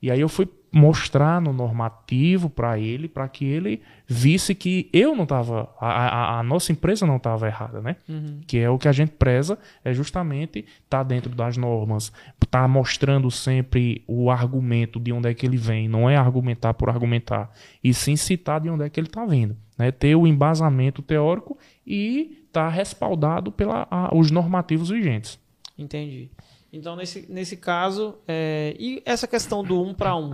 E 0.00 0.10
aí 0.10 0.20
eu 0.20 0.28
fui 0.28 0.48
mostrar 0.70 1.40
no 1.40 1.52
normativo 1.52 2.50
para 2.50 2.78
ele, 2.78 3.08
para 3.08 3.26
que 3.28 3.44
ele 3.44 3.80
visse 4.06 4.54
que 4.54 4.88
eu 4.92 5.14
não 5.16 5.22
estava, 5.24 5.68
a, 5.80 5.88
a- 5.88 6.38
a 6.38 6.42
nossa 6.42 6.72
empresa 6.72 7.06
não 7.06 7.16
estava 7.16 7.46
errada, 7.46 7.80
né? 7.80 7.96
Uhum. 8.08 8.40
Que 8.46 8.58
é 8.58 8.68
o 8.68 8.78
que 8.78 8.86
a 8.88 8.92
gente 8.92 9.12
preza, 9.12 9.58
é 9.84 9.92
justamente 9.94 10.64
estar 10.84 11.02
dentro 11.02 11.34
das 11.34 11.56
normas, 11.56 12.12
estar 12.42 12.68
mostrando 12.68 13.30
sempre 13.30 14.02
o 14.06 14.30
argumento 14.30 15.00
de 15.00 15.12
onde 15.12 15.28
é 15.30 15.34
que 15.34 15.46
ele 15.46 15.56
vem, 15.56 15.88
não 15.88 16.08
é 16.08 16.16
argumentar 16.16 16.74
por 16.74 16.88
argumentar, 16.90 17.50
e 17.82 17.92
sim 17.94 18.16
citar 18.16 18.60
de 18.60 18.68
onde 18.68 18.84
é 18.84 18.90
que 18.90 19.00
ele 19.00 19.06
está 19.08 19.24
vindo, 19.24 19.56
né? 19.78 19.90
Ter 19.90 20.14
o 20.16 20.26
embasamento 20.26 21.00
teórico 21.02 21.56
e 21.86 22.42
estar 22.46 22.68
respaldado 22.68 23.50
pelos 23.52 24.30
normativos 24.30 24.90
vigentes. 24.90 25.38
Entendi. 25.78 26.30
Então, 26.72 26.96
nesse, 26.96 27.26
nesse 27.28 27.56
caso, 27.56 28.16
é, 28.26 28.74
e 28.78 29.02
essa 29.04 29.26
questão 29.26 29.62
do 29.62 29.82
um 29.82 29.94
para 29.94 30.14
um? 30.16 30.32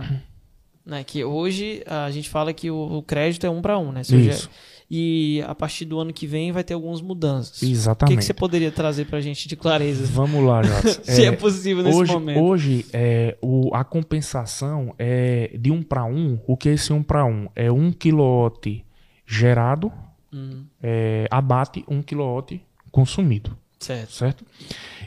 Né, 0.85 1.03
que 1.03 1.23
hoje 1.23 1.81
a 1.87 2.11
gente 2.11 2.29
fala 2.29 2.53
que 2.53 2.69
o, 2.69 2.97
o 2.97 3.01
crédito 3.01 3.45
é 3.47 3.49
um 3.49 3.59
para 3.59 3.77
um, 3.79 3.91
né? 3.91 4.01
Isso. 4.01 4.49
E 4.89 5.41
a 5.47 5.55
partir 5.55 5.83
do 5.85 5.99
ano 5.99 6.13
que 6.13 6.27
vem 6.27 6.51
vai 6.51 6.63
ter 6.63 6.75
algumas 6.75 7.01
mudanças. 7.01 7.57
O 7.57 7.65
que, 7.65 7.71
Exatamente. 7.71 8.19
que 8.19 8.23
você 8.23 8.33
poderia 8.35 8.71
trazer 8.71 9.05
pra 9.05 9.19
gente 9.19 9.47
de 9.47 9.55
clareza? 9.55 10.05
Vamos 10.05 10.43
lá, 10.45 10.61
Jats. 10.61 10.99
Se 11.11 11.25
é, 11.25 11.31
possível 11.31 11.83
nesse 11.83 11.97
hoje, 11.97 12.11
momento. 12.11 12.39
hoje 12.39 12.85
é, 12.93 13.35
o, 13.41 13.73
a 13.73 13.83
compensação 13.83 14.93
é 14.99 15.57
de 15.59 15.71
um 15.71 15.81
para 15.81 16.05
um. 16.05 16.39
O 16.45 16.55
que 16.55 16.69
é 16.69 16.73
esse 16.73 16.93
um 16.93 17.01
para 17.01 17.25
um? 17.25 17.47
É 17.55 17.71
um 17.71 17.91
quilowatt 17.91 18.85
gerado, 19.25 19.91
Hum, 20.31 20.65
é, 20.83 21.27
abate 21.31 21.85
um 21.87 22.01
quilowatt 22.01 22.61
consumido, 22.91 23.57
certo. 23.79 24.11
certo? 24.11 24.45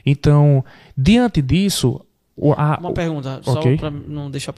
Então, 0.05 0.65
diante 0.97 1.43
disso, 1.43 2.01
a, 2.57 2.79
Uma 2.79 2.93
pergunta, 2.93 3.41
só 3.43 3.61
para 3.77 3.91
não 3.91 4.31
deixar. 4.31 4.55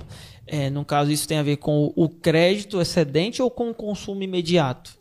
É, 0.46 0.68
no 0.68 0.84
caso, 0.84 1.10
isso 1.10 1.26
tem 1.26 1.38
a 1.38 1.42
ver 1.42 1.56
com 1.56 1.92
o 1.96 2.08
crédito 2.08 2.80
excedente 2.80 3.40
ou 3.40 3.50
com 3.50 3.70
o 3.70 3.74
consumo 3.74 4.22
imediato? 4.22 4.98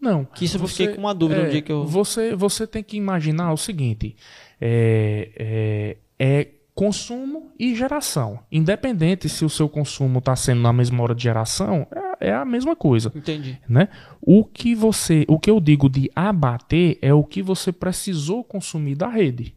não, 0.00 0.24
Que 0.24 0.44
isso 0.44 0.56
eu 0.56 0.66
fiquei 0.66 0.88
com 0.88 1.00
uma 1.00 1.14
dúvida 1.14 1.42
é, 1.42 1.44
no 1.44 1.50
dia 1.50 1.62
que 1.62 1.72
eu. 1.72 1.84
Você, 1.84 2.34
você 2.34 2.66
tem 2.66 2.82
que 2.82 2.96
imaginar 2.96 3.52
o 3.52 3.56
seguinte: 3.56 4.16
é, 4.60 5.30
é, 5.36 5.96
é 6.18 6.48
consumo 6.74 7.50
e 7.58 7.74
geração. 7.74 8.40
Independente 8.50 9.28
se 9.28 9.44
o 9.44 9.50
seu 9.50 9.68
consumo 9.68 10.18
está 10.18 10.34
sendo 10.34 10.62
na 10.62 10.72
mesma 10.72 11.02
hora 11.02 11.14
de 11.14 11.22
geração, 11.22 11.86
é, 12.20 12.28
é 12.28 12.32
a 12.32 12.44
mesma 12.44 12.74
coisa. 12.74 13.12
Entendi. 13.14 13.58
Né? 13.68 13.88
O 14.20 14.44
que 14.44 14.74
você, 14.74 15.26
o 15.28 15.38
que 15.38 15.50
eu 15.50 15.60
digo 15.60 15.90
de 15.90 16.10
abater 16.14 16.98
é 17.02 17.12
o 17.12 17.22
que 17.22 17.42
você 17.42 17.70
precisou 17.70 18.42
consumir 18.42 18.94
da 18.94 19.08
rede, 19.08 19.54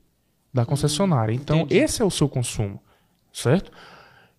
da 0.53 0.65
concessionária. 0.65 1.33
Então, 1.33 1.61
entendi. 1.61 1.75
esse 1.77 2.01
é 2.01 2.05
o 2.05 2.11
seu 2.11 2.29
consumo, 2.29 2.79
certo? 3.31 3.71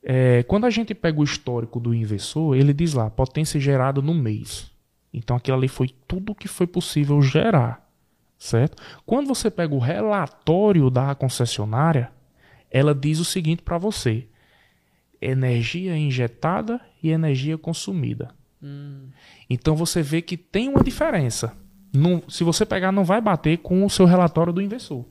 É, 0.03 0.43
quando 0.45 0.65
a 0.67 0.71
gente 0.71 0.95
pega 0.95 1.21
o 1.21 1.25
histórico 1.25 1.81
do 1.81 1.95
inversor, 1.95 2.55
ele 2.57 2.73
diz 2.73 2.93
lá, 2.95 3.11
potência 3.11 3.59
gerada 3.59 4.01
no 4.03 4.15
mês. 4.15 4.71
Então, 5.13 5.37
aquilo 5.37 5.57
ali 5.57 5.69
foi 5.69 5.89
tudo 6.07 6.35
que 6.35 6.47
foi 6.49 6.67
possível 6.67 7.21
gerar, 7.23 7.89
certo? 8.39 8.81
Quando 9.07 9.27
você 9.27 9.51
pega 9.51 9.75
o 9.75 9.79
relatório 9.79 10.91
da 10.91 11.15
concessionária, 11.15 12.13
ela 12.71 12.95
diz 12.95 13.19
o 13.19 13.25
seguinte 13.25 13.63
para 13.63 13.79
você: 13.79 14.27
energia 15.21 15.97
injetada 15.97 16.81
e 17.03 17.11
energia 17.11 17.57
consumida. 17.57 18.35
Hum, 18.63 19.09
Então 19.49 19.77
você 19.77 20.03
vê 20.03 20.21
que 20.23 20.37
tem 20.37 20.69
uma 20.69 20.83
diferença. 20.83 21.53
Não- 21.93 22.23
se 22.29 22.43
você 22.43 22.67
pegar, 22.67 22.91
não 22.93 23.05
vai 23.05 23.21
bater 23.21 23.59
com 23.59 23.85
o 23.85 23.91
seu 23.91 24.05
relatório 24.07 24.53
do 24.53 24.61
inversor. 24.61 25.05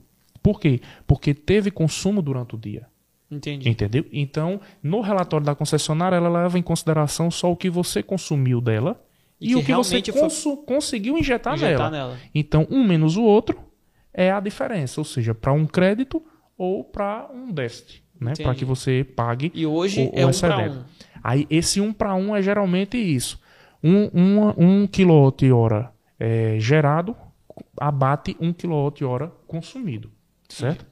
Por 0.44 0.60
quê? 0.60 0.80
Porque 1.06 1.32
teve 1.34 1.70
consumo 1.72 2.20
durante 2.22 2.54
o 2.54 2.58
dia. 2.58 2.86
entendi. 3.30 3.68
Entendeu? 3.68 4.04
Então, 4.12 4.60
no 4.82 5.00
relatório 5.00 5.44
da 5.44 5.54
concessionária, 5.56 6.14
ela 6.16 6.28
leva 6.28 6.56
em 6.58 6.62
consideração 6.62 7.30
só 7.32 7.50
o 7.50 7.56
que 7.56 7.68
você 7.70 8.00
consumiu 8.02 8.60
dela 8.60 9.02
E 9.40 9.46
e, 9.46 9.48
que 9.48 9.56
o 9.56 9.64
que 9.64 9.72
você 9.74 10.00
foi- 10.12 10.56
conseguiu 10.66 11.16
injetar, 11.18 11.54
Injetar 11.54 11.90
nela. 11.90 12.08
nela. 12.12 12.20
Então, 12.32 12.64
um 12.70 12.84
menos 12.84 13.16
o 13.16 13.22
outro 13.24 13.58
é 14.12 14.30
a 14.30 14.38
diferença, 14.38 15.00
ou 15.00 15.04
seja, 15.04 15.34
para 15.34 15.52
um 15.52 15.66
crédito 15.66 16.22
ou 16.56 16.84
para 16.84 17.28
um 17.34 17.50
déficit, 17.50 18.04
né? 18.20 18.34
Para 18.40 18.54
que 18.54 18.64
você 18.64 19.02
pague 19.16 19.50
E 19.54 19.66
hoje 19.66 20.02
o- 20.14 20.18
é 20.18 20.24
o 20.24 20.28
um 20.28 20.30
excedente. 20.30 20.76
um. 20.76 20.82
Aí 21.24 21.46
esse 21.50 21.80
1 21.80 21.92
para 21.92 22.14
1 22.14 22.36
é 22.36 22.42
geralmente 22.42 22.96
isso. 22.98 23.40
Um, 23.82 24.06
uma, 24.12 24.54
um 24.56 24.86
quilowatt-hora 24.86 25.90
é, 26.20 26.56
gerado 26.60 27.16
abate 27.80 28.36
1 28.38 28.52
quilowatt-hora 28.52 29.32
consumido. 29.48 30.12
Certo? 30.48 30.86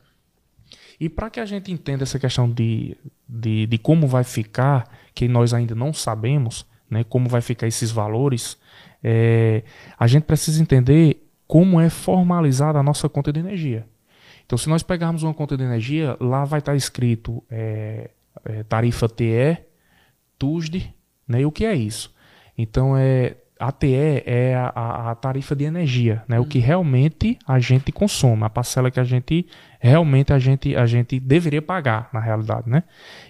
E 0.98 1.08
para 1.08 1.30
que 1.30 1.40
a 1.40 1.44
gente 1.44 1.72
entenda 1.72 2.04
essa 2.04 2.18
questão 2.18 2.48
de, 2.48 2.96
de, 3.28 3.66
de 3.66 3.78
como 3.78 4.06
vai 4.06 4.24
ficar, 4.24 4.88
que 5.14 5.26
nós 5.26 5.52
ainda 5.52 5.74
não 5.74 5.92
sabemos, 5.92 6.64
né, 6.88 7.02
como 7.04 7.28
vai 7.28 7.40
ficar 7.40 7.66
esses 7.66 7.90
valores, 7.90 8.56
é, 9.02 9.64
a 9.98 10.06
gente 10.06 10.24
precisa 10.24 10.62
entender 10.62 11.28
como 11.46 11.80
é 11.80 11.90
formalizada 11.90 12.78
a 12.78 12.82
nossa 12.82 13.08
conta 13.08 13.32
de 13.32 13.40
energia. 13.40 13.86
Então, 14.46 14.56
se 14.56 14.68
nós 14.68 14.82
pegarmos 14.82 15.22
uma 15.22 15.34
conta 15.34 15.56
de 15.56 15.64
energia, 15.64 16.16
lá 16.20 16.44
vai 16.44 16.60
estar 16.60 16.76
escrito 16.76 17.42
é, 17.50 18.10
é, 18.44 18.62
tarifa 18.62 19.08
TE, 19.08 19.58
TUSD, 20.38 20.94
né? 21.26 21.40
E 21.40 21.46
o 21.46 21.52
que 21.52 21.64
é 21.64 21.74
isso? 21.74 22.14
Então, 22.56 22.96
é, 22.96 23.36
ATE 23.68 24.22
é 24.26 24.54
a, 24.56 25.12
a, 25.12 25.14
tarifa 25.14 25.54
de 25.54 25.64
energia, 25.64 26.24
né? 26.26 26.40
O 26.40 26.44
que 26.44 26.58
realmente 26.58 27.38
a 27.46 27.60
gente 27.60 27.92
consome, 27.92 28.42
a 28.42 28.50
parcela 28.50 28.90
que 28.90 28.98
a 28.98 29.04
gente 29.04 29.46
realmente 29.78 30.32
a 30.32 30.38
gente, 30.38 30.74
a 30.74 30.84
gente 30.84 31.20
deveria 31.20 31.62
pagar, 31.62 32.10
na 32.12 32.18
realidade, 32.20 32.68
né? 32.68 32.82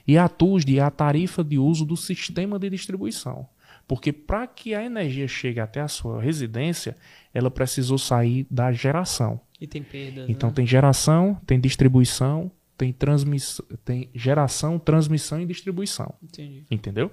E 0.07 0.17
a 0.17 0.29
TUSD 0.29 0.79
é 0.79 0.83
a 0.83 0.91
tarifa 0.91 1.45
de 1.45 1.59
uso 1.59 1.85
do 1.85 1.97
sistema 1.97 2.59
de 2.59 2.71
distribuição. 2.71 3.47
Porque 3.87 4.13
para 4.13 4.47
que 4.47 4.75
a 4.75 4.83
energia 4.83 5.29
chegue 5.29 5.61
até 5.61 5.81
a 5.81 5.89
sua 5.89 6.23
residência, 6.23 6.97
ela 7.35 7.51
precisou 7.51 7.99
sair 7.99 8.47
da 8.51 8.73
geração. 8.73 9.41
E 9.61 9.67
tem 9.67 9.83
perdas. 9.83 10.29
Então 10.29 10.49
né? 10.49 10.55
tem 10.55 10.67
geração, 10.67 11.39
tem 11.47 11.61
distribuição, 11.61 12.51
tem 12.77 12.93
transmissão, 12.93 13.65
tem 13.85 14.09
geração, 14.15 14.79
transmissão 14.79 15.41
e 15.41 15.47
distribuição. 15.47 16.15
Entendi. 16.23 16.65
Entendeu? 16.71 17.11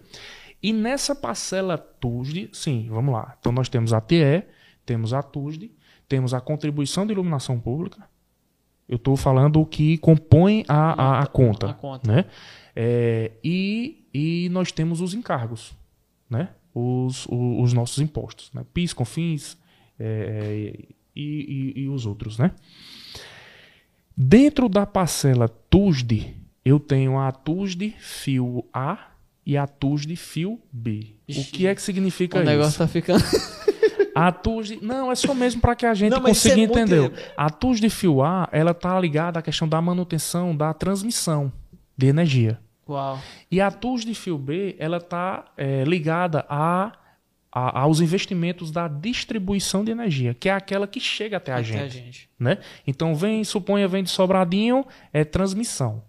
E 0.62 0.74
nessa 0.74 1.16
parcela 1.16 1.78
TUSD, 1.78 2.49
sim, 2.51 2.88
vamos 2.89 3.14
lá. 3.14 3.36
Então 3.39 3.51
nós 3.51 3.70
temos 3.70 3.93
a 3.93 4.01
TE, 4.01 4.43
temos 4.86 5.14
a 5.14 5.24
TUSD, 5.24 5.72
temos 6.07 6.34
a 6.34 6.41
contribuição 6.41 7.05
de 7.05 7.14
iluminação 7.14 7.60
pública. 7.60 8.10
Eu 8.88 8.97
estou 8.97 9.16
falando 9.16 9.62
o 9.62 9.66
que 9.66 9.97
compõe 9.99 10.66
a, 10.68 11.20
a, 11.20 11.20
a 11.22 11.28
conta. 11.28 11.70
A 11.70 11.74
conta. 11.74 12.12
Né? 12.12 12.26
É, 12.76 13.32
e, 13.43 14.05
e 14.14 14.49
nós 14.49 14.72
temos 14.72 14.99
os 14.99 15.14
encargos, 15.14 15.76
né? 16.30 16.49
os, 16.74 17.26
os, 17.28 17.64
os 17.64 17.74
nossos 17.74 17.99
impostos. 17.99 18.51
Né? 18.51 18.66
PIS, 18.74 18.91
COFINS 18.91 19.57
é, 19.99 20.74
e, 21.16 21.74
e, 21.76 21.82
e 21.84 21.88
os 21.88 22.05
outros. 22.05 22.38
Né? 22.38 22.51
Dentro 24.18 24.68
da 24.68 24.86
parcela 24.86 25.47
TUSD, 25.47 26.36
eu 26.66 26.80
tenho 26.80 27.18
a 27.18 27.32
TUSD 27.32 27.95
fio 27.99 28.66
A 28.74 29.09
e 29.52 29.58
a 29.58 29.66
TUSD 29.66 30.16
fio 30.16 30.60
B. 30.72 31.16
O 31.28 31.43
que 31.52 31.66
é 31.66 31.74
que 31.74 31.82
significa 31.82 32.38
O 32.38 32.41
isso? 32.41 32.50
negócio 32.52 32.78
tá 32.78 32.88
ficando. 32.88 33.24
A 34.16 34.32
TUSD, 34.34 34.80
não, 34.82 35.10
é 35.12 35.16
só 35.16 35.34
mesmo 35.34 35.62
para 35.62 35.76
que 35.76 35.86
a 35.86 35.93
gente 35.93 36.10
Não, 36.12 36.18
isso 36.18 36.26
consiga 36.28 36.54
é 36.56 36.58
muito- 36.58 36.78
entender. 36.78 37.32
A 37.38 37.50
TUSD 37.50 37.89
fio 37.89 38.22
A, 38.22 38.50
ela 38.52 38.74
tá 38.74 39.00
ligada 39.00 39.39
à 39.39 39.41
questão 39.41 39.68
da 39.68 39.82
manutenção 39.82 40.54
da 40.56 40.74
transmissão 40.74 41.52
de 41.97 42.08
energia. 42.08 42.60
Uau. 42.88 43.18
E 43.50 43.62
a 43.62 43.72
TUSD 43.72 44.14
fio 44.16 44.38
B, 44.38 44.76
ela 44.78 44.97
está 44.97 45.45
ligada 45.88 46.45
a, 46.50 46.91
a- 47.52 47.80
aos 47.82 48.02
investimentos 48.02 48.72
da 48.72 48.88
distribuição 48.89 49.86
de 49.86 49.91
energia, 49.91 50.34
que 50.34 50.50
é 50.50 50.54
aquela 50.54 50.86
que 50.86 51.00
chega 51.00 51.38
até 51.38 51.52
a 51.54 51.56
Até 51.56 51.64
gente 51.64 51.82
a 51.82 51.88
gente. 51.88 52.30
né? 52.38 52.58
Então 52.86 53.16
vem, 53.16 53.43
suponha, 53.45 53.88
vem 53.88 54.04
de 54.04 54.10
Sobradinho, 54.10 54.86
é 55.14 55.24
transmissão. 55.24 56.04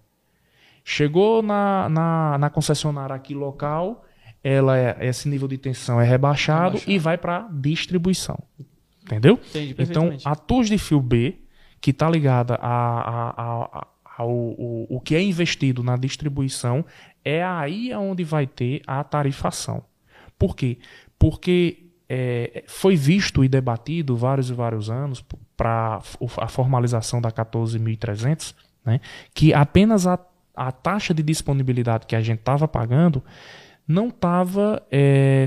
Chegou 0.93 1.41
na, 1.41 1.89
na, 1.89 2.39
na 2.39 2.51
concessionária 2.51 3.15
aqui 3.15 3.33
local, 3.35 4.05
ela 4.43 4.77
é, 4.77 4.97
esse 5.03 5.29
nível 5.29 5.47
de 5.47 5.57
tensão 5.57 6.01
é 6.01 6.05
rebaixado, 6.05 6.71
Rebaixado. 6.79 6.91
e 6.93 6.99
vai 6.99 7.17
para 7.17 7.47
distribuição. 7.53 8.37
Entendeu? 9.05 9.39
Entendi 9.51 9.75
Então, 9.79 10.17
a 10.25 10.35
TUS 10.35 10.69
de 10.69 10.79
fio 10.79 11.01
B, 11.01 11.39
que 11.81 11.91
está 11.93 12.11
ligada 12.11 12.57
a, 12.57 12.69
a, 12.69 13.31
a- 13.31 13.79
a- 13.81 13.87
ao 14.19 14.31
o, 14.31 14.87
o 14.91 15.01
que 15.01 15.15
é 15.15 15.23
investido 15.23 15.83
na 15.83 15.97
distribuição, 15.97 16.85
é 17.25 17.43
aí 17.45 17.95
onde 17.95 18.25
vai 18.25 18.47
ter 18.47 18.83
a 18.87 19.03
tarifação. 19.05 19.85
Por 20.39 20.57
quê? 20.57 20.79
Porque 21.19 21.87
é, 22.09 22.65
foi 22.67 22.97
visto 22.97 23.45
e 23.45 23.49
debatido 23.49 24.17
vários 24.17 24.51
e 24.51 24.53
vários 24.55 24.91
anos 24.91 25.25
para 25.57 26.01
a 26.39 26.49
formalização 26.49 27.21
da 27.21 27.31
14.300, 27.31 28.55
né, 28.85 29.01
que 29.33 29.55
apenas 29.55 30.07
a, 30.07 30.19
a 30.61 30.71
taxa 30.71 31.15
de 31.15 31.23
disponibilidade 31.23 32.07
que 32.07 32.15
a 32.15 32.21
gente 32.21 32.41
estava 32.41 32.69
pagando 32.69 33.23
não 33.89 34.09
estava 34.09 34.81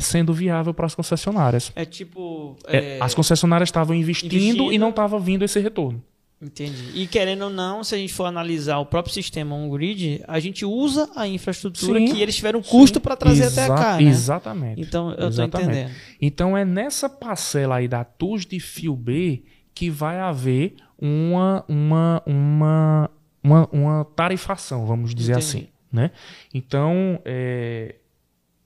sendo 0.02 0.34
viável 0.34 0.74
para 0.74 0.86
as 0.86 0.96
concessionárias. 0.96 1.72
É 1.76 1.86
tipo. 1.86 2.58
É, 2.68 2.98
é, 2.98 3.00
As 3.00 3.14
concessionárias 3.14 3.70
estavam 3.70 3.96
investindo, 3.96 4.34
investindo. 4.34 4.74
e 4.74 4.78
não 4.78 4.90
estava 4.90 5.18
vindo 5.18 5.46
esse 5.46 5.60
retorno. 5.60 6.04
Entendi. 6.42 6.92
E 6.94 7.08
querendo 7.08 7.44
ou 7.44 7.50
não, 7.50 7.86
se 7.86 7.96
a 7.96 7.98
gente 7.98 8.14
for 8.14 8.26
analisar 8.26 8.80
o 8.80 8.86
próprio 8.86 9.14
sistema 9.14 9.56
on-grid, 9.56 10.22
a 10.28 10.40
gente 10.42 10.66
usa 10.66 11.10
a 11.16 11.26
infraestrutura 11.26 12.00
Sim. 12.00 12.14
que 12.14 12.22
eles 12.22 12.36
tiveram 12.36 12.62
custo 12.62 13.00
para 13.00 13.16
trazer 13.16 13.46
até 13.46 13.68
cá, 13.68 13.96
né? 13.96 14.04
Exatamente. 14.04 14.82
Então, 14.82 15.14
eu 15.14 15.28
Exatamente. 15.30 15.70
entendendo. 15.70 15.96
Então 16.20 16.58
é 16.58 16.66
nessa 16.66 17.08
parcela 17.08 17.78
aí 17.78 17.88
da 17.88 18.04
TUS 18.04 18.46
de 18.46 18.60
fio 18.60 18.94
B 18.94 19.44
que 19.74 19.90
vai 19.90 20.20
haver 20.20 20.76
uma, 21.00 21.64
uma, 21.68 22.22
uma, 22.26 23.10
uma, 23.44 23.68
uma 23.72 24.06
tarifação, 24.06 24.86
vamos 24.86 25.14
dizer 25.14 25.34
Entendi. 25.34 25.46
assim. 25.48 25.68
Né? 25.92 26.10
Então, 26.54 27.20
é, 27.24 27.96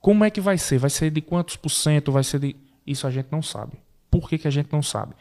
como 0.00 0.24
é 0.24 0.30
que 0.30 0.40
vai 0.40 0.56
ser? 0.56 0.78
Vai 0.78 0.88
ser 0.90 1.10
de 1.10 1.20
quantos 1.20 1.56
por 1.56 1.68
cento? 1.70 2.10
Vai 2.12 2.24
ser 2.24 2.38
de. 2.40 2.56
Isso 2.86 3.06
a 3.06 3.10
gente 3.10 3.28
não 3.30 3.42
sabe. 3.42 3.72
Por 4.10 4.28
que, 4.28 4.38
que 4.38 4.48
a 4.48 4.50
gente 4.50 4.72
não 4.72 4.82
sabe? 4.82 5.14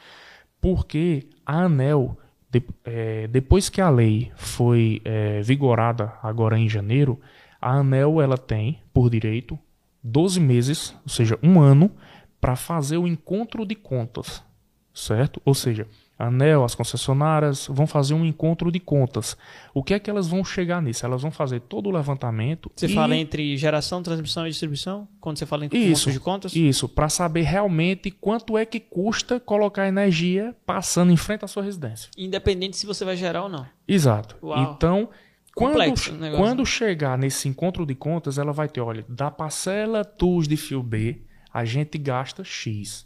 Porque 0.62 1.28
a 1.45 1.64
ANEL, 1.64 2.18
de- 2.49 2.64
é, 2.86 3.28
depois 3.28 3.68
que 3.68 3.82
a 3.82 3.89
lei 3.89 4.32
foi 4.36 5.01
é, 5.03 5.41
vigorada 5.41 6.14
agora 6.24 6.58
em 6.58 6.70
janeiro, 6.70 7.20
a 7.62 7.72
ANEL 7.74 8.22
ela 8.22 8.38
tem, 8.38 8.80
por 8.93 9.10
direito, 9.10 9.60
12 10.01 10.39
meses, 10.39 10.95
ou 11.03 11.10
seja, 11.10 11.38
um 11.43 11.60
ano, 11.60 11.91
para 12.39 12.55
fazer 12.55 12.97
o 12.97 13.08
encontro 13.08 13.66
de 13.66 13.76
contas. 13.76 14.41
Certo? 14.98 15.39
Ou 15.45 15.54
seja, 15.54 15.88
a 16.18 16.26
ANEL, 16.26 16.64
as 16.64 16.74
concessionárias 16.74 17.68
vão 17.70 17.86
fazer 17.86 18.16
um 18.16 18.26
encontro 18.26 18.72
de 18.72 18.80
contas. 18.80 19.38
O 19.76 19.84
que 19.84 19.93
é 19.93 20.00
que 20.00 20.10
elas 20.10 20.28
vão 20.28 20.43
chegar 20.43 20.82
nisso? 20.82 21.06
Elas 21.06 21.22
vão 21.22 21.30
fazer 21.30 21.60
todo 21.60 21.88
o 21.88 21.91
levantamento. 21.91 22.72
Você 22.76 22.88
e- 22.88 22.95
fala 22.95 23.16
entre 23.16 23.56
geração, 23.58 24.02
transmissão 24.02 24.48
e 24.48 24.50
distribuição? 24.50 25.08
Quando 25.22 25.38
você 25.38 25.45
fala 25.45 25.66
em 25.66 25.70
Isso. 25.72 26.12
de 26.12 26.20
contas? 26.20 26.56
Isso, 26.56 26.89
para 26.89 27.10
saber 27.10 27.43
realmente 27.43 28.10
quanto 28.10 28.58
é 28.58 28.66
que 28.66 28.80
custa 28.80 29.39
colocar 29.39 29.88
energia 29.88 30.56
passando 30.66 31.12
em 31.12 31.18
frente 31.18 31.45
à 31.45 31.48
sua 31.48 31.62
residência. 31.62 32.10
Independente 32.18 32.76
se 32.76 32.88
você 32.88 33.06
vai 33.06 33.16
gerar 33.16 33.43
ou 33.43 33.50
não. 33.50 33.68
Exato. 33.88 34.36
Uau. 34.41 34.74
Então, 34.76 35.10
quando, 35.54 35.74
Complexo 35.74 36.14
negócio. 36.16 36.43
quando 36.43 36.66
chegar 36.66 37.20
nesse 37.20 37.48
encontro 37.48 37.86
de 37.86 37.93
contas, 37.93 38.39
ela 38.39 38.52
vai 38.52 38.68
ter, 38.68 38.82
olha, 38.82 39.06
da 39.08 39.30
parcela 39.30 40.04
TUS 40.04 40.48
de 40.48 40.58
fio 40.58 40.82
B, 40.82 41.22
a 41.54 41.64
gente 41.64 42.00
gasta 42.00 42.43
X. 42.43 43.06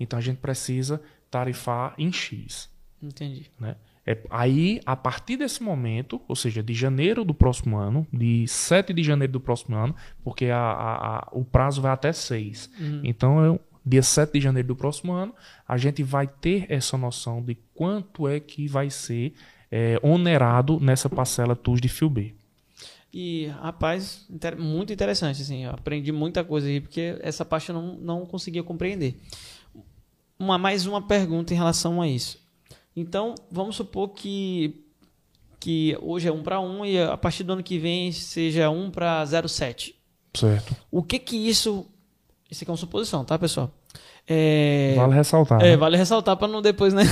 Então 0.00 0.18
a 0.18 0.22
gente 0.22 0.38
precisa 0.38 1.00
tarifar 1.30 1.94
em 1.98 2.12
X. 2.12 2.68
Entendi. 3.02 3.46
né? 3.60 3.76
É, 4.04 4.16
aí, 4.30 4.80
a 4.86 4.96
partir 4.96 5.36
desse 5.36 5.62
momento, 5.62 6.20
ou 6.26 6.34
seja, 6.34 6.62
de 6.62 6.72
janeiro 6.72 7.24
do 7.24 7.34
próximo 7.34 7.76
ano, 7.76 8.06
de 8.12 8.48
7 8.48 8.92
de 8.94 9.02
janeiro 9.02 9.34
do 9.34 9.40
próximo 9.40 9.76
ano, 9.76 9.94
porque 10.24 10.46
a- 10.46 10.56
a- 10.58 11.16
a- 11.18 11.28
o 11.32 11.44
prazo 11.44 11.82
vai 11.82 11.92
até 11.92 12.10
6. 12.12 12.70
Então, 13.04 13.54
é, 13.54 13.60
dia 13.84 14.02
7 14.02 14.32
de 14.32 14.40
janeiro 14.40 14.68
do 14.68 14.74
próximo 14.76 15.12
ano, 15.12 15.34
a 15.66 15.76
gente 15.76 16.02
vai 16.02 16.26
ter 16.26 16.64
essa 16.70 16.96
noção 16.96 17.42
de 17.42 17.54
quanto 17.74 18.26
é 18.26 18.40
que 18.40 18.66
vai 18.66 18.88
ser 18.90 19.34
é, 19.70 20.00
onerado 20.02 20.80
nessa 20.80 21.10
parcela 21.10 21.54
TUS 21.54 21.78
de 21.78 21.88
fio 21.90 22.08
B. 22.08 22.34
E, 23.12 23.46
rapaz, 23.60 24.26
inter- 24.30 24.58
muito 24.58 24.92
interessante, 24.92 25.40
assim, 25.42 25.64
eu 25.64 25.70
aprendi 25.72 26.10
muita 26.12 26.42
coisa 26.42 26.66
aí, 26.66 26.80
porque 26.80 27.18
essa 27.20 27.44
parte 27.44 27.68
eu 27.68 27.74
não, 27.74 27.94
não 27.96 28.26
conseguia 28.26 28.62
compreender. 28.62 29.18
Uma, 30.38 30.56
mais 30.56 30.86
uma 30.86 31.02
pergunta 31.02 31.52
em 31.52 31.56
relação 31.56 32.00
a 32.00 32.08
isso. 32.08 32.38
Então, 32.94 33.34
vamos 33.50 33.76
supor 33.76 34.08
que, 34.10 34.84
que 35.58 35.96
hoje 36.00 36.28
é 36.28 36.32
1 36.32 36.42
para 36.42 36.60
1 36.60 36.84
e 36.86 37.00
a 37.00 37.16
partir 37.16 37.44
do 37.44 37.52
ano 37.52 37.62
que 37.62 37.78
vem 37.78 38.12
seja 38.12 38.70
1 38.70 38.90
para 38.90 39.24
0,7. 39.24 39.94
Certo? 40.34 40.76
O 40.90 41.02
que 41.02 41.18
que 41.18 41.36
isso... 41.36 41.86
Isso 42.50 42.64
aqui 42.64 42.70
é 42.70 42.72
uma 42.72 42.78
suposição, 42.78 43.24
tá, 43.24 43.38
pessoal? 43.38 43.70
É, 44.30 44.94
Vale 44.94 45.14
ressaltar. 45.14 45.60
é, 45.62 45.70
né? 45.70 45.76
vale 45.76 45.96
ressaltar 45.96 46.36
para 46.36 46.48
não 46.48 46.60
depois, 46.60 46.92
né? 46.92 47.02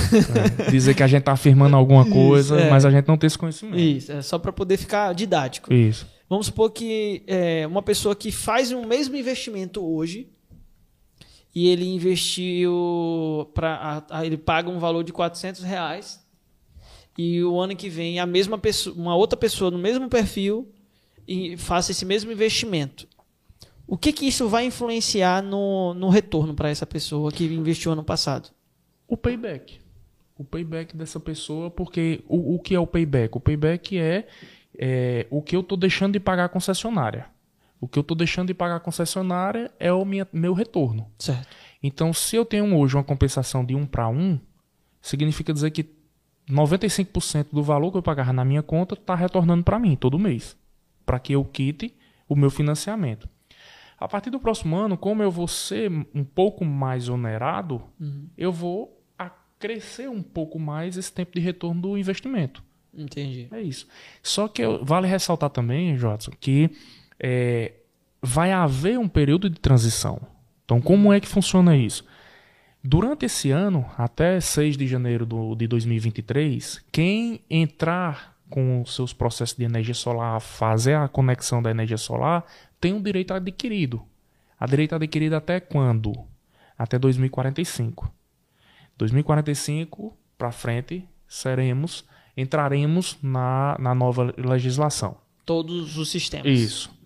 É, 0.61 0.69
Dizer 0.69 0.93
que 0.93 1.01
a 1.01 1.07
gente 1.07 1.21
está 1.21 1.31
afirmando 1.31 1.75
alguma 1.77 2.07
coisa, 2.07 2.59
é. 2.59 2.69
mas 2.69 2.85
a 2.85 2.91
gente 2.91 3.07
não 3.07 3.17
tem 3.17 3.25
esse 3.27 3.37
conhecimento. 3.37 3.79
Isso, 3.79 4.11
é 4.11 4.21
só 4.21 4.37
para 4.37 4.51
poder 4.53 4.77
ficar 4.77 5.13
didático. 5.13 5.73
Isso. 5.73 6.07
Vamos 6.29 6.47
supor 6.47 6.69
que 6.71 7.23
é, 7.25 7.65
uma 7.65 7.81
pessoa 7.81 8.15
que 8.15 8.31
faz 8.31 8.71
o 8.71 8.85
mesmo 8.85 9.15
investimento 9.15 9.83
hoje 9.83 10.27
e 11.57 11.69
ele 11.69 11.87
investiu 11.87 13.49
para 13.51 14.05
ele 14.23 14.37
paga 14.37 14.69
um 14.69 14.77
valor 14.77 15.03
de 15.03 15.11
400 15.11 15.63
reais 15.63 16.23
e 17.17 17.43
o 17.43 17.59
ano 17.59 17.75
que 17.75 17.89
vem 17.89 18.19
a 18.19 18.27
mesma 18.27 18.59
pessoa, 18.59 18.95
uma 18.95 19.15
outra 19.15 19.35
pessoa 19.35 19.71
no 19.71 19.79
mesmo 19.79 20.07
perfil 20.07 20.71
e 21.27 21.57
faça 21.57 21.89
esse 21.89 22.05
mesmo 22.05 22.31
investimento. 22.31 23.07
O 23.87 23.97
que 23.97 24.13
que 24.13 24.27
isso 24.27 24.47
vai 24.47 24.65
influenciar 24.65 25.41
no, 25.41 25.95
no 25.95 26.09
retorno 26.09 26.53
para 26.53 26.69
essa 26.69 26.85
pessoa 26.85 27.31
que 27.31 27.45
investiu 27.45 27.91
ano 27.91 28.03
passado? 28.03 28.51
O 29.07 29.17
payback. 29.17 29.79
O 30.37 30.43
payback 30.43 30.95
dessa 30.95 31.19
pessoa, 31.19 31.71
porque 31.71 32.23
o, 32.27 32.53
o 32.53 32.59
que 32.59 32.75
é 32.75 32.79
o 32.79 32.85
payback? 32.85 33.35
O 33.35 33.39
payback 33.39 33.97
é, 33.97 34.27
é 34.77 35.25
o 35.31 35.41
que 35.41 35.55
eu 35.55 35.61
estou 35.61 35.75
deixando 35.75 36.13
de 36.13 36.19
pagar 36.19 36.45
a 36.45 36.49
concessionária. 36.49 37.35
O 37.79 37.87
que 37.87 37.97
eu 37.99 38.01
estou 38.01 38.17
deixando 38.17 38.47
de 38.47 38.53
pagar 38.53 38.77
a 38.77 38.79
concessionária 38.79 39.71
é 39.79 39.91
o 39.93 40.03
minha, 40.03 40.27
meu 40.33 40.53
retorno. 40.53 41.11
Certo. 41.19 41.47
Então, 41.81 42.11
se 42.11 42.35
eu 42.35 42.43
tenho 42.43 42.75
hoje 42.75 42.95
uma 42.95 43.03
compensação 43.03 43.63
de 43.63 43.75
1 43.75 43.85
para 43.85 44.07
1, 44.09 44.39
significa 45.01 45.53
dizer 45.53 45.71
que 45.71 45.85
95% 46.49 47.47
do 47.51 47.61
valor 47.61 47.91
que 47.91 47.97
eu 47.97 48.01
pagava 48.03 48.33
na 48.33 48.43
minha 48.45 48.63
conta 48.63 48.95
está 48.95 49.13
retornando 49.15 49.63
para 49.63 49.77
mim 49.79 49.95
todo 49.95 50.17
mês, 50.17 50.57
para 51.05 51.19
que 51.19 51.33
eu 51.33 51.43
quite 51.45 51.93
o 52.27 52.35
meu 52.35 52.49
financiamento. 52.49 53.29
A 53.99 54.07
partir 54.07 54.29
do 54.29 54.39
próximo 54.39 54.75
ano, 54.75 54.97
como 54.97 55.21
eu 55.23 55.31
vou 55.31 55.47
ser 55.47 55.91
um 56.13 56.23
pouco 56.23 56.63
mais 56.65 57.09
onerado, 57.09 57.81
Uhum. 57.99 58.27
eu 58.37 58.51
vou 58.51 58.93
crescer 59.59 60.07
um 60.07 60.21
pouco 60.21 60.59
mais 60.59 60.97
esse 60.97 61.11
tempo 61.11 61.31
de 61.33 61.39
retorno 61.39 61.81
do 61.81 61.97
investimento. 61.97 62.63
Entendi. 62.93 63.47
É 63.51 63.59
isso. 63.59 63.87
Só 64.21 64.47
que 64.47 64.61
eu- 64.61 64.85
vale 64.85 65.07
ressaltar 65.07 65.49
também, 65.49 65.97
Jodson, 65.97 66.29
que 66.39 66.69
é, 67.19 67.73
vai 68.21 68.51
haver 68.51 68.99
um 68.99 69.07
período 69.07 69.49
de 69.49 69.59
transição. 69.59 70.21
Então, 70.65 70.81
como 70.81 71.13
é 71.13 71.19
que 71.19 71.27
funciona 71.27 71.75
isso? 71.75 72.05
Durante 72.83 73.25
esse 73.25 73.51
ano, 73.51 73.85
até 73.97 74.39
6 74.39 74.77
de 74.77 74.87
janeiro 74.87 75.25
do, 75.25 75.55
de 75.55 75.67
2023, 75.67 76.83
quem 76.91 77.41
entrar 77.49 78.37
com 78.49 78.81
os 78.81 78.95
seus 78.95 79.13
processos 79.13 79.57
de 79.57 79.63
energia 79.63 79.93
solar, 79.93 80.39
fazer 80.39 80.95
a 80.95 81.07
conexão 81.07 81.61
da 81.61 81.71
energia 81.71 81.97
solar, 81.97 82.45
tem 82.79 82.93
um 82.93 83.01
direito 83.01 83.33
adquirido. 83.33 84.03
A 84.59 84.65
direito 84.65 84.95
adquirido 84.95 85.35
até 85.35 85.59
quando? 85.59 86.13
Até 86.77 86.97
2045. 86.97 88.11
2045 88.97 90.17
para 90.37 90.51
frente, 90.51 91.03
seremos, 91.27 92.05
entraremos 92.35 93.17
na, 93.21 93.75
na 93.79 93.93
nova 93.93 94.33
legislação. 94.37 95.17
Todos 95.45 95.97
os 95.97 96.09
sistemas. 96.09 96.47
Isso. 96.47 96.96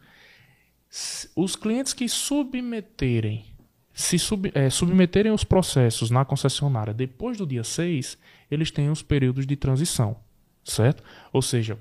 Os 1.35 1.55
clientes 1.55 1.93
que 1.93 2.07
submeterem, 2.09 3.45
se 3.93 4.19
sub- 4.19 4.51
eh, 4.53 4.69
submeterem 4.69 5.31
os 5.31 5.43
processos 5.43 6.09
na 6.11 6.25
concessionária 6.25 6.93
depois 6.93 7.37
do 7.37 7.45
dia 7.47 7.63
6, 7.63 8.17
eles 8.49 8.71
têm 8.71 8.89
os 8.89 9.01
períodos 9.01 9.45
de 9.47 9.55
transição, 9.55 10.17
certo? 10.63 11.01
Ou 11.31 11.41
seja, 11.41 11.79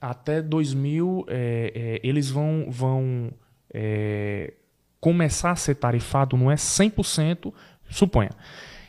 até 0.00 0.40
2000, 0.40 1.24
eh, 1.28 1.72
eh, 1.74 2.00
eles 2.04 2.30
vão, 2.30 2.66
vão 2.68 3.32
eh, 3.74 4.54
começar 5.00 5.50
a 5.50 5.56
ser 5.56 5.74
tarifado, 5.74 6.36
não 6.36 6.50
é 6.50 6.54
100%, 6.56 7.52
suponha. 7.90 8.30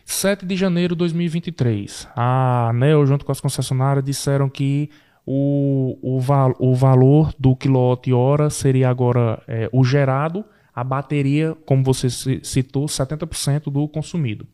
7 0.05 0.45
de 0.45 0.55
janeiro 0.55 0.95
de 0.95 0.99
2023, 0.99 2.07
a 2.15 2.69
ANEL, 2.69 3.05
junto 3.05 3.25
com 3.25 3.31
as 3.31 3.39
concessionárias, 3.39 4.03
disseram 4.03 4.49
que 4.49 4.89
o, 5.31 5.95
o, 6.01 6.19
val, 6.19 6.55
o 6.57 6.73
valor 6.73 7.31
do 7.37 7.55
quilowatt-hora 7.55 8.49
seria 8.49 8.89
agora 8.89 9.39
é, 9.47 9.69
o 9.71 9.83
gerado, 9.83 10.43
a 10.73 10.83
bateria, 10.83 11.55
como 11.67 11.83
você 11.83 12.09
ci- 12.09 12.39
citou, 12.41 12.87
70% 12.87 13.71
do 13.71 13.87
consumido. 13.87 14.47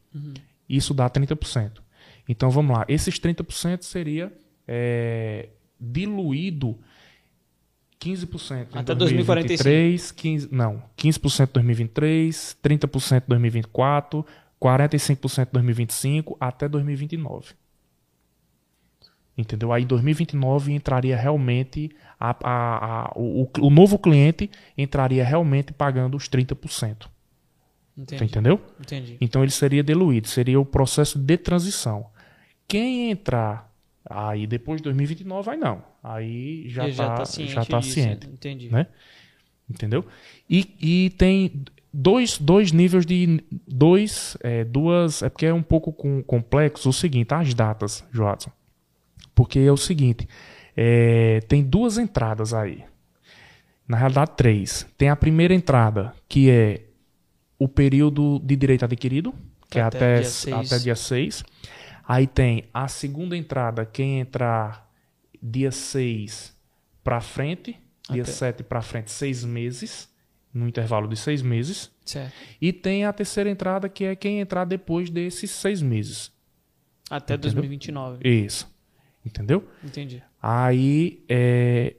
Isso 0.68 0.94
dá 0.94 1.10
30%. 1.10 1.80
Então 2.28 2.50
vamos 2.50 2.76
lá, 2.76 2.84
esses 2.90 3.18
30% 3.18 3.84
seria 3.84 4.34
é, 4.68 5.48
diluído 5.80 6.78
15% 7.98 8.68
em 8.76 8.80
Até 8.80 8.94
2023, 8.94 10.12
15, 10.12 10.50
não, 10.52 10.84
15% 10.98 11.50
em 11.50 11.54
2023, 11.54 12.58
30% 12.62 13.24
em 13.24 13.30
2024, 13.30 14.26
45% 14.62 15.48
em 15.48 15.52
2025 15.54 16.38
até 16.38 16.68
2029. 16.68 17.54
Entendeu? 19.38 19.74
Aí 19.74 19.84
em 19.84 19.88
2029 19.88 20.72
entraria 20.74 21.16
realmente 21.18 21.92
a, 22.20 22.30
a, 22.42 23.06
a- 23.08 23.12
o, 23.16 23.50
o 23.60 23.70
novo 23.70 24.00
cliente 24.00 24.50
entraria 24.78 25.24
realmente 25.26 25.74
pagando 25.74 26.16
os 26.16 26.30
30%. 26.30 26.96
Tu 26.98 27.10
Entendi. 27.98 28.24
entendeu? 28.26 28.62
Entendi. 28.80 29.18
Então 29.22 29.42
ele 29.42 29.52
seria 29.52 29.84
diluído, 29.84 30.28
seria 30.28 30.60
o 30.60 30.66
processo 30.66 31.18
de 31.20 31.38
transição. 31.38 32.08
Quem 32.68 33.12
entrar 33.12 33.72
aí 34.10 34.46
depois 34.48 34.80
de 34.80 34.84
2029, 34.86 35.50
aí 35.52 35.58
não. 35.58 35.84
Aí 36.04 36.70
já 36.70 36.88
está 36.88 37.16
tá 37.16 37.26
ciente. 37.26 37.52
já 37.54 37.66
tá 37.66 37.80
disso, 37.80 37.94
ciente 37.94 38.28
Entendi. 38.28 38.70
né? 38.72 38.88
Entendeu? 39.70 40.06
E, 40.50 40.76
e 40.80 41.10
tem 41.12 41.64
dois, 41.94 42.38
dois 42.38 42.72
níveis 42.72 43.06
de 43.06 43.44
dois, 43.68 44.38
é, 44.42 44.64
duas, 44.64 45.24
é 45.24 45.30
porque 45.30 45.46
é 45.46 45.54
um 45.54 45.64
pouco 45.64 45.92
com- 45.92 46.22
complexo 46.24 46.90
o 46.90 46.94
seguinte, 46.94 47.34
as 47.34 47.54
datas, 47.54 48.04
Joadson. 48.14 48.52
Porque 49.36 49.60
é 49.60 49.72
o 49.72 49.78
seguinte, 49.78 50.28
é, 50.76 51.42
tem 51.48 51.62
duas 51.62 51.98
entradas 51.98 52.54
aí. 52.54 52.84
Na 53.88 53.98
realidade, 53.98 54.32
três. 54.36 54.88
Tem 54.98 55.10
a 55.10 55.16
primeira 55.16 55.54
entrada, 55.54 56.14
que 56.28 56.50
é 56.50 56.86
o 57.60 57.68
período 57.68 58.40
de 58.40 58.56
direito 58.56 58.86
adquirido, 58.86 59.34
que 59.70 59.80
Até 59.80 59.98
é 59.98 60.00
até, 60.00 60.16
dia 60.22 60.30
seis. 60.30 60.72
até 60.74 60.84
dia 60.84 60.96
6. 60.96 61.44
Aí 62.08 62.28
tem 62.28 62.66
a 62.74 62.88
segunda 62.88 63.36
entrada, 63.36 63.86
quem 63.86 64.20
entrar 64.20 64.90
dia 65.42 65.72
6 65.72 66.56
para 67.04 67.20
frente, 67.22 67.78
dia 68.10 68.24
Até- 68.24 68.32
7 68.32 68.64
para 68.64 68.82
frente, 68.82 69.12
seis 69.12 69.44
meses, 69.44 70.08
no 70.54 70.68
intervalo 70.68 71.08
de 71.08 71.16
seis 71.18 71.42
meses. 71.42 71.92
Certo. 72.06 72.32
E 72.62 72.72
tem 72.72 73.06
a 73.06 73.12
terceira 73.14 73.50
entrada, 73.50 73.90
que 73.90 74.06
é 74.06 74.16
quem 74.16 74.40
entrar 74.40 74.66
depois 74.66 75.10
desses 75.10 75.52
seis 75.52 75.82
meses. 75.82 76.32
Até 77.10 77.34
Entendeu? 77.36 77.52
2029. 77.54 78.28
Isso. 78.28 78.74
Entendeu? 79.26 79.64
Entendi. 79.84 80.22
Aí 80.42 81.24
é, 81.28 81.96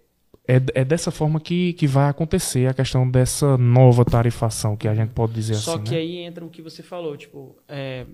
é, 0.46 0.62
é 0.74 0.84
dessa 0.84 1.10
forma 1.10 1.40
que, 1.40 1.72
que 1.72 1.86
vai 1.86 2.08
acontecer 2.08 2.68
a 2.68 2.74
questão 2.74 3.10
dessa 3.10 3.58
nova 3.58 4.04
tarifação, 4.04 4.76
que 4.76 4.86
a 4.86 4.94
gente 4.94 5.10
pode 5.10 5.32
dizer 5.32 5.56
Só 5.56 5.74
assim. 5.74 5.84
que 5.84 5.90
né? 5.90 5.98
aí 5.98 6.16
entra 6.18 6.44
o 6.44 6.50
que 6.50 6.62
você 6.62 6.82
falou, 6.82 7.16
tipo, 7.16 7.56
é, 7.66 8.06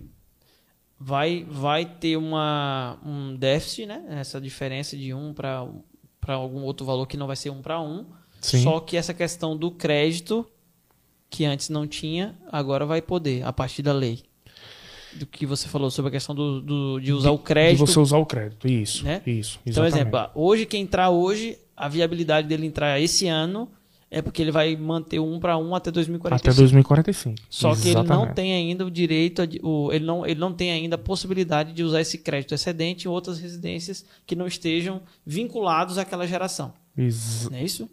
vai, 0.99 1.45
vai 1.49 1.85
ter 1.85 2.17
uma, 2.17 2.99
um 3.05 3.37
déficit, 3.37 3.87
né? 3.87 4.03
Essa 4.09 4.41
diferença 4.41 4.97
de 4.97 5.13
um 5.13 5.35
para 5.35 5.69
para 6.23 6.35
algum 6.35 6.63
outro 6.63 6.87
valor 6.87 7.05
que 7.07 7.17
não 7.17 7.27
vai 7.27 7.35
ser 7.35 7.51
um 7.51 7.61
para 7.61 7.81
um. 7.81 8.07
Sim. 8.41 8.63
Só 8.63 8.79
que 8.79 8.97
essa 8.97 9.13
questão 9.13 9.57
do 9.57 9.73
crédito, 9.73 10.47
que 11.29 11.45
antes 11.45 11.69
não 11.69 11.85
tinha, 11.85 12.39
agora 12.51 12.87
vai 12.87 13.03
poder, 13.03 13.45
a 13.45 13.53
partir 13.53 13.83
da 13.83 13.93
lei. 13.93 14.23
Do 15.15 15.27
que 15.27 15.45
você 15.47 15.69
falou 15.69 15.91
sobre 15.91 16.09
a 16.09 16.13
questão 16.13 16.35
do, 16.35 16.61
do- 16.61 17.01
de 17.01 17.13
usar 17.13 17.31
o 17.31 17.37
De 17.37 17.43
crédito. 17.43 17.87
você 17.87 17.99
usar 17.99 18.19
o 18.19 18.27
crédito. 18.27 18.67
Isso. 18.69 19.05
né? 19.05 19.21
Isso. 19.27 19.59
Então, 19.67 19.85
Exatamente. 19.85 20.15
exemplo, 20.17 20.31
hoje 20.35 20.67
quem 20.67 20.83
entrar 20.83 21.11
hoje, 21.11 21.59
a 21.77 21.89
viabilidade 21.89 22.49
dele 22.49 22.67
entrar 22.67 22.99
esse 23.01 23.27
ano 23.29 23.69
é 24.11 24.21
porque 24.21 24.43
ele 24.43 24.51
vai 24.51 24.77
manter 24.77 25.19
o 25.19 25.25
um 25.25 25.41
para 25.41 25.57
um 25.57 25.75
até 25.75 25.91
2045. 25.91 26.51
Até 26.51 26.55
2045. 26.59 27.37
Só 27.49 27.75
que 27.75 27.89
ele 27.89 27.95
não 27.95 28.03
Exatamente. 28.05 28.35
tem 28.35 28.53
ainda 28.55 28.85
o 28.87 28.91
direito, 28.91 29.43
a 29.43 29.47
de- 29.47 29.61
o, 29.63 29.91
ele, 29.93 30.05
não, 30.05 30.27
ele 30.27 30.39
não 30.39 30.53
tem 30.53 30.71
ainda 30.71 30.97
a 30.97 30.99
possibilidade 30.99 31.73
de 31.73 31.83
usar 31.83 32.01
esse 32.03 32.19
crédito 32.19 32.55
excedente 32.55 33.07
em 33.07 33.09
outras 33.11 33.39
residências 33.39 34.05
que 34.27 34.37
não 34.37 34.47
estejam 34.47 35.01
vinculados 35.27 35.97
àquela 35.99 36.27
geração. 36.27 36.73
Ex- 36.97 37.49
Não 37.51 37.57
é 37.59 37.65
isso? 37.65 37.89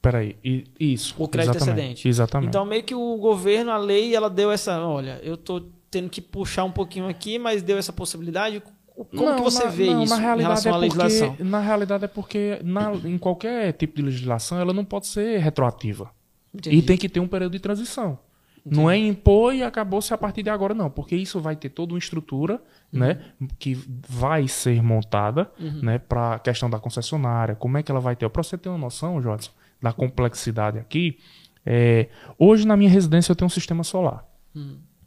Peraí. 0.00 0.34
Isso. 0.78 1.14
O 1.16 1.28
crédito 1.28 1.56
exatamente. 1.56 1.78
excedente. 1.80 2.08
Exatamente. 2.08 2.48
Então, 2.48 2.64
meio 2.64 2.82
que 2.82 2.94
o 2.94 3.16
governo, 3.18 3.70
a 3.70 3.76
lei, 3.78 4.14
ela 4.16 4.28
deu 4.28 4.50
essa. 4.50 4.80
Olha, 4.84 5.20
eu 5.22 5.36
tô 5.36 5.62
tendo 5.92 6.10
que 6.10 6.20
puxar 6.20 6.64
um 6.64 6.72
pouquinho 6.72 7.06
aqui, 7.06 7.38
mas 7.38 7.62
deu 7.62 7.78
essa 7.78 7.92
possibilidade. 7.92 8.60
Como 8.94 9.24
Não, 9.30 9.36
que 9.36 9.42
você 9.42 9.64
na- 9.64 9.70
vê 9.70 9.86
não, 9.86 10.02
isso 10.02 10.12
na 10.14 10.18
em 10.18 10.22
realidade 10.22 10.48
relação 10.48 10.72
à 10.72 10.76
é 10.76 10.80
legislação? 10.80 11.28
porque, 11.28 11.44
Na 11.44 11.60
realidade 11.60 12.04
é 12.04 12.08
porque 12.08 12.58
na- 12.64 12.92
em 13.04 13.18
qualquer 13.18 13.72
tipo 13.74 13.96
de 13.96 14.02
legislação 14.02 14.58
ela 14.58 14.72
não 14.72 14.84
pode 14.84 15.06
ser 15.06 15.38
retroativa. 15.38 16.10
Entendi. 16.52 16.76
E 16.76 16.82
tem 16.82 16.96
que 16.96 17.08
ter 17.08 17.20
um 17.20 17.28
período 17.28 17.52
de 17.52 17.60
transição. 17.60 18.18
Não 18.64 18.88
é 18.90 18.96
impor 18.96 19.54
e 19.54 19.62
acabou-se 19.62 20.12
a 20.14 20.18
partir 20.18 20.42
de 20.44 20.50
agora, 20.50 20.72
não. 20.72 20.88
Porque 20.88 21.16
isso 21.16 21.40
vai 21.40 21.56
ter 21.56 21.68
toda 21.68 21.92
uma 21.94 21.98
estrutura 21.98 22.62
né, 22.92 23.20
que 23.58 23.74
vai 24.08 24.46
ser 24.46 24.80
montada 24.82 25.50
né, 25.82 25.98
para 25.98 26.34
a 26.34 26.38
questão 26.38 26.70
da 26.70 26.78
concessionária. 26.78 27.54
Como 27.56 27.76
é 27.76 27.82
que 27.82 27.90
ela 27.90 28.00
vai 28.00 28.14
ter? 28.14 28.28
Para 28.28 28.42
você 28.42 28.56
ter 28.56 28.68
uma 28.68 28.78
noção, 28.78 29.20
Jodson, 29.20 29.50
da 29.80 29.92
complexidade 29.92 30.78
aqui. 30.78 31.18
é, 31.66 32.08
hoje 32.38 32.66
na 32.66 32.76
minha 32.76 32.90
residência 32.90 33.32
eu 33.32 33.36
tenho 33.36 33.46
um 33.46 33.50
sistema 33.50 33.82
solar. 33.82 34.24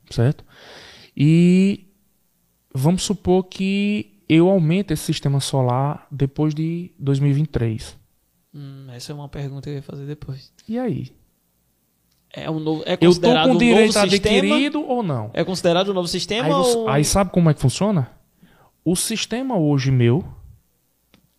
Certo? 0.09 0.43
E 1.15 1.85
vamos 2.73 3.03
supor 3.03 3.43
que 3.45 4.11
eu 4.27 4.49
aumente 4.49 4.93
esse 4.93 5.03
sistema 5.03 5.39
solar 5.39 6.07
depois 6.11 6.53
de 6.53 6.91
2023. 6.99 7.97
Hum, 8.53 8.87
essa 8.91 9.11
é 9.11 9.15
uma 9.15 9.29
pergunta 9.29 9.63
que 9.63 9.69
eu 9.69 9.73
ia 9.75 9.81
fazer 9.83 10.05
depois. 10.05 10.51
E 10.67 10.77
aí? 10.79 11.11
É, 12.33 12.49
um 12.51 12.59
novo, 12.59 12.83
é 12.85 12.93
Eu 12.93 12.97
tô 12.97 13.05
considerado 13.07 13.47
com 13.49 13.55
um 13.55 13.57
direito 13.57 13.93
novo 13.95 14.09
sistema? 14.09 14.35
adquirido 14.37 14.81
ou 14.85 15.01
não? 15.03 15.29
É 15.33 15.43
considerado 15.43 15.89
um 15.91 15.93
novo 15.93 16.07
sistema 16.07 16.47
Aí, 16.47 16.53
você- 16.53 16.77
ou... 16.77 16.89
aí 16.89 17.03
sabe 17.05 17.31
como 17.31 17.49
é 17.49 17.53
que 17.53 17.61
funciona? 17.61 18.11
O 18.83 18.95
sistema 18.95 19.57
hoje 19.57 19.89
meu 19.89 20.23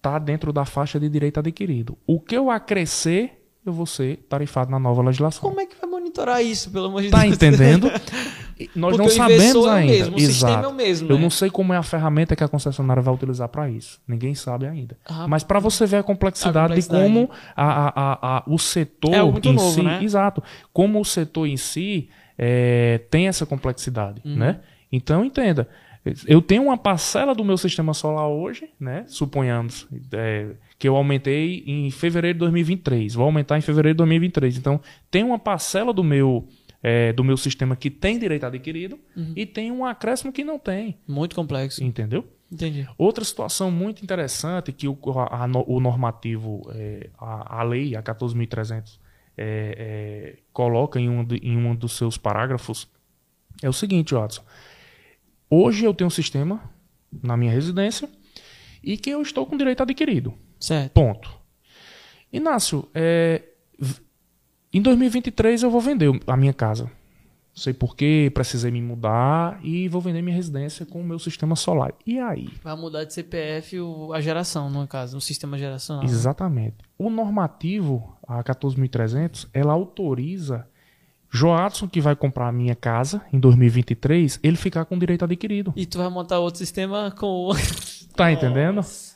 tá 0.01 0.19
dentro 0.19 0.53
da 0.53 0.65
faixa 0.65 0.99
de 0.99 1.09
direito 1.09 1.39
adquirido. 1.39 1.99
O 2.07 2.19
que 2.21 2.37
eu 2.37 2.51
acrescer, 2.51 3.47
eu 3.65 3.73
vou 3.73 3.85
ser 3.87 4.19
tarifado 4.29 4.71
na 4.71 4.79
nova 4.79 5.03
legislação. 5.03 5.43
Como 5.43 5.61
é 5.61 5.67
que 5.67 5.77
vai 5.79 5.89
monitorar 5.91 6.43
isso, 6.43 6.71
pelo 6.71 6.87
amor 6.87 7.03
de 7.03 7.11
Tá 7.11 7.23
Deus? 7.23 7.35
entendendo? 7.35 7.89
Nós 8.75 8.97
Porque 8.97 9.09
não 9.09 9.09
sabemos 9.15 9.43
inversor 9.45 9.69
é 9.69 9.71
o 9.71 9.75
ainda. 9.75 9.93
mesmo, 9.93 10.17
o 10.17 10.21
sistema 10.21 10.51
Exato. 10.53 10.65
é 10.65 10.69
o 10.69 10.75
mesmo, 10.75 11.11
Eu 11.11 11.17
né? 11.17 11.23
não 11.23 11.31
sei 11.31 11.51
como 11.51 11.73
é 11.75 11.77
a 11.77 11.83
ferramenta 11.83 12.35
que 12.35 12.43
a 12.43 12.49
concessionária 12.49 13.03
vai 13.03 13.13
utilizar 13.15 13.49
para 13.49 13.69
isso. 13.69 14.01
Ninguém 14.09 14.35
sabe 14.35 14.67
ainda. 14.67 14.97
Ah, 15.05 15.27
Mas 15.29 15.45
para 15.45 15.59
você 15.61 15.85
ver 15.85 15.99
a 15.99 16.03
complexidade, 16.03 16.57
a 16.59 16.63
complexidade. 16.63 17.03
de 17.05 17.13
como 17.13 17.31
a, 17.55 17.89
a- 17.89 18.37
a- 18.39 18.43
o 18.47 18.59
setor 18.59 19.13
É 19.15 19.19
em 19.19 19.53
novo, 19.53 19.71
si, 19.73 19.83
né? 19.83 20.03
exato, 20.03 20.43
como 20.73 20.99
o 21.01 21.05
setor 21.05 21.47
em 21.47 21.57
si 21.59 22.09
é, 22.39 23.01
tem 23.11 23.29
essa 23.29 23.45
complexidade, 23.45 24.23
Uhum. 24.25 24.37
né? 24.37 24.61
Então 24.91 25.25
entenda, 25.25 25.69
Eu 26.29 26.41
tenho 26.41 26.63
uma 26.63 26.79
parcela 26.79 27.35
do 27.35 27.45
meu 27.45 27.57
sistema 27.59 27.93
solar 27.93 28.29
hoje, 28.29 28.69
né? 28.79 29.03
Suponhamos 29.09 29.89
é, 30.13 30.51
que 30.79 30.87
eu 30.89 30.95
aumentei 30.95 31.65
em 31.67 31.91
fevereiro 31.91 32.37
de 32.37 32.39
2023. 32.39 33.15
Vou 33.15 33.25
aumentar 33.25 33.59
em 33.59 33.61
fevereiro 33.61 33.95
de 33.95 33.99
2023. 33.99 34.57
Então, 34.57 34.81
tem 35.11 35.25
uma 35.25 35.37
parcela 35.37 35.93
do 35.93 36.05
meu 36.05 36.47
é, 36.83 37.13
do 37.13 37.25
meu 37.25 37.37
sistema 37.37 37.75
que 37.77 37.91
tem 37.91 38.19
direito 38.19 38.45
adquirido 38.45 38.99
uhum. 39.17 39.33
e 39.35 39.47
tem 39.47 39.71
um 39.73 39.85
acréscimo 39.85 40.33
que 40.33 40.45
não 40.45 40.59
tem. 40.59 40.99
Muito 41.07 41.35
complexo. 41.35 41.83
Entendeu? 41.83 42.27
Entendi. 42.51 42.89
Outra 42.97 43.25
situação 43.25 43.71
muito 43.71 44.03
interessante 44.03 44.73
que 44.73 44.87
o, 44.87 44.97
a, 45.19 45.45
a, 45.45 45.49
o 45.67 45.81
normativo, 45.81 46.63
é, 46.75 47.11
a, 47.19 47.61
a, 47.61 47.63
lei, 47.63 47.97
a 47.97 48.03
14.300, 48.03 48.99
é, 49.37 50.37
é, 50.39 50.39
coloca 50.53 50.99
em 51.01 51.09
um, 51.09 51.25
de, 51.25 51.37
em 51.37 51.57
um 51.57 51.75
dos 51.75 51.97
seus 51.97 52.17
parágrafos 52.17 52.89
é 53.63 53.69
o 53.69 53.73
seguinte, 53.73 54.15
Watson. 54.15 54.43
Hoje 55.49 55.85
eu 55.85 55.95
tenho 55.95 56.09
um 56.09 56.11
sistema 56.11 56.71
na 57.23 57.37
minha 57.37 57.53
residência 57.53 58.09
e 58.83 58.97
que 58.97 59.11
eu 59.11 59.23
estou 59.23 59.47
com 59.47 59.57
direito 59.57 59.83
adquirido. 59.83 60.35
Certo. 60.61 60.93
Ponto. 60.93 61.35
Inácio, 62.33 62.89
é, 62.95 63.43
em 64.77 64.83
2023 64.83 65.63
eu 65.63 65.71
vou 65.71 65.81
vender 65.81 66.11
a 66.27 66.37
minha 66.37 66.53
casa. 66.53 66.85
Não 66.85 67.63
sei 67.63 67.73
porquê, 67.73 68.31
precisei 68.35 68.71
me 68.71 68.83
mudar 68.83 69.59
e 69.63 69.89
vou 69.89 69.99
vender 70.03 70.21
minha 70.21 70.37
residência 70.37 70.85
com 70.85 71.01
o 71.01 71.05
meu 71.05 71.19
sistema 71.19 71.57
solar. 71.57 71.95
E 72.05 72.19
aí? 72.19 72.51
Vai 72.63 72.77
mudar 72.77 73.05
de 73.05 73.15
CPF 73.15 73.79
a 74.13 74.21
geração, 74.21 74.69
no 74.69 74.87
caso, 74.87 75.17
o 75.17 75.21
sistema 75.23 75.57
geracional. 75.57 76.05
Exatamente. 76.05 76.77
O 76.99 77.09
normativo, 77.09 78.15
a 78.29 78.45
14.300, 78.45 79.49
ela 79.55 79.73
autoriza 79.73 80.67
Joadson, 81.31 81.89
que 81.89 82.01
vai 82.01 82.15
comprar 82.15 82.49
a 82.49 82.53
minha 82.53 82.75
casa 82.75 83.23
em 83.33 83.41
2023, 83.41 84.39
ele 84.43 84.57
ficar 84.57 84.85
com 84.85 84.99
direito 84.99 85.25
adquirido. 85.25 85.73
E 85.77 85.87
tu 85.87 85.99
vai 85.99 86.09
montar 86.09 86.39
outro 86.39 86.59
sistema 86.59 87.11
com. 87.11 87.51
Tá 88.15 88.31
entendendo? 88.33 88.77
Nossa. 88.85 89.16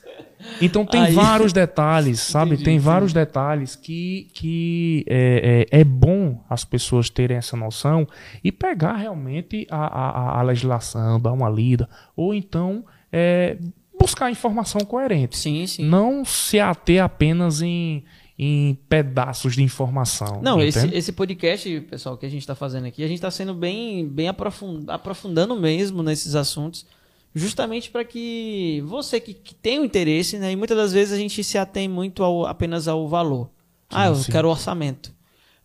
Então 0.61 0.85
tem 0.85 1.03
Aí... 1.03 1.13
vários 1.13 1.53
detalhes, 1.53 2.21
sabe? 2.23 2.53
Entendi, 2.53 2.65
tem 2.65 2.75
entendi. 2.75 2.87
vários 2.87 3.13
detalhes 3.13 3.77
que, 3.77 4.29
que 4.33 5.05
é, 5.09 5.67
é, 5.71 5.81
é, 5.81 5.85
bom 5.85 6.43
as 6.49 6.65
pessoas 6.65 7.11
terem 7.11 7.37
essa 7.37 7.57
noção 7.57 8.07
e 8.43 8.51
pegar 8.51 8.97
realmente 8.97 9.67
a, 9.71 9.87
a, 9.87 10.39
a 10.41 10.43
legislação, 10.43 11.21
dar 11.21 11.33
uma 11.33 11.49
lida, 11.49 11.89
ou 12.17 12.35
então 12.35 12.85
é, 13.13 13.59
buscar 13.99 14.31
informação 14.31 14.81
coerente. 14.83 15.37
Sim, 15.37 15.67
sim. 15.67 15.85
Não 15.85 16.25
se 16.25 16.59
ater 16.59 17.03
apenas 17.03 17.61
em 17.63 18.05
em 18.43 18.75
pedaços 18.89 19.55
de 19.55 19.63
informação. 19.63 20.41
Não, 20.41 20.63
esse, 20.63 20.87
esse 20.95 21.13
podcast, 21.13 21.79
pessoal, 21.83 22.17
que 22.17 22.25
a 22.25 22.29
gente 22.31 22.41
está 22.41 22.55
fazendo 22.55 22.87
aqui, 22.87 23.05
a 23.05 23.07
gente 23.07 23.19
está 23.19 23.31
sendo 23.31 23.53
bem, 23.53 24.09
bem 24.09 24.29
aprofund, 24.29 24.87
aprofundando 24.89 25.55
mesmo 25.61 26.03
nesses 26.03 26.35
assuntos, 26.35 26.87
justamente 27.35 27.91
para 27.91 28.05
que 28.05 28.83
você 28.87 29.21
que, 29.21 29.35
que 29.35 29.55
tem 29.55 29.79
o 29.79 29.85
interesse, 29.85 30.39
né, 30.39 30.53
e 30.53 30.57
muitas 30.57 30.77
das 30.77 30.93
vezes 30.93 31.13
a 31.15 31.17
gente 31.17 31.43
se 31.43 31.57
atém 31.59 31.89
muito 31.89 32.23
ao, 32.23 32.47
apenas 32.47 32.89
ao 32.89 33.09
valor. 33.09 33.47
Sim, 33.91 33.97
ah, 33.97 34.07
eu 34.07 34.17
sim. 34.17 34.31
quero 34.31 34.49
orçamento. 34.49 35.13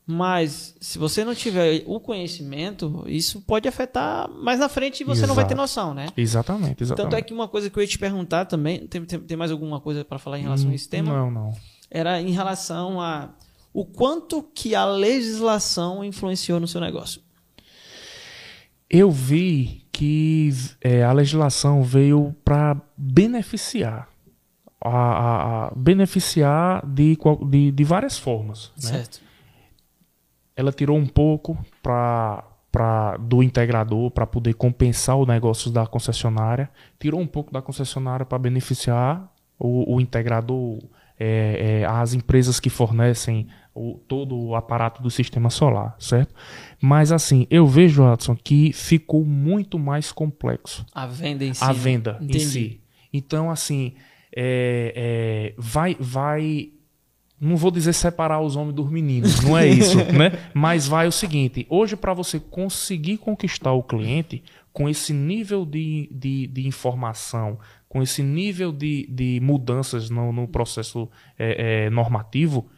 Mas 0.07 0.75
se 0.79 0.99
você 0.99 1.25
não 1.25 1.33
tiver 1.33 1.83
o 1.87 1.99
conhecimento, 1.99 3.03
isso 3.07 3.41
pode 3.41 3.67
afetar 3.67 4.29
mais 4.29 4.59
na 4.59 4.69
frente 4.69 5.01
e 5.01 5.03
você 5.03 5.21
Exato. 5.21 5.27
não 5.27 5.35
vai 5.35 5.47
ter 5.47 5.55
noção, 5.55 5.95
né? 5.95 6.09
Exatamente, 6.15 6.83
exatamente. 6.83 7.11
Tanto 7.11 7.19
é 7.19 7.23
que 7.23 7.33
uma 7.33 7.47
coisa 7.47 7.71
que 7.71 7.77
eu 7.79 7.81
ia 7.81 7.87
te 7.87 7.97
perguntar 7.97 8.45
também, 8.45 8.85
tem, 8.85 9.03
tem, 9.03 9.19
tem 9.19 9.35
mais 9.35 9.49
alguma 9.49 9.81
coisa 9.81 10.05
para 10.05 10.19
falar 10.19 10.37
em 10.37 10.43
relação 10.43 10.67
hum, 10.67 10.71
a 10.73 10.75
esse 10.75 10.87
tema? 10.87 11.11
Não, 11.11 11.31
não 11.31 11.53
era 11.89 12.21
em 12.21 12.31
relação 12.31 12.99
a 12.99 13.29
o 13.73 13.85
quanto 13.85 14.43
que 14.43 14.73
a 14.73 14.85
legislação 14.85 16.03
influenciou 16.03 16.59
no 16.59 16.67
seu 16.67 16.79
negócio. 16.79 17.21
Eu 18.89 19.11
vi 19.11 19.84
que 19.95 20.49
é, 20.81 21.05
a 21.05 21.13
legislação 21.13 21.81
veio 21.81 22.35
para 22.43 22.75
beneficiar, 22.97 24.09
a, 24.81 24.89
a, 24.89 25.67
a, 25.67 25.71
beneficiar 25.73 26.85
de, 26.85 27.17
de, 27.49 27.71
de 27.71 27.83
várias 27.85 28.19
formas. 28.19 28.73
Né? 28.75 28.89
Certo. 28.89 29.21
Ela 30.53 30.73
tirou 30.73 30.97
um 30.97 31.07
pouco 31.07 31.57
para 31.81 32.43
Pra, 32.69 33.15
do 33.15 33.41
integrador 33.41 34.11
para 34.11 34.27
poder 34.27 34.53
compensar 34.53 35.15
o 35.15 35.25
negócio 35.25 35.71
da 35.71 35.87
concessionária, 35.87 36.69
tirou 36.99 37.21
um 37.21 37.25
pouco 37.25 37.49
da 37.49 37.61
concessionária 37.61 38.25
para 38.25 38.37
beneficiar 38.37 39.31
o, 39.57 39.95
o 39.95 40.01
integrador, 40.01 40.79
é, 41.17 41.83
é, 41.83 41.85
as 41.85 42.13
empresas 42.13 42.59
que 42.59 42.69
fornecem 42.69 43.47
o, 43.73 43.97
todo 44.09 44.37
o 44.37 44.55
aparato 44.57 45.01
do 45.01 45.09
sistema 45.09 45.49
solar, 45.49 45.95
certo? 45.99 46.35
Mas 46.85 47.11
assim, 47.11 47.47
eu 47.49 47.65
vejo, 47.65 48.03
Watson, 48.03 48.35
que 48.35 48.71
ficou 48.71 49.25
muito 49.25 49.79
mais 49.79 50.11
complexo. 50.11 50.85
A 50.93 51.07
venda 51.07 51.43
em 51.43 51.51
si. 51.51 51.63
A 51.63 51.69
né? 51.69 51.73
venda 51.73 52.19
Entendi. 52.21 52.37
em 52.37 52.39
si. 52.41 52.81
Então, 53.11 53.49
assim, 53.49 53.93
é, 54.35 54.93
é, 54.95 55.53
vai, 55.57 55.97
vai. 55.99 56.69
Não 57.41 57.57
vou 57.57 57.71
dizer 57.71 57.91
separar 57.91 58.39
os 58.39 58.55
homens 58.55 58.75
dos 58.75 58.87
meninos, 58.91 59.41
não 59.41 59.57
é 59.57 59.65
isso, 59.67 59.97
né? 59.97 60.31
Mas 60.53 60.87
vai 60.87 61.07
o 61.07 61.11
seguinte: 61.11 61.65
hoje, 61.71 61.95
para 61.95 62.13
você 62.13 62.39
conseguir 62.39 63.17
conquistar 63.17 63.73
o 63.73 63.81
cliente 63.81 64.43
com 64.71 64.87
esse 64.87 65.11
nível 65.11 65.65
de, 65.65 66.07
de, 66.11 66.45
de 66.45 66.67
informação, 66.67 67.57
com 67.89 68.03
esse 68.03 68.21
nível 68.21 68.71
de, 68.71 69.07
de 69.09 69.39
mudanças 69.41 70.11
no, 70.11 70.31
no 70.31 70.47
processo 70.47 71.09
é, 71.39 71.85
é, 71.85 71.89
normativo, 71.89 72.69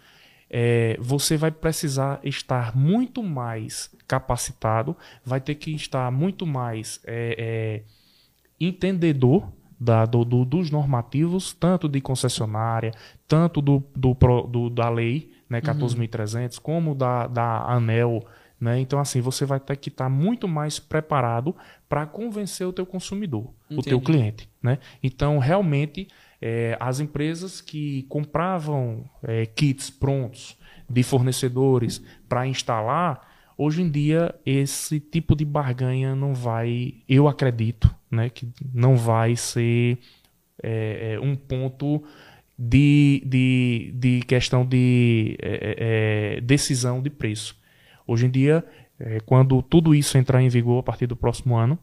é, 0.49 0.97
você 0.99 1.37
vai 1.37 1.51
precisar 1.51 2.19
estar 2.23 2.75
muito 2.75 3.21
mais 3.21 3.89
capacitado, 4.07 4.95
vai 5.25 5.41
ter 5.41 5.55
que 5.55 5.71
estar 5.71 6.11
muito 6.11 6.45
mais 6.45 6.99
é, 7.05 7.35
é, 7.37 7.83
entendedor 8.59 9.51
da, 9.79 10.05
do, 10.05 10.23
do, 10.25 10.45
dos 10.45 10.71
normativos, 10.71 11.53
tanto 11.53 11.87
de 11.87 12.01
concessionária, 12.01 12.91
tanto 13.27 13.61
do, 13.61 13.83
do, 13.95 14.69
da 14.69 14.89
lei 14.89 15.31
né, 15.49 15.61
14.300, 15.61 16.57
uhum. 16.57 16.63
como 16.63 16.95
da, 16.95 17.27
da 17.27 17.63
ANEL 17.71 18.23
né? 18.59 18.79
Então, 18.79 18.99
assim, 18.99 19.21
você 19.21 19.45
vai 19.45 19.59
ter 19.59 19.75
que 19.75 19.89
estar 19.89 20.09
muito 20.09 20.47
mais 20.47 20.79
preparado 20.79 21.55
para 21.87 22.05
convencer 22.05 22.67
o 22.67 22.73
teu 22.73 22.85
consumidor, 22.85 23.53
Entendi. 23.69 23.79
o 23.79 23.83
teu 23.83 24.01
cliente. 24.01 24.49
Né? 24.61 24.79
Então, 25.01 25.37
realmente, 25.37 26.07
é, 26.41 26.77
as 26.79 26.99
empresas 26.99 27.61
que 27.61 28.03
compravam 28.03 29.03
é, 29.23 29.45
kits 29.45 29.89
prontos 29.89 30.57
de 30.89 31.03
fornecedores 31.03 32.01
para 32.29 32.47
instalar, 32.47 33.27
hoje 33.57 33.81
em 33.81 33.89
dia 33.89 34.33
esse 34.45 34.99
tipo 34.99 35.35
de 35.35 35.43
barganha 35.43 36.15
não 36.15 36.33
vai, 36.33 36.95
eu 37.09 37.27
acredito, 37.27 37.93
né, 38.09 38.29
que 38.29 38.47
não 38.73 38.95
vai 38.95 39.35
ser 39.35 39.97
é, 40.61 41.13
é 41.13 41.19
um 41.19 41.35
ponto 41.35 42.03
de, 42.57 43.21
de, 43.25 43.91
de 43.95 44.19
questão 44.21 44.65
de 44.65 45.37
é, 45.41 46.37
é, 46.37 46.41
decisão 46.41 47.01
de 47.01 47.09
preço. 47.09 47.55
Hoje 48.05 48.25
em 48.25 48.31
dia, 48.31 48.63
quando 49.25 49.61
tudo 49.61 49.93
isso 49.93 50.17
entrar 50.17 50.41
em 50.41 50.47
vigor 50.47 50.79
a 50.79 50.83
partir 50.83 51.05
do 51.05 51.15
próximo 51.15 51.57
ano, 51.57 51.77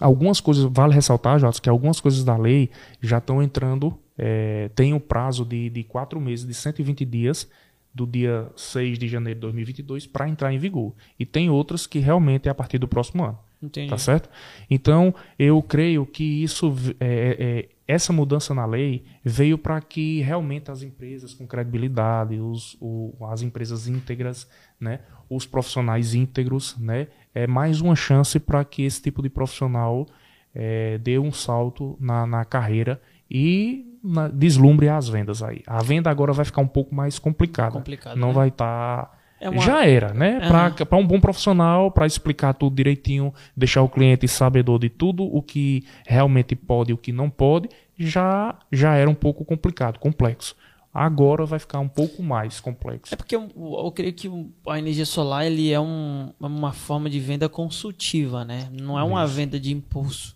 algumas 0.00 0.40
coisas, 0.40 0.64
vale 0.64 0.94
ressaltar, 0.94 1.38
Jota, 1.38 1.60
que 1.60 1.68
algumas 1.68 2.00
coisas 2.00 2.24
da 2.24 2.36
lei 2.36 2.70
já 3.00 3.18
estão 3.18 3.42
entrando, 3.42 3.98
é, 4.16 4.70
tem 4.74 4.92
o 4.92 4.96
um 4.96 5.00
prazo 5.00 5.44
de, 5.44 5.70
de 5.70 5.84
quatro 5.84 6.20
meses, 6.20 6.46
de 6.46 6.54
120 6.54 7.04
dias, 7.04 7.48
do 7.94 8.06
dia 8.06 8.50
6 8.54 8.98
de 8.98 9.08
janeiro 9.08 9.38
de 9.38 9.42
2022 9.42 10.06
para 10.06 10.28
entrar 10.28 10.52
em 10.52 10.58
vigor. 10.58 10.94
E 11.18 11.24
tem 11.24 11.48
outras 11.48 11.86
que 11.86 11.98
realmente 11.98 12.46
é 12.46 12.50
a 12.50 12.54
partir 12.54 12.76
do 12.76 12.86
próximo 12.86 13.24
ano. 13.24 13.38
Entendi. 13.62 13.88
Tá 13.88 13.96
certo? 13.96 14.28
Então, 14.68 15.14
eu 15.38 15.62
creio 15.62 16.04
que 16.04 16.22
isso, 16.42 16.74
é, 17.00 17.36
é, 17.38 17.68
essa 17.88 18.12
mudança 18.12 18.54
na 18.54 18.66
lei 18.66 19.04
veio 19.24 19.56
para 19.56 19.80
que 19.80 20.20
realmente 20.20 20.70
as 20.70 20.82
empresas 20.82 21.32
com 21.32 21.46
credibilidade, 21.46 22.38
os, 22.38 22.76
o, 22.80 23.14
as 23.30 23.40
empresas 23.40 23.88
íntegras, 23.88 24.46
né, 24.78 25.00
os 25.28 25.46
profissionais 25.46 26.14
íntegros, 26.14 26.76
né, 26.78 27.08
é 27.34 27.46
mais 27.46 27.80
uma 27.80 27.94
chance 27.94 28.38
para 28.40 28.64
que 28.64 28.82
esse 28.82 29.02
tipo 29.02 29.22
de 29.22 29.28
profissional 29.28 30.06
é, 30.54 30.98
dê 30.98 31.18
um 31.18 31.30
salto 31.30 31.96
na, 32.00 32.26
na 32.26 32.44
carreira 32.44 33.00
e 33.30 33.98
na, 34.02 34.28
deslumbre 34.28 34.88
as 34.88 35.08
vendas 35.08 35.42
aí. 35.42 35.62
A 35.66 35.82
venda 35.82 36.10
agora 36.10 36.32
vai 36.32 36.44
ficar 36.44 36.62
um 36.62 36.66
pouco 36.66 36.94
mais 36.94 37.18
complicada. 37.18 37.72
Complicado, 37.72 38.16
Não 38.16 38.28
né? 38.28 38.34
vai 38.34 38.48
estar. 38.48 39.06
Tá... 39.06 39.12
É 39.38 39.50
uma... 39.50 39.60
Já 39.60 39.84
era, 39.84 40.14
né? 40.14 40.40
Uhum. 40.42 40.86
Para 40.86 40.96
um 40.96 41.06
bom 41.06 41.20
profissional, 41.20 41.90
para 41.90 42.06
explicar 42.06 42.54
tudo 42.54 42.74
direitinho, 42.74 43.34
deixar 43.54 43.82
o 43.82 43.88
cliente 43.88 44.26
sabedor 44.26 44.78
de 44.78 44.88
tudo 44.88 45.24
o 45.24 45.42
que 45.42 45.84
realmente 46.06 46.56
pode 46.56 46.90
e 46.90 46.94
o 46.94 46.96
que 46.96 47.12
não 47.12 47.28
pode, 47.28 47.68
já, 47.98 48.58
já 48.72 48.94
era 48.94 49.10
um 49.10 49.14
pouco 49.14 49.44
complicado, 49.44 49.98
complexo. 49.98 50.56
Agora 50.98 51.44
vai 51.44 51.58
ficar 51.58 51.78
um 51.78 51.88
pouco 51.88 52.22
mais 52.22 52.58
complexo. 52.58 53.12
É 53.12 53.16
porque 53.18 53.36
eu, 53.36 53.50
eu 53.54 53.92
creio 53.92 54.14
que 54.14 54.30
a 54.66 54.78
energia 54.78 55.04
solar 55.04 55.44
ele 55.44 55.70
é 55.70 55.78
um, 55.78 56.32
uma 56.40 56.72
forma 56.72 57.10
de 57.10 57.20
venda 57.20 57.50
consultiva, 57.50 58.46
né? 58.46 58.70
Não 58.72 58.98
é 58.98 59.04
uma 59.04 59.22
Isso. 59.22 59.34
venda 59.34 59.60
de 59.60 59.74
impulso. 59.74 60.34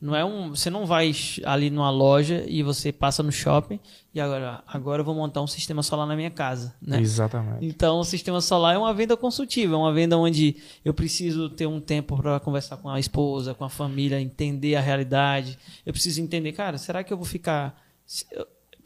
Não 0.00 0.14
é 0.14 0.24
um, 0.24 0.50
você 0.50 0.70
não 0.70 0.86
vai 0.86 1.10
ali 1.44 1.70
numa 1.70 1.90
loja 1.90 2.44
e 2.46 2.62
você 2.62 2.92
passa 2.92 3.20
no 3.20 3.32
shopping 3.32 3.80
e 4.14 4.20
agora, 4.20 4.62
agora 4.64 5.00
eu 5.00 5.04
vou 5.04 5.14
montar 5.14 5.42
um 5.42 5.46
sistema 5.48 5.82
solar 5.82 6.06
na 6.06 6.14
minha 6.14 6.30
casa, 6.30 6.76
né? 6.80 7.00
Exatamente. 7.00 7.66
Então, 7.66 7.98
o 7.98 8.04
sistema 8.04 8.40
solar 8.40 8.76
é 8.76 8.78
uma 8.78 8.94
venda 8.94 9.16
consultiva, 9.16 9.74
é 9.74 9.76
uma 9.76 9.92
venda 9.92 10.16
onde 10.16 10.56
eu 10.84 10.94
preciso 10.94 11.50
ter 11.50 11.66
um 11.66 11.80
tempo 11.80 12.16
para 12.16 12.38
conversar 12.38 12.76
com 12.76 12.88
a 12.88 13.00
esposa, 13.00 13.54
com 13.54 13.64
a 13.64 13.68
família, 13.70 14.20
entender 14.20 14.76
a 14.76 14.80
realidade. 14.80 15.58
Eu 15.84 15.92
preciso 15.92 16.20
entender, 16.22 16.52
cara, 16.52 16.78
será 16.78 17.02
que 17.02 17.12
eu 17.12 17.16
vou 17.16 17.26
ficar 17.26 17.82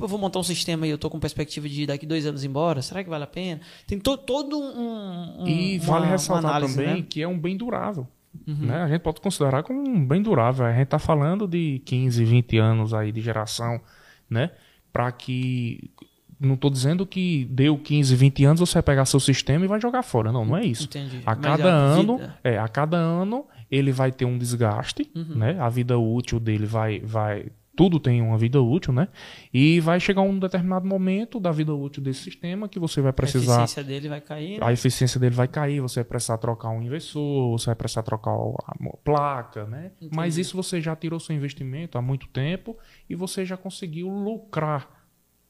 eu 0.04 0.08
vou 0.08 0.18
montar 0.18 0.38
um 0.38 0.42
sistema 0.42 0.86
e 0.86 0.90
eu 0.90 0.94
estou 0.96 1.10
com 1.10 1.18
perspectiva 1.20 1.68
de 1.68 1.86
daqui 1.86 2.06
dois 2.06 2.26
anos 2.26 2.44
embora, 2.44 2.82
será 2.82 3.02
que 3.04 3.10
vale 3.10 3.24
a 3.24 3.26
pena? 3.26 3.60
Tem 3.86 3.98
to, 3.98 4.16
todo 4.16 4.58
um, 4.58 5.42
um 5.42 5.46
E 5.46 5.78
vale 5.78 6.04
uma, 6.06 6.12
ressaltar 6.12 6.44
uma 6.44 6.50
análise, 6.50 6.76
também 6.76 7.00
né? 7.00 7.06
que 7.08 7.22
é 7.22 7.28
um 7.28 7.38
bem 7.38 7.56
durável. 7.56 8.06
Né? 8.46 8.76
A 8.82 8.88
gente 8.88 9.00
pode 9.00 9.20
considerar 9.20 9.62
como 9.64 9.80
um 9.80 10.06
bem 10.06 10.22
durável. 10.22 10.64
A 10.64 10.72
gente 10.72 10.84
está 10.84 10.98
falando 11.00 11.48
de 11.48 11.80
15, 11.84 12.24
20 12.24 12.58
anos 12.58 12.94
aí 12.94 13.10
de 13.10 13.20
geração, 13.20 13.80
né? 14.28 14.50
Para 14.92 15.10
que. 15.12 15.90
Não 16.38 16.54
estou 16.54 16.70
dizendo 16.70 17.04
que 17.04 17.44
deu 17.50 17.76
15, 17.76 18.14
20 18.16 18.44
anos 18.46 18.60
você 18.60 18.74
vai 18.74 18.82
pegar 18.82 19.04
seu 19.04 19.20
sistema 19.20 19.64
e 19.64 19.68
vai 19.68 19.78
jogar 19.80 20.02
fora. 20.02 20.32
Não, 20.32 20.44
não 20.44 20.56
é 20.56 20.64
isso. 20.64 20.84
Entendi. 20.84 21.20
A 21.26 21.36
cada 21.36 21.70
a 21.70 21.76
ano, 21.76 22.16
vida- 22.18 22.38
é, 22.42 22.56
a 22.58 22.66
cada 22.68 22.96
ano 22.96 23.44
ele 23.70 23.92
vai 23.92 24.10
ter 24.10 24.24
um 24.24 24.38
desgaste, 24.38 25.10
Uhum. 25.14 25.34
né? 25.34 25.56
A 25.60 25.68
vida 25.68 25.98
útil 25.98 26.40
dele 26.40 26.64
vai, 26.66 27.00
vai, 27.00 27.46
tudo 27.76 28.00
tem 28.00 28.20
uma 28.20 28.36
vida 28.36 28.60
útil, 28.60 28.92
né? 28.92 29.08
E 29.52 29.80
vai 29.80 29.98
chegar 30.00 30.22
um 30.22 30.38
determinado 30.38 30.86
momento 30.86 31.38
da 31.38 31.50
vida 31.50 31.74
útil 31.74 32.02
desse 32.02 32.20
sistema 32.20 32.68
que 32.68 32.78
você 32.78 33.00
vai 33.00 33.10
a 33.10 33.12
precisar, 33.12 33.62
eficiência 33.62 33.84
dele 33.84 34.08
vai 34.08 34.20
cair, 34.20 34.58
né? 34.58 34.66
a 34.66 34.72
eficiência 34.72 35.20
dele 35.20 35.34
vai 35.34 35.48
cair, 35.48 35.80
você 35.80 36.00
vai 36.00 36.04
precisar 36.04 36.38
trocar 36.38 36.70
um 36.70 36.82
inversor, 36.82 37.52
você 37.52 37.66
vai 37.66 37.74
precisar 37.74 38.02
trocar 38.02 38.32
a 38.32 38.74
placa, 39.04 39.66
né? 39.66 39.92
Mas 40.12 40.36
isso 40.36 40.56
você 40.56 40.80
já 40.80 40.94
tirou 40.96 41.18
seu 41.20 41.34
investimento 41.34 41.96
há 41.96 42.02
muito 42.02 42.26
tempo 42.28 42.76
e 43.08 43.14
você 43.14 43.44
já 43.44 43.56
conseguiu 43.56 44.08
lucrar 44.08 44.88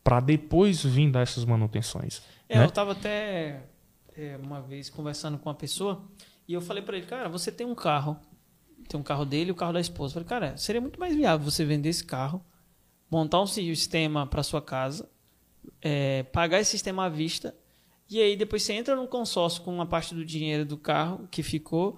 para 0.02 0.20
depois 0.20 0.84
vir 0.84 1.10
dar 1.10 1.20
essas 1.20 1.44
manutenções. 1.44 2.22
É, 2.48 2.58
né? 2.58 2.64
eu 2.64 2.70
tava 2.70 2.92
até 2.92 3.62
é, 4.16 4.38
uma 4.42 4.60
vez 4.60 4.90
conversando 4.90 5.38
com 5.38 5.48
uma 5.48 5.54
pessoa 5.54 6.04
e 6.46 6.52
eu 6.52 6.60
falei 6.60 6.82
para 6.82 6.96
ele, 6.96 7.06
cara, 7.06 7.28
você 7.28 7.52
tem 7.52 7.66
um 7.66 7.74
carro, 7.74 8.16
tem 8.90 9.00
um 9.00 9.04
carro 9.04 9.24
dele 9.24 9.50
e 9.50 9.52
o 9.52 9.54
carro 9.54 9.72
da 9.72 9.80
esposa. 9.80 10.10
Eu 10.10 10.24
falei, 10.24 10.28
cara, 10.28 10.56
seria 10.56 10.80
muito 10.80 10.98
mais 10.98 11.14
viável 11.14 11.48
você 11.48 11.64
vender 11.64 11.88
esse 11.88 12.04
carro, 12.04 12.44
montar 13.10 13.40
um 13.40 13.46
sistema 13.46 14.26
para 14.26 14.42
sua 14.42 14.60
casa, 14.60 15.08
é, 15.80 16.24
pagar 16.24 16.60
esse 16.60 16.72
sistema 16.72 17.06
à 17.06 17.08
vista 17.08 17.54
e 18.10 18.20
aí 18.20 18.36
depois 18.36 18.64
você 18.64 18.72
entra 18.72 18.96
num 18.96 19.06
consórcio 19.06 19.62
com 19.62 19.72
uma 19.72 19.86
parte 19.86 20.16
do 20.16 20.24
dinheiro 20.24 20.64
do 20.64 20.76
carro 20.76 21.28
que 21.30 21.44
ficou 21.44 21.96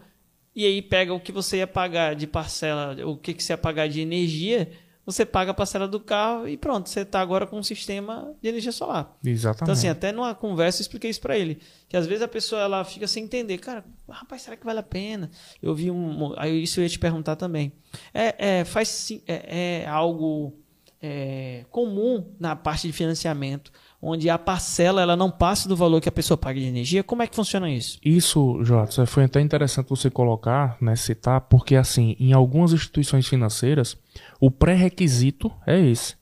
e 0.54 0.66
aí 0.66 0.82
pega 0.82 1.14
o 1.14 1.18
que 1.18 1.32
você 1.32 1.58
ia 1.58 1.66
pagar 1.66 2.14
de 2.14 2.26
parcela, 2.26 2.94
o 3.06 3.16
que, 3.16 3.32
que 3.32 3.42
você 3.42 3.54
ia 3.54 3.58
pagar 3.58 3.88
de 3.88 4.02
energia, 4.02 4.70
você 5.12 5.24
paga 5.24 5.50
a 5.50 5.54
parcela 5.54 5.86
do 5.86 6.00
carro 6.00 6.48
e 6.48 6.56
pronto, 6.56 6.88
você 6.88 7.00
está 7.00 7.20
agora 7.20 7.46
com 7.46 7.58
um 7.58 7.62
sistema 7.62 8.34
de 8.40 8.48
energia 8.48 8.72
solar. 8.72 9.16
Exatamente. 9.24 9.62
Então, 9.62 9.72
assim, 9.72 9.88
até 9.88 10.12
numa 10.12 10.34
conversa 10.34 10.80
eu 10.80 10.82
expliquei 10.82 11.10
isso 11.10 11.20
pra 11.20 11.36
ele. 11.36 11.58
Que 11.88 11.96
às 11.96 12.06
vezes 12.06 12.22
a 12.22 12.28
pessoa 12.28 12.62
ela 12.62 12.84
fica 12.84 13.06
sem 13.06 13.24
entender. 13.24 13.58
Cara, 13.58 13.84
rapaz, 14.08 14.42
será 14.42 14.56
que 14.56 14.64
vale 14.64 14.80
a 14.80 14.82
pena? 14.82 15.30
Eu 15.62 15.74
vi 15.74 15.90
um. 15.90 16.34
Aí 16.36 16.62
isso 16.62 16.80
eu 16.80 16.84
ia 16.84 16.88
te 16.88 16.98
perguntar 16.98 17.36
também. 17.36 17.72
É, 18.12 18.60
é, 18.60 18.64
faz, 18.64 19.10
é, 19.26 19.82
é 19.82 19.88
algo 19.88 20.54
é, 21.02 21.64
comum 21.68 22.24
na 22.38 22.54
parte 22.54 22.86
de 22.86 22.92
financiamento, 22.92 23.72
onde 24.00 24.30
a 24.30 24.38
parcela 24.38 25.02
ela 25.02 25.16
não 25.16 25.30
passa 25.30 25.68
do 25.68 25.74
valor 25.74 26.00
que 26.00 26.08
a 26.08 26.12
pessoa 26.12 26.38
paga 26.38 26.60
de 26.60 26.66
energia. 26.66 27.02
Como 27.02 27.22
é 27.22 27.26
que 27.26 27.34
funciona 27.34 27.68
isso? 27.68 27.98
Isso, 28.04 28.62
Jota, 28.62 29.04
foi 29.04 29.24
até 29.24 29.40
interessante 29.40 29.88
você 29.88 30.08
colocar, 30.08 30.76
né, 30.80 30.94
citar, 30.94 31.40
porque 31.42 31.74
assim, 31.74 32.14
em 32.20 32.32
algumas 32.32 32.72
instituições 32.72 33.26
financeiras, 33.26 33.96
o 34.44 34.50
pré-requisito 34.50 35.52
é 35.64 35.78
esse, 35.78 36.16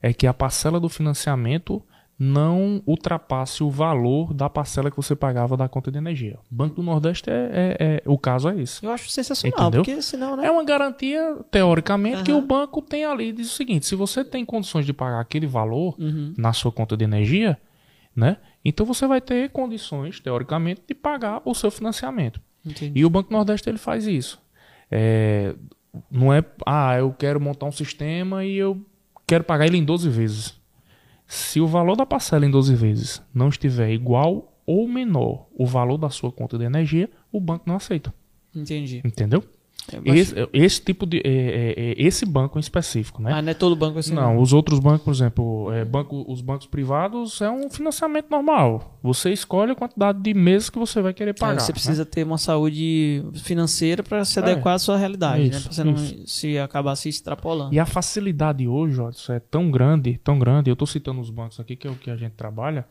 é 0.00 0.12
que 0.12 0.26
a 0.28 0.32
parcela 0.32 0.78
do 0.78 0.88
financiamento 0.88 1.82
não 2.16 2.80
ultrapasse 2.86 3.64
o 3.64 3.68
valor 3.70 4.32
da 4.32 4.48
parcela 4.48 4.88
que 4.88 4.96
você 4.96 5.16
pagava 5.16 5.56
da 5.56 5.68
conta 5.68 5.90
de 5.90 5.98
energia. 5.98 6.38
Banco 6.48 6.76
do 6.76 6.82
Nordeste 6.84 7.28
é, 7.28 7.34
é- 7.52 7.76
é- 7.96 8.02
o 8.06 8.16
caso 8.16 8.48
é 8.48 8.60
esse. 8.60 8.84
Eu 8.86 8.92
acho 8.92 9.08
sensacional, 9.10 9.58
Entendeu? 9.68 9.82
porque 9.82 10.00
senão, 10.00 10.36
né? 10.36 10.46
É 10.46 10.50
uma 10.52 10.62
garantia, 10.62 11.36
teoricamente, 11.50 12.22
que 12.22 12.30
Aham. 12.30 12.38
o 12.40 12.46
banco 12.46 12.80
tem 12.80 13.04
ali. 13.04 13.32
Diz 13.32 13.50
o 13.50 13.54
seguinte: 13.56 13.84
se 13.86 13.96
você 13.96 14.24
tem 14.24 14.44
condições 14.44 14.86
de 14.86 14.92
pagar 14.92 15.18
aquele 15.18 15.46
valor 15.48 15.96
Uhum. 15.98 16.32
na 16.38 16.52
sua 16.52 16.70
conta 16.70 16.96
de 16.96 17.02
energia, 17.02 17.58
né? 18.14 18.36
Então 18.64 18.86
você 18.86 19.08
vai 19.08 19.20
ter 19.20 19.50
condições, 19.50 20.20
teoricamente, 20.20 20.82
de 20.86 20.94
pagar 20.94 21.42
o 21.44 21.52
seu 21.52 21.70
financiamento. 21.70 22.40
Entendi. 22.64 22.92
E 23.00 23.04
o 23.04 23.10
Banco 23.10 23.32
Nordeste 23.32 23.68
ele 23.68 23.78
faz 23.78 24.06
isso. 24.06 24.40
É, 24.88 25.52
não 26.10 26.32
é, 26.32 26.44
ah, 26.66 26.96
eu 26.96 27.12
quero 27.12 27.40
montar 27.40 27.66
um 27.66 27.72
sistema 27.72 28.44
e 28.44 28.56
eu 28.56 28.84
quero 29.26 29.44
pagar 29.44 29.66
ele 29.66 29.78
em 29.78 29.84
12 29.84 30.08
vezes. 30.08 30.60
Se 31.26 31.60
o 31.60 31.66
valor 31.66 31.96
da 31.96 32.04
parcela 32.04 32.44
em 32.44 32.50
12 32.50 32.74
vezes 32.74 33.22
não 33.32 33.48
estiver 33.48 33.90
igual 33.90 34.52
ou 34.66 34.88
menor 34.88 35.46
o 35.54 35.66
valor 35.66 35.98
da 35.98 36.10
sua 36.10 36.30
conta 36.30 36.58
de 36.58 36.64
energia, 36.64 37.10
o 37.32 37.40
banco 37.40 37.64
não 37.66 37.76
aceita. 37.76 38.12
Entendi. 38.54 39.02
Entendeu? 39.04 39.42
É, 39.92 40.00
Esse, 40.18 40.34
esse 40.52 40.80
tipo 40.80 41.04
de. 41.04 41.18
é, 41.18 41.20
é, 41.28 41.74
é, 41.76 41.94
esse 41.98 42.24
banco 42.24 42.58
em 42.58 42.60
específico, 42.60 43.20
né? 43.22 43.32
Ah, 43.34 43.42
não 43.42 43.50
é 43.50 43.54
todo 43.54 43.76
banco 43.76 43.98
assim. 43.98 44.14
Não, 44.14 44.38
os 44.38 44.52
outros 44.54 44.78
bancos, 44.78 45.02
por 45.02 45.10
exemplo, 45.12 45.70
é, 45.72 45.84
banco, 45.84 46.24
os 46.26 46.40
bancos 46.40 46.66
privados 46.66 47.40
é 47.42 47.50
um 47.50 47.68
financiamento 47.68 48.30
normal. 48.30 48.98
Você 49.02 49.30
escolhe 49.30 49.72
a 49.72 49.74
quantidade 49.74 50.22
de 50.22 50.32
meses 50.32 50.70
que 50.70 50.78
você 50.78 51.02
vai 51.02 51.12
querer 51.12 51.34
pagar. 51.34 51.60
você 51.60 51.70
né? 51.70 51.74
precisa 51.74 52.06
ter 52.06 52.24
uma 52.24 52.38
saúde 52.38 53.22
financeira 53.34 54.02
para 54.02 54.24
se 54.24 54.38
É. 54.38 54.42
adequar 54.42 54.74
à 54.74 54.78
sua 54.78 54.96
realidade, 54.96 55.42
né? 55.42 55.48
Isso, 55.48 55.64
Pra 55.64 55.72
você 55.72 55.84
não 55.84 55.94
isso. 55.94 56.22
se 56.26 56.58
acabar 56.58 56.96
se 56.96 57.10
extrapolando. 57.10 57.74
E 57.74 57.78
a 57.78 57.84
facilidade 57.84 58.66
hoje, 58.66 58.98
ó, 59.00 59.10
isso 59.10 59.30
é 59.32 59.38
tão 59.38 59.70
grande, 59.70 60.18
tão 60.24 60.38
grande. 60.38 60.70
Eu 60.70 60.74
estou 60.74 60.86
citando 60.86 61.20
os 61.20 61.28
bancos 61.28 61.60
aqui, 61.60 61.76
que 61.76 61.86
é 61.86 61.90
o 61.90 61.94
que 61.94 62.10
a 62.10 62.16
gente 62.16 62.32
trabalha, 62.32 62.86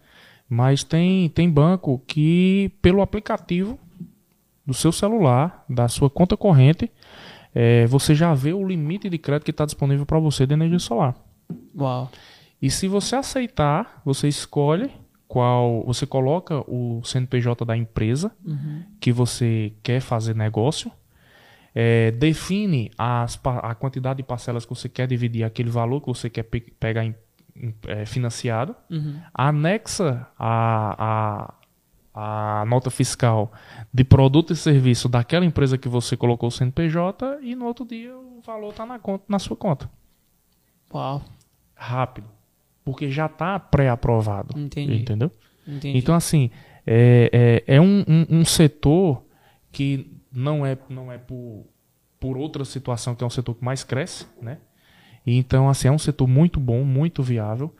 mas 0.47 0.83
tem, 0.83 1.27
tem 1.29 1.49
banco 1.49 2.03
que, 2.05 2.71
pelo 2.83 3.01
aplicativo 3.01 3.79
do 4.65 4.73
seu 4.73 4.91
celular, 4.91 5.65
da 5.69 5.87
sua 5.87 6.09
conta 6.09 6.37
corrente, 6.37 6.91
é, 7.53 7.85
você 7.87 8.15
já 8.15 8.33
vê 8.33 8.53
o 8.53 8.65
limite 8.65 9.09
de 9.09 9.17
crédito 9.17 9.45
que 9.45 9.51
está 9.51 9.65
disponível 9.65 10.05
para 10.05 10.19
você 10.19 10.45
de 10.47 10.53
energia 10.53 10.79
solar. 10.79 11.15
Uau. 11.77 12.09
E 12.61 12.69
se 12.69 12.87
você 12.87 13.15
aceitar, 13.15 14.01
você 14.05 14.27
escolhe 14.27 14.89
qual. 15.27 15.83
Você 15.85 16.05
coloca 16.05 16.59
o 16.69 17.01
CNPJ 17.03 17.65
da 17.65 17.75
empresa 17.75 18.31
Uhum. 18.45 18.83
que 18.99 19.11
você 19.11 19.73
quer 19.83 19.99
fazer 19.99 20.33
negócio, 20.35 20.89
é, 21.75 22.11
define 22.11 22.89
as, 22.97 23.39
a 23.43 23.75
quantidade 23.75 24.17
de 24.17 24.23
parcelas 24.23 24.63
que 24.65 24.73
você 24.73 24.87
quer 24.87 25.07
dividir, 25.07 25.43
aquele 25.43 25.69
valor 25.69 25.99
que 26.01 26.07
você 26.07 26.29
quer 26.29 26.43
pe- 26.43 26.73
pegar 26.79 27.03
em- 27.03 27.15
em- 27.55 27.73
é, 27.87 28.05
financiado, 28.05 28.75
Uhum. 28.89 29.19
anexa 29.33 30.27
a, 30.39 31.53
a, 32.13 32.63
nota 32.67 32.89
fiscal 32.89 33.51
de 33.93 34.03
produto 34.03 34.53
e 34.53 34.55
serviço 34.55 35.09
daquela 35.09 35.45
empresa 35.45 35.77
que 35.77 35.89
você 35.89 36.15
colocou 36.15 36.49
o 36.49 36.51
CNPJ 36.51 37.39
e 37.41 37.55
no 37.55 37.65
outro 37.65 37.85
dia 37.85 38.15
o 38.15 38.41
valor 38.45 38.69
está 38.69 38.85
na, 38.85 38.99
conta, 38.99 39.23
na 39.27 39.39
sua 39.39 39.55
conta. 39.55 39.89
Uau. 40.93 41.23
Rápido. 41.75 42.27
Porque 42.85 43.09
já 43.09 43.25
está 43.25 43.57
pré-aprovado. 43.59 44.57
Entendi. 44.59 44.95
Entendeu? 44.95 45.31
Entendi. 45.67 45.97
Então, 45.97 46.13
assim, 46.13 46.51
é, 46.85 47.63
é, 47.67 47.75
é 47.75 47.81
um, 47.81 48.03
um, 48.07 48.25
um 48.29 48.45
setor 48.45 49.23
que 49.71 50.11
não 50.31 50.65
é, 50.65 50.77
não 50.89 51.11
é 51.11 51.17
por, 51.17 51.65
por 52.19 52.37
outra 52.37 52.65
situação, 52.65 53.15
que 53.15 53.23
é 53.23 53.27
um 53.27 53.29
setor 53.29 53.55
que 53.55 53.63
mais 53.63 53.83
cresce, 53.83 54.27
né? 54.41 54.57
E 55.25 55.37
Então, 55.37 55.69
assim, 55.69 55.87
é 55.87 55.91
um 55.91 55.97
setor 55.97 56.27
muito 56.27 56.59
bom, 56.59 56.83
muito 56.83 57.23
viável, 57.23 57.73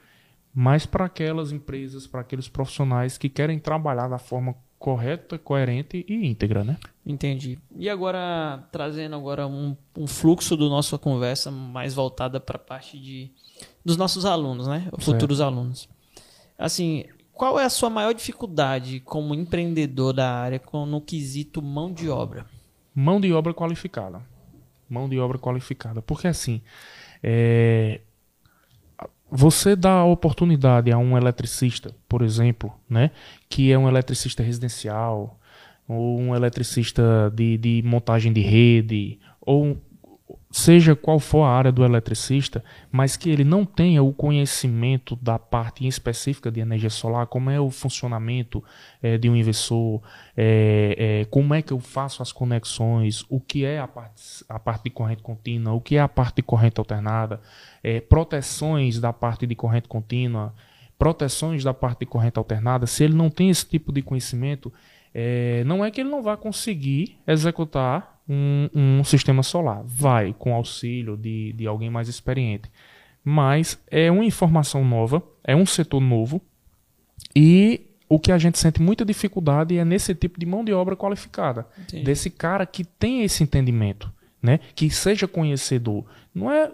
mas 0.54 0.86
para 0.86 1.06
aquelas 1.06 1.52
empresas, 1.52 2.06
para 2.06 2.22
aqueles 2.22 2.48
profissionais 2.48 3.18
que 3.18 3.28
querem 3.28 3.58
trabalhar 3.58 4.08
da 4.08 4.20
forma 4.20 4.56
correta, 4.78 5.40
coerente 5.40 6.06
e 6.08 6.28
íntegra, 6.28 6.64
né? 6.64 6.78
Entendi. 7.06 7.58
E 7.76 7.90
agora, 7.90 8.68
trazendo 8.70 9.16
agora 9.16 9.48
um, 9.48 9.78
um 9.98 10.06
fluxo 10.06 10.58
da 10.58 10.66
nossa 10.66 10.98
conversa 10.98 11.50
mais 11.50 11.94
voltada 11.94 12.40
para 12.40 12.58
a 12.58 12.60
parte 12.60 13.00
de, 13.00 13.32
dos 13.84 13.96
nossos 13.96 14.26
alunos, 14.26 14.68
né? 14.68 14.90
Futuros 15.00 15.40
alunos. 15.40 15.88
Assim, 16.58 17.06
qual 17.32 17.60
é 17.60 17.66
a 17.66 17.70
sua 17.70 17.90
maior 17.90 18.14
dificuldade 18.14 19.00
como 19.00 19.34
empreendedor 19.34 20.14
da 20.14 20.30
área 20.30 20.60
com, 20.60 20.86
no 20.86 21.02
quesito 21.02 21.62
mão 21.62 21.92
de 21.92 22.10
obra? 22.10 22.46
Mão 22.94 23.20
de 23.20 23.34
obra 23.34 23.54
qualificada. 23.54 24.22
Mão 24.90 25.10
de 25.10 25.18
obra 25.18 25.40
qualificada. 25.40 26.02
Porque 26.02 26.28
assim, 26.28 26.62
é, 27.24 28.02
você 29.30 29.76
dá 29.76 29.92
a 29.92 30.06
oportunidade 30.06 30.92
a 30.92 30.98
um 30.98 31.18
eletricista, 31.18 31.96
por 32.08 32.22
exemplo, 32.22 32.74
né, 32.90 33.12
que 33.50 33.72
é 33.72 33.78
um 33.78 33.88
eletricista 33.88 34.44
residencial, 34.44 35.40
ou 35.88 36.20
um 36.20 36.36
eletricista 36.36 37.32
de, 37.36 37.58
de 37.58 37.82
montagem 37.84 38.32
de 38.32 38.42
rede, 38.42 39.20
ou 39.42 39.78
seja 40.54 40.96
qual 40.96 41.20
for 41.20 41.46
a 41.46 41.50
área 41.50 41.72
do 41.72 41.84
eletricista, 41.84 42.64
mas 42.92 43.18
que 43.18 43.28
ele 43.28 43.44
não 43.44 43.66
tenha 43.66 44.04
o 44.04 44.14
conhecimento 44.14 45.16
da 45.16 45.40
parte 45.40 45.88
específica 45.88 46.52
de 46.52 46.60
energia 46.60 46.92
solar, 46.92 47.26
como 47.26 47.50
é 47.50 47.60
o 47.60 47.72
funcionamento 47.72 48.64
é, 49.02 49.18
de 49.18 49.28
um 49.28 49.36
inversor, 49.36 50.00
é, 50.38 51.22
é, 51.22 51.26
como 51.26 51.56
é 51.56 51.64
que 51.64 51.74
eu 51.74 51.80
faço 51.80 52.22
as 52.22 52.32
conexões, 52.32 53.26
o 53.30 53.40
que 53.40 53.66
é 53.66 53.80
a 53.80 53.88
parte, 53.88 54.46
a 54.48 54.60
parte 54.60 54.84
de 54.84 54.90
corrente 54.92 55.24
contínua, 55.24 55.74
o 55.74 55.82
que 55.82 55.96
é 55.96 56.00
a 56.00 56.08
parte 56.08 56.36
de 56.36 56.44
corrente 56.44 56.80
alternada, 56.80 57.42
proteções 58.08 59.00
da 59.00 59.12
parte 59.12 59.48
de 59.48 59.56
corrente 59.56 59.88
contínua, 59.88 60.54
proteções 61.00 61.64
da 61.64 61.74
parte 61.74 62.02
de 62.02 62.06
corrente 62.06 62.38
alternada, 62.38 62.86
se 62.86 63.04
ele 63.04 63.16
não 63.16 63.32
tem 63.32 63.50
esse 63.50 63.66
tipo 63.66 63.92
de 63.92 64.04
conhecimento, 64.04 64.72
não 65.66 65.84
é 65.84 65.90
que 65.90 66.00
ele 66.00 66.10
não 66.10 66.22
vai 66.22 66.38
conseguir 66.38 67.18
executar 67.28 68.13
um, 68.28 68.70
um 68.74 69.04
sistema 69.04 69.44
solar. 69.44 69.82
Vai 69.86 70.34
com 70.38 70.54
auxílio 70.54 71.18
de, 71.18 71.54
de 71.54 71.68
alguém 71.68 71.90
mais 71.90 72.08
experiente. 72.08 72.70
Mas 73.24 73.82
é 73.90 74.12
uma 74.12 74.26
informação 74.26 74.84
nova, 74.84 75.24
é 75.44 75.56
um 75.56 75.66
setor 75.66 76.02
novo 76.02 76.42
e 77.36 77.82
o 78.10 78.20
que 78.20 78.32
a 78.32 78.38
gente 78.38 78.60
sente 78.60 78.82
muita 78.82 79.06
dificuldade 79.06 79.78
é 79.78 79.86
nesse 79.86 80.14
tipo 80.14 80.40
de 80.40 80.46
mão 80.46 80.64
de 80.64 80.74
obra 80.74 80.96
qualificada. 80.96 81.66
Entendi. 81.80 82.04
Desse 82.04 82.30
cara 82.30 82.66
que 82.66 82.84
tem 82.84 83.24
esse 83.24 83.42
entendimento, 83.42 84.12
né? 84.42 84.60
que 84.76 84.90
seja 84.90 85.28
conhecedor. 85.28 86.06
Não 86.36 86.52
é 86.52 86.72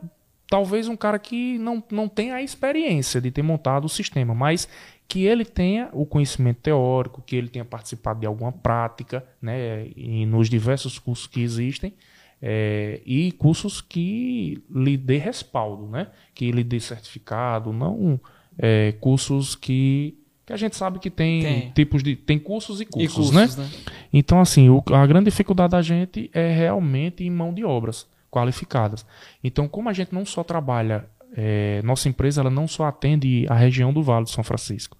talvez 0.50 0.88
um 0.88 0.98
cara 0.98 1.20
que 1.20 1.58
não, 1.60 1.84
não 1.92 2.10
tenha 2.10 2.36
a 2.36 2.42
experiência 2.42 3.22
de 3.22 3.30
ter 3.30 3.44
montado 3.44 3.86
o 3.86 3.90
sistema, 3.90 4.34
mas 4.34 4.68
que 5.10 5.26
ele 5.26 5.44
tenha 5.44 5.90
o 5.92 6.06
conhecimento 6.06 6.62
teórico, 6.62 7.22
que 7.22 7.36
ele 7.36 7.50
tenha 7.50 7.66
participado 7.66 8.20
de 8.20 8.28
alguma 8.28 8.52
prática, 8.52 9.26
né, 9.42 9.88
e 9.96 10.26
nos 10.26 10.50
diversos 10.50 11.00
cursos 11.00 11.26
que 11.28 11.42
existem, 11.42 11.94
é, 12.42 13.02
e 13.06 13.32
cursos 13.34 13.82
que 13.82 14.64
lhe 14.70 14.96
dê 14.96 15.18
respaldo, 15.18 15.88
né, 15.88 16.08
que 16.34 16.52
lhe 16.52 16.64
dê 16.64 16.80
certificado, 16.80 17.74
não 17.74 18.20
é, 18.58 18.94
cursos 19.00 19.56
que, 19.56 20.16
que 20.46 20.54
a 20.54 20.58
gente 20.58 20.76
sabe 20.76 21.00
que 21.00 21.10
tem, 21.10 21.42
tem, 21.42 21.72
tipos 21.72 22.04
de 22.04 22.16
tem 22.16 22.38
cursos 22.38 22.80
e 22.80 22.86
cursos, 22.86 23.12
e 23.12 23.16
cursos 23.16 23.58
né? 23.58 23.64
né? 23.64 23.70
Então 24.14 24.40
assim, 24.40 24.70
o, 24.70 24.84
a 24.94 25.08
grande 25.08 25.26
dificuldade 25.26 25.72
da 25.72 25.82
gente 25.82 26.30
é 26.34 26.52
realmente 26.52 27.24
em 27.24 27.32
mão 27.32 27.54
de 27.54 27.64
obras 27.64 28.08
qualificadas. 28.30 29.06
Então, 29.44 29.68
como 29.68 29.90
a 29.90 29.94
gente 29.94 30.14
não 30.14 30.26
só 30.26 30.44
trabalha 30.44 31.08
é, 31.36 31.82
nossa 31.84 32.10
empresa 32.10 32.42
ela 32.42 32.50
não 32.50 32.68
só 32.68 32.86
atende 32.86 33.46
a 33.50 33.56
região 33.56 33.94
do 33.94 34.04
Vale 34.04 34.26
do 34.26 34.30
São 34.30 34.44
Francisco. 34.44 34.98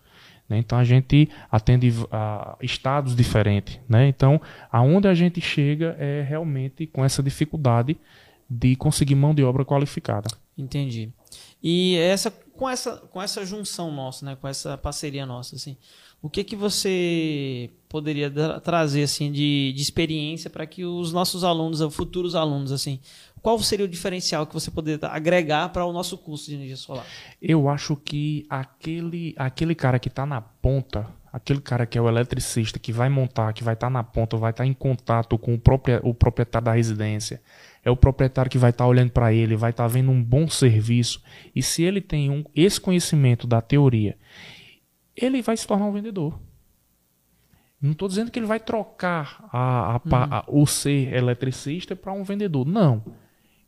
Né? 0.48 0.58
Então 0.58 0.78
a 0.78 0.84
gente 0.84 1.30
atende 1.52 1.94
a 2.12 2.58
estados 2.62 3.16
diferentes. 3.16 3.80
Né? 3.88 4.08
Então, 4.08 4.42
aonde 4.72 5.08
a 5.08 5.14
gente 5.14 5.40
chega 5.40 5.96
é 6.00 6.26
realmente 6.28 6.88
com 6.88 7.06
essa 7.06 7.22
dificuldade 7.22 7.96
de 8.50 8.76
conseguir 8.76 9.16
mão 9.16 9.34
de 9.34 9.44
obra 9.44 9.64
qualificada. 9.64 10.28
Entendi. 10.58 11.12
E 11.62 11.96
essa 11.98 12.32
com 12.32 12.68
essa 12.68 12.98
com 12.98 13.22
essa 13.22 13.46
junção 13.46 13.92
nossa, 13.92 14.26
né, 14.26 14.36
com 14.36 14.48
essa 14.48 14.78
parceria 14.78 15.26
nossa, 15.26 15.56
assim, 15.56 15.78
o 16.22 16.30
que 16.30 16.44
que 16.44 16.56
você 16.56 17.70
poderia 17.88 18.30
trazer 18.60 19.04
assim 19.04 19.32
de, 19.32 19.72
de 19.74 19.82
experiência 19.82 20.50
para 20.50 20.66
que 20.66 20.84
os 20.84 21.14
nossos 21.14 21.44
alunos, 21.44 21.80
os 21.80 21.96
futuros 21.96 22.36
alunos, 22.36 22.72
assim, 22.72 23.00
qual 23.42 23.58
seria 23.60 23.86
o 23.86 23.90
diferencial 23.90 24.46
que 24.46 24.54
você 24.54 24.70
poderia 24.70 25.08
agregar 25.08 25.70
para 25.70 25.86
o 25.86 25.94
nosso 25.94 26.18
curso 26.18 26.48
de 26.48 26.56
energia 26.56 26.76
solar? 26.76 27.06
Eu 27.42 27.70
acho 27.70 27.96
que 27.96 28.46
aquele, 28.50 29.34
aquele 29.38 29.74
cara 29.74 29.98
que 29.98 30.10
está 30.10 30.26
na 30.26 30.42
ponta, 30.42 31.08
aquele 31.32 31.62
cara 31.62 31.86
que 31.86 31.98
é 31.98 32.02
o 32.02 32.10
eletricista, 32.10 32.78
que 32.78 32.92
vai 32.92 33.08
montar, 33.08 33.54
que 33.54 33.64
vai 33.64 33.76
estar 33.76 33.88
tá 33.88 33.92
na 33.92 34.04
ponta, 34.04 34.36
vai 34.36 34.52
estar 34.52 34.64
tá 34.64 34.68
em 34.68 34.74
contato 34.74 35.38
com 35.38 35.54
o, 35.54 35.60
próprio, 35.60 36.02
o 36.04 36.14
proprietário 36.14 36.66
da 36.66 36.74
residência, 36.74 37.42
é 37.84 37.90
o 37.90 37.96
proprietário 37.96 38.52
que 38.52 38.58
vai 38.58 38.72
estar 38.72 38.84
tá 38.84 38.90
olhando 38.90 39.12
para 39.12 39.32
ele, 39.32 39.56
vai 39.56 39.72
estar 39.72 39.84
tá 39.84 39.88
vendo 39.88 40.12
um 40.12 40.22
bom 40.22 40.50
serviço. 40.50 41.24
E 41.56 41.64
se 41.64 41.84
ele 41.84 42.02
tem 42.02 42.30
um, 42.30 42.44
esse 42.54 42.80
conhecimento 42.80 43.48
da 43.48 43.62
teoria, 43.62 44.18
ele 45.16 45.42
vai 45.42 45.56
se 45.56 45.66
tornar 45.66 45.86
um 45.86 45.94
vendedor. 45.94 46.38
Não 47.82 47.92
estou 47.94 48.10
dizendo 48.10 48.30
que 48.30 48.38
ele 48.38 48.46
vai 48.46 48.60
trocar 48.60 49.48
a, 49.54 49.94
a, 49.94 49.94
uhum. 49.94 50.34
a, 50.34 50.44
o 50.50 50.68
ser 50.68 51.14
eletricista 51.14 51.96
para 51.96 52.12
um 52.12 52.24
vendedor. 52.24 52.68
Não 52.68 53.02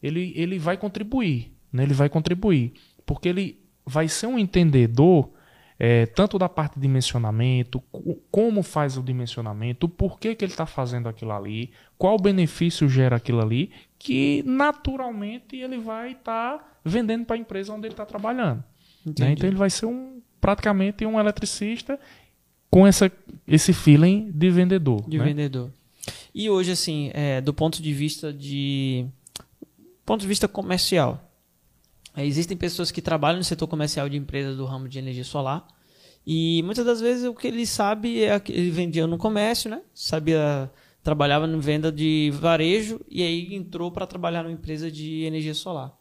ele, 0.02 0.34
ele 0.36 0.58
vai 0.58 0.78
contribuir, 0.78 1.52
né? 1.72 1.84
ele 1.84 1.94
vai 1.94 2.10
contribuir, 2.10 2.74
porque 3.06 3.30
ele 3.30 3.60
vai 3.86 4.08
ser 4.08 4.28
um 4.28 4.38
entendedor 4.38 5.30
é, 5.84 6.06
tanto 6.06 6.38
da 6.38 6.48
parte 6.48 6.76
de 6.76 6.82
dimensionamento, 6.82 7.82
como 8.30 8.62
faz 8.62 8.98
o 8.98 9.02
dimensionamento, 9.02 9.90
por 9.90 10.20
que, 10.20 10.36
que 10.36 10.46
ele 10.46 10.52
está 10.52 10.68
fazendo 10.68 11.10
aquilo 11.10 11.32
ali, 11.32 11.72
qual 11.98 12.20
benefício 12.20 12.88
gera 12.88 13.16
aquilo 13.16 13.42
ali, 13.42 13.72
que 13.98 14.44
naturalmente 14.46 15.56
ele 15.56 15.80
vai 15.80 16.12
estar 16.12 16.60
tá 16.60 16.72
vendendo 16.86 17.26
para 17.26 17.36
a 17.36 17.40
empresa 17.40 17.74
onde 17.74 17.88
ele 17.88 17.94
está 17.94 18.06
trabalhando. 18.06 18.64
Né? 19.04 19.32
Então 19.32 19.48
ele 19.50 19.56
vai 19.56 19.72
ser 19.72 19.88
um 19.88 20.22
praticamente 20.40 21.04
um 21.04 21.20
eletricista 21.20 22.00
com 22.70 22.86
essa, 22.86 23.12
esse 23.48 23.74
feeling 23.74 24.32
de 24.32 24.52
vendedor. 24.52 25.04
De 25.10 25.18
né? 25.18 25.24
vendedor. 25.24 25.72
E 26.34 26.48
hoje, 26.48 26.72
assim, 26.72 27.12
é, 27.14 27.42
do 27.42 27.54
ponto 27.54 27.82
de 27.82 27.92
vista 27.92 28.32
de 28.32 29.08
ponto 30.06 30.22
de 30.22 30.28
vista 30.28 30.48
comercial, 30.48 31.32
é, 32.16 32.26
existem 32.26 32.58
pessoas 32.58 32.92
que 32.92 33.02
trabalham 33.02 33.38
no 33.38 33.44
setor 33.44 33.68
comercial 33.68 34.10
de 34.10 34.18
empresas 34.18 34.58
do 34.58 34.66
ramo 34.66 34.88
de 34.88 35.00
energia 35.00 35.24
solar 35.24 35.68
e 36.26 36.62
muitas 36.64 36.86
das 36.86 37.02
vezes 37.02 37.26
o 37.26 37.34
que 37.34 37.48
ele 37.48 37.66
sabe 37.66 38.24
é 38.24 38.40
que 38.40 38.52
ele 38.52 38.70
vendia 38.70 39.08
no 39.08 39.18
comércio, 39.18 39.70
né? 39.70 39.82
Sabia 39.94 40.72
trabalhava 41.04 41.48
em 41.48 41.60
venda 41.60 41.92
de 41.92 42.32
varejo 42.34 43.02
e 43.10 43.24
aí 43.24 43.56
entrou 43.56 43.92
para 43.92 44.06
trabalhar 44.06 44.44
numa 44.44 44.54
empresa 44.54 44.92
de 44.92 45.24
energia 45.24 45.54
solar. 45.54 45.98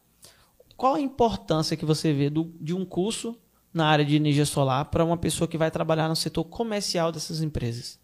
Qual 0.77 0.94
a 0.94 1.01
importância 1.01 1.77
que 1.77 1.85
você 1.85 2.12
vê 2.12 2.31
do, 2.31 2.52
de 2.60 2.74
um 2.74 2.85
curso 2.85 3.36
na 3.72 3.86
área 3.86 4.05
de 4.05 4.16
energia 4.16 4.44
solar 4.44 4.86
para 4.86 5.05
uma 5.05 5.16
pessoa 5.16 5.48
que 5.48 5.59
vai 5.59 5.70
trabalhar 5.70 6.09
no 6.09 6.16
setor 6.16 6.44
comercial 6.44 7.12
dessas 7.12 7.43
empresas? 7.43 7.98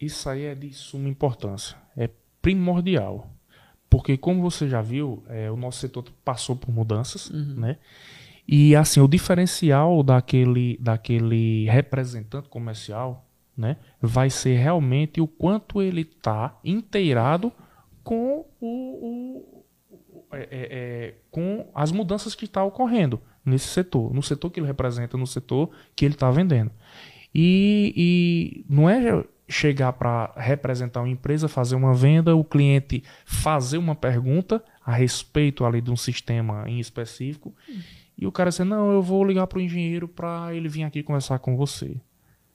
Isso 0.00 0.28
aí 0.28 0.44
é 0.44 0.54
de 0.54 0.72
suma 0.72 1.08
importância, 1.08 1.76
é 1.96 2.10
primordial. 2.40 3.31
Porque, 3.92 4.16
como 4.16 4.40
você 4.40 4.66
já 4.66 4.80
viu, 4.80 5.22
é, 5.28 5.50
o 5.50 5.56
nosso 5.56 5.80
setor 5.80 6.02
passou 6.24 6.56
por 6.56 6.72
mudanças, 6.72 7.28
uhum. 7.28 7.56
né? 7.58 7.76
E, 8.48 8.74
assim, 8.74 9.00
o 9.00 9.06
diferencial 9.06 10.02
daquele, 10.02 10.78
daquele 10.80 11.68
representante 11.68 12.48
comercial, 12.48 13.28
né? 13.54 13.76
Vai 14.00 14.30
ser 14.30 14.56
realmente 14.56 15.20
o 15.20 15.26
quanto 15.28 15.82
ele 15.82 16.00
está 16.00 16.58
inteirado 16.64 17.52
com 18.02 18.46
o, 18.58 18.66
o 18.66 19.64
é, 20.32 20.40
é, 20.40 20.48
é, 20.50 21.14
com 21.30 21.68
as 21.74 21.92
mudanças 21.92 22.34
que 22.34 22.46
estão 22.46 22.62
tá 22.62 22.66
ocorrendo 22.66 23.20
nesse 23.44 23.68
setor, 23.68 24.14
no 24.14 24.22
setor 24.22 24.48
que 24.48 24.58
ele 24.58 24.66
representa, 24.66 25.18
no 25.18 25.26
setor 25.26 25.68
que 25.94 26.06
ele 26.06 26.14
está 26.14 26.30
vendendo. 26.30 26.70
E, 27.34 27.92
e 27.94 28.64
não 28.74 28.88
é 28.88 29.22
chegar 29.52 29.92
para 29.92 30.32
representar 30.36 31.00
uma 31.00 31.08
empresa, 31.08 31.48
fazer 31.48 31.76
uma 31.76 31.94
venda, 31.94 32.34
o 32.34 32.42
cliente 32.42 33.04
fazer 33.24 33.78
uma 33.78 33.94
pergunta 33.94 34.62
a 34.84 34.92
respeito 34.92 35.64
ali 35.64 35.80
de 35.80 35.90
um 35.90 35.96
sistema 35.96 36.64
em 36.66 36.80
específico 36.80 37.54
e 38.16 38.26
o 38.26 38.32
cara 38.32 38.50
dizer, 38.50 38.64
não, 38.64 38.92
eu 38.92 39.02
vou 39.02 39.24
ligar 39.24 39.46
para 39.46 39.58
o 39.58 39.62
engenheiro 39.62 40.06
para 40.06 40.54
ele 40.54 40.68
vir 40.68 40.84
aqui 40.84 41.02
conversar 41.02 41.38
com 41.38 41.56
você. 41.56 41.96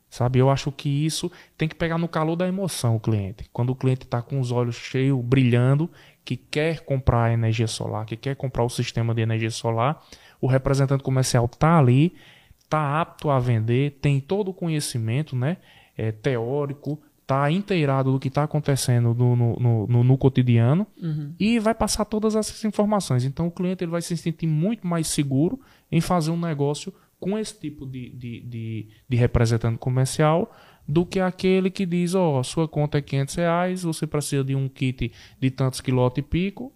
Sabe, 0.10 0.40
eu 0.40 0.50
acho 0.50 0.72
que 0.72 0.88
isso 1.06 1.30
tem 1.58 1.68
que 1.68 1.76
pegar 1.76 1.98
no 1.98 2.08
calor 2.08 2.38
da 2.38 2.48
emoção 2.48 2.96
o 2.96 3.00
cliente. 3.00 3.50
Quando 3.52 3.72
o 3.72 3.76
cliente 3.76 4.04
está 4.04 4.22
com 4.22 4.40
os 4.40 4.52
olhos 4.54 4.76
cheios, 4.76 5.22
brilhando, 5.22 5.90
que 6.24 6.38
quer 6.38 6.80
comprar 6.80 7.34
energia 7.34 7.68
solar, 7.68 8.06
que 8.06 8.16
quer 8.16 8.36
comprar 8.36 8.64
o 8.64 8.70
sistema 8.70 9.14
de 9.14 9.22
energia 9.22 9.52
solar, 9.52 10.02
o 10.40 10.48
representante 10.48 11.04
comercial 11.04 11.46
está 11.46 11.78
ali, 11.78 12.16
está 12.64 13.02
apto 13.02 13.30
a 13.30 13.38
vender, 13.38 13.98
tem 14.02 14.22
todo 14.22 14.52
o 14.52 14.54
conhecimento, 14.54 15.36
né? 15.36 15.58
É, 15.98 16.12
teórico, 16.12 17.00
tá 17.26 17.52
inteirado 17.52 18.12
do 18.12 18.20
que 18.20 18.30
está 18.30 18.44
acontecendo 18.44 19.14
no, 19.14 19.36
no, 19.36 19.88
no, 19.88 20.04
no 20.04 20.18
cotidiano 20.18 20.88
uhum. 21.02 21.34
e 21.38 21.60
vai 21.60 21.76
passar 21.76 22.06
todas 22.06 22.36
essas 22.36 22.64
informações. 22.64 23.26
Então 23.26 23.48
o 23.48 23.52
cliente 23.52 23.84
ele 23.84 23.92
vai 23.92 24.02
se 24.02 24.16
sentir 24.16 24.48
muito 24.48 24.88
mais 24.88 25.08
seguro 25.08 25.60
em 25.92 26.00
fazer 26.00 26.32
um 26.32 26.40
negócio 26.40 26.94
com 27.20 27.38
esse 27.38 27.60
tipo 27.60 27.86
de, 27.86 28.10
de, 28.12 28.40
de, 28.42 28.88
de 29.10 29.18
representante 29.18 29.78
comercial 29.78 30.56
do 30.88 31.06
que 31.06 31.20
aquele 31.20 31.70
que 31.70 31.86
diz, 31.86 32.16
ó, 32.16 32.40
oh, 32.40 32.44
sua 32.44 32.68
conta 32.68 32.98
é 32.98 33.02
500 33.02 33.36
reais, 33.36 33.84
você 33.84 34.08
precisa 34.08 34.44
de 34.44 34.56
um 34.56 34.70
kit 34.70 35.12
de 35.38 35.52
tantos 35.52 35.82
quilômetros 35.82 36.26
e 36.26 36.30
pico 36.30 36.72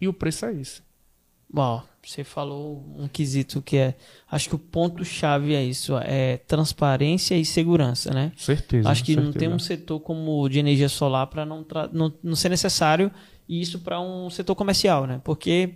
e 0.00 0.08
o 0.08 0.12
preço 0.12 0.46
é 0.46 0.54
esse. 0.54 0.82
Bom, 1.52 1.82
você 2.02 2.24
falou 2.24 2.84
um 2.98 3.06
quesito 3.06 3.60
que 3.60 3.76
é. 3.76 3.94
Acho 4.30 4.48
que 4.48 4.54
o 4.54 4.58
ponto-chave 4.58 5.54
é 5.54 5.62
isso: 5.62 5.96
é 5.98 6.38
transparência 6.38 7.36
e 7.36 7.44
segurança, 7.44 8.12
né? 8.12 8.32
Certeza. 8.36 8.88
Acho 8.88 9.04
que 9.04 9.14
certeza. 9.14 9.32
não 9.32 9.38
tem 9.38 9.48
um 9.48 9.58
setor 9.58 10.00
como 10.00 10.40
o 10.40 10.48
de 10.48 10.58
energia 10.58 10.88
solar 10.88 11.26
para 11.26 11.44
não, 11.44 11.64
não, 11.92 12.12
não 12.22 12.34
ser 12.34 12.48
necessário 12.48 13.10
isso 13.48 13.80
para 13.80 14.00
um 14.00 14.30
setor 14.30 14.54
comercial, 14.54 15.06
né? 15.06 15.20
Porque 15.22 15.74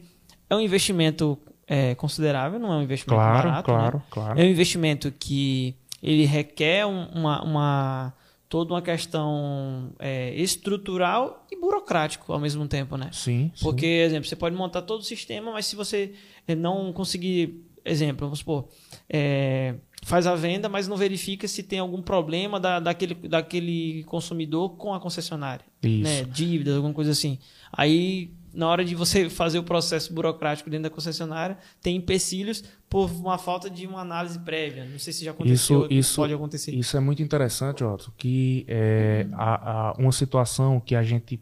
é 0.48 0.56
um 0.56 0.60
investimento 0.60 1.38
é, 1.66 1.94
considerável, 1.94 2.58
não 2.58 2.72
é 2.72 2.76
um 2.76 2.82
investimento 2.82 3.20
claro, 3.20 3.48
barato. 3.48 3.64
Claro, 3.64 3.96
né? 3.98 4.02
claro. 4.10 4.40
É 4.40 4.44
um 4.44 4.48
investimento 4.48 5.12
que 5.12 5.76
ele 6.02 6.24
requer 6.24 6.86
uma, 6.86 7.42
uma 7.42 8.14
toda 8.48 8.72
uma 8.74 8.82
questão 8.82 9.92
é, 9.98 10.34
estrutural 10.34 11.46
e 11.50 11.56
burocrático 11.56 12.32
ao 12.32 12.38
mesmo 12.38 12.66
tempo, 12.66 12.96
né? 12.96 13.10
Sim. 13.12 13.50
sim. 13.54 13.64
Porque, 13.64 13.86
exemplo, 13.86 14.28
você 14.28 14.36
pode 14.36 14.54
montar 14.54 14.82
todo 14.82 15.00
o 15.00 15.04
sistema, 15.04 15.52
mas 15.52 15.66
se 15.66 15.76
você 15.76 16.12
não 16.56 16.92
conseguir, 16.92 17.60
exemplo, 17.84 18.26
vamos 18.26 18.38
supor, 18.38 18.68
é, 19.08 19.74
faz 20.04 20.26
a 20.26 20.34
venda, 20.34 20.68
mas 20.68 20.86
não 20.86 20.96
verifica 20.96 21.48
se 21.48 21.62
tem 21.62 21.80
algum 21.80 22.00
problema 22.00 22.60
da, 22.60 22.78
daquele, 22.78 23.14
daquele 23.14 24.04
consumidor 24.04 24.76
com 24.76 24.94
a 24.94 25.00
concessionária, 25.00 25.64
Isso. 25.82 26.02
né? 26.02 26.24
Dívidas, 26.24 26.76
alguma 26.76 26.94
coisa 26.94 27.10
assim. 27.10 27.38
Aí 27.72 28.30
na 28.56 28.66
hora 28.68 28.84
de 28.84 28.94
você 28.94 29.28
fazer 29.28 29.58
o 29.58 29.62
processo 29.62 30.12
burocrático 30.12 30.70
dentro 30.70 30.84
da 30.84 30.90
concessionária, 30.90 31.58
tem 31.80 31.96
empecilhos 31.96 32.64
por 32.88 33.10
uma 33.10 33.36
falta 33.36 33.68
de 33.68 33.86
uma 33.86 34.00
análise 34.00 34.38
prévia. 34.38 34.86
Não 34.86 34.98
sei 34.98 35.12
se 35.12 35.24
já 35.24 35.32
aconteceu, 35.32 35.84
isso, 35.84 35.92
isso 35.92 36.16
pode 36.16 36.32
acontecer. 36.32 36.74
Isso 36.74 36.96
é 36.96 37.00
muito 37.00 37.22
interessante, 37.22 37.84
Otto, 37.84 38.12
que 38.16 38.64
é, 38.66 39.26
a, 39.34 39.90
a, 39.90 39.92
uma 39.98 40.10
situação 40.10 40.80
que 40.80 40.94
a 40.94 41.02
gente 41.02 41.38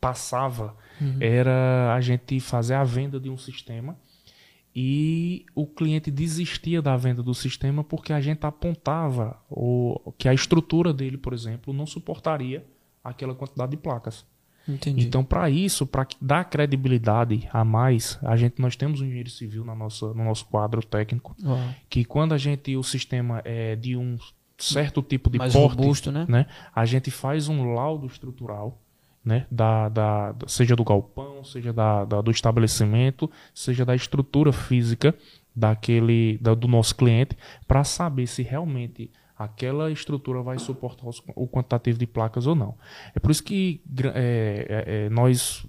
passava 0.00 0.76
uhum. 1.00 1.16
era 1.20 1.94
a 1.94 2.00
gente 2.00 2.40
fazer 2.40 2.74
a 2.74 2.84
venda 2.84 3.20
de 3.20 3.30
um 3.30 3.38
sistema 3.38 3.96
e 4.74 5.46
o 5.54 5.66
cliente 5.66 6.10
desistia 6.10 6.82
da 6.82 6.96
venda 6.96 7.22
do 7.22 7.34
sistema 7.34 7.82
porque 7.82 8.12
a 8.12 8.20
gente 8.20 8.44
apontava 8.44 9.40
o, 9.48 10.12
que 10.18 10.28
a 10.28 10.34
estrutura 10.34 10.92
dele, 10.92 11.16
por 11.16 11.32
exemplo, 11.32 11.72
não 11.72 11.86
suportaria 11.86 12.64
aquela 13.02 13.34
quantidade 13.34 13.70
de 13.70 13.76
placas. 13.76 14.24
Entendi. 14.68 15.06
Então, 15.06 15.24
para 15.24 15.48
isso, 15.48 15.86
para 15.86 16.06
dar 16.20 16.44
credibilidade 16.44 17.48
a 17.52 17.64
mais, 17.64 18.18
a 18.22 18.36
gente 18.36 18.60
nós 18.60 18.76
temos 18.76 19.00
um 19.00 19.04
engenheiro 19.04 19.30
civil 19.30 19.64
na 19.64 19.74
nossa, 19.74 20.08
no 20.08 20.24
nosso 20.24 20.44
quadro 20.46 20.84
técnico, 20.84 21.34
Uau. 21.42 21.58
que 21.88 22.04
quando 22.04 22.34
a 22.34 22.38
gente 22.38 22.76
o 22.76 22.82
sistema 22.82 23.40
é 23.44 23.74
de 23.74 23.96
um 23.96 24.18
certo 24.58 25.00
tipo 25.02 25.30
de 25.30 25.38
Mais 25.38 25.52
porte, 25.52 25.76
robusto, 25.76 26.12
né? 26.12 26.26
né, 26.28 26.46
a 26.74 26.84
gente 26.84 27.10
faz 27.10 27.48
um 27.48 27.72
laudo 27.72 28.06
estrutural, 28.06 28.78
né, 29.24 29.46
da, 29.50 29.88
da, 29.88 30.34
seja 30.46 30.74
do 30.74 30.84
galpão, 30.84 31.44
seja 31.44 31.72
da, 31.72 32.04
da 32.04 32.20
do 32.20 32.30
estabelecimento, 32.30 33.30
seja 33.54 33.84
da 33.84 33.94
estrutura 33.94 34.52
física 34.52 35.14
daquele 35.54 36.38
da, 36.38 36.54
do 36.54 36.68
nosso 36.68 36.94
cliente, 36.94 37.36
para 37.66 37.84
saber 37.84 38.26
se 38.26 38.42
realmente 38.42 39.10
aquela 39.38 39.90
estrutura 39.90 40.42
vai 40.42 40.58
suportar 40.58 41.08
os, 41.08 41.22
o 41.36 41.46
quantitativo 41.46 41.98
de 41.98 42.06
placas 42.06 42.46
ou 42.46 42.54
não. 42.54 42.74
É 43.14 43.20
por 43.20 43.30
isso 43.30 43.44
que 43.44 43.80
é, 44.02 44.66
é, 44.68 45.06
é, 45.06 45.10
nós 45.10 45.64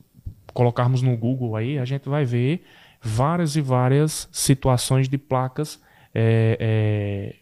colocarmos 0.54 1.02
no 1.02 1.16
Google 1.16 1.56
aí, 1.56 1.78
a 1.78 1.86
gente 1.86 2.10
vai 2.10 2.26
ver 2.26 2.64
várias 3.02 3.56
e 3.56 3.62
várias 3.62 4.28
situações 4.32 5.08
de 5.08 5.18
placas 5.18 5.80
é, 6.14 6.58
é, 6.60 7.36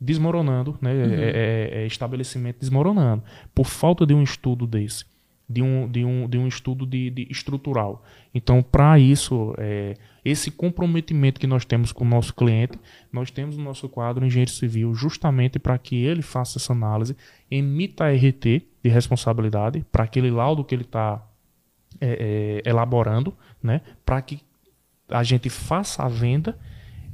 desmoronando, 0.00 0.76
né? 0.80 0.92
Uhum. 0.92 1.14
É, 1.14 1.86
estabelecimento 1.86 2.58
desmoronando, 2.58 3.22
por 3.54 3.66
falta 3.66 4.04
de 4.04 4.12
um 4.12 4.22
estudo 4.22 4.66
desse 4.66 5.04
de 5.48 5.62
um, 5.62 5.88
de 5.90 6.04
um, 6.04 6.28
de 6.28 6.36
um 6.36 6.46
estudo 6.46 6.86
de, 6.86 7.10
de 7.10 7.26
estrutural. 7.30 8.04
Então, 8.34 8.62
para 8.62 8.98
isso, 8.98 9.54
é, 9.56 9.94
esse 10.24 10.50
comprometimento 10.50 11.40
que 11.40 11.46
nós 11.46 11.64
temos 11.64 11.90
com 11.90 12.04
o 12.04 12.08
nosso 12.08 12.34
cliente, 12.34 12.78
nós 13.10 13.30
temos 13.30 13.56
no 13.56 13.64
nosso 13.64 13.88
quadro 13.88 14.26
engenheiro 14.26 14.50
civil 14.50 14.94
justamente 14.94 15.58
para 15.58 15.78
que 15.78 15.96
ele 15.96 16.20
faça 16.20 16.58
essa 16.58 16.72
análise, 16.72 17.16
emita 17.50 18.04
a 18.04 18.12
RT 18.12 18.62
de 18.82 18.90
responsabilidade 18.90 19.84
para 19.90 20.04
aquele 20.04 20.30
laudo 20.30 20.62
que 20.64 20.74
ele 20.74 20.82
está 20.82 21.26
é, 22.00 22.62
é, 22.64 22.68
elaborando, 22.68 23.34
né, 23.62 23.80
para 24.04 24.20
que 24.20 24.40
a 25.08 25.22
gente 25.22 25.48
faça 25.48 26.02
a 26.02 26.08
venda, 26.08 26.58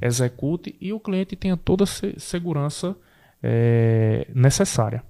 execute 0.01 0.75
e 0.81 0.91
o 0.91 0.99
cliente 0.99 1.37
tenha 1.37 1.55
toda 1.55 1.85
a 1.85 1.87
segurança 1.87 2.97
é, 3.41 4.27
necessária. 4.35 5.01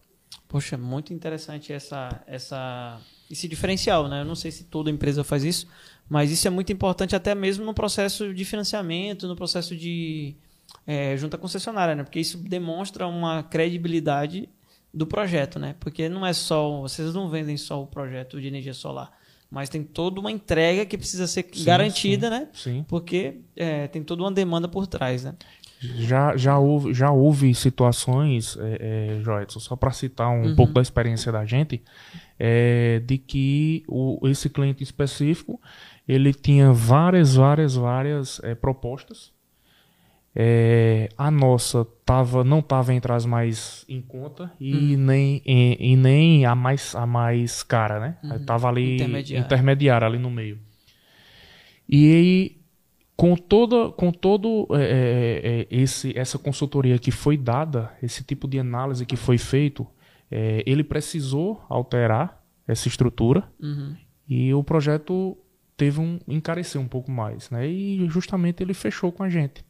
Poxa, 0.47 0.77
muito 0.77 1.11
interessante 1.11 1.73
essa, 1.73 2.23
essa, 2.27 3.01
esse 3.29 3.47
diferencial, 3.47 4.07
né? 4.07 4.21
Eu 4.21 4.25
não 4.25 4.35
sei 4.35 4.51
se 4.51 4.65
toda 4.65 4.89
empresa 4.89 5.23
faz 5.23 5.43
isso, 5.43 5.67
mas 6.09 6.31
isso 6.31 6.47
é 6.47 6.51
muito 6.51 6.71
importante 6.71 7.15
até 7.15 7.33
mesmo 7.33 7.65
no 7.65 7.73
processo 7.73 8.33
de 8.33 8.45
financiamento, 8.45 9.27
no 9.27 9.35
processo 9.35 9.75
de 9.75 10.35
é, 10.85 11.17
junta 11.17 11.37
concessionária, 11.37 11.95
né? 11.95 12.03
Porque 12.03 12.19
isso 12.19 12.37
demonstra 12.37 13.07
uma 13.07 13.43
credibilidade 13.43 14.47
do 14.93 15.05
projeto, 15.05 15.59
né? 15.59 15.75
Porque 15.79 16.07
não 16.07 16.25
é 16.25 16.33
só, 16.33 16.81
vocês 16.81 17.13
não 17.13 17.29
vendem 17.29 17.57
só 17.57 17.81
o 17.81 17.87
projeto 17.87 18.39
de 18.39 18.47
energia 18.47 18.73
solar, 18.73 19.11
mas 19.49 19.69
tem 19.69 19.83
toda 19.83 20.19
uma 20.19 20.31
entrega 20.31 20.85
que 20.85 20.97
precisa 20.97 21.27
ser 21.27 21.45
sim, 21.51 21.63
garantida, 21.63 22.27
sim, 22.27 22.33
né? 22.33 22.49
Sim. 22.53 22.85
Porque 22.87 23.41
é, 23.55 23.87
tem 23.87 24.03
toda 24.03 24.23
uma 24.23 24.31
demanda 24.31 24.67
por 24.67 24.87
trás, 24.87 25.23
né? 25.23 25.35
Já, 25.97 26.35
já, 26.37 26.57
houve, 26.57 26.93
já 26.93 27.11
houve 27.11 27.53
situações, 27.53 28.57
é, 28.59 29.19
é, 29.21 29.45
só 29.47 29.75
para 29.75 29.91
citar 29.91 30.29
um 30.29 30.49
uhum. 30.49 30.55
pouco 30.55 30.73
da 30.73 30.81
experiência 30.81 31.31
da 31.31 31.45
gente, 31.45 31.81
é, 32.39 33.01
de 33.05 33.17
que 33.17 33.83
o, 33.87 34.27
esse 34.27 34.49
cliente 34.49 34.83
específico 34.83 35.59
ele 36.07 36.33
tinha 36.33 36.71
várias, 36.71 37.35
várias, 37.35 37.75
várias 37.75 38.39
é, 38.43 38.53
propostas. 38.53 39.33
É, 40.37 41.07
a 41.17 41.31
nossa 41.31 41.87
tava, 42.05 42.43
não 42.43 42.59
estava 42.59 42.93
entre 42.93 43.09
as 43.13 43.25
mais 43.25 43.85
em 43.87 44.01
conta 44.01 44.51
e, 44.59 44.95
uhum. 44.95 45.01
nem, 45.01 45.41
e, 45.45 45.93
e, 45.93 45.95
nem 45.95 46.45
a 46.45 46.53
mais, 46.53 46.93
a 46.93 47.05
mais 47.05 47.63
cara, 47.63 47.99
né? 48.01 48.17
Uhum. 48.21 48.45
Tava 48.45 48.67
ali 48.67 48.95
intermediária. 48.95 49.45
intermediária 49.45 50.05
ali 50.05 50.19
no 50.19 50.29
meio. 50.29 50.59
E 51.87 52.57
com 53.15 53.35
toda 53.35 53.91
com 53.91 54.11
todo 54.11 54.67
é, 54.71 54.81
é, 54.81 55.61
é, 55.61 55.67
esse 55.69 56.17
essa 56.17 56.37
consultoria 56.37 56.99
que 56.99 57.11
foi 57.11 57.37
dada 57.37 57.91
esse 58.03 58.23
tipo 58.23 58.47
de 58.47 58.59
análise 58.59 59.05
que 59.05 59.15
foi 59.15 59.37
feito 59.37 59.87
é, 60.29 60.63
ele 60.65 60.83
precisou 60.83 61.63
alterar 61.69 62.43
essa 62.67 62.87
estrutura 62.87 63.49
uhum. 63.61 63.95
e 64.27 64.53
o 64.53 64.63
projeto 64.63 65.37
teve 65.77 65.99
um 65.99 66.19
encarecer 66.27 66.79
um 66.79 66.87
pouco 66.87 67.09
mais 67.09 67.49
né 67.49 67.67
e 67.67 68.05
justamente 68.09 68.61
ele 68.61 68.73
fechou 68.73 69.11
com 69.11 69.23
a 69.23 69.29
gente 69.29 69.65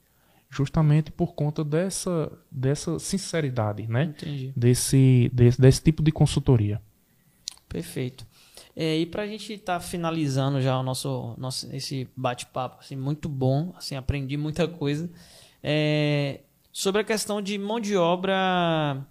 justamente 0.49 1.11
por 1.11 1.35
conta 1.35 1.63
dessa 1.63 2.31
dessa 2.51 2.97
sinceridade 2.97 3.85
né 3.87 4.05
Entendi. 4.05 4.53
desse, 4.55 5.29
desse 5.31 5.61
desse 5.61 5.83
tipo 5.83 6.01
de 6.01 6.11
consultoria 6.11 6.81
perfeito 7.69 8.25
é, 8.75 8.97
e 8.97 9.05
para 9.05 9.23
a 9.23 9.27
gente 9.27 9.53
estar 9.53 9.75
tá 9.75 9.79
finalizando 9.79 10.61
já 10.61 10.77
o 10.77 10.83
nosso, 10.83 11.33
nosso 11.37 11.73
esse 11.73 12.09
bate-papo, 12.15 12.79
assim, 12.81 12.95
muito 12.95 13.29
bom, 13.29 13.73
assim, 13.77 13.95
aprendi 13.95 14.35
muita 14.35 14.67
coisa. 14.67 15.09
É, 15.63 16.41
sobre 16.71 17.01
a 17.01 17.03
questão 17.05 17.41
de 17.41 17.57
mão 17.57 17.79
de 17.79 17.95
obra 17.95 19.01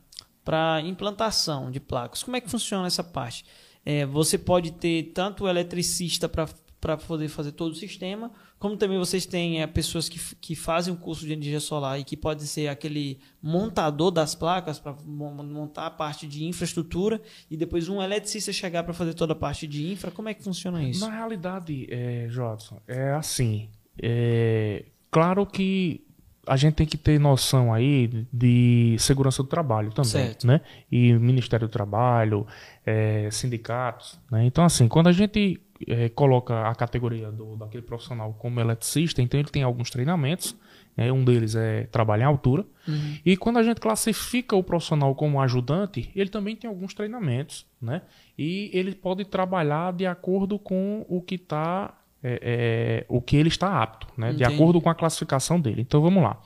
para 0.44 0.82
implantação 0.82 1.70
de 1.70 1.80
placas. 1.80 2.22
Como 2.22 2.36
é 2.36 2.40
que 2.40 2.50
funciona 2.50 2.86
essa 2.86 3.02
parte? 3.02 3.46
É, 3.86 4.04
você 4.04 4.36
pode 4.36 4.72
ter 4.72 5.12
tanto 5.14 5.44
o 5.44 5.48
eletricista 5.48 6.28
para 6.28 6.96
poder 6.98 7.28
fazer 7.28 7.52
todo 7.52 7.72
o 7.72 7.74
sistema, 7.74 8.30
como 8.64 8.78
também 8.78 8.96
vocês 8.98 9.26
têm 9.26 9.60
é, 9.60 9.66
pessoas 9.66 10.08
que, 10.08 10.18
que 10.36 10.56
fazem 10.56 10.94
o 10.94 10.96
curso 10.96 11.26
de 11.26 11.34
energia 11.34 11.60
solar 11.60 12.00
e 12.00 12.02
que 12.02 12.16
pode 12.16 12.46
ser 12.46 12.68
aquele 12.68 13.20
montador 13.42 14.10
das 14.10 14.34
placas 14.34 14.78
para 14.78 14.94
montar 15.04 15.84
a 15.84 15.90
parte 15.90 16.26
de 16.26 16.46
infraestrutura 16.46 17.20
e 17.50 17.58
depois 17.58 17.90
um 17.90 18.00
eletricista 18.00 18.54
chegar 18.54 18.82
para 18.82 18.94
fazer 18.94 19.12
toda 19.12 19.34
a 19.34 19.36
parte 19.36 19.66
de 19.66 19.92
infra. 19.92 20.10
Como 20.10 20.30
é 20.30 20.34
que 20.34 20.42
funciona 20.42 20.82
isso? 20.82 21.06
Na 21.06 21.14
realidade, 21.14 21.86
é, 21.90 22.26
Jodson, 22.30 22.80
é 22.88 23.10
assim. 23.10 23.68
É, 24.02 24.86
claro 25.10 25.44
que 25.44 26.02
a 26.46 26.56
gente 26.56 26.72
tem 26.72 26.86
que 26.86 26.96
ter 26.96 27.20
noção 27.20 27.70
aí 27.70 28.26
de 28.32 28.96
segurança 28.98 29.42
do 29.42 29.48
trabalho 29.50 29.90
também, 29.90 30.10
certo. 30.10 30.46
né? 30.46 30.62
E 30.90 31.12
Ministério 31.12 31.68
do 31.68 31.70
Trabalho, 31.70 32.46
é, 32.86 33.28
sindicatos, 33.30 34.18
né? 34.30 34.46
Então 34.46 34.64
assim, 34.64 34.88
quando 34.88 35.08
a 35.08 35.12
gente 35.12 35.60
é, 35.86 36.08
coloca 36.08 36.68
a 36.68 36.74
categoria 36.74 37.30
do, 37.30 37.56
daquele 37.56 37.82
profissional 37.82 38.32
como 38.34 38.60
eletricista, 38.60 39.20
então 39.20 39.38
ele 39.38 39.48
tem 39.48 39.62
alguns 39.62 39.90
treinamentos. 39.90 40.56
Né? 40.96 41.10
Um 41.10 41.24
deles 41.24 41.54
é 41.54 41.84
trabalhar 41.84 42.24
em 42.24 42.28
altura. 42.28 42.64
Uhum. 42.86 43.18
E 43.24 43.36
quando 43.36 43.58
a 43.58 43.62
gente 43.62 43.80
classifica 43.80 44.54
o 44.54 44.62
profissional 44.62 45.14
como 45.14 45.40
ajudante, 45.40 46.10
ele 46.14 46.30
também 46.30 46.54
tem 46.54 46.68
alguns 46.68 46.94
treinamentos. 46.94 47.66
Né? 47.80 48.02
E 48.38 48.70
ele 48.72 48.94
pode 48.94 49.24
trabalhar 49.24 49.92
de 49.92 50.06
acordo 50.06 50.58
com 50.58 51.04
o 51.08 51.20
que 51.20 51.36
está. 51.36 51.98
É, 52.26 52.40
é, 52.42 53.06
o 53.06 53.20
que 53.20 53.36
ele 53.36 53.50
está 53.50 53.82
apto, 53.82 54.06
né? 54.16 54.32
de 54.32 54.44
acordo 54.44 54.80
com 54.80 54.88
a 54.88 54.94
classificação 54.94 55.60
dele. 55.60 55.82
Então 55.82 56.00
vamos 56.00 56.22
lá. 56.22 56.40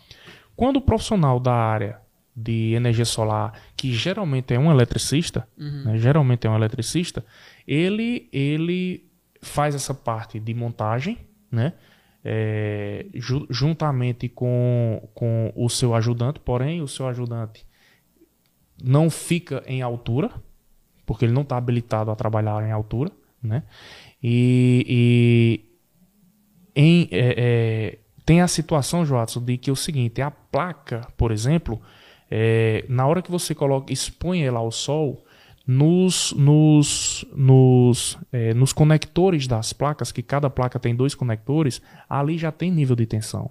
Quando 0.57 0.79
o 0.79 0.81
profissional 0.81 1.39
da 1.39 1.55
área 1.55 2.01
de 2.35 2.73
energia 2.75 3.05
solar, 3.05 3.53
que 3.77 3.93
geralmente 3.93 4.53
é 4.53 4.59
um 4.59 4.73
eletricista, 4.73 5.47
uhum. 5.57 5.85
né? 5.85 5.99
geralmente 5.99 6.49
é 6.49 6.51
um 6.51 6.57
eletricista, 6.57 7.25
ele, 7.65 8.29
ele 8.33 9.08
faz 9.49 9.75
essa 9.75 9.95
parte 9.95 10.39
de 10.39 10.55
montagem, 10.55 11.19
né? 11.51 11.73
É, 12.25 13.07
ju 13.15 13.47
juntamente 13.49 14.29
com, 14.29 15.09
com 15.15 15.53
o 15.57 15.69
seu 15.69 15.95
ajudante, 15.95 16.41
porém 16.41 16.83
o 16.83 16.89
seu 16.89 17.07
ajudante 17.07 17.65
não 18.83 19.09
fica 19.09 19.63
em 19.67 19.83
altura, 19.83 20.31
porque 21.07 21.25
ele 21.25 21.33
não 21.33 21.43
está 21.43 21.57
habilitado 21.57 22.11
a 22.11 22.17
trabalhar 22.17 22.63
em 22.67 22.73
altura, 22.73 23.11
né? 23.43 23.63
E, 24.23 24.85
e 24.89 26.81
em, 26.81 27.09
é, 27.11 27.35
é, 27.39 27.99
tem 28.25 28.41
a 28.41 28.49
situação, 28.49 29.05
Joatson, 29.05 29.43
de 29.45 29.57
que 29.57 29.71
é 29.71 29.73
o 29.73 29.77
seguinte, 29.77 30.21
a 30.23 30.31
placa, 30.31 31.01
por 31.17 31.33
exemplo, 31.33 31.81
É, 32.31 32.85
na 32.91 33.07
hora 33.07 33.23
que 33.23 33.31
você 33.31 33.55
coloca, 33.55 33.91
expõe 33.91 34.43
ela 34.43 34.59
ao 34.59 34.71
sol, 34.71 35.25
nos, 35.71 36.33
nos, 36.33 37.27
nos, 37.37 38.17
é, 38.33 38.55
nos 38.55 38.73
conectores 38.73 39.47
das 39.47 39.75
placas, 39.75 40.11
que 40.11 40.23
cada 40.23 40.49
placa 40.49 40.79
tem 40.79 40.97
dois 40.97 41.15
conectores, 41.15 41.83
ali 42.09 42.39
já 42.39 42.51
tem 42.51 42.71
nível 42.71 42.97
de 42.97 43.05
tensão. 43.05 43.51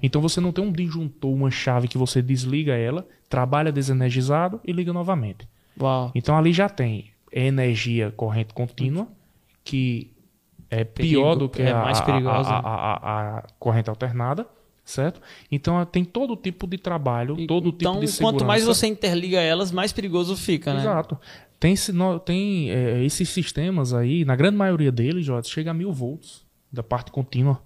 Então 0.00 0.22
você 0.22 0.40
não 0.40 0.52
tem 0.52 0.64
um 0.64 0.70
disjuntor, 0.70 1.32
uma 1.34 1.50
chave 1.50 1.88
que 1.88 1.98
você 1.98 2.22
desliga 2.22 2.74
ela, 2.76 3.04
trabalha 3.28 3.72
desenergizado 3.72 4.60
e 4.64 4.70
liga 4.70 4.92
novamente. 4.92 5.48
Uau. 5.80 6.12
Então 6.14 6.36
ali 6.36 6.52
já 6.52 6.68
tem 6.68 7.10
energia 7.32 8.12
corrente 8.12 8.54
contínua, 8.54 9.08
que 9.64 10.12
é 10.70 10.84
Perigo, 10.84 11.14
pior 11.22 11.34
do 11.34 11.48
que 11.48 11.62
é 11.62 11.72
a- 11.72 11.82
a- 12.50 12.60
a- 12.60 13.38
a 13.38 13.42
corrente 13.58 13.90
alternada, 13.90 14.46
certo? 14.86 15.20
Então 15.50 15.84
tem 15.84 16.04
todo 16.04 16.36
tipo 16.36 16.66
de 16.66 16.78
trabalho, 16.78 17.36
todo 17.46 17.72
tipo 17.72 17.82
então, 17.82 18.00
de 18.00 18.06
segurança. 18.08 18.22
quanto 18.22 18.44
mais 18.46 18.64
você 18.64 18.86
interliga 18.86 19.40
elas, 19.40 19.72
mais 19.72 19.92
perigoso 19.92 20.36
fica, 20.36 20.72
né? 20.72 20.80
Exato. 20.80 21.18
Tem, 21.58 21.74
tem 22.24 22.70
é, 22.70 23.04
esses 23.04 23.28
sistemas 23.28 23.92
aí, 23.92 24.24
na 24.24 24.36
grande 24.36 24.56
maioria 24.56 24.92
deles, 24.92 25.26
chega 25.44 25.72
a 25.72 25.74
mil 25.74 25.92
volts 25.92 26.46
da 26.72 26.82
parte 26.82 27.10
contínua. 27.10 27.60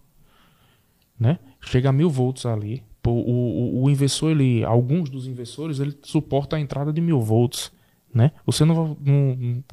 Né? 1.18 1.38
Chega 1.60 1.90
a 1.90 1.92
mil 1.92 2.09
volts 2.09 2.47
ali. 2.47 2.82
O, 3.06 3.10
o, 3.10 3.82
o 3.84 3.90
inversor, 3.90 4.30
ele, 4.30 4.64
alguns 4.64 5.10
dos 5.10 5.26
inversores, 5.26 5.78
ele 5.80 5.97
suporta 6.02 6.56
a 6.56 6.60
entrada 6.60 6.92
de 6.92 7.01
mil 7.01 7.20
volts. 7.20 7.70
Né? 8.14 8.32
Você 8.47 8.64
não, 8.64 8.97
não- 9.05 9.36
não 9.36 9.64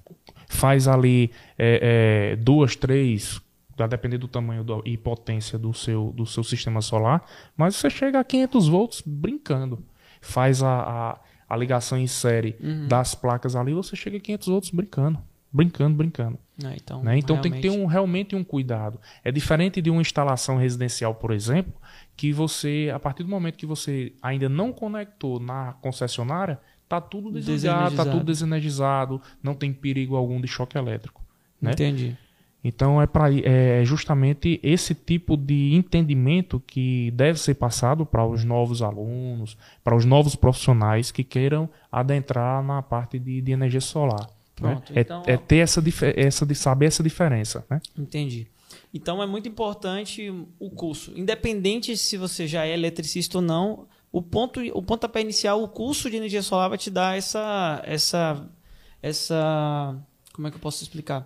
faz 0.49 0.87
ali 0.87 1.31
é, 1.57 2.31
é, 2.33 2.35
duas, 2.35 2.75
três, 2.75 3.39
vai 3.77 3.87
depender 3.87 4.17
do 4.17 4.27
tamanho 4.27 4.63
do- 4.63 4.81
e 4.85 4.97
potência 4.97 5.57
do 5.57 5.73
seu, 5.73 6.11
do 6.15 6.25
seu 6.25 6.43
sistema 6.43 6.81
solar, 6.81 7.23
mas 7.55 7.75
você 7.75 7.89
chega 7.89 8.19
a 8.19 8.23
500 8.23 8.67
volts 8.67 9.03
brincando. 9.05 9.83
Faz 10.21 10.63
a, 10.63 10.79
a, 10.81 11.19
a 11.47 11.55
ligação 11.57 11.97
em 11.97 12.07
série 12.07 12.55
das 12.87 13.13
placas 13.15 13.55
ali, 13.55 13.73
você 13.73 13.95
chega 13.95 14.17
a 14.17 14.19
500 14.19 14.47
volts 14.47 14.69
brincando. 14.71 15.19
Brincando, 15.53 15.95
brincando. 15.95 16.37
É, 16.65 16.75
então, 16.75 17.01
né? 17.03 17.17
Então 17.17 17.37
tem 17.39 17.51
que 17.51 17.61
ter 17.61 17.67
realmente- 17.69 17.85
um, 17.85 17.87
realmente 17.87 18.35
um 18.35 18.43
cuidado. 18.43 18.99
É 19.23 19.31
diferente 19.31 19.81
de 19.81 19.89
uma 19.89 20.01
instalação 20.01 20.57
residencial, 20.57 21.15
por 21.15 21.31
exemplo, 21.31 21.73
que 22.17 22.33
você, 22.33 22.91
a 22.93 22.99
partir 22.99 23.23
do 23.23 23.29
momento 23.29 23.55
que 23.57 23.65
você 23.65 24.11
ainda 24.21 24.49
não 24.49 24.73
conectou 24.73 25.39
na 25.39 25.73
concessionária, 25.73 26.59
tá 26.89 26.99
tudo 26.99 27.31
desligado, 27.31 27.95
tá 27.95 28.03
tudo 28.11 28.25
desenergizado, 28.25 29.21
não 29.41 29.53
tem 29.53 29.71
perigo 29.71 30.15
algum 30.15 30.41
de 30.41 30.47
choque 30.47 30.77
elétrico. 30.77 31.23
né? 31.61 31.71
Entendi. 31.71 32.17
Então 32.63 33.01
é, 33.01 33.07
pra, 33.07 33.27
é 33.31 33.85
justamente 33.85 34.59
esse 34.63 34.93
tipo 34.93 35.37
de 35.37 35.73
entendimento 35.75 36.61
que 36.65 37.11
deve 37.11 37.39
ser 37.39 37.53
passado 37.55 38.05
para 38.05 38.25
os 38.25 38.43
novos 38.43 38.81
alunos, 38.81 39.55
para 39.83 39.95
os 39.95 40.03
novos 40.05 40.35
profissionais 40.35 41.11
que 41.11 41.23
queiram 41.23 41.69
adentrar 41.91 42.61
na 42.63 42.81
parte 42.81 43.17
de, 43.19 43.41
de 43.41 43.51
energia 43.51 43.79
solar. 43.79 44.21
né? 44.21 44.27
Pronto, 44.55 44.91
É- 44.93 45.01
então- 45.01 45.23
é, 45.27 45.37
ter 45.37 45.57
essa, 45.57 45.81
essa 46.15 46.45
de 46.45 46.55
saber 46.55 46.87
essa 46.87 47.03
diferença. 47.03 47.65
Né? 47.69 47.79
Entendi. 47.97 48.47
Então 48.93 49.21
é 49.21 49.27
muito 49.27 49.47
importante 49.47 50.29
o 50.59 50.69
curso. 50.71 51.13
Independente 51.15 51.95
se 51.95 52.17
você 52.17 52.47
já 52.47 52.65
é 52.65 52.73
eletricista 52.73 53.37
ou 53.37 53.41
não, 53.41 53.87
o 54.11 54.21
ponto, 54.21 54.59
o 54.73 54.81
pontapé 54.81 55.21
inicial, 55.21 55.61
o 55.61 55.67
curso 55.67 56.09
de 56.09 56.17
energia 56.17 56.41
solar 56.41 56.69
vai 56.69 56.77
te 56.77 56.89
dar 56.89 57.15
essa. 57.17 57.81
essa. 57.85 58.49
essa. 59.01 59.95
Como 60.33 60.47
é 60.47 60.51
que 60.51 60.57
eu 60.57 60.61
posso 60.61 60.83
explicar? 60.83 61.25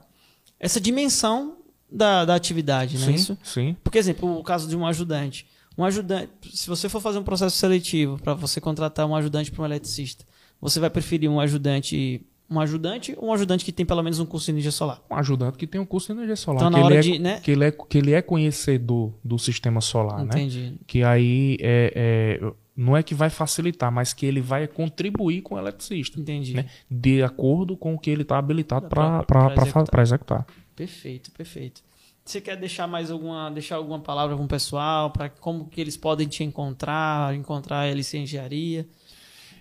Essa 0.62 0.80
dimensão 0.80 1.58
da, 1.92 2.24
da 2.24 2.36
atividade, 2.36 3.00
não 3.00 3.06
é 3.06 3.08
sim, 3.08 3.14
isso? 3.16 3.38
sim. 3.44 3.76
Por 3.84 3.96
exemplo, 3.96 4.38
o 4.38 4.44
caso 4.44 4.70
de 4.70 4.78
um 4.78 4.86
ajudante. 4.86 5.48
Um 5.76 5.84
ajudante, 5.84 6.30
se 6.54 6.68
você 6.68 6.88
for 6.88 7.02
fazer 7.02 7.18
um 7.18 7.24
processo 7.24 7.58
seletivo 7.58 8.20
para 8.20 8.36
você 8.36 8.62
contratar 8.62 9.08
um 9.08 9.16
ajudante 9.16 9.52
para 9.52 9.64
um 9.64 9.66
eletricista, 9.66 10.24
você 10.62 10.80
vai 10.80 10.90
preferir 10.92 11.30
um 11.30 11.40
ajudante, 11.40 12.24
um 12.48 12.60
ajudante 12.60 13.16
ou 13.18 13.30
um 13.30 13.34
ajudante 13.34 13.66
que 13.66 13.72
tem 13.72 13.86
pelo 13.86 14.04
menos 14.04 14.20
um 14.20 14.26
curso 14.26 14.46
de 14.46 14.52
energia 14.52 14.72
solar? 14.72 15.02
Um 15.10 15.16
ajudante 15.16 15.58
que 15.58 15.66
tem 15.66 15.82
um 15.82 15.86
curso 15.86 16.08
de 16.08 16.20
energia 16.20 16.36
solar. 16.36 16.62
Então, 16.62 16.70
na 16.70 16.78
que, 16.78 16.84
hora 16.84 16.96
ele 16.96 17.04
de, 17.04 17.16
é, 17.16 17.20
né? 17.20 17.40
que, 17.40 17.52
ele 17.52 17.64
é, 17.64 17.72
que 17.72 17.98
ele 17.98 18.14
é 18.14 18.22
conhecedor 18.22 19.14
do 19.24 19.40
sistema 19.40 19.82
solar. 19.82 20.20
Né? 20.20 20.26
Entendi. 20.26 20.74
Que 20.86 21.04
aí 21.04 21.58
é, 21.60 22.40
é, 22.40 22.54
não 22.76 22.96
é 22.96 23.04
que 23.04 23.14
vai 23.14 23.30
facilitar, 23.30 23.92
mas 23.92 24.14
que 24.14 24.26
ele 24.26 24.42
vai 24.42 24.68
contribuir 24.68 25.42
com 25.42 25.56
o 25.56 25.60
eletricista. 25.60 26.20
Entendi. 26.20 26.54
né? 26.54 26.66
De 26.90 27.22
acordo 27.24 27.76
com 27.78 27.94
o 27.94 28.00
que 28.00 28.10
ele 28.10 28.22
está 28.24 28.38
habilitado 28.38 28.88
para 28.88 29.26
executar. 29.58 30.00
executar. 30.02 30.46
Perfeito, 30.76 31.32
perfeito. 31.32 31.82
Você 32.24 32.40
quer 32.40 32.56
deixar 32.56 32.88
mais 32.88 33.10
alguma, 33.12 33.50
deixar 33.50 33.76
alguma 33.78 34.00
palavra 34.00 34.38
com 34.38 34.44
o 34.44 34.48
pessoal 34.48 35.10
para 35.10 35.28
como 35.30 35.66
que 35.66 35.82
eles 35.82 35.98
podem 35.98 36.28
te 36.28 36.44
encontrar, 36.44 37.34
encontrar 37.36 37.80
a 37.82 37.88
LC 37.88 38.20
Engenharia? 38.20 38.88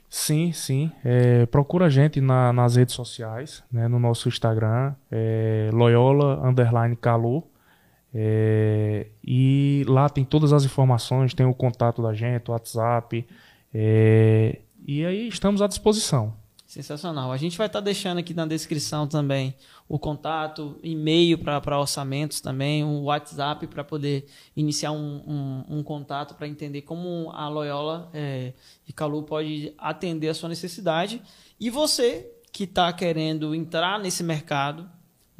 Sim, 0.09 0.53
sim. 0.53 0.91
É, 1.05 1.47
procura 1.47 1.87
a 1.87 1.89
gente 1.89 2.21
na- 2.21 2.53
nas 2.53 2.77
redes 2.77 2.95
sociais, 2.95 3.63
né, 3.71 3.87
no 3.89 3.99
nosso 3.99 4.29
Instagram, 4.29 4.95
é, 5.11 5.71
Loyola 5.73 6.47
Underline 6.49 6.97
Calor. 6.97 7.45
É, 8.15 9.07
e 9.25 9.85
lá 9.87 10.09
tem 10.09 10.25
todas 10.25 10.53
as 10.53 10.65
informações, 10.65 11.35
tem 11.35 11.47
o 11.47 11.55
contato 11.55 12.03
da 12.03 12.13
gente, 12.13 12.49
o 12.49 12.53
WhatsApp. 12.53 13.27
é, 13.73 14.61
e 14.87 15.05
aí 15.05 15.29
estamos 15.29 15.63
à 15.63 15.67
disposição. 15.67 16.35
Sensacional. 16.67 17.33
A 17.33 17.37
gente 17.37 17.59
vai 17.59 17.67
estar 17.67 17.81
deixando 17.81 18.19
aqui 18.19 18.33
na 18.33 18.47
descrição 18.47 19.05
também 19.05 19.57
o 19.89 19.99
contato, 19.99 20.79
e-mail 20.85 21.37
para 21.37 21.81
orçamentos 21.81 22.41
também, 22.41 22.85
um 22.85 23.03
WhatsApp 23.03 23.67
para 23.67 23.83
poder 23.83 24.27
iniciar 24.57 24.93
um, 24.93 25.21
um, 25.27 25.79
um 25.79 25.83
contato 25.83 26.37
para 26.37 26.47
entender 26.47 26.83
como 26.83 27.29
a 27.33 27.49
Loyola 27.49 28.09
é, 28.15 28.53
e 28.87 28.93
Calu 28.93 29.25
pode 29.25 29.75
atender 29.77 30.29
a 30.29 30.35
sua 30.35 30.49
necessidade. 30.49 31.21
E 31.59 31.69
você 31.71 32.31
que 32.53 32.63
está 32.63 32.93
querendo 32.93 33.53
entrar 33.53 33.99
nesse 33.99 34.23
mercado, 34.23 34.89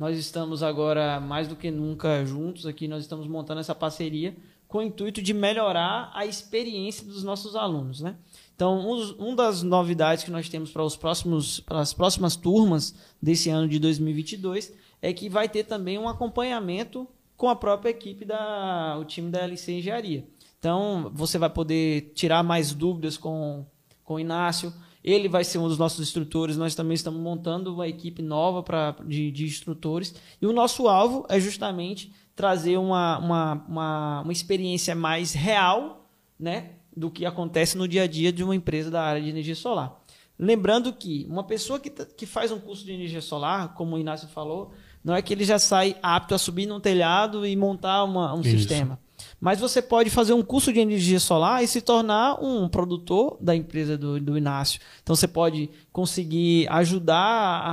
nós 0.01 0.17
estamos 0.17 0.63
agora 0.63 1.21
mais 1.21 1.47
do 1.47 1.55
que 1.55 1.71
nunca 1.71 2.25
juntos 2.25 2.65
aqui, 2.65 2.89
nós 2.89 3.03
estamos 3.03 3.27
montando 3.27 3.61
essa 3.61 3.75
parceria 3.75 4.35
com 4.67 4.79
o 4.79 4.83
intuito 4.83 5.21
de 5.21 5.35
melhorar 5.35 6.11
a 6.15 6.25
experiência 6.25 7.05
dos 7.05 7.23
nossos 7.23 7.55
alunos, 7.55 8.01
né? 8.01 8.17
Então, 8.57 8.81
um, 9.19 9.37
das 9.37 9.63
novidades 9.63 10.25
que 10.25 10.31
nós 10.31 10.49
temos 10.49 10.71
para 10.71 10.83
os 10.83 10.97
próximos 10.97 11.61
para 11.61 11.81
as 11.81 11.93
próximas 11.93 12.35
turmas 12.35 12.95
desse 13.21 13.51
ano 13.51 13.69
de 13.69 13.79
2022 13.79 14.73
é 15.03 15.13
que 15.13 15.29
vai 15.29 15.51
ter 15.51 15.65
também 15.65 15.99
um 15.99 16.09
acompanhamento 16.09 17.07
com 17.37 17.51
a 17.51 17.55
própria 17.55 17.91
equipe 17.91 18.25
da 18.25 18.97
o 18.99 19.05
time 19.05 19.31
da 19.31 19.41
LC 19.41 19.73
Engenharia. 19.73 20.27
Então, 20.59 21.11
você 21.13 21.37
vai 21.37 21.51
poder 21.51 22.13
tirar 22.15 22.43
mais 22.43 22.73
dúvidas 22.73 23.19
com 23.19 23.67
com 24.03 24.15
o 24.15 24.21
Inácio. 24.21 24.73
Ele 25.03 25.29
vai 25.29 25.45
ser 25.45 25.59
um 25.59 25.67
dos 25.69 25.79
nossos 25.79 26.01
instrutores. 26.01 26.57
Nós 26.57 26.75
também 26.75 26.95
estamos 26.95 27.21
montando 27.21 27.73
uma 27.75 27.89
equipe 27.89 28.21
nova 28.23 28.63
pra, 28.63 28.95
de, 29.07 29.31
de 29.31 29.45
instrutores. 29.47 30.15
E 30.41 30.47
o 30.47 30.53
nosso 30.53 30.89
alvo 30.89 31.25
é 31.29 31.41
justamente 31.41 32.13
trazer 32.37 32.77
uma, 32.79 33.19
uma, 33.19 33.65
uma, 33.69 34.21
uma 34.23 34.33
experiência 34.33 34.95
mais 34.95 35.33
real 35.33 36.09
né, 36.39 36.73
do 36.97 37.11
que 37.11 37.25
acontece 37.25 37.77
no 37.79 37.87
dia 37.89 38.03
a 38.03 38.07
dia 38.07 38.33
de 38.33 38.43
uma 38.45 38.55
empresa 38.55 38.91
da 38.91 39.03
área 39.03 39.23
de 39.23 39.29
energia 39.29 39.55
solar. 39.55 39.99
Lembrando 40.39 40.93
que 40.93 41.27
uma 41.29 41.45
pessoa 41.45 41.79
que, 41.79 41.91
tá- 41.91 42.07
que 42.07 42.25
faz 42.25 42.51
um 42.51 42.59
curso 42.59 42.85
de 42.85 42.93
energia 42.93 43.21
solar, 43.21 43.75
como 43.75 43.97
o 43.97 43.99
Inácio 43.99 44.27
falou, 44.29 44.73
não 45.05 45.15
é 45.15 45.21
que 45.21 45.33
ele 45.35 45.45
já 45.45 45.59
sai 45.59 45.97
apto 46.03 46.35
a 46.35 46.39
subir 46.39 46.67
num 46.67 46.81
telhado 46.81 47.47
e 47.47 47.55
montar 47.57 48.05
uma- 48.05 48.35
um 48.35 48.41
Isso. 48.41 48.51
sistema. 48.51 48.99
Mas 49.41 49.59
você 49.59 49.81
pode 49.81 50.11
fazer 50.11 50.35
um 50.35 50.43
curso 50.43 50.71
de 50.73 50.81
energia 50.81 51.19
solar 51.19 51.65
e 51.65 51.67
se 51.67 51.81
tornar 51.81 52.43
um 52.45 52.69
produtor 52.69 53.39
da 53.41 53.57
empresa 53.57 53.97
do, 53.97 54.21
do 54.21 54.37
Inácio. 54.37 54.81
Então 55.03 55.17
você 55.17 55.27
pode 55.27 55.71
conseguir 55.91 56.67
ajudar 56.71 57.17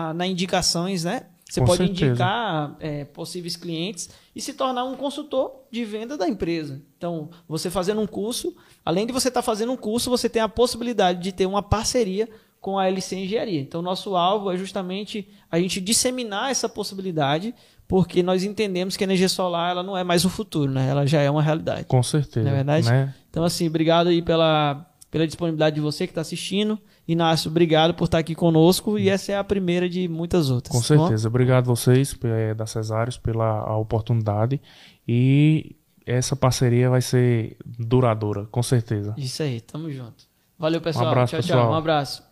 a- 0.10 0.14
na 0.14 0.26
indicações, 0.26 1.03
né? 1.03 1.23
Você 1.49 1.61
Com 1.61 1.65
pode 1.68 1.77
certeza. 1.85 2.06
indicar 2.11 2.76
é, 2.80 3.06
possíveis 3.06 3.56
clientes 3.56 4.10
e 4.35 4.41
se 4.41 4.53
tornar 4.53 4.84
um 4.84 4.95
consultor 4.98 5.64
de 5.72 5.84
venda 5.85 6.18
da 6.18 6.27
empresa. 6.27 6.81
Então, 6.98 7.30
você 7.48 7.69
fazendo 7.69 8.02
um 8.02 8.07
curso, 8.07 8.53
além 8.84 9.06
de 9.07 9.14
você 9.14 9.30
estar 9.30 9.41
fazendo 9.41 9.72
um 9.72 9.77
curso, 9.77 10.10
você 10.10 10.27
tem 10.27 10.41
a 10.41 10.49
possibilidade 10.49 11.22
de 11.22 11.31
ter 11.31 11.45
uma 11.45 11.64
parceria 11.64 12.27
com 12.60 12.77
a 12.77 12.88
LC 12.88 13.15
Engenharia. 13.15 13.61
Então, 13.61 13.81
nosso 13.81 14.14
alvo 14.18 14.52
é 14.52 14.57
justamente 14.57 15.30
a 15.49 15.57
gente 15.57 15.80
disseminar 15.80 16.52
essa 16.52 16.68
possibilidade, 16.68 17.56
porque 17.88 18.22
nós 18.22 18.44
entendemos 18.44 18.98
que 18.98 19.04
a 19.04 19.06
energia 19.06 19.30
solar 19.30 19.72
ela 19.72 19.84
não 19.84 19.98
é 19.98 20.04
mais 20.04 20.26
o 20.26 20.30
futuro, 20.30 20.72
né? 20.72 20.90
ela 20.90 21.06
já 21.06 21.22
é 21.22 21.32
uma 21.32 21.42
realidade. 21.42 21.86
Com 21.86 22.04
certeza. 22.04 22.44
Não 22.46 22.52
é 22.52 22.56
verdade? 22.56 22.90
Né? 22.90 23.14
Então, 23.30 23.44
assim, 23.44 23.68
obrigado 23.68 24.08
aí 24.08 24.22
pela, 24.22 24.86
pela 25.10 25.26
disponibilidade 25.26 25.76
de 25.76 25.82
você 25.82 26.06
que 26.06 26.12
está 26.12 26.22
assistindo. 26.22 26.78
Inácio, 27.08 27.50
obrigado 27.50 27.94
por 27.94 28.04
estar 28.04 28.18
aqui 28.18 28.36
conosco 28.36 29.00
e 29.00 29.10
essa 29.10 29.32
é 29.32 29.38
a 29.38 29.44
primeira 29.44 29.88
de 29.88 30.10
muitas 30.10 30.50
outras. 30.50 30.76
Com 30.76 30.82
tá 30.82 30.96
bom? 30.96 31.06
certeza. 31.06 31.28
Obrigado 31.30 31.66
vocês 31.66 32.14
eh, 32.24 32.54
da 32.54 32.66
Cesários 32.66 33.18
pela 33.18 33.78
oportunidade. 33.78 34.60
E 35.08 35.78
essa 36.06 36.36
parceria 36.36 36.90
vai 36.90 37.02
ser 37.02 37.56
duradoura, 37.66 38.46
com 38.48 38.62
certeza. 38.62 39.16
Isso 39.18 39.42
aí, 39.42 39.62
tamo 39.62 39.90
junto. 39.90 40.26
Valeu, 40.60 40.82
pessoal. 40.82 41.08
abraço, 41.08 41.32
tchau, 41.32 41.42
tchau. 41.42 41.56
pessoal. 41.56 41.72
Um 41.72 41.76
abraço. 41.76 42.27